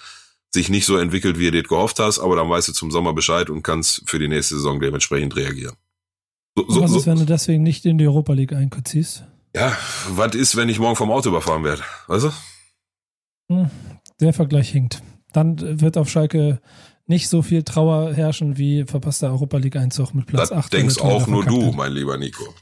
sich 0.54 0.70
nicht 0.70 0.86
so 0.86 0.96
entwickelt, 0.96 1.38
wie 1.38 1.44
du 1.44 1.50
dir 1.50 1.62
gehofft 1.62 1.98
hast, 1.98 2.18
aber 2.18 2.36
dann 2.36 2.48
weißt 2.48 2.68
du 2.68 2.72
zum 2.72 2.90
Sommer 2.90 3.12
Bescheid 3.12 3.50
und 3.50 3.62
kannst 3.62 4.08
für 4.08 4.18
die 4.18 4.28
nächste 4.28 4.54
Saison 4.54 4.80
dementsprechend 4.80 5.36
reagieren. 5.36 5.74
So, 6.56 6.64
so, 6.68 6.80
was 6.80 6.92
ist, 6.92 7.06
wenn 7.06 7.18
du 7.18 7.26
deswegen 7.26 7.62
nicht 7.62 7.84
in 7.84 7.98
die 7.98 8.06
Europa 8.06 8.32
League 8.32 8.52
einziehst? 8.52 9.24
Ja, 9.54 9.76
was 10.08 10.34
ist, 10.34 10.56
wenn 10.56 10.68
ich 10.68 10.78
morgen 10.78 10.96
vom 10.96 11.10
Auto 11.10 11.28
überfahren 11.28 11.64
werde? 11.64 11.82
Weißt 12.06 12.24
du? 12.24 12.30
Hm, 13.50 13.70
der 14.20 14.32
Vergleich 14.32 14.70
hinkt. 14.70 15.02
Dann 15.32 15.80
wird 15.80 15.98
auf 15.98 16.08
Schalke 16.08 16.60
nicht 17.06 17.28
so 17.28 17.42
viel 17.42 17.64
Trauer 17.64 18.14
herrschen 18.14 18.56
wie 18.56 18.84
verpasster 18.84 19.30
Europa 19.30 19.58
League 19.58 19.76
Einzug 19.76 20.14
mit 20.14 20.26
Platz 20.26 20.48
das 20.48 20.58
8. 20.58 20.72
Denkst 20.72 20.98
auch 20.98 21.26
nur 21.26 21.44
du, 21.44 21.72
mein 21.72 21.92
lieber 21.92 22.16
Nico. 22.16 22.54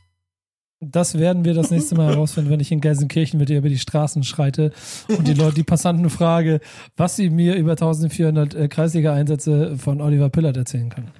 Das 0.84 1.16
werden 1.16 1.44
wir 1.44 1.54
das 1.54 1.70
nächste 1.70 1.94
Mal 1.94 2.08
herausfinden, 2.08 2.50
wenn 2.50 2.58
ich 2.58 2.72
in 2.72 2.80
Gelsenkirchen 2.80 3.38
mit 3.38 3.48
dir 3.48 3.58
über 3.58 3.68
die 3.68 3.78
Straßen 3.78 4.24
schreite 4.24 4.72
und 5.06 5.28
die 5.28 5.34
Leute, 5.34 5.54
die 5.54 5.62
Passanten 5.62 6.10
frage, 6.10 6.58
was 6.96 7.14
sie 7.14 7.30
mir 7.30 7.54
über 7.54 7.72
1400 7.72 8.54
äh, 8.54 8.66
Kreisliga-Einsätze 8.66 9.78
von 9.78 10.00
Oliver 10.00 10.28
Pillard 10.28 10.56
erzählen 10.56 10.90
können. 10.90 11.12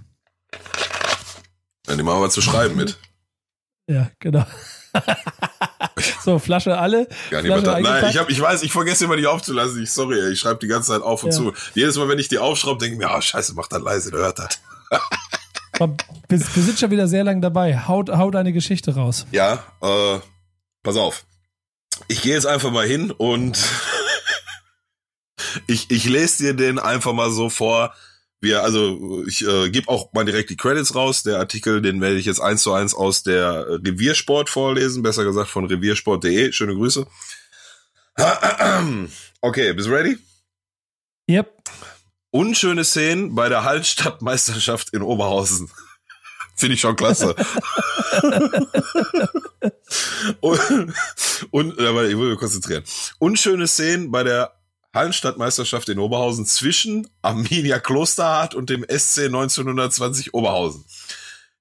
Dann 1.84 1.96
nehmen 1.96 2.08
wir 2.08 2.18
mal 2.18 2.28
zu 2.28 2.42
schreiben 2.42 2.74
mit. 2.74 2.98
Ja, 3.88 4.10
genau. 4.18 4.44
so, 6.24 6.40
Flasche 6.40 6.76
alle. 6.76 7.06
Ja, 7.30 7.40
Flasche 7.40 7.62
Nein, 7.62 8.06
ich, 8.10 8.18
hab, 8.18 8.30
ich 8.30 8.40
weiß, 8.40 8.64
ich 8.64 8.72
vergesse 8.72 9.04
immer 9.04 9.16
die 9.16 9.28
aufzulassen. 9.28 9.80
Ich, 9.80 9.92
sorry, 9.92 10.32
ich 10.32 10.40
schreibe 10.40 10.58
die 10.58 10.66
ganze 10.66 10.88
Zeit 10.88 11.02
auf 11.02 11.22
und 11.22 11.30
ja. 11.30 11.36
zu. 11.36 11.52
Jedes 11.74 11.96
Mal, 11.96 12.08
wenn 12.08 12.18
ich 12.18 12.26
die 12.26 12.38
aufschraube, 12.38 12.80
denke 12.80 12.94
ich 12.94 12.98
mir, 12.98 13.10
ah, 13.12 13.22
scheiße, 13.22 13.54
mach 13.54 13.68
das 13.68 13.80
leise, 13.80 14.10
der 14.10 14.20
hört 14.20 14.40
das. 14.40 14.60
wir, 15.78 15.96
wir 16.28 16.38
sind 16.38 16.78
schon 16.78 16.90
wieder 16.90 17.08
sehr 17.08 17.24
lang 17.24 17.40
dabei. 17.40 17.86
Haut, 17.86 18.10
haut 18.10 18.36
eine 18.36 18.52
Geschichte 18.52 18.94
raus. 18.94 19.26
Ja, 19.32 19.64
äh, 19.82 20.20
pass 20.82 20.96
auf. 20.96 21.24
Ich 22.08 22.22
gehe 22.22 22.34
jetzt 22.34 22.46
einfach 22.46 22.70
mal 22.70 22.86
hin 22.86 23.10
und 23.10 23.58
ich, 25.66 25.90
ich 25.90 26.04
lese 26.04 26.44
dir 26.44 26.54
den 26.54 26.78
einfach 26.78 27.12
mal 27.12 27.30
so 27.30 27.50
vor, 27.50 27.94
wir, 28.40 28.64
also 28.64 29.24
ich 29.26 29.46
äh, 29.46 29.70
gebe 29.70 29.88
auch 29.88 30.12
mal 30.12 30.24
direkt 30.24 30.50
die 30.50 30.56
Credits 30.56 30.96
raus. 30.96 31.22
Der 31.22 31.38
Artikel, 31.38 31.80
den 31.80 32.00
werde 32.00 32.16
ich 32.16 32.26
jetzt 32.26 32.40
eins 32.40 32.62
zu 32.62 32.72
eins 32.72 32.92
aus 32.92 33.22
der 33.22 33.66
Reviersport 33.84 34.50
vorlesen, 34.50 35.02
besser 35.02 35.24
gesagt 35.24 35.48
von 35.48 35.66
reviersport.de. 35.66 36.52
Schöne 36.52 36.74
Grüße. 36.74 37.06
Okay, 39.44 39.72
bist 39.72 39.88
du 39.88 39.92
ready? 39.92 40.16
Yep. 41.28 41.52
Unschöne 42.34 42.82
Szenen 42.82 43.34
bei 43.34 43.50
der 43.50 43.62
Hallstattmeisterschaft 43.62 44.88
in 44.94 45.02
Oberhausen. 45.02 45.70
Finde 46.56 46.74
ich 46.74 46.80
schon 46.80 46.96
klasse. 46.96 47.34
und, 50.40 50.60
und 51.50 51.78
aber 51.78 52.08
ich 52.08 52.16
will 52.16 52.30
mich 52.30 52.38
konzentrieren. 52.38 52.84
Unschöne 53.18 53.68
Szenen 53.68 54.10
bei 54.10 54.22
der 54.22 54.54
Hallenstadtmeisterschaft 54.94 55.90
in 55.90 55.98
Oberhausen 55.98 56.46
zwischen 56.46 57.06
Arminia 57.20 57.78
Klosterhardt 57.78 58.54
und 58.54 58.70
dem 58.70 58.82
SC 58.84 59.26
1920 59.26 60.32
Oberhausen. 60.32 60.86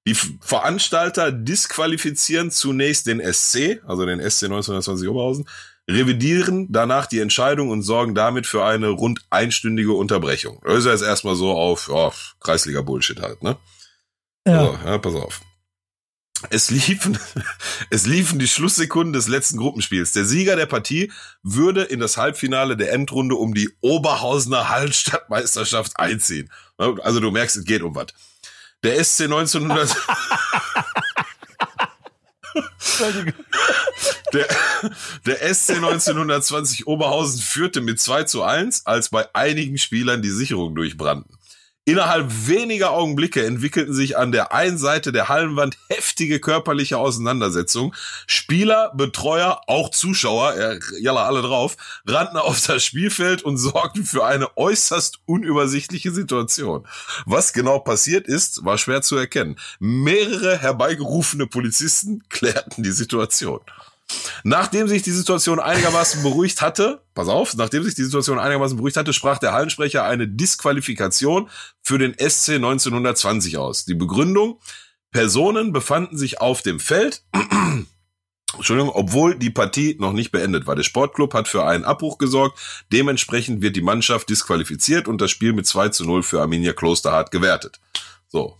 Die 0.06 0.14
Veranstalter 0.14 1.32
disqualifizieren 1.32 2.50
zunächst 2.50 3.06
den 3.06 3.20
SC, 3.20 3.82
also 3.86 4.06
den 4.06 4.20
SC 4.20 4.44
1920 4.44 5.08
Oberhausen, 5.08 5.46
revidieren 5.92 6.66
danach 6.70 7.06
die 7.06 7.20
Entscheidung 7.20 7.70
und 7.70 7.82
sorgen 7.82 8.14
damit 8.14 8.46
für 8.46 8.64
eine 8.64 8.88
rund 8.88 9.20
einstündige 9.30 9.92
Unterbrechung. 9.92 10.60
Das 10.64 10.78
ist 10.78 10.86
jetzt 10.86 11.02
erstmal 11.02 11.34
so 11.34 11.52
auf 11.52 11.88
ja, 11.88 12.12
Kreisliga-Bullshit 12.40 13.20
halt, 13.20 13.42
ne? 13.42 13.56
Ja. 14.46 14.58
Also, 14.58 14.78
ja, 14.84 14.98
pass 14.98 15.14
auf. 15.14 15.40
Es 16.50 16.70
liefen, 16.70 17.18
es 17.90 18.06
liefen 18.06 18.38
die 18.38 18.48
Schlusssekunden 18.48 19.12
des 19.12 19.28
letzten 19.28 19.58
Gruppenspiels. 19.58 20.12
Der 20.12 20.24
Sieger 20.24 20.56
der 20.56 20.66
Partie 20.66 21.12
würde 21.42 21.82
in 21.82 22.00
das 22.00 22.16
Halbfinale 22.16 22.76
der 22.76 22.92
Endrunde 22.92 23.36
um 23.36 23.54
die 23.54 23.70
Oberhausener 23.80 24.68
Hallenstadtmeisterschaft 24.68 25.98
einziehen. 25.98 26.50
Also 26.76 27.20
du 27.20 27.30
merkst, 27.30 27.56
es 27.56 27.64
geht 27.64 27.82
um 27.82 27.94
was. 27.94 28.08
Der 28.82 29.02
SC 29.04 29.22
1900. 29.22 29.96
der, 34.32 34.46
der 35.26 35.54
SC 35.54 35.76
1920 35.76 36.86
Oberhausen 36.86 37.40
führte 37.40 37.80
mit 37.80 38.00
2 38.00 38.24
zu 38.24 38.42
1, 38.42 38.86
als 38.86 39.08
bei 39.10 39.26
einigen 39.34 39.78
Spielern 39.78 40.22
die 40.22 40.30
Sicherung 40.30 40.74
durchbrannten. 40.74 41.36
Innerhalb 41.84 42.46
weniger 42.46 42.92
Augenblicke 42.92 43.44
entwickelten 43.44 43.92
sich 43.92 44.16
an 44.16 44.30
der 44.30 44.52
einen 44.52 44.78
Seite 44.78 45.10
der 45.10 45.28
Hallenwand 45.28 45.76
heftige 45.88 46.38
körperliche 46.38 46.96
Auseinandersetzungen. 46.96 47.92
Spieler, 48.28 48.92
Betreuer, 48.94 49.62
auch 49.66 49.90
Zuschauer, 49.90 50.54
ja, 50.56 50.78
jalla 51.00 51.24
alle 51.24 51.42
drauf, 51.42 51.76
rannten 52.06 52.36
auf 52.36 52.64
das 52.64 52.84
Spielfeld 52.84 53.42
und 53.42 53.56
sorgten 53.58 54.04
für 54.04 54.24
eine 54.24 54.56
äußerst 54.56 55.22
unübersichtliche 55.26 56.12
Situation. 56.12 56.86
Was 57.26 57.52
genau 57.52 57.80
passiert 57.80 58.28
ist, 58.28 58.64
war 58.64 58.78
schwer 58.78 59.02
zu 59.02 59.16
erkennen. 59.16 59.56
Mehrere 59.80 60.58
herbeigerufene 60.58 61.48
Polizisten 61.48 62.22
klärten 62.28 62.84
die 62.84 62.92
Situation. 62.92 63.58
Nachdem 64.44 64.88
sich 64.88 65.02
die 65.02 65.12
Situation 65.12 65.60
einigermaßen 65.60 66.22
beruhigt 66.22 66.62
hatte, 66.62 67.02
pass 67.14 67.28
auf, 67.28 67.54
nachdem 67.56 67.84
sich 67.84 67.94
die 67.94 68.04
Situation 68.04 68.38
einigermaßen 68.38 68.76
beruhigt 68.76 68.96
hatte, 68.96 69.12
sprach 69.12 69.38
der 69.38 69.52
Hallensprecher 69.52 70.04
eine 70.04 70.26
Disqualifikation 70.26 71.48
für 71.82 71.98
den 71.98 72.14
SC 72.14 72.56
1920 72.56 73.58
aus. 73.58 73.84
Die 73.84 73.94
Begründung, 73.94 74.58
Personen 75.12 75.72
befanden 75.72 76.16
sich 76.16 76.40
auf 76.40 76.62
dem 76.62 76.80
Feld, 76.80 77.22
Entschuldigung, 78.54 78.92
obwohl 78.94 79.38
die 79.38 79.50
Partie 79.50 79.96
noch 79.98 80.12
nicht 80.12 80.30
beendet 80.30 80.66
war. 80.66 80.76
Der 80.76 80.82
Sportclub 80.82 81.32
hat 81.32 81.48
für 81.48 81.64
einen 81.64 81.84
Abbruch 81.84 82.18
gesorgt. 82.18 82.58
Dementsprechend 82.92 83.62
wird 83.62 83.76
die 83.76 83.82
Mannschaft 83.82 84.28
disqualifiziert 84.28 85.08
und 85.08 85.20
das 85.20 85.30
Spiel 85.30 85.52
mit 85.52 85.66
2 85.66 85.88
zu 85.88 86.04
0 86.04 86.22
für 86.22 86.40
Arminia 86.40 86.72
Klosterhardt 86.74 87.30
gewertet. 87.30 87.80
So, 88.28 88.58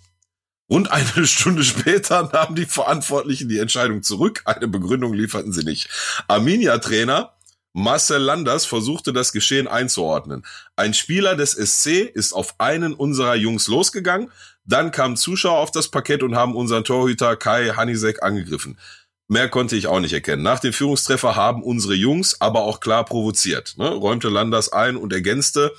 Rund 0.71 0.91
eine 0.91 1.27
Stunde 1.27 1.65
später 1.65 2.31
nahmen 2.33 2.57
die 2.57 2.67
Verantwortlichen 2.67 3.49
die 3.49 3.59
Entscheidung 3.59 4.03
zurück. 4.03 4.43
Eine 4.45 4.69
Begründung 4.69 5.15
lieferten 5.15 5.53
sie 5.53 5.65
nicht. 5.65 5.89
Arminia-Trainer 6.29 7.33
Marcel 7.75 8.21
Landers 8.21 8.67
versuchte 8.67 9.13
das 9.13 9.33
Geschehen 9.33 9.67
einzuordnen. 9.67 10.45
Ein 10.77 10.93
Spieler 10.93 11.37
des 11.37 11.53
SC 11.53 12.03
ist 12.03 12.35
auf 12.35 12.55
einen 12.59 12.93
unserer 12.93 13.35
Jungs 13.35 13.67
losgegangen. 13.67 14.31
Dann 14.65 14.91
kamen 14.91 15.17
Zuschauer 15.17 15.59
auf 15.59 15.71
das 15.71 15.89
Parkett 15.89 16.23
und 16.23 16.37
haben 16.37 16.55
unseren 16.55 16.85
Torhüter 16.85 17.35
Kai 17.37 17.71
Hanisek 17.71 18.23
angegriffen. 18.23 18.79
Mehr 19.27 19.49
konnte 19.49 19.77
ich 19.77 19.87
auch 19.87 20.01
nicht 20.01 20.13
erkennen. 20.13 20.43
Nach 20.43 20.61
dem 20.61 20.75
Führungstreffer 20.75 21.35
haben 21.35 21.63
unsere 21.63 21.95
Jungs 21.95 22.41
aber 22.41 22.65
auch 22.65 22.81
klar 22.81 23.07
provoziert. 23.07 23.75
Ne? 23.79 23.89
Räumte 23.89 24.29
Landers 24.29 24.71
ein 24.71 24.97
und 24.97 25.13
ergänzte, 25.13 25.73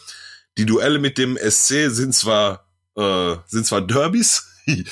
die 0.57 0.65
Duelle 0.65 0.97
mit 0.97 1.19
dem 1.19 1.37
SC 1.37 1.89
sind 1.89 2.15
zwar, 2.15 2.65
äh, 2.97 3.35
sind 3.45 3.67
zwar 3.67 3.81
Derbys, 3.81 4.52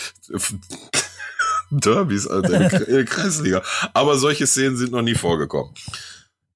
Derbys, 1.71 2.27
Alter, 2.27 2.87
in 2.87 2.93
der 2.95 3.05
Kreisliga. 3.05 3.63
Aber 3.93 4.17
solche 4.17 4.45
Szenen 4.45 4.75
sind 4.77 4.91
noch 4.91 5.01
nie 5.01 5.15
vorgekommen. 5.15 5.73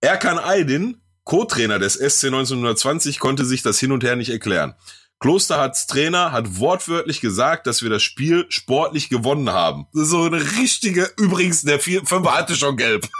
Erkan 0.01 0.38
Aydin, 0.38 0.97
Co-Trainer 1.24 1.80
des 1.80 1.93
SC 1.93 2.26
1920, 2.26 3.20
konnte 3.20 3.45
sich 3.45 3.61
das 3.61 3.80
hin 3.80 3.91
und 3.91 4.03
her 4.03 4.16
nicht 4.16 4.30
erklären. 4.30 4.76
Klosterhards 5.20 5.88
Trainer 5.88 6.34
hat 6.34 6.59
wortwörtlich 6.59 7.22
gesagt, 7.22 7.68
dass 7.68 7.82
wir 7.82 7.89
das 7.89 8.03
Spiel 8.03 8.45
sportlich 8.49 9.07
gewonnen 9.09 9.49
haben. 9.49 9.88
Das 9.93 10.03
ist 10.03 10.09
so 10.09 10.24
eine 10.24 10.41
richtige, 10.59 11.09
übrigens, 11.18 11.61
der 11.61 11.80
Fünfer 11.80 12.36
hatte 12.36 12.55
schon 12.55 12.76
gelb. 12.76 13.07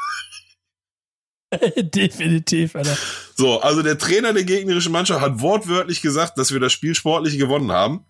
Definitiv, 1.78 2.76
Alter. 2.76 2.98
So, 3.36 3.62
also 3.62 3.82
der 3.82 3.98
Trainer 3.98 4.34
der 4.34 4.44
gegnerischen 4.44 4.92
Mannschaft 4.92 5.22
hat 5.22 5.42
wortwörtlich 5.42 6.02
gesagt, 6.02 6.38
dass 6.38 6.52
wir 6.52 6.60
das 6.60 6.74
Spiel 6.74 6.96
sportlich 6.96 7.38
gewonnen 7.38 7.72
haben. 7.72 8.06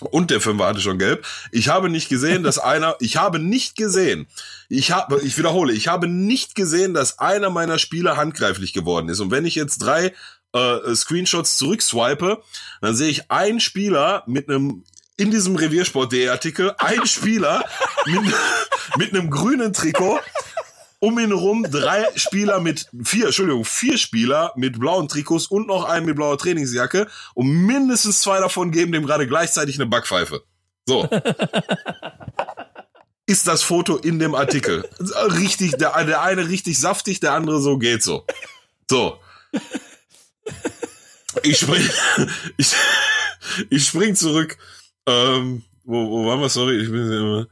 Und 0.00 0.30
der 0.30 0.40
Fünfer 0.40 0.66
hatte 0.66 0.80
schon 0.80 0.98
gelb. 0.98 1.26
Ich 1.50 1.68
habe 1.68 1.88
nicht 1.88 2.08
gesehen, 2.08 2.42
dass 2.42 2.58
einer, 2.58 2.96
ich 3.00 3.16
habe 3.16 3.38
nicht 3.38 3.76
gesehen, 3.76 4.26
ich 4.68 4.92
habe, 4.92 5.20
ich 5.22 5.36
wiederhole, 5.38 5.72
ich 5.72 5.88
habe 5.88 6.08
nicht 6.08 6.54
gesehen, 6.54 6.94
dass 6.94 7.18
einer 7.18 7.50
meiner 7.50 7.78
Spieler 7.78 8.16
handgreiflich 8.16 8.72
geworden 8.72 9.08
ist. 9.08 9.20
Und 9.20 9.30
wenn 9.30 9.44
ich 9.44 9.54
jetzt 9.54 9.78
drei 9.78 10.14
äh, 10.52 10.94
Screenshots 10.94 11.56
zurückswipe, 11.56 12.42
dann 12.80 12.94
sehe 12.94 13.08
ich 13.08 13.30
einen 13.30 13.60
Spieler 13.60 14.22
mit 14.26 14.48
einem 14.48 14.84
in 15.16 15.32
diesem 15.32 15.56
Reviersport.de 15.56 16.28
Artikel, 16.28 16.74
ein 16.78 17.04
Spieler 17.04 17.64
mit, 18.06 18.22
mit 18.96 19.12
einem 19.12 19.30
grünen 19.30 19.72
Trikot 19.72 20.20
um 21.00 21.18
ihn 21.18 21.32
rum 21.32 21.66
drei 21.70 22.06
Spieler 22.16 22.60
mit, 22.60 22.88
vier, 23.04 23.26
Entschuldigung, 23.26 23.64
vier 23.64 23.98
Spieler 23.98 24.52
mit 24.56 24.78
blauen 24.78 25.08
Trikots 25.08 25.46
und 25.46 25.68
noch 25.68 25.84
einen 25.84 26.06
mit 26.06 26.16
blauer 26.16 26.38
Trainingsjacke 26.38 27.06
und 27.34 27.48
mindestens 27.48 28.20
zwei 28.20 28.40
davon 28.40 28.72
geben 28.72 28.92
dem 28.92 29.06
gerade 29.06 29.26
gleichzeitig 29.26 29.76
eine 29.76 29.86
Backpfeife. 29.86 30.42
So. 30.86 31.08
Ist 33.26 33.46
das 33.46 33.62
Foto 33.62 33.96
in 33.96 34.18
dem 34.18 34.34
Artikel. 34.34 34.88
Richtig, 35.38 35.76
der, 35.76 36.02
der 36.04 36.22
eine 36.22 36.48
richtig 36.48 36.78
saftig, 36.78 37.20
der 37.20 37.34
andere 37.34 37.60
so 37.60 37.76
geht 37.76 38.02
so. 38.02 38.24
So. 38.90 39.20
Ich 41.42 41.58
spring, 41.58 41.86
ich, 42.56 42.72
ich 43.68 43.84
spring 43.84 44.16
zurück. 44.16 44.56
Ähm, 45.06 45.62
wo, 45.84 46.10
wo 46.10 46.26
waren 46.26 46.40
wir? 46.40 46.48
Sorry, 46.48 46.80
ich 46.80 46.90
bin 46.90 47.12
immer 47.12 47.46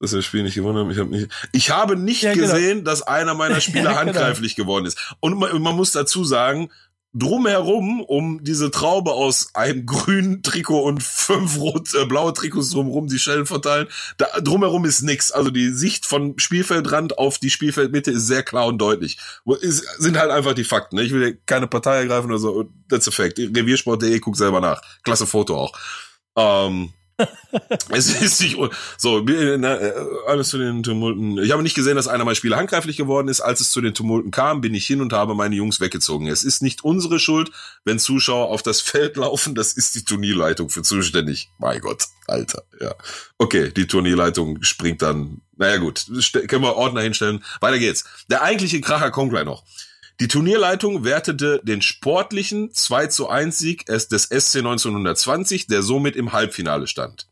dass 0.00 0.10
das 0.10 0.24
Spiel 0.24 0.42
nicht 0.42 0.54
gewonnen 0.54 0.78
haben. 0.78 0.90
Ich 0.90 0.98
habe 0.98 1.10
nicht, 1.10 1.30
ich 1.52 1.70
habe 1.70 1.96
nicht 1.96 2.22
ja, 2.22 2.34
genau. 2.34 2.46
gesehen, 2.46 2.84
dass 2.84 3.02
einer 3.02 3.34
meiner 3.34 3.60
Spieler 3.60 3.92
ja, 3.92 4.02
genau. 4.02 4.14
handgreiflich 4.14 4.56
genau. 4.56 4.66
geworden 4.66 4.86
ist. 4.86 5.14
Und 5.20 5.38
man, 5.38 5.60
man, 5.62 5.76
muss 5.76 5.92
dazu 5.92 6.24
sagen, 6.24 6.70
drumherum, 7.14 8.02
um 8.02 8.44
diese 8.44 8.70
Traube 8.70 9.12
aus 9.12 9.54
einem 9.54 9.86
grünen 9.86 10.42
Trikot 10.42 10.82
und 10.82 11.02
fünf 11.02 11.58
rot, 11.58 11.94
äh, 11.94 12.04
blaue 12.04 12.34
Trikots 12.34 12.70
drumherum, 12.70 13.06
die 13.06 13.18
Schellen 13.18 13.46
verteilen, 13.46 13.88
da, 14.18 14.26
drumherum 14.40 14.84
ist 14.84 15.00
nix. 15.00 15.32
Also 15.32 15.50
die 15.50 15.70
Sicht 15.70 16.04
von 16.04 16.38
Spielfeldrand 16.38 17.16
auf 17.16 17.38
die 17.38 17.50
Spielfeldmitte 17.50 18.10
ist 18.10 18.26
sehr 18.26 18.42
klar 18.42 18.66
und 18.66 18.78
deutlich. 18.78 19.18
Ist, 19.60 19.86
sind 19.98 20.18
halt 20.18 20.30
einfach 20.30 20.52
die 20.52 20.64
Fakten. 20.64 20.96
Ne? 20.96 21.04
Ich 21.04 21.12
will 21.12 21.40
keine 21.46 21.66
Partei 21.68 21.96
ergreifen 22.00 22.30
oder 22.30 22.38
so. 22.38 22.70
That's 22.90 23.08
a 23.08 23.10
fact. 23.10 23.38
Reviersport.de, 23.38 24.20
guck 24.20 24.36
selber 24.36 24.60
nach. 24.60 24.82
Klasse 25.02 25.26
Foto 25.26 25.56
auch. 25.56 25.72
Ähm, 26.36 26.92
es 27.90 28.20
ist 28.20 28.40
nicht 28.40 28.58
so 28.98 29.26
äh, 29.26 29.92
alles 30.26 30.48
zu 30.48 30.58
den 30.58 30.82
Tumulten. 30.82 31.38
Ich 31.38 31.52
habe 31.52 31.62
nicht 31.62 31.74
gesehen, 31.74 31.96
dass 31.96 32.08
einer 32.08 32.24
meiner 32.24 32.34
Spieler 32.34 32.56
handgreiflich 32.56 32.96
geworden 32.96 33.28
ist. 33.28 33.40
Als 33.40 33.60
es 33.60 33.70
zu 33.70 33.80
den 33.80 33.94
Tumulten 33.94 34.30
kam, 34.30 34.60
bin 34.60 34.74
ich 34.74 34.86
hin 34.86 35.00
und 35.00 35.12
habe 35.12 35.34
meine 35.34 35.54
Jungs 35.54 35.80
weggezogen. 35.80 36.26
Es 36.26 36.44
ist 36.44 36.62
nicht 36.62 36.84
unsere 36.84 37.18
Schuld, 37.18 37.50
wenn 37.84 37.98
Zuschauer 37.98 38.48
auf 38.48 38.62
das 38.62 38.80
Feld 38.80 39.16
laufen. 39.16 39.54
Das 39.54 39.72
ist 39.72 39.94
die 39.94 40.04
Turnierleitung 40.04 40.68
für 40.68 40.82
zuständig. 40.82 41.50
Mein 41.58 41.80
Gott, 41.80 42.04
Alter. 42.26 42.62
Ja, 42.80 42.94
okay, 43.38 43.70
die 43.70 43.86
Turnierleitung 43.86 44.62
springt 44.62 45.02
dann. 45.02 45.40
Naja 45.56 45.78
gut, 45.78 46.06
können 46.48 46.62
wir 46.62 46.76
Ordner 46.76 47.00
hinstellen. 47.00 47.42
Weiter 47.60 47.78
geht's. 47.78 48.04
Der 48.30 48.42
eigentliche 48.42 48.82
Kracher 48.82 49.10
kommt 49.10 49.30
gleich 49.30 49.46
noch. 49.46 49.64
Die 50.18 50.28
Turnierleitung 50.28 51.04
wertete 51.04 51.60
den 51.62 51.82
sportlichen 51.82 52.72
2 52.72 53.08
zu 53.08 53.28
1 53.28 53.58
Sieg 53.58 53.84
des 53.86 54.24
SC 54.24 54.56
1920, 54.56 55.66
der 55.66 55.82
somit 55.82 56.16
im 56.16 56.32
Halbfinale 56.32 56.86
stand. 56.86 57.28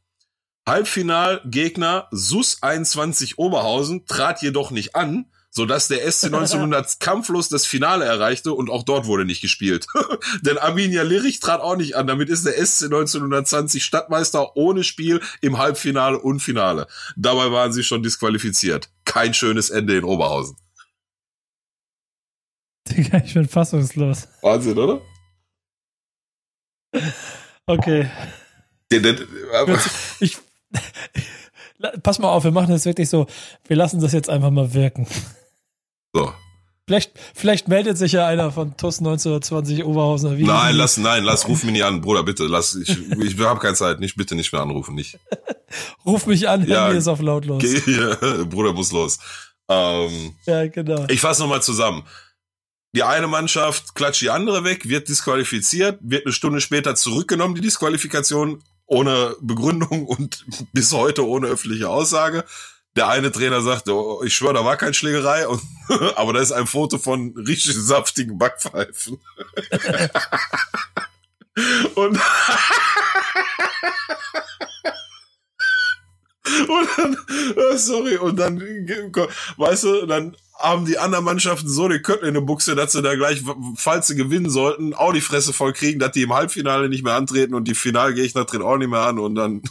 Halbfinalgegner 0.67 2.09
SUS 2.11 2.63
21 2.63 3.39
Oberhausen 3.39 4.05
trat 4.07 4.43
jedoch 4.43 4.71
nicht 4.71 4.97
an, 4.97 5.27
sodass 5.51 5.89
der 5.89 6.11
SC 6.11 6.27
1900 6.27 7.01
kampflos 7.01 7.49
das 7.49 7.65
Finale 7.65 8.05
erreichte 8.05 8.53
und 8.53 8.69
auch 8.69 8.83
dort 8.83 9.07
wurde 9.07 9.25
nicht 9.25 9.41
gespielt. 9.41 9.87
Denn 10.43 10.59
Arminia 10.59 11.05
Lirich 11.05 11.41
trat 11.41 11.63
auch 11.63 11.77
nicht 11.77 11.97
an. 11.97 12.07
Damit 12.07 12.29
ist 12.29 12.45
der 12.45 12.55
SC 12.55 12.85
1920 12.85 13.83
Stadtmeister 13.83 14.57
ohne 14.57 14.85
Spiel 14.85 15.23
im 15.41 15.57
Halbfinale 15.57 16.19
und 16.19 16.41
Finale. 16.41 16.87
Dabei 17.17 17.51
waren 17.51 17.73
sie 17.73 17.85
schon 17.85 18.03
disqualifiziert. 18.03 18.91
Kein 19.07 19.33
schönes 19.33 19.71
Ende 19.71 19.97
in 19.97 20.05
Oberhausen. 20.05 20.57
Digga, 22.89 23.23
ich 23.25 23.35
bin 23.35 23.49
fassungslos. 23.49 24.29
Wahnsinn, 24.43 24.79
oder? 24.79 25.01
Okay. 27.67 28.11
Ich, 30.21 30.39
pass 32.03 32.19
mal 32.19 32.31
auf, 32.31 32.45
wir 32.45 32.51
machen 32.51 32.71
das 32.71 32.85
wirklich 32.85 33.09
so, 33.09 33.27
wir 33.67 33.77
lassen 33.77 34.01
das 34.01 34.13
jetzt 34.13 34.31
einfach 34.31 34.51
mal 34.51 34.75
wirken. 34.75 35.07
So. 36.13 36.33
Vielleicht, 36.87 37.13
vielleicht 37.35 37.67
meldet 37.67 37.97
sich 37.97 38.13
ja 38.13 38.27
einer 38.27 38.53
von 38.53 38.77
TUS 38.77 38.99
1920 38.99 39.85
Oberhausen. 39.85 40.37
Wie 40.37 40.45
nein, 40.45 40.77
lass, 40.77 40.99
nein, 40.99 41.25
lass, 41.25 41.49
ruf 41.49 41.65
mich 41.65 41.73
nicht 41.73 41.85
an, 41.85 42.03
Bruder, 42.03 42.23
bitte, 42.23 42.45
lass, 42.45 42.75
ich, 42.75 42.91
ich 43.19 43.39
habe 43.41 43.59
keine 43.59 43.75
Zeit, 43.75 44.01
nicht, 44.01 44.17
bitte 44.17 44.35
nicht 44.35 44.53
mehr 44.53 44.61
anrufen, 44.61 44.95
nicht. 44.95 45.19
ruf 46.05 46.27
mich 46.27 46.47
an, 46.47 46.67
ja, 46.67 46.85
Handy 46.85 46.99
ist 46.99 47.09
auf 47.09 47.23
lautlos. 47.23 47.63
Geh, 47.63 47.81
ja, 47.91 48.45
Bruder 48.45 48.75
muss 48.75 48.93
los. 48.93 49.19
Ähm, 49.67 50.35
ja, 50.45 50.67
genau. 50.67 51.07
Ich 51.09 51.23
fasse 51.23 51.41
nochmal 51.41 51.63
zusammen. 51.63 52.05
Die 52.95 53.03
eine 53.03 53.27
Mannschaft 53.27 53.97
klatscht 53.97 54.23
die 54.23 54.31
andere 54.31 54.63
weg, 54.63 54.89
wird 54.89 55.09
disqualifiziert, 55.09 55.99
wird 56.01 56.27
eine 56.27 56.33
Stunde 56.33 56.61
später 56.61 56.95
zurückgenommen, 56.95 57.57
die 57.57 57.61
Disqualifikation, 57.61 58.63
ohne 58.87 59.35
Begründung 59.41 60.07
und 60.07 60.45
bis 60.73 60.93
heute 60.93 61.27
ohne 61.27 61.49
öffentliche 61.49 61.89
Aussage. 61.89 62.45
Der 62.95 63.09
eine 63.09 63.33
Trainer 63.33 63.63
sagt, 63.63 63.89
oh, 63.89 64.23
ich 64.23 64.37
schwöre, 64.37 64.55
da 64.55 64.65
war 64.65 64.77
keine 64.77 64.95
Schlägerei, 64.95 65.49
und, 65.49 65.61
aber 66.15 66.33
da 66.35 66.41
ist 66.41 66.53
ein 66.53 66.69
Foto 66.69 66.99
von 66.99 67.35
richtig 67.37 67.75
saftigen 67.75 68.39
Backpfeifen. 68.39 69.19
und, 71.97 72.21
und 76.69 76.89
dann, 76.97 77.17
oh, 77.57 77.77
sorry, 77.77 78.17
und 78.17 78.37
dann, 78.37 78.61
weißt 79.57 79.85
du, 79.85 80.07
dann 80.07 80.37
haben 80.57 80.85
die 80.87 80.99
anderen 80.99 81.25
Mannschaften 81.25 81.69
so 81.69 81.89
den 81.89 82.03
Köttel 82.03 82.29
in 82.29 82.35
der 82.35 82.41
Buchse, 82.41 82.75
dass 82.75 82.93
sie 82.93 83.03
da 83.03 83.15
gleich, 83.17 83.43
falls 83.77 84.07
sie 84.07 84.15
gewinnen 84.15 84.51
sollten, 84.51 84.95
auch 84.95 85.13
die 85.13 85.21
Fresse 85.21 85.53
voll 85.53 85.73
kriegen, 85.73 85.99
dass 85.99 86.13
die 86.13 86.23
im 86.23 86.33
Halbfinale 86.33 86.89
nicht 86.89 87.05
mehr 87.05 87.15
antreten 87.15 87.55
und 87.55 87.67
die 87.67 87.75
Finalgegner 87.75 88.47
treten 88.47 88.63
auch 88.63 88.77
nicht 88.77 88.91
mehr 88.91 89.03
an 89.03 89.19
und 89.19 89.35
dann 89.35 89.63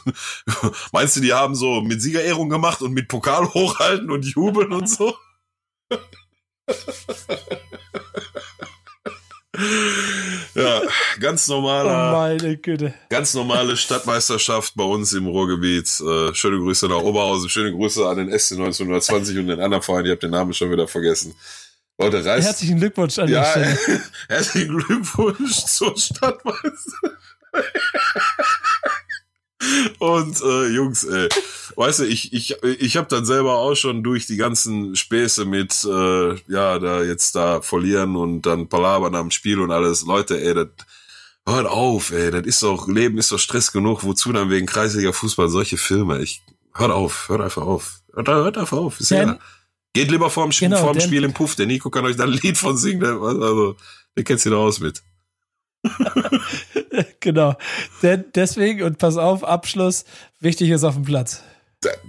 meinst 0.92 1.16
du, 1.16 1.22
die 1.22 1.34
haben 1.34 1.56
so 1.56 1.82
mit 1.82 2.02
Siegerehrung 2.02 2.50
gemacht 2.50 2.82
und 2.82 2.94
mit 2.94 3.08
Pokal 3.08 3.46
hochhalten 3.54 4.12
und 4.12 4.26
jubeln 4.26 4.74
und 4.74 4.90
so? 4.90 5.16
Ja, 10.56 10.82
ganz 11.20 11.48
normaler. 11.48 11.92
Oh. 11.92 12.12
Ganz 13.10 13.34
normale 13.36 13.78
Stadtmeisterschaft 13.78 14.74
bei 14.76 14.84
uns 14.84 15.14
im 15.14 15.28
Ruhrgebiet. 15.28 15.88
Äh, 16.02 16.34
schöne 16.34 16.58
Grüße 16.58 16.88
nach 16.88 17.02
Oberhausen, 17.02 17.50
schöne 17.50 17.72
Grüße 17.72 18.08
an 18.08 18.18
den 18.18 18.28
SC 18.28 18.54
1920 18.54 19.38
und 19.38 19.48
den 19.48 19.60
anderen 19.60 19.84
Verein. 19.84 20.06
Ich 20.06 20.12
habe 20.12 20.20
den 20.20 20.32
Namen 20.32 20.54
schon 20.54 20.72
wieder 20.72 20.88
vergessen. 20.88 21.36
Leute, 22.00 22.26
reißt. 22.26 22.48
Herzlichen 22.48 22.80
Glückwunsch 22.80 23.20
an 23.20 23.30
ja. 23.30 23.44
Herzlichen 24.28 24.78
Glückwunsch 24.78 25.66
zur 25.66 25.96
Stadtmeisterschaft. 25.98 27.18
Und 30.00 30.42
äh, 30.42 30.68
Jungs, 30.68 31.04
ey, 31.04 31.30
weißt 31.76 32.00
du, 32.00 32.04
ich 32.06 32.34
ich 32.34 32.56
ich 32.64 32.98
habe 32.98 33.08
dann 33.08 33.26
selber 33.26 33.58
auch 33.58 33.76
schon 33.76 34.04
durch 34.04 34.26
die 34.26 34.38
ganzen 34.38 34.96
Späße 34.96 35.46
mit 35.46 35.84
äh, 35.86 36.36
ja 36.52 36.80
da 36.80 37.04
jetzt 37.04 37.36
da 37.36 37.62
verlieren 37.62 38.16
und 38.16 38.44
dann 38.44 38.68
palabern 38.68 39.16
am 39.16 39.32
Spiel 39.32 39.60
und 39.60 39.72
alles, 39.72 40.06
Leute, 40.06 40.42
ey, 40.42 40.54
das 40.54 40.68
hört 41.46 41.68
auf, 41.68 42.12
ey, 42.12 42.32
das 42.32 42.46
ist 42.46 42.64
doch 42.64 42.88
Leben 42.88 43.18
ist 43.18 43.32
doch 43.32 43.40
Stress 43.40 43.72
genug, 43.72 44.04
wozu 44.04 44.32
dann 44.32 44.50
wegen 44.50 44.66
kreisiger 44.66 45.14
Fußball 45.14 45.50
solche 45.50 45.78
Filme? 45.78 46.22
Ich 46.22 46.42
hört 46.74 46.92
auf, 46.92 47.30
hört 47.30 47.42
einfach 47.42 47.64
auf, 47.64 48.02
hört, 48.14 48.28
hört 48.28 48.58
einfach 48.58 48.78
auf, 48.78 49.00
ist 49.00 49.12
ja. 49.12 49.38
Geht 49.96 50.10
lieber 50.10 50.32
vorm, 50.32 50.52
Spiel, 50.52 50.70
genau, 50.70 50.82
vorm 50.82 51.00
Spiel 51.00 51.24
im 51.24 51.34
Puff, 51.34 51.56
der 51.56 51.68
Nico 51.68 51.92
kann 51.92 52.06
euch 52.06 52.16
da 52.16 52.24
ein 52.24 52.32
Lied 52.32 52.58
von 52.58 52.78
singen, 52.78 53.04
also 53.04 53.76
der 54.18 54.24
kennt 54.24 54.40
sich 54.40 54.52
da 54.52 54.58
aus 54.58 54.80
mit. 54.80 55.04
genau. 57.20 57.56
Denn 58.02 58.26
deswegen, 58.36 58.84
und 58.84 58.98
pass 58.98 59.18
auf, 59.18 59.44
Abschluss, 59.44 60.06
wichtig 60.40 60.70
ist 60.70 60.84
auf 60.84 60.96
dem 60.96 61.04
Platz. 61.04 61.44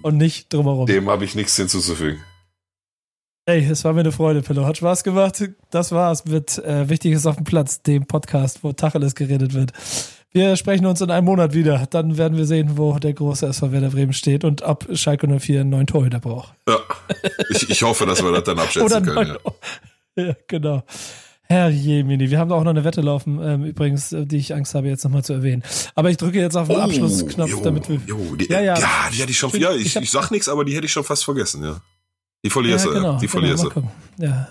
Und 0.02 0.18
nicht 0.18 0.52
drumherum. 0.52 0.86
Dem 0.86 1.10
habe 1.10 1.24
ich 1.24 1.34
nichts 1.34 1.56
hinzuzufügen. 1.56 2.22
Ey, 3.46 3.66
es 3.68 3.84
war 3.84 3.92
mir 3.92 4.00
eine 4.00 4.12
Freude, 4.12 4.40
Pillow. 4.40 4.64
Hat 4.64 4.78
Spaß 4.78 5.04
gemacht. 5.04 5.42
Das 5.70 5.92
war's 5.92 6.24
mit 6.24 6.58
äh, 6.58 6.88
Wichtiges 6.88 7.26
auf 7.26 7.36
dem 7.36 7.44
Platz, 7.44 7.82
dem 7.82 8.06
Podcast, 8.06 8.60
wo 8.62 8.72
Tacheles 8.72 9.14
geredet 9.14 9.52
wird. 9.52 9.72
Wir 10.30 10.56
sprechen 10.56 10.86
uns 10.86 11.00
in 11.00 11.10
einem 11.10 11.26
Monat 11.26 11.54
wieder. 11.54 11.86
Dann 11.90 12.16
werden 12.16 12.38
wir 12.38 12.46
sehen, 12.46 12.78
wo 12.78 12.98
der 12.98 13.12
große 13.12 13.46
SV 13.46 13.70
Werder 13.70 13.90
Bremen 13.90 14.12
steht 14.12 14.44
und 14.44 14.62
ob 14.62 14.86
Schalke 14.96 15.28
04 15.28 15.60
einen 15.60 15.70
neuen 15.70 15.86
Torhüter 15.86 16.20
braucht. 16.20 16.54
Ja, 16.68 16.78
ich, 17.50 17.68
ich 17.68 17.82
hoffe, 17.82 18.06
dass 18.06 18.22
wir 18.22 18.32
das 18.32 18.44
dann 18.44 18.58
abschätzen 18.58 18.82
Oder 18.84 19.00
können. 19.02 19.36
Ja. 20.16 20.24
ja, 20.24 20.36
genau. 20.48 20.82
Herr 21.46 21.68
Jemini, 21.68 22.30
wir 22.30 22.38
haben 22.38 22.50
auch 22.52 22.64
noch 22.64 22.70
eine 22.70 22.84
Wette 22.84 23.02
laufen, 23.02 23.38
ähm, 23.42 23.64
übrigens, 23.64 24.12
äh, 24.12 24.24
die 24.24 24.38
ich 24.38 24.54
Angst 24.54 24.74
habe, 24.74 24.88
jetzt 24.88 25.04
nochmal 25.04 25.22
zu 25.22 25.34
erwähnen. 25.34 25.62
Aber 25.94 26.10
ich 26.10 26.16
drücke 26.16 26.40
jetzt 26.40 26.56
auf 26.56 26.68
den 26.68 26.76
oh, 26.78 26.80
Abschlussknopf, 26.80 27.50
jo, 27.50 27.60
damit 27.60 27.88
wir. 27.88 28.00
Jo, 28.06 28.34
die, 28.34 28.46
ja, 28.46 28.60
ja. 28.60 28.78
ja, 28.78 28.88
die 29.12 29.18
hätte 29.18 29.30
ich 29.30 29.38
schon. 29.38 29.50
Ja, 29.60 29.72
ich, 29.72 29.86
ich, 29.86 29.96
ich 29.96 30.10
sag 30.10 30.30
nichts, 30.30 30.48
aber 30.48 30.64
die 30.64 30.74
hätte 30.74 30.86
ich 30.86 30.92
schon 30.92 31.04
fast 31.04 31.24
vergessen, 31.24 31.62
ja. 31.62 31.76
Die 32.42 32.50
verlierst 32.50 32.86
ja, 32.86 32.92
genau, 32.92 33.12
die 33.18 33.26
genau, 33.26 33.30
verlierst 33.30 33.64
du. 33.64 33.70
Ja. 34.18 34.48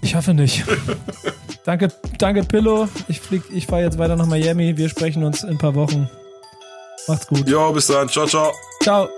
Ich 0.00 0.14
hoffe 0.14 0.32
nicht. 0.32 0.64
danke, 1.64 1.92
danke 2.18 2.44
Pillow. 2.44 2.88
Ich 3.08 3.20
flieg, 3.20 3.42
ich 3.52 3.66
fahre 3.66 3.82
jetzt 3.82 3.98
weiter 3.98 4.16
nach 4.16 4.26
Miami. 4.26 4.76
Wir 4.76 4.88
sprechen 4.88 5.24
uns 5.24 5.42
in 5.42 5.50
ein 5.50 5.58
paar 5.58 5.74
Wochen. 5.74 6.08
Macht's 7.08 7.26
gut. 7.26 7.48
Jo, 7.48 7.72
bis 7.72 7.86
dann. 7.88 8.08
Ciao, 8.08 8.26
ciao. 8.26 8.52
Ciao. 8.82 9.08